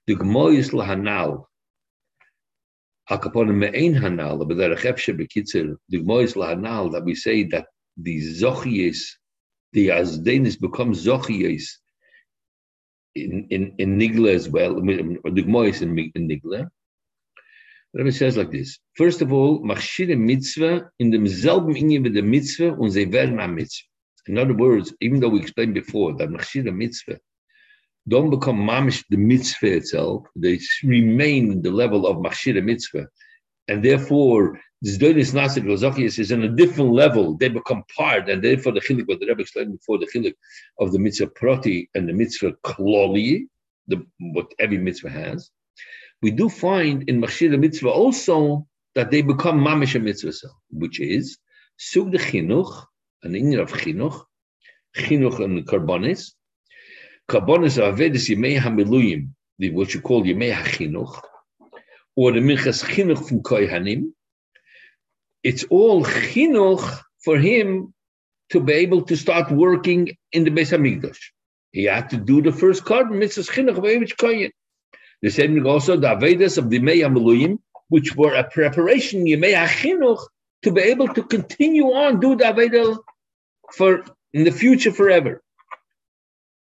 The 0.08 0.16
Gmois 0.18 0.72
Lahanal. 0.72 1.46
Akaponim 3.10 3.56
Me'ein 3.56 3.94
Hanal, 3.94 4.46
but 4.46 4.58
there 4.58 4.76
Chefshe 4.76 5.18
bekitzer. 5.18 5.78
The 5.88 6.02
Gmois 6.02 6.36
Lahanal 6.36 6.92
that 6.92 7.06
we 7.06 7.16
say 7.16 7.44
that 7.46 7.68
the 7.96 8.20
Zochies, 8.20 8.98
the 9.72 9.88
Azdenis 9.88 10.60
become 10.60 10.92
Zochies 10.92 11.70
in, 13.16 13.48
in, 13.52 13.74
in 13.78 13.98
Nigla 13.98 14.34
as 14.34 14.50
well. 14.50 14.76
The 14.76 15.44
Gmois 15.44 15.82
in, 15.82 15.98
in 16.14 16.28
Nigla. 16.28 16.70
Rebbe 17.96 18.12
says 18.12 18.36
like 18.36 18.52
this. 18.52 18.78
First 18.96 19.22
of 19.22 19.32
all, 19.32 19.64
machshire 19.64 20.20
mitzvah 20.20 20.92
in 21.00 21.12
the 21.12 21.30
selben 21.30 21.76
inyan 21.76 22.04
with 22.04 22.14
the 22.14 22.22
mitzvah 22.22 22.74
und 22.74 22.92
sie 22.92 23.06
werden 23.06 23.40
a 23.42 23.48
mitzvah. 23.48 23.88
In 24.28 24.38
other 24.38 24.54
words, 24.54 24.94
even 25.00 25.22
though 25.22 25.30
we 25.30 25.40
explained 25.40 25.76
before 25.76 26.14
that 26.18 26.28
machshire 26.28 26.76
mitzvah 26.76 27.18
don't 28.10 28.30
become 28.30 28.58
mamish 28.58 29.06
the 29.10 29.16
mitzvah 29.16 29.78
itself, 29.78 30.26
they 30.36 30.60
remain 30.84 31.62
the 31.62 31.72
level 31.72 32.06
of 32.06 32.18
machshire 32.18 32.62
mitzvah, 32.62 33.08
and 33.70 33.82
therefore 33.82 34.60
this 34.82 34.98
doinis 34.98 35.34
nasik 35.34 35.64
lozachias 35.64 36.20
is 36.20 36.34
on 36.34 36.44
a 36.44 36.50
different 36.50 36.92
level. 36.92 37.38
They 37.38 37.48
become 37.48 37.86
part, 37.96 38.28
and 38.28 38.44
therefore 38.44 38.74
the 38.74 38.82
chilik 38.82 39.08
what 39.08 39.22
the 39.22 39.28
Rebbe 39.28 39.42
explained 39.42 39.72
before 39.72 40.00
the 40.00 40.08
chilik 40.14 40.34
of 40.82 40.92
the 40.92 41.00
mitzvah 41.00 41.28
proti 41.28 41.90
and 41.96 42.10
the 42.10 42.14
mitzvah 42.14 42.56
kloli, 42.62 43.48
the 43.88 44.06
what 44.20 44.52
every 44.60 44.80
mitzvah 44.80 45.10
has 45.10 45.50
we 46.22 46.32
do 46.32 46.50
find 46.50 47.10
in 47.10 47.22
Machshir 47.22 47.58
Mitzvah 47.60 47.90
also 47.90 48.68
that 48.96 49.12
they 49.12 49.22
become 49.22 49.60
Mamish 49.60 50.02
Mitzvah, 50.02 50.50
which 50.70 51.00
is 51.00 51.38
Sug 51.78 52.12
de 52.12 52.18
Chinuch, 52.18 52.86
an 53.24 53.36
Indian 53.36 53.62
of 53.62 53.72
Chinuch, 53.72 54.24
Chinuch 54.96 55.44
and 55.44 55.68
Karbonis, 55.68 56.32
Karbonis 57.30 57.82
are 57.82 57.92
Avedis 57.92 58.30
Yemei 58.30 58.60
HaMiluyim, 58.60 59.30
what 59.74 59.94
you 59.94 60.02
call 60.02 60.24
Yemei 60.24 60.54
HaChinuch, 60.54 61.22
or 62.16 62.32
the 62.32 62.40
Minchas 62.40 62.84
Chinuch 62.84 63.28
from 63.28 63.42
Kohanim. 63.42 64.12
It's 65.44 65.64
all 65.66 66.06
Chinuch 66.06 67.02
for 67.24 67.38
him 67.38 67.94
to 68.52 68.60
be 68.60 68.74
able 68.74 69.02
to 69.04 69.16
start 69.18 69.52
working 69.52 70.16
in 70.32 70.44
the 70.44 70.52
Beis 70.52 70.72
HaMikdash. 70.72 71.18
He 71.72 71.86
had 71.86 72.10
to 72.12 72.18
do 72.18 72.42
the 72.42 72.52
first 72.52 72.86
card, 72.86 73.12
Mitzvah 73.12 73.52
Chinuch, 73.52 73.82
which 74.00 74.18
Kohen. 74.18 74.52
The 75.22 75.30
same 75.30 75.54
thing 75.56 75.66
also 75.66 75.98
the 75.98 76.08
Avedas 76.08 76.58
of 76.58 76.70
the 76.70 76.80
Mei 76.80 77.00
Amaluyim, 77.00 77.60
which 77.90 78.16
were 78.16 78.34
a 78.34 78.44
preparation 78.44 79.26
Yemei 79.26 79.56
Achinuch 79.56 80.26
to 80.64 80.72
be 80.72 80.82
able 80.82 81.08
to 81.10 81.24
continue 81.24 81.86
on 81.94 82.20
do 82.20 82.36
the 82.36 82.46
Aveda 82.46 82.98
for 83.74 84.04
in 84.34 84.44
the 84.44 84.52
future 84.52 84.92
forever. 84.92 85.42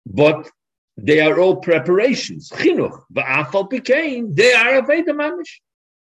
But 0.05 0.49
they 0.97 1.19
are 1.21 1.39
all 1.39 1.57
preparations. 1.57 2.49
Chinuch, 2.49 3.03
Va'afal 3.13 3.69
became 3.69 4.33
they 4.33 4.53
are 4.53 4.81
Aveda 4.81 5.09
Mamish. 5.09 5.59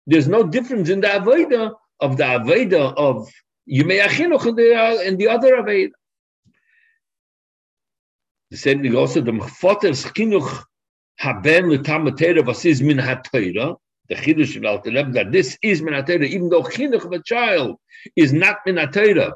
There's 0.07 0.29
no 0.29 0.43
difference 0.45 0.89
in 0.89 1.01
the 1.01 1.09
Aveda 1.09 1.73
of 2.01 2.17
the 2.17 2.25
Aveda 2.25 2.95
of 2.97 3.29
Yemei 3.69 4.03
Achinuch 4.03 4.47
and 4.47 4.59
the, 4.59 5.03
and 5.07 5.19
the 5.19 5.29
other 5.29 5.57
Aveda. 5.57 5.91
The 8.51 8.57
same 8.57 8.83
thing 8.83 8.95
also 8.95 9.21
the 9.21 9.33
Mechfoter's 9.33 10.05
Chinuch 10.05 10.65
haben 11.19 11.71
l'tamatera 11.71 12.45
was 12.45 12.65
is 12.65 12.83
min 12.83 12.99
hatayra. 12.99 13.77
The 14.09 14.15
chiddush 14.15 14.57
of 14.57 14.65
Alter 14.65 14.91
that 15.13 15.33
this 15.33 15.59
is 15.63 15.83
min 15.83 15.95
hatayra, 15.95 16.27
even 16.27 16.49
though 16.49 16.63
chinuch 16.63 17.05
of 17.05 17.13
a 17.13 17.23
child 17.23 17.77
is 18.15 18.33
not 18.33 18.59
min 18.67 18.77
hatayra. 18.77 19.33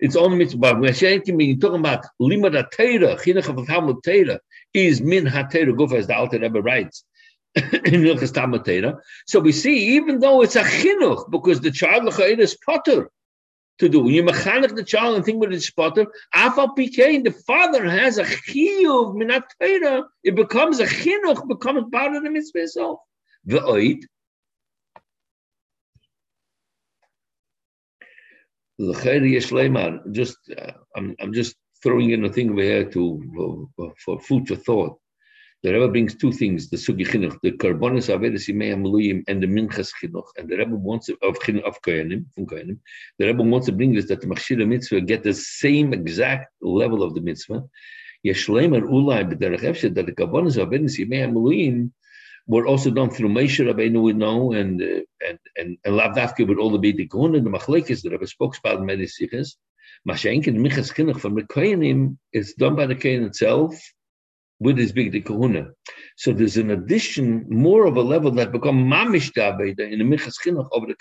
It's 0.00 0.16
only 0.16 0.38
mitzvah. 0.38 0.74
When 0.74 0.94
you're 0.94 1.56
talking 1.56 1.80
about 1.80 2.06
limud 2.20 2.54
hatayra, 2.54 3.20
chinuch 3.20 3.48
of 3.48 3.66
Talmud 3.66 3.96
Torah 4.04 4.40
is 4.72 5.00
min 5.00 5.24
hatayra. 5.24 5.76
Go 5.76 5.86
as 5.96 6.06
the 6.06 6.16
Alter 6.16 6.38
Rebbe 6.38 6.60
writes. 6.60 7.04
So 9.26 9.40
we 9.40 9.52
see, 9.52 9.96
even 9.96 10.18
though 10.18 10.42
it's 10.42 10.56
a 10.56 10.62
chinuch, 10.62 11.30
because 11.30 11.60
the 11.60 11.70
child 11.70 12.08
is 12.18 12.58
potter, 12.66 13.10
to 13.78 13.88
do. 13.88 14.00
When 14.00 14.14
you 14.14 14.22
mechanic 14.22 14.74
the 14.74 14.84
child 14.84 15.16
and 15.16 15.24
think 15.24 15.38
about 15.38 15.52
his 15.52 15.66
spotter, 15.66 16.06
afal 16.34 16.76
pikein, 16.76 17.24
the 17.24 17.32
father 17.32 17.84
has 17.84 18.18
a 18.18 18.24
chiyuv 18.24 19.14
minat 19.14 19.44
it 19.60 20.34
becomes 20.34 20.80
a 20.80 20.86
chinuch, 20.86 21.46
becomes 21.48 21.84
part 21.92 22.14
of 22.14 22.22
the 22.22 22.30
mitzvah 22.30 22.62
itself. 22.62 23.00
The 23.44 23.58
Ve'oid, 23.58 24.02
just 30.12 30.36
uh, 30.56 30.72
I'm, 30.96 31.14
I'm 31.20 31.32
just 31.32 31.56
throwing 31.82 32.10
in 32.10 32.24
a 32.24 32.32
thing 32.32 32.50
over 32.50 32.62
here 32.62 32.90
to 32.90 33.68
for, 33.76 33.94
for 34.04 34.20
food 34.20 34.48
for 34.48 34.56
thought. 34.56 34.98
The 35.64 35.72
Rebbe 35.72 35.88
brings 35.88 36.14
two 36.14 36.30
things: 36.30 36.68
the 36.68 36.76
sugi 36.76 37.06
chinuch, 37.06 37.38
the 37.42 37.52
karbonis 37.52 38.14
averis 38.14 38.52
imei 38.52 39.24
and 39.26 39.42
the 39.42 39.46
minchas 39.46 39.90
chinuch. 39.98 40.26
And 40.36 40.46
the 40.46 40.58
Rebbe 40.58 40.76
wants 40.76 41.06
to, 41.06 41.16
of 41.22 41.38
chinuch 41.38 41.62
of 41.62 41.80
koyanim 41.80 42.26
from 42.34 42.44
koyanim. 42.44 42.80
The 43.18 43.28
Rebbe 43.28 43.42
wants 43.42 43.64
to 43.68 43.72
bring 43.72 43.94
this 43.94 44.06
that 44.08 44.20
the 44.20 44.26
machshir 44.26 44.68
mitzvah 44.68 45.00
get 45.00 45.22
the 45.22 45.32
same 45.32 45.94
exact 45.94 46.52
level 46.60 47.02
of 47.02 47.14
the 47.14 47.22
mitzvah. 47.22 47.64
Yeshleimer 48.26 48.82
ulai 48.82 49.24
b'derech 49.24 49.60
efshet 49.60 49.94
that 49.94 50.04
the 50.04 50.12
karbonis 50.12 50.62
averis 50.62 50.98
imei 51.02 51.90
were 52.46 52.66
also 52.66 52.90
done 52.90 53.08
through 53.08 53.30
Moshe 53.30 53.64
Rabbeinu 53.64 54.02
we 54.02 54.12
know 54.12 54.52
and 54.52 54.82
and 54.82 55.38
and 55.58 55.78
and 55.86 55.94
Lavdafke 55.98 56.46
with 56.46 56.58
all 56.58 56.72
the 56.72 56.78
big 56.78 57.08
Kohun 57.08 57.38
and 57.38 57.46
the 57.46 57.48
Machlekes 57.48 58.02
the 58.02 58.10
Rebbe 58.10 58.26
spoke 58.26 58.54
about 58.58 58.82
many 58.82 59.06
sikhs. 59.06 59.56
Mashenkin 60.06 60.56
Michas 60.56 60.92
Chinuch 60.92 61.20
from 61.20 61.36
the 61.36 62.18
is 62.34 62.52
done 62.52 62.76
by 62.76 62.84
the 62.84 62.94
Kohen 62.94 63.24
itself 63.24 63.74
with 64.60 64.78
his 64.78 64.92
big 64.92 65.24
kahuna. 65.24 65.68
So 66.16 66.32
there's 66.32 66.56
an 66.56 66.70
addition, 66.70 67.44
more 67.48 67.86
of 67.86 67.96
a 67.96 68.02
level 68.02 68.30
that 68.32 68.52
become 68.52 68.84
mamish 68.84 69.32
dabeda 69.32 69.90
in 69.90 69.98
the 69.98 70.04
michas 70.04 70.36
chinuch 70.44 70.68
over 70.72 70.86
the 70.86 70.94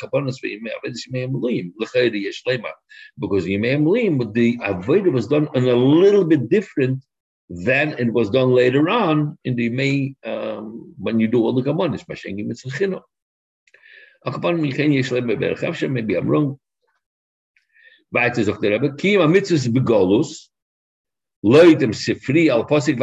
yeshlema 2.26 2.72
because 3.20 3.46
yimei 3.46 4.18
but 4.18 4.34
the 4.34 4.58
aveda 4.58 5.12
was 5.12 5.28
done 5.28 5.48
in 5.54 5.68
a 5.68 5.76
little 5.76 6.26
bit 6.26 6.50
different 6.50 7.04
than 7.50 7.94
it 8.00 8.12
was 8.12 8.30
done 8.30 8.52
later 8.52 8.90
on 8.90 9.38
in 9.44 9.56
the 9.56 9.70
May 9.70 10.16
um, 10.26 10.94
when 10.98 11.20
you 11.20 11.28
do 11.28 11.44
all 11.44 11.54
the 11.54 11.62
kabbanas 11.62 12.06
mashengim 12.06 12.48
mitzvah 12.48 13.02
be'erchav 14.26 15.92
maybe 15.92 16.16
I'm 16.16 16.28
wrong. 16.28 16.60
Weiter 18.12 18.44
sagt 18.44 18.62
der 18.62 18.72
Rebbe, 18.72 18.90
ma 19.18 19.28
mitzvahs 19.28 19.68
begolus, 19.68 20.50
Sifri 21.44 22.50
al 22.50 22.66
Posik 22.66 23.00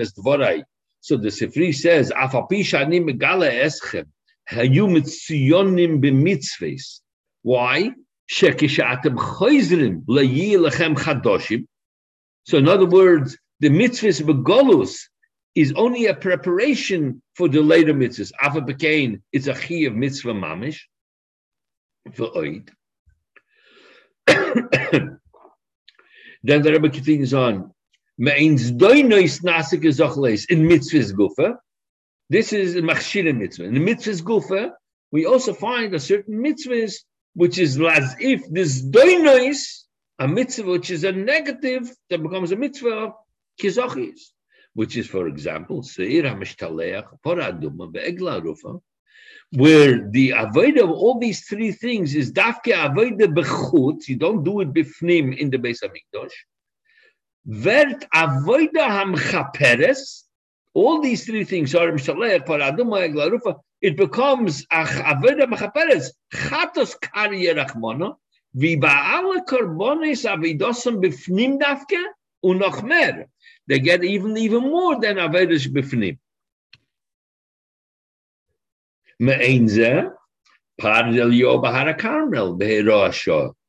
es 0.00 0.12
Dvorai. 0.12 0.62
So 1.00 1.16
the 1.16 1.28
Sifri 1.28 1.74
says, 1.74 2.10
Afapisha 2.10 2.80
Ani 2.80 3.00
Megala 3.00 3.50
Eschem, 3.50 4.06
Hayu 4.50 4.88
Mitziyonim 4.88 6.00
B'mitzvahs. 6.02 7.00
Why? 7.42 7.90
Shekishatem 8.30 9.16
Choizrim 9.16 10.04
Lechem 10.06 10.96
Chadoshim. 10.96 11.66
So 12.44 12.58
in 12.58 12.68
other 12.68 12.86
words, 12.86 13.38
the 13.60 13.68
mitzvahs 13.68 14.22
begolus 14.22 15.08
is 15.54 15.72
only 15.76 16.06
a 16.06 16.14
preparation 16.14 17.22
for 17.36 17.48
the 17.48 17.60
later 17.62 17.94
mitzvahs. 17.94 18.32
Afa 18.42 18.60
Bekain, 18.60 19.22
it's 19.32 19.46
a 19.46 19.54
chi 19.54 19.86
of 19.86 19.94
mitzvah 19.94 20.34
mamish 20.34 20.80
for. 22.14 22.32
Then 26.42 26.62
the 26.62 26.72
Rebbe 26.72 26.90
continues 26.90 27.34
on. 27.34 27.72
Nasik 28.20 29.84
in 30.50 30.68
mitzvahs 30.68 31.12
gufa. 31.12 31.56
This 32.28 32.52
is 32.52 32.74
machshira 32.76 33.36
mitzvah. 33.36 33.64
In 33.64 33.74
the 33.74 33.80
mitzvahs 33.80 34.22
gufa, 34.22 34.72
we 35.10 35.26
also 35.26 35.54
find 35.54 35.94
a 35.94 36.00
certain 36.00 36.42
mitzvahs 36.42 36.94
which 37.34 37.58
is 37.58 37.80
as 37.80 38.14
if 38.20 38.48
this 38.50 38.82
doinois, 38.82 39.84
a 40.18 40.28
mitzvah 40.28 40.70
which 40.70 40.90
is 40.90 41.04
a 41.04 41.12
negative, 41.12 41.90
that 42.10 42.22
becomes 42.22 42.52
a 42.52 42.56
mitzvah 42.56 42.90
of 42.90 43.12
kizochis, 43.60 44.20
which 44.74 44.96
is, 44.96 45.06
for 45.06 45.26
example, 45.28 45.82
seir 45.82 46.24
hamishtalech, 46.24 47.06
poraduma, 47.24 47.90
be'egla 47.90 48.42
rufa, 48.42 48.78
where 49.52 50.08
the 50.08 50.30
avoid 50.30 50.78
of 50.78 50.90
all 50.90 51.18
these 51.18 51.46
three 51.46 51.72
things 51.72 52.14
is 52.14 52.32
dafke 52.32 52.72
avoid 52.72 53.18
bechut, 53.18 54.08
you 54.08 54.16
don't 54.16 54.44
do 54.44 54.60
it 54.60 54.72
bifnim 54.72 55.36
in 55.36 55.50
the 55.50 55.58
base 55.58 55.82
of 55.82 55.90
Mikdosh. 55.90 56.32
Vert 57.44 58.06
avoid 58.14 58.70
hamchaperes, 58.72 60.22
all 60.72 61.02
these 61.02 61.26
three 61.26 61.44
things 61.44 61.74
are 61.74 61.90
it 61.90 61.96
becomes 63.96 64.66
avoid 64.70 65.38
hamchaperes, 65.38 66.10
chatos 66.32 66.98
kari 66.98 67.42
yerachmono, 67.44 68.16
v'ba'al 68.56 69.44
korbonis 69.44 70.24
avidosam 70.24 71.04
bifnim 71.04 71.60
dafke, 71.60 72.02
unochmer. 72.42 73.26
They 73.66 73.80
get 73.80 74.02
even 74.02 74.34
even 74.38 74.62
more 74.62 74.98
than 74.98 75.16
avodah 75.16 75.66
bifnim. 75.68 76.16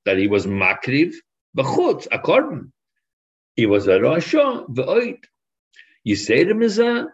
That 0.05 0.17
he 0.17 0.27
was 0.27 0.47
Makriv, 0.47 1.13
Bechutz, 1.55 2.07
according. 2.11 2.71
He 3.55 3.65
was 3.67 3.87
a 3.87 3.99
Rosho, 3.99 4.67
Ve'oit. 4.69 5.19
You 6.03 6.15
say 6.15 6.43
to 6.43 6.55
Miza, 6.55 7.07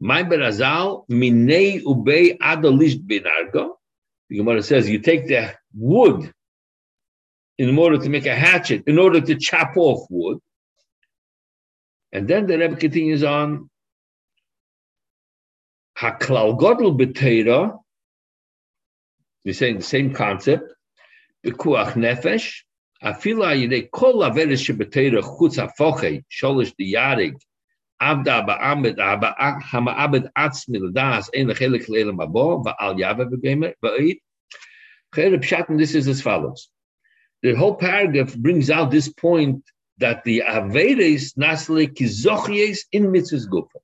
my 0.00 0.22
berazal 0.22 1.08
minei 1.08 1.82
ubei 1.82 2.36
adolish 2.38 2.96
binargo. 3.00 3.70
The 4.28 4.36
Gemara 4.36 4.62
says 4.62 4.88
you 4.88 4.98
take 4.98 5.26
the 5.26 5.54
wood 5.74 6.30
in 7.56 7.76
order 7.78 7.98
to 7.98 8.08
make 8.08 8.26
a 8.26 8.34
hatchet, 8.34 8.84
in 8.86 8.98
order 8.98 9.20
to 9.20 9.34
chop 9.36 9.76
off 9.76 10.06
wood. 10.10 10.38
And 12.12 12.28
then 12.28 12.46
the 12.46 12.58
Rebbe 12.58 12.76
continues 12.76 13.24
on, 13.24 13.70
Haklal 16.00 16.56
Godel 16.58 16.96
B'Teira, 16.96 17.76
we're 19.44 19.54
saying 19.54 19.78
the 19.78 19.82
same 19.82 20.14
concept, 20.14 20.72
B'Kuach 21.44 21.94
Nefesh, 21.94 22.60
Afila 23.02 23.56
Yidei 23.56 23.90
Kol 23.90 24.20
Averes 24.20 24.62
Sheb'Teira 24.62 25.22
Chutz 25.22 25.56
HaFochei, 25.56 26.24
Sholish 26.30 26.72
Diyarig, 26.80 27.34
Avda 28.00 28.46
Ba'amed, 28.46 28.96
Hama'abed 29.62 30.30
Atzmi 30.38 30.78
L'das, 30.80 31.30
Ein 31.34 31.48
Lechelik 31.48 31.88
Le'elam 31.88 32.24
Abo, 32.24 32.64
Va'al 32.64 32.96
Yave 32.98 33.28
B'Gemer, 33.28 33.74
Ba'id. 33.82 34.18
Chere 35.12 35.36
Pshat, 35.38 35.78
this 35.78 35.94
is 35.96 36.06
as 36.06 36.22
follows. 36.22 36.68
The 37.42 37.54
whole 37.54 37.74
paragraph 37.74 38.36
brings 38.36 38.70
out 38.70 38.90
this 38.90 39.08
point 39.08 39.64
that 39.98 40.22
the 40.22 40.42
Averes 40.46 41.36
Nasle 41.36 41.88
Kizochies 41.88 42.80
in 42.92 43.06
Mitzvahs 43.06 43.48
Gufa. 43.48 43.80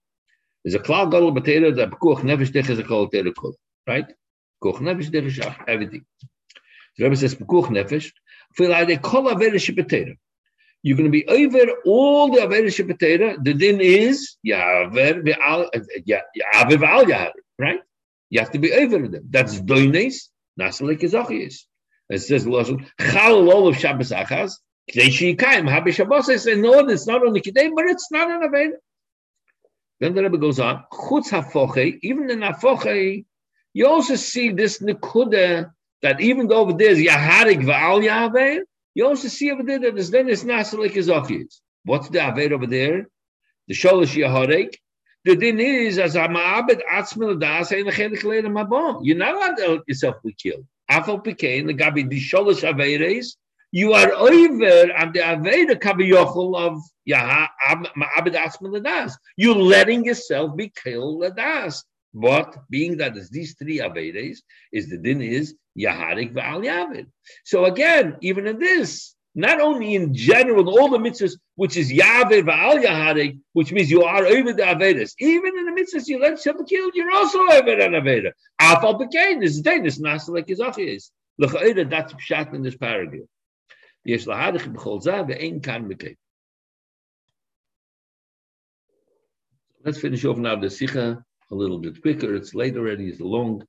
There's 0.65 0.75
a 0.75 0.79
klal 0.79 1.11
gadol 1.11 1.35
b'teira 1.35 1.77
that 1.77 1.91
pekuach 1.91 2.21
nefesh 2.21 2.51
dech 2.51 2.71
is 2.71 2.79
a 2.79 2.85
kol 2.85 3.11
teira 3.11 3.35
kol. 3.35 3.55
Right? 3.87 4.07
Pekuach 4.63 4.81
nefesh 4.81 5.11
dech 5.11 5.27
is 5.27 5.39
everything. 5.69 6.07
The 6.97 7.05
Rebbe 7.05 7.17
says 7.17 7.35
pekuach 7.35 7.67
nefesh. 7.67 8.11
Feel 8.55 8.71
like 8.71 8.87
they 8.89 8.97
kol 8.97 9.25
averish 9.25 9.69
b'teira. 9.77 10.17
You're 10.83 10.97
going 10.97 11.11
to 11.11 11.13
be 11.13 11.27
over 11.27 11.73
all 11.85 12.31
the 12.31 12.41
averish 12.41 12.83
b'teira. 12.87 13.43
The 13.45 13.53
din 13.53 13.81
is 13.83 14.37
yaver 14.47 15.23
v'al 15.23 15.69
yaver 16.09 16.77
v'al 16.83 17.05
yaver. 17.05 17.33
Right? 17.59 17.81
You 18.31 18.41
have 18.41 18.53
to 18.53 18.59
be 18.59 18.73
over 18.73 19.07
them. 19.07 19.29
That's 19.29 19.61
doines. 19.61 20.31
Nasalik 20.59 21.03
is. 21.03 21.67
It 22.09 22.19
says 22.21 22.47
lashon 22.47 22.87
chal 23.01 23.51
all 23.51 23.69
of 23.69 23.77
Shabbos 23.77 24.11
achas. 24.11 24.53
K'dei 24.91 25.09
sheikayim 25.09 25.69
habishabos. 25.69 26.29
I 26.31 26.37
say 26.37 26.55
no, 26.55 26.79
it's 26.81 27.07
not 27.07 27.27
only 27.27 27.41
k'dei, 27.41 27.71
but 27.75 27.87
it's 27.87 28.11
not 28.11 28.31
an 28.31 28.49
averish. 28.49 28.73
Then 30.01 30.15
the 30.15 30.23
Rebbe 30.23 30.39
goes 30.39 30.59
on, 30.61 30.85
Chutz 30.93 31.99
even 32.03 32.31
in 32.31 32.41
hafoche, 32.41 33.25
you 33.73 33.87
also 33.87 34.17
see 34.17 34.51
this 34.51 34.81
nekuda 34.81 35.73
that 36.03 36.21
even 36.21 36.49
though 36.49 36.61
over 36.61 36.73
there 36.73 36.91
is 36.91 36.99
Yaharik 36.99 37.65
Va'al 37.65 38.05
Yahweh, 38.05 38.61
you 38.95 39.07
also 39.07 39.29
see 39.29 39.51
over 39.51 39.63
there 39.63 39.79
that 39.81 39.95
there's 39.95 40.11
then 40.11 40.29
it's 40.29 40.45
Nasalik 40.45 40.93
Izachis. 40.93 41.61
What's 41.85 42.09
the 42.09 42.19
Aved 42.19 42.53
over 42.53 42.67
there? 42.67 43.09
The 43.69 43.75
Sholish 43.75 44.15
Yaharik. 44.15 44.75
The 45.25 45.37
din 45.37 45.59
is 45.59 45.99
as 45.99 46.17
a 46.17 46.29
Ma'abed 46.29 46.83
Atzmil 46.93 47.41
Das 47.41 47.73
and 47.73 47.89
Chelik 47.89 48.23
Leila 48.23 48.51
Mabon. 48.51 49.01
You're 49.03 49.17
not 49.17 49.35
allowed 49.35 49.57
to 49.57 49.73
let 49.73 49.89
yourself 49.89 50.17
be 50.23 50.35
killed. 50.35 50.67
Afal 50.91 51.25
Pikain, 51.25 51.67
the 51.67 51.75
Gabi, 51.75 52.09
the 52.09 52.21
Sholish 52.21 52.63
Averes, 52.63 53.37
you 53.75 53.93
are 53.93 54.13
over 54.13 54.93
and 54.99 55.13
the 55.13 55.19
Aveda 55.19 55.75
Kabiyochel 55.75 56.57
of 56.57 56.81
Ma'abed 57.09 58.37
Asman 58.37 59.13
You're 59.37 59.57
letting 59.57 60.05
yourself 60.05 60.57
be 60.57 60.73
killed 60.81 61.23
Ladas. 61.23 61.83
But 62.15 62.57
being 62.71 62.99
that 62.99 63.17
it's 63.17 63.31
these 63.31 63.57
three 63.59 63.79
Avedes, 63.79 64.39
is 64.73 64.89
the 64.89 64.99
din 64.99 65.21
is 65.21 65.57
Yaharik 65.77 66.33
V'al 66.35 66.65
Yavid. 66.65 67.07
So 67.45 67.65
again, 67.65 68.17
even 68.21 68.47
in 68.47 68.61
this, 68.61 69.17
not 69.35 69.61
only 69.61 69.97
in 69.97 70.15
general, 70.15 70.69
all 70.69 70.89
the 70.89 70.99
mitzvahs, 70.99 71.33
which 71.57 71.77
is 71.77 71.91
Yavid 71.93 72.45
V'al 72.45 72.81
Yaharik, 72.81 73.41
which 73.55 73.73
means 73.73 73.91
you 73.91 74.05
are 74.05 74.25
over 74.25 74.53
the 74.53 74.63
Avedas, 74.63 75.15
even 75.19 75.59
in 75.59 75.65
the 75.67 75.73
mitzvahs 75.73 76.07
you 76.07 76.21
let 76.21 76.31
yourself 76.31 76.59
be 76.59 76.77
killed, 76.77 76.93
you're 76.95 77.11
also 77.11 77.41
over 77.41 77.73
an 77.73 77.95
Aveda. 77.95 78.31
Afal 78.61 79.01
Bekain 79.01 79.43
is 79.43 79.63
then, 79.63 79.85
it's 79.85 79.99
not 79.99 80.21
like 80.29 80.47
his 80.47 80.61
is. 80.79 81.11
That's 81.39 81.53
pshat 81.53 82.55
in 82.55 82.63
this 82.63 82.77
paragraph. 82.77 83.27
יש 84.06 84.28
להדך 84.28 84.68
בכל 84.68 84.98
זה 85.02 85.22
ואין 85.28 85.62
כאן 85.62 85.82
מקיים. 85.82 86.16
Let's 89.86 89.98
finish 89.98 90.26
off 90.26 90.38
now 90.38 90.56
the 90.56 90.70
Sikha 90.70 91.24
a 91.52 91.56
little 91.56 91.80
bit 91.80 92.02
quicker. 92.02 92.36
It's 92.36 92.54
late 92.54 92.76
already, 92.76 93.08
it's 93.08 93.22
long. 93.22 93.64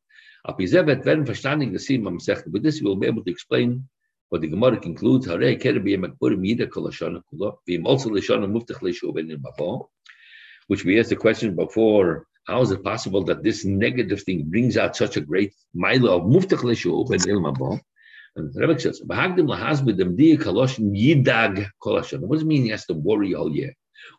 Ab 0.49 0.59
Izevet 0.59 1.05
werden 1.05 1.25
verstanden 1.25 1.71
gesehen 1.71 2.07
am 2.07 2.19
Sech, 2.19 2.43
but 2.47 2.62
this 2.62 2.83
will 2.83 2.97
be 2.97 3.07
able 3.07 3.23
to 3.23 3.31
explain 3.31 3.89
what 4.31 4.41
the 4.41 4.49
Gemara 4.49 4.79
concludes. 4.79 5.27
Hare 5.27 5.55
kere 5.57 5.79
bi 5.79 5.91
yemek 5.91 6.19
purim 6.19 6.43
yida 6.43 6.69
kol 6.69 6.89
hashana 6.89 7.23
kula, 7.33 7.55
v'im 7.69 7.85
also 7.87 8.11
l'shana 8.11 8.47
muftach 8.47 8.83
l'shu 8.83 9.15
ben 9.15 9.31
in 9.31 9.41
bavo. 9.41 9.89
which 10.71 10.85
we 10.85 11.01
asked 11.01 11.11
the 11.11 11.17
question 11.17 11.57
before, 11.57 12.27
how 12.47 12.62
is 12.62 12.71
it 12.71 12.85
possible 12.85 13.25
that 13.25 13.43
this 13.43 13.65
negative 13.65 14.23
thing 14.23 14.45
brings 14.49 14.77
out 14.77 14.95
such 14.95 15.17
a 15.17 15.21
great 15.21 15.53
mile 15.75 16.07
of 16.09 16.23
muftach 16.23 16.62
l'shu 16.62 17.09
ben 17.09 17.29
ilma 17.29 17.53
And 18.36 18.53
the 18.53 18.68
Rebbe 18.68 18.80
says, 18.80 19.02
"Bahagdim 19.02 19.48
lahaz 19.48 19.86
dem 19.86 20.18
diya 20.18 20.38
kaloshin 20.38 20.91
yidag 20.94 21.70
kolashon." 21.82 22.20
What 22.20 22.36
does 22.36 22.44
it 22.44 22.48
mean 22.48 22.64
he 22.64 22.70
has 22.70 22.86
to 22.88 22.94
worry 22.94 23.34
all 23.34 23.53
year? 23.56 23.74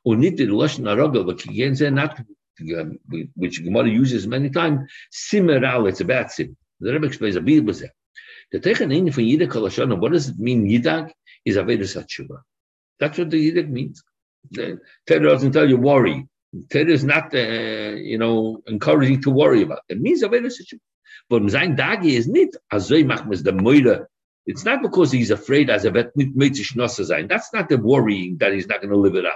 Unit 0.05 0.37
the 0.39 0.47
lashon 0.47 0.89
arogel, 0.89 1.29
again, 1.29 1.95
not 1.95 2.19
which 3.35 3.63
Gemara 3.63 3.89
uses 3.89 4.27
many 4.27 4.49
times. 4.49 4.91
Simeral, 5.13 5.89
it's 5.89 6.01
a 6.01 6.05
bad 6.05 6.31
sim. 6.31 6.57
The 6.81 6.95
Rebbe 6.95 7.07
explains 7.07 7.37
a 7.37 7.43
bit 7.43 7.65
was 7.65 7.81
there. 7.81 7.93
The 8.53 8.61
techen 8.61 8.95
in 8.97 9.13
from 9.13 9.25
yidag 9.25 9.49
kolashon. 9.49 9.99
What 9.99 10.13
does 10.13 10.31
it 10.31 10.39
mean? 10.39 10.67
Yidag 10.67 11.13
is 11.45 11.57
avedus 11.57 11.95
hatshuva. 11.97 12.39
That's 12.99 13.19
what 13.19 13.29
the 13.31 13.53
yidag 13.53 13.69
means. 13.69 14.03
The 14.51 14.79
Torah 15.07 15.21
doesn't 15.21 15.53
tell 15.53 15.69
you 15.69 15.77
worry. 15.77 16.27
Torah 16.71 16.87
is 16.91 17.05
not, 17.05 17.35
uh, 17.35 17.97
you 17.97 18.17
know, 18.17 18.63
encouraging 18.67 19.21
to 19.23 19.31
worry 19.31 19.63
about. 19.63 19.81
It 19.91 20.01
means 20.01 20.23
a 20.23 20.29
very 20.29 20.49
situation. 20.49 20.81
But 21.29 21.51
sein 21.51 21.77
Dagi 21.77 22.13
is 22.13 22.29
not 22.29 22.49
azoi 22.73 23.05
machmas 23.05 23.43
the 23.43 23.53
moira. 23.53 24.07
It's 24.47 24.65
not 24.65 24.81
because 24.83 25.11
he's 25.11 25.33
afraid 25.33 25.71
as 25.71 25.85
er 25.85 25.89
a 25.89 25.91
vet 25.91 26.13
sein. 26.87 27.27
That's 27.29 27.53
not 27.53 27.69
the 27.69 27.79
worrying 27.79 28.37
that 28.39 28.53
he's 28.53 28.69
not 28.69 28.81
going 28.81 28.93
to 28.93 28.97
live 28.97 29.17
it 29.17 29.27
out. 29.27 29.35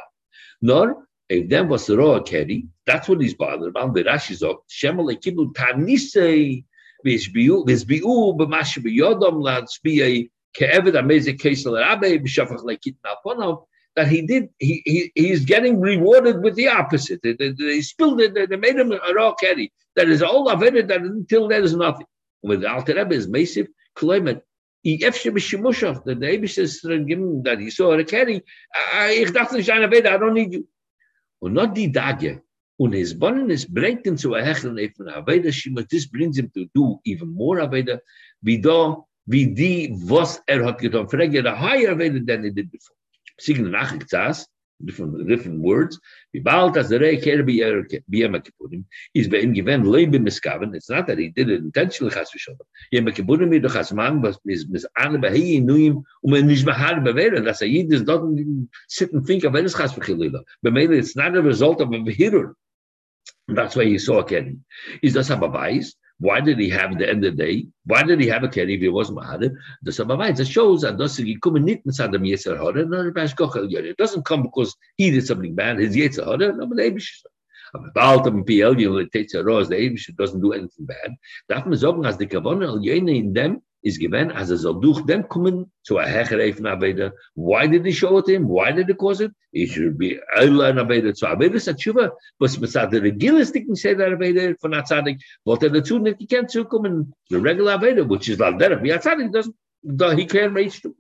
Nor 0.63 1.05
if 1.29 1.49
them 1.49 1.69
was 1.69 1.87
the 1.87 1.97
raw 1.97 2.21
carry, 2.21 2.67
that's 2.87 3.09
what 3.09 3.21
he's 3.21 3.35
bothered 3.35 3.69
about. 3.69 3.95
The 3.95 4.05
Rashi 4.05 4.35
zog 4.35 4.59
shemale 4.69 5.21
kibul 5.21 5.53
tanisei 5.53 6.65
v'isbiu 7.05 7.67
v'isbiu 7.67 8.37
b'mash 8.37 8.79
b'yodom 8.79 9.43
latzbiyei 9.43 10.31
ke'eved 10.57 10.97
amazing 10.99 11.39
case 11.39 11.67
l'rabe 11.67 12.23
b'shafach 12.23 12.65
lekit 12.65 12.97
nalponav 13.05 13.65
that 13.97 14.09
he 14.09 14.23
did, 14.23 14.49
he, 14.59 14.83
he 14.85 15.13
he's 15.15 15.45
getting 15.45 15.81
rewarded 15.81 16.43
with 16.43 16.55
the 16.55 16.69
opposite. 16.69 17.21
They, 17.23 17.35
they, 17.35 17.51
they 17.51 17.81
spilled 17.81 18.21
it, 18.21 18.35
they 18.35 18.57
made 18.57 18.77
him 18.77 18.93
a 18.93 19.15
raw 19.15 19.35
carry. 19.35 19.73
That 19.97 20.09
is 20.09 20.23
all 20.23 20.49
it, 20.49 20.89
that 20.89 21.03
until 21.03 21.49
there 21.49 21.63
is 21.63 21.75
nothing. 21.75 22.07
With 22.43 22.65
Alter 22.65 22.95
Rebbe 22.95 23.15
is 23.15 23.29
massive, 23.29 23.67
Kloimet, 23.97 24.41
that 24.83 26.17
the 26.21 26.27
Abish 26.27 26.55
says 26.55 26.81
given 26.81 27.43
that 27.43 27.61
he 27.61 27.71
saw 27.71 27.93
a 27.93 27.99
an 27.99 28.43
I 30.07 30.17
don't 30.17 30.35
need 30.35 30.53
you. 30.55 30.67
Und 31.43 31.55
not 31.55 31.75
die 31.75 31.89
Dage. 31.89 32.41
Und 32.79 32.95
his 32.95 33.13
bonus 33.13 33.67
bringt 33.67 34.07
him 34.07 34.17
zu 34.17 34.35
a 34.35 34.43
hecheln 34.43 34.79
even 34.79 35.07
Aveda, 35.07 35.53
Shima, 35.53 35.85
this 35.91 36.07
brings 36.07 36.39
him 36.39 36.51
to 36.55 36.67
do 36.75 36.99
even 37.05 37.29
more 37.29 37.59
Aveda, 37.59 38.01
wie 38.43 38.59
da, 38.59 38.97
wie 39.27 39.47
die, 39.47 39.91
was 40.09 40.41
er 40.47 40.65
hat 40.65 40.79
getan. 40.79 41.11
Frage, 41.11 41.45
a 41.45 41.55
higher 41.55 41.95
Aveda 41.95 42.25
than 42.27 42.45
he 42.45 42.51
did 42.51 42.71
before. 42.71 42.97
sign 43.41 43.71
nach 43.71 43.93
gtsas 43.99 44.47
different 44.85 45.29
different 45.29 45.61
words. 45.61 45.99
Bi 46.33 46.41
bald 46.41 46.77
as 46.77 46.89
der 46.89 47.17
ker 47.17 47.43
bi 47.43 47.61
er 47.61 47.87
bi 48.09 48.25
am 48.25 48.35
kibunim 48.35 48.85
is 49.15 49.29
be 49.29 49.41
in 49.41 49.53
given 49.53 49.85
lay 49.85 50.07
bi 50.07 50.19
miskaven 50.19 50.75
it's 50.75 50.91
not 50.91 51.07
that 51.07 51.19
he 51.19 51.29
did 51.29 51.51
it 51.51 51.61
intentionally 51.61 52.15
has 52.15 52.31
shot 52.31 52.57
yem 52.93 53.07
kibunim 53.07 53.49
mit 53.49 53.63
doch 53.63 53.77
as 53.77 53.93
man 53.93 54.21
was 54.23 54.39
mis 54.45 54.67
mis 54.69 54.87
an 54.97 55.21
be 55.21 55.29
hi 55.29 55.61
nuim 55.61 56.03
um 56.25 56.35
en 56.35 56.47
nich 56.47 56.65
behal 56.65 57.03
be 57.05 57.13
werden 57.13 57.45
dass 57.45 57.63
er 57.63 57.67
jedes 57.67 58.05
dort 58.05 58.23
sit 58.89 59.13
and 59.13 59.27
think 59.27 59.45
of 59.45 59.53
wenn 59.53 59.65
es 59.65 59.75
has 59.75 59.93
vergilila 59.93 60.43
be 60.63 60.71
mele 60.71 60.97
it's 60.97 61.17
not 61.17 61.37
a 61.37 61.43
result 61.43 61.81
of 61.81 61.93
a 61.93 62.11
hero 62.11 62.55
that's 63.49 63.77
why 63.77 63.83
you 63.83 63.99
saw 63.99 64.21
again 64.21 64.65
is 65.03 65.15
das 65.15 65.31
aber 65.31 65.53
weiß? 65.53 65.95
Why 66.21 66.41
did 66.41 66.59
he 66.59 66.69
have 66.69 66.99
the 66.99 67.09
end 67.09 67.25
of 67.25 67.37
the 67.37 67.43
day? 67.45 67.67
Why 67.87 68.03
did 68.03 68.21
he 68.21 68.29
have 68.29 68.45
a 68.45 68.49
keri 68.49 68.75
if 68.75 68.83
he 68.83 68.89
wasn't 68.91 69.19
mahadr? 69.19 69.55
The 69.83 70.35
it 70.39 70.47
shows 70.47 70.83
that 70.83 70.99
doesn't 70.99 71.25
he 71.25 71.37
come 71.41 71.55
nit 71.55 71.81
inside 71.87 72.13
the 72.13 72.19
Yetzer 72.19 72.59
Hara, 72.59 72.85
no 72.85 73.11
It 73.11 73.97
doesn't 73.97 74.27
come 74.27 74.43
because 74.43 74.77
he 74.99 75.11
did 75.11 75.27
something 75.27 75.55
bad. 75.55 75.79
His 75.79 75.97
Yetzer 75.97 76.27
Hara, 76.27 76.55
no, 76.55 76.67
but 76.67 76.79
Eibish. 76.79 77.09
Aber 77.75 77.91
bald 77.95 78.27
am 78.27 78.45
PL, 78.45 78.79
you 78.79 79.09
take 79.09 79.31
the 79.31 79.43
rose 79.43 79.71
the 79.71 79.77
Eibish 79.77 80.15
doesn't 80.17 80.43
do 80.43 80.53
anything 80.53 80.85
bad. 80.85 81.13
Darf 81.49 81.67
man 81.67 81.79
sagen, 81.79 82.05
as 82.05 82.19
the 82.19 82.27
Kavanah 82.27 82.85
in 83.09 83.33
them 83.33 83.63
is 83.83 83.99
given 83.99 84.31
as 84.33 84.51
a 84.51 84.59
soll 84.59 84.81
durch 84.81 85.05
dem 85.07 85.23
kommen 85.25 85.71
zu 85.83 85.99
a 85.99 86.05
hecher 86.05 86.41
even 86.41 86.65
Aveda. 86.65 87.13
Why 87.35 87.67
did 87.67 87.87
he 87.87 87.93
show 87.93 88.19
it 88.19 88.29
him? 88.29 88.47
Why 88.49 88.73
did 88.73 88.89
he 88.89 88.95
cause 88.95 89.21
it? 89.21 89.33
He 89.53 89.67
should 89.67 89.97
be 89.99 90.19
and 90.37 90.59
Aveda 90.59 91.17
zu 91.17 91.27
Aveda 91.27 91.57
Satshuva, 91.57 92.11
was 92.39 92.57
besat 92.57 92.91
der 92.91 93.01
regilistic 93.01 93.65
say 93.77 93.95
that 93.95 94.11
Aveda 94.11 94.55
von 94.61 94.73
Atzadik, 94.73 95.21
wollte 95.47 95.65
er 95.65 95.71
dazu 95.71 95.99
nicht 95.99 96.19
gekannt 96.19 96.51
zu 96.51 96.65
kommen, 96.65 97.13
the 97.31 97.41
regular 97.41 97.79
Aveda, 97.79 98.07
which 98.07 98.29
is 98.29 98.39
like 98.39 98.59
that, 98.59 98.83
wie 98.83 98.91
Atzadik 98.91 99.33
doesn't, 99.33 100.19
he 100.19 100.27
can't 100.27 100.53
reach 100.53 100.83
to. 100.83 100.95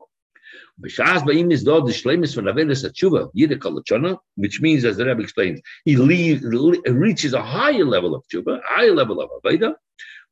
B'shas 0.81 1.23
ba'im 1.23 1.52
is 1.52 1.65
dort 1.65 1.85
the 1.86 1.93
shlemis 1.93 2.35
von 2.35 2.44
Aveda 2.44 2.73
Satshuva, 2.73 3.31
jede 3.35 3.59
kolachona, 3.59 4.16
which 4.36 4.62
means, 4.62 4.85
as 4.86 4.97
the 4.97 5.05
Rebbe 5.05 5.23
explains, 5.23 5.61
he 5.85 5.97
leaves, 5.97 6.43
reaches 6.86 7.35
a 7.35 7.43
higher 7.43 7.85
level 7.85 8.15
of 8.15 8.24
tshuva, 8.32 8.59
a 8.59 8.62
higher 8.65 8.94
level 8.94 9.20
of 9.20 9.28
Aveda, 9.44 9.74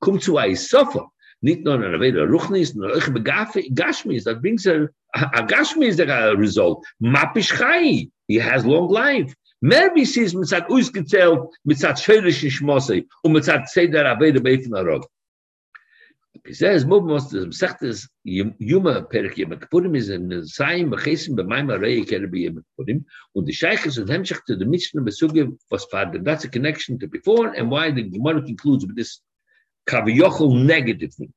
come 0.03 0.19
to 0.19 0.39
a 0.39 0.55
suffer, 0.55 1.03
nicht 1.41 1.65
nur 1.65 1.75
in 1.75 1.95
Aveda 1.95 2.25
Ruchnis, 2.25 2.75
nur 2.75 2.91
euch 2.91 3.05
Gashmis, 3.05 4.25
that 4.25 4.41
brings 4.41 4.67
a, 4.67 4.89
a 5.15 5.43
Gashmis 5.43 5.97
the 5.97 6.37
result. 6.37 6.85
Mapish 7.03 7.57
Chai, 7.57 8.09
he 8.27 8.37
has 8.37 8.65
long 8.65 8.89
life. 8.89 9.35
Mehr 9.61 9.91
wie 9.95 10.05
sie 10.05 10.23
es 10.23 10.35
mit 10.35 10.49
seinem 10.49 10.67
ausgezählt, 10.71 11.41
mit 11.65 11.79
seinem 11.79 11.97
schwedischen 11.97 12.51
Schmosse 12.51 13.05
und 13.23 13.33
mit 13.33 13.45
seinem 13.45 13.67
Zeder 13.67 14.07
Aveda 14.07 14.41
Beifen 14.41 14.75
Arog. 14.75 15.07
He 16.45 16.55
says, 16.55 16.85
Mubmos, 16.85 17.31
the 17.31 17.47
Sechtes, 17.51 18.09
Yuma 18.25 19.03
Perek 19.03 19.37
Yom 19.37 19.51
Kippurim 19.51 19.97
is 19.97 20.09
in 20.09 20.29
Zayim, 20.29 20.91
Bechesim, 20.91 21.37
B'mayim 21.37 21.77
Arei, 21.77 22.07
Kerbi 22.09 22.45
Yom 22.45 22.65
Kippurim, 22.79 23.05
und 23.35 23.47
the 23.47 23.53
Sheiches 23.53 23.99
and 23.99 24.09
Hemshech 24.09 24.45
to 24.47 24.55
the 24.55 24.65
Mishnah 24.65 25.03
Besuge 25.03 25.59
was 25.71 25.85
father. 25.87 26.19
That's 26.21 26.45
a 26.45 26.49
connection 26.49 26.99
to 27.01 27.09
before 27.09 27.49
and 27.49 27.71
why 27.71 27.91
the 27.91 28.03
Gemara 28.03 28.43
concludes 28.43 28.87
with 28.87 28.97
this 28.97 29.21
kaviyochel 29.89 30.65
negative 30.65 31.15
thing. 31.15 31.33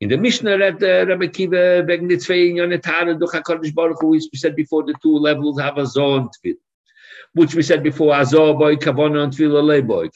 In 0.00 0.08
the 0.08 0.16
Mishnah 0.16 0.58
read 0.58 0.82
uh, 0.82 1.06
Rabbi 1.06 1.28
Kiva 1.28 1.84
wegen 1.86 2.08
the 2.08 2.16
zwei 2.16 2.52
Yonetare 2.58 3.18
durch 3.18 3.32
HaKadosh 3.32 3.74
Baruch 3.74 4.00
Hu, 4.00 4.08
we 4.08 4.20
said 4.34 4.56
before 4.56 4.82
the 4.84 4.94
two 5.02 5.16
levels 5.16 5.60
have 5.60 5.78
a 5.78 5.82
Zoh 5.82 6.16
and 6.16 6.56
which 7.34 7.54
we 7.54 7.62
said 7.62 7.82
before, 7.82 8.14
Azor 8.14 8.54
boy, 8.54 8.76
Kavona 8.76 9.24
and 9.24 9.32
Tvil, 9.32 9.52
Alei 9.52 9.86
boy. 9.86 10.08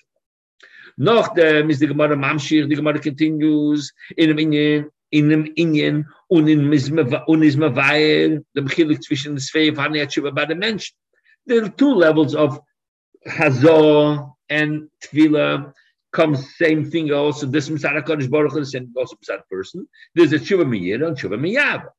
Noch 0.98 1.34
dem 1.34 1.70
is 1.70 1.78
the 1.78 1.86
Gemara 1.86 2.16
Mamshir, 2.16 2.68
the 2.68 2.74
Gemara 2.74 2.98
continues 2.98 3.92
in 4.16 4.28
dem 4.28 4.38
Inyan, 4.38 4.90
in 5.12 5.28
dem 5.28 5.44
Inyan 5.54 6.04
und 6.30 6.48
in 6.48 6.68
Mizmavair, 6.68 8.44
the 8.54 8.60
Mechilik 8.60 8.98
zwischen 9.00 9.34
the 9.34 9.40
Svei 9.40 9.68
of 9.70 9.76
Hani 9.76 10.04
Atshuva 10.04 10.34
by 10.34 10.46
the 10.46 10.54
Mensch. 10.54 10.92
There 11.46 11.64
are 11.64 11.68
two 11.68 11.94
levels 11.94 12.34
of 12.34 12.60
Hazor 13.24 14.26
and 14.48 14.88
Tvila, 15.04 15.72
comes 16.16 16.56
same 16.56 16.90
thing 16.90 17.12
also. 17.12 17.46
This 17.46 17.68
Misad 17.68 18.02
HaKadosh 18.02 18.30
Baruch 18.30 18.52
Hu, 18.52 18.60
the 18.60 18.66
same 18.66 18.92
also 18.96 19.16
Misad 19.16 19.42
person. 19.50 19.86
There's 20.14 20.32
a 20.32 20.38
Tshuva 20.38 20.64
Miyira 20.64 21.08
and 21.08 21.16
Tshuva 21.16 21.38
Miyava. 21.38 21.90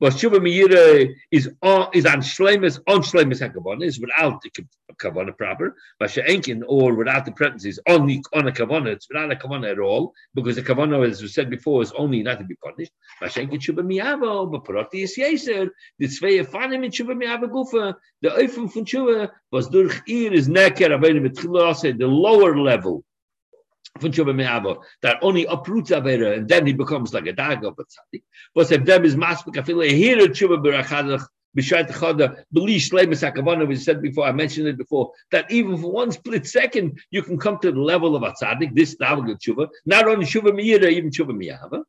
But 0.00 0.14
Tshuva 0.14 0.38
Miyira 0.46 1.08
uh, 1.08 1.12
is 1.30 1.48
on 1.62 1.90
is 1.94 2.06
on 2.06 2.20
Shlemus, 2.20 2.80
on 2.88 3.02
Shlemus 3.02 3.40
HaKavana, 3.46 3.84
is 3.84 4.00
without 4.00 4.42
the 4.42 4.50
Kavana 5.00 5.36
proper. 5.36 5.76
But 6.00 6.10
She'enkin, 6.10 6.62
or 6.66 6.94
without 6.94 7.26
the 7.26 7.32
parentheses, 7.32 7.78
on, 7.86 8.06
the, 8.06 8.24
on 8.34 8.48
a 8.48 8.52
Kavana, 8.52 8.88
it's 8.88 9.08
without 9.08 9.30
a 9.30 9.36
Kavana 9.36 9.70
at 9.70 9.78
all, 9.78 10.14
because 10.34 10.56
the 10.56 10.62
Kavana, 10.62 11.06
as 11.06 11.22
we 11.22 11.28
said 11.28 11.48
before, 11.50 11.82
is 11.82 11.92
only 11.92 12.22
not 12.22 12.38
to 12.38 12.44
be 12.44 12.56
punished. 12.56 12.92
But 13.20 13.32
She'enkin 13.32 13.60
Tshuva 13.60 13.82
Miyava, 13.90 14.26
oh, 14.26 14.46
but 14.46 14.64
Parati 14.64 15.02
is 15.02 15.16
Yeser, 15.16 15.68
the 15.98 16.06
Tzvei 16.06 16.44
Afanim 16.44 16.84
in 16.84 16.90
Tshuva 16.90 17.14
Miyava 17.14 17.48
Gufa, 17.48 17.94
the 18.22 18.30
Eifim 18.30 18.72
von 18.72 18.84
Tshuva, 18.84 19.30
was 19.52 19.68
durch 19.68 20.00
ihr 20.08 20.32
is 20.32 20.48
Neker, 20.48 20.88
the 21.98 22.06
lower 22.06 22.58
level 22.58 23.04
that 23.98 25.18
only 25.22 25.46
uproots 25.46 25.90
Avera, 25.90 26.36
and 26.36 26.48
then 26.48 26.66
he 26.66 26.72
becomes 26.72 27.12
like 27.12 27.26
a 27.26 27.32
dag 27.32 27.64
of 27.64 27.78
a 27.78 27.82
tzaddik. 27.82 28.22
But 28.54 28.70
if 28.72 28.84
them 28.84 29.04
is 29.04 29.16
maspik 29.16 29.56
afile, 29.56 29.90
here 29.90 30.16
Tshuva 30.16 30.62
Berachadach, 30.64 31.26
B'shayt 31.56 31.90
Chada, 31.90 32.44
B'li 32.54 32.76
Shleimus 32.76 33.28
HaKavana, 33.28 33.66
we 33.66 33.76
said 33.76 34.00
before, 34.00 34.26
I 34.26 34.32
mentioned 34.32 34.68
it 34.68 34.78
before, 34.78 35.12
that 35.32 35.50
even 35.50 35.76
for 35.78 35.92
one 35.92 36.12
split 36.12 36.46
second, 36.46 36.98
you 37.10 37.22
can 37.22 37.38
come 37.38 37.58
to 37.58 37.72
the 37.72 37.80
level 37.80 38.16
of 38.16 38.22
a 38.22 38.32
tzaddik, 38.32 38.74
this 38.74 38.96
Davag 38.96 39.36
Tshuva, 39.38 39.68
not 39.84 40.06
only 40.06 40.26
Tshuva 40.26 40.54
Me'ira, 40.54 40.88
even 40.88 41.10
Tshuva 41.10 41.36
Me'ava, 41.36 41.82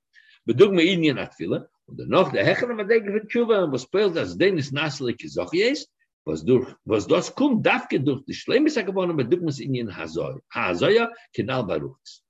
but 0.45 0.57
Dug 0.57 0.71
Me'inyan 0.71 1.17
Atfila, 1.17 1.65
und 1.87 2.09
noch 2.09 2.31
der 2.31 2.43
Hecher 2.43 2.67
der 2.67 3.21
Tshuva, 3.21 3.63
and 3.63 3.71
was 3.71 3.83
spelt 3.83 4.17
as 4.17 4.35
Denis 4.35 4.71
Naslik 4.71 5.19
Zochies, 5.19 5.85
was 6.31 6.45
durch 6.45 6.67
was 6.85 7.07
das 7.07 7.35
kommt 7.35 7.65
darf 7.65 7.87
durch. 7.89 8.23
Die 8.25 8.33
schlimme 8.33 8.69
sage 8.69 8.95
wollen 8.95 9.15
mit 9.15 9.31
dukmas 9.31 9.59
in 9.59 9.75
in 9.75 9.89
hazoy 9.97 10.39
hazoy 10.49 11.07
kenal 11.33 11.63
baruchs. 11.65 12.23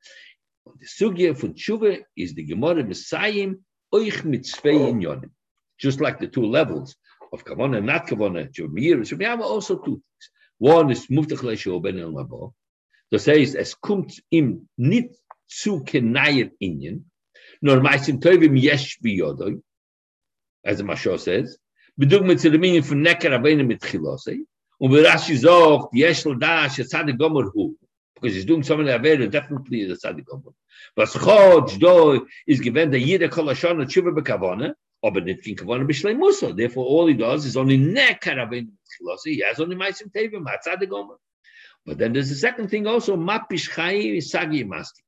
Und 0.63 0.81
die 0.81 0.87
sugie 0.87 1.33
von 1.35 1.53
chuve 1.55 2.05
is 2.15 2.33
die 2.33 2.45
gemore 2.45 2.83
messiahim 2.83 3.63
euch 3.91 4.23
mit 4.23 4.45
zwei 4.45 4.89
in 4.89 5.01
jonen 5.01 5.31
just 5.77 5.99
like 5.99 6.19
the 6.19 6.27
two 6.27 6.45
levels 6.45 6.95
of 7.31 7.43
kavona 7.45 7.79
not 7.81 8.07
kavona 8.07 8.51
to 8.55 8.67
mir 8.67 9.05
so 9.05 9.15
we 9.15 9.25
have 9.25 9.41
also 9.41 9.75
two 9.75 10.01
things. 10.01 10.25
One 10.57 10.91
is 10.91 11.07
muftach 11.07 11.57
sho 11.57 11.79
ben 11.79 11.99
el 11.99 12.11
mabo 12.11 12.53
das 13.11 13.27
heißt 13.27 13.55
es 13.55 13.79
kommt 13.79 14.23
im 14.29 14.67
nit 14.77 15.15
zu 15.47 15.83
kenayer 15.83 16.49
inen 16.59 17.11
nur 17.61 17.81
meistens 17.81 18.19
tövim 18.19 18.55
yesh 18.55 18.99
bi 19.01 19.17
yodoy 19.19 19.61
as 20.63 20.77
the 20.77 20.83
mashos 20.83 21.23
says 21.25 21.59
zu 22.09 22.49
dem 22.49 22.83
von 22.83 23.01
necker 23.01 23.31
aber 23.33 23.55
mit 23.55 23.81
chilose 23.81 24.45
Und 24.81 24.93
wie 24.93 25.05
Rashi 25.05 25.37
sagt, 25.37 25.93
Yeshel 25.93 26.39
da, 26.39 26.67
Shetzadik 26.67 27.19
Gomer 27.19 27.51
Hu. 27.53 27.75
Because 28.15 28.35
he's 28.35 28.45
doing 28.45 28.63
something 28.63 28.87
that 28.87 29.03
very 29.03 29.27
definitely 29.27 29.81
is 29.81 29.91
a 30.03 30.07
Tzadik 30.07 30.25
Gomer. 30.25 30.53
Was 30.97 31.13
Chodj 31.13 31.79
do 31.79 32.25
is 32.47 32.59
given 32.59 32.89
the 32.89 32.97
Yida 32.97 33.29
Kol 33.29 33.45
Hashon 33.45 33.77
Tshuva 33.85 34.11
Bekavona, 34.11 34.73
aber 35.03 35.21
nicht 35.21 35.45
in 35.45 35.55
Kavona 35.55 35.87
B'Shlei 35.87 36.17
Musa. 36.17 36.51
Therefore, 36.51 36.83
all 36.83 37.05
he 37.05 37.13
does 37.13 37.45
is 37.45 37.57
only 37.57 37.77
Nekar 37.77 38.39
Avin 38.39 38.71
He 39.23 39.43
has 39.45 39.59
only 39.59 39.75
Maisim 39.75 40.11
Tevim, 40.11 40.47
Tzadik 40.65 40.89
Gomer. 40.89 41.17
But 41.85 41.99
then 41.99 42.13
there's 42.13 42.31
a 42.31 42.35
second 42.35 42.69
thing 42.69 42.87
also, 42.87 43.15
Mapish 43.15 43.69
Chai 43.75 44.17
Sagi 44.17 44.63
Masti. 44.63 45.03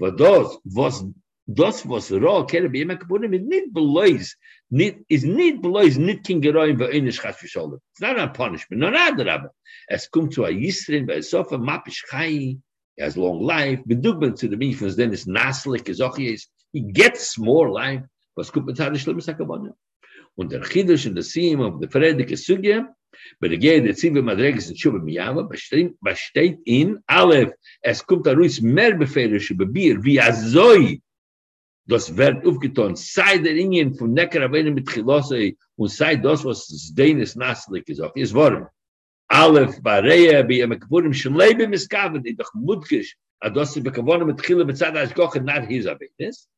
But 0.00 0.18
those, 0.18 0.58
was 0.64 1.04
das 1.46 1.84
was 1.84 2.10
ro 2.10 2.44
be 2.44 2.78
yemek 2.78 3.02
bunem 3.08 3.30
mit 3.30 3.42
nit 3.42 3.72
belois 3.72 4.34
nit 4.70 4.96
is 5.08 5.24
nit 5.24 5.60
belois 5.60 5.98
nit 5.98 6.24
kin 6.24 6.40
geroin 6.40 6.78
ve 6.78 6.96
in 6.96 7.06
schas 7.06 7.36
fisol 7.36 7.78
it's 7.92 8.00
not 8.00 8.18
a 8.18 8.28
punishment 8.28 8.80
no 8.80 8.88
other 8.88 9.28
aber. 9.28 9.50
Es 9.88 10.08
kommt 10.08 10.32
zu 10.32 10.44
a 10.44 10.50
yisrin 10.50 11.06
bei 11.06 11.20
so 11.20 11.44
mapish 11.44 12.02
chai 12.10 12.56
has 12.98 13.16
long 13.16 13.40
life. 13.42 13.80
Bedugben 13.86 14.38
to 14.38 14.48
the 14.48 14.56
mifens 14.56 14.96
then 14.96 15.12
is 15.12 15.26
naslik 15.26 15.88
is 15.88 16.00
auch 16.00 16.18
is 16.18 16.46
he 16.72 16.80
gets 16.80 17.38
more 17.38 17.70
life 17.70 18.02
was 18.36 18.50
kommt 18.50 18.66
mit 18.66 18.76
tade 18.76 18.98
schlimmes 18.98 19.28
akabonne 19.28 19.74
und 20.36 20.50
der 20.50 20.60
khidish 20.60 21.06
in 21.06 21.14
the 21.14 21.22
sim 21.22 21.60
of 21.60 21.80
the 21.80 21.88
fredike 21.88 22.36
sugya 22.36 22.86
but 23.40 23.52
again 23.52 23.84
the 23.84 23.92
sim 23.92 24.14
madreges 24.14 24.70
in 24.70 24.76
shuba 24.76 24.98
miyava 24.98 25.48
besteht 25.48 25.94
besteht 26.02 26.58
in 26.64 26.98
alef 27.08 27.52
es 27.82 28.02
kommt 28.02 28.26
a 28.26 28.34
ruis 28.34 28.62
mer 28.62 28.92
befehlish 28.94 29.56
be 29.56 29.66
bir 29.66 30.02
wie 30.02 30.18
azoi 30.18 31.00
das 31.86 32.16
wird 32.16 32.46
aufgetan, 32.46 32.96
sei 32.96 33.38
der 33.38 33.56
Ingen 33.56 33.94
von 33.94 34.12
Necker 34.12 34.42
Avene 34.42 34.70
mit 34.70 34.88
Chilose 34.88 35.54
und 35.76 35.90
sei 35.90 36.16
das, 36.16 36.44
was 36.44 36.66
das 36.68 36.92
Deines 36.94 37.36
Naslik 37.36 37.88
ist, 37.88 38.00
auch 38.00 38.14
ist 38.16 38.34
warm. 38.34 38.68
Alef, 39.28 39.82
Bareya, 39.82 40.42
bei 40.42 40.54
Yom 40.54 40.78
Kippurim, 40.78 41.12
schon 41.12 41.34
lebe 41.34 41.66
miskaven, 41.68 42.22
die 42.22 42.36
doch 42.36 42.52
mutkisch, 42.54 43.16
a 43.40 43.50
das 43.50 43.74
sie 43.74 43.80
bekavonen 43.80 44.26
mit 44.26 44.40
Chile, 44.42 44.64
mit 44.64 44.76
Zad 44.76 44.96
Ashkoch, 44.96 45.34
not 45.40 45.66
his 45.66 45.86
Avenes. 45.86 46.48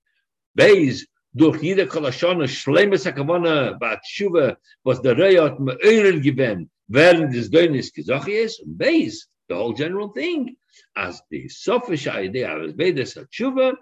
Beis, 0.54 1.06
durch 1.32 1.62
jede 1.62 1.86
Kolashona, 1.86 2.46
schlemes 2.46 3.06
Akavona, 3.06 3.78
bat 3.78 4.04
Shuva, 4.06 4.56
was 4.84 5.00
der 5.02 5.16
Reya 5.16 5.44
hat 5.44 5.60
me 5.60 5.76
Euren 5.82 6.20
gewinnt, 6.20 6.70
während 6.88 7.34
des 7.34 7.50
Deines 7.50 7.92
gesagt 7.92 8.28
ist, 8.28 8.60
und 8.60 8.78
Beis, 8.78 9.28
the 9.48 9.54
whole 9.54 9.74
general 9.74 10.12
thing, 10.12 10.56
as 10.94 11.22
the 11.30 11.48
sophische 11.48 12.10
Idee, 12.10 12.44
as 12.44 12.74
Beis 12.74 13.16
hat 13.16 13.28
Shuva, 13.30 13.76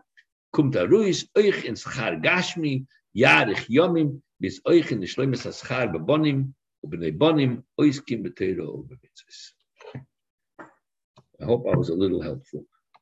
euch 1.35 1.65
ins 1.65 1.85
Gashmi, 2.21 2.87
jahrich 3.13 3.69
Yomim, 3.69 4.23
bis 4.39 4.65
euch 4.65 4.91
in 4.93 5.01
bei 5.89 5.99
Bonim, 5.99 6.55
beteiro, 8.23 8.89
I 11.41 11.45
hope 11.45 11.67
I 11.67 11.77
was 11.77 11.91
a 11.91 11.95
little 11.95 12.23
helpful. 12.23 12.65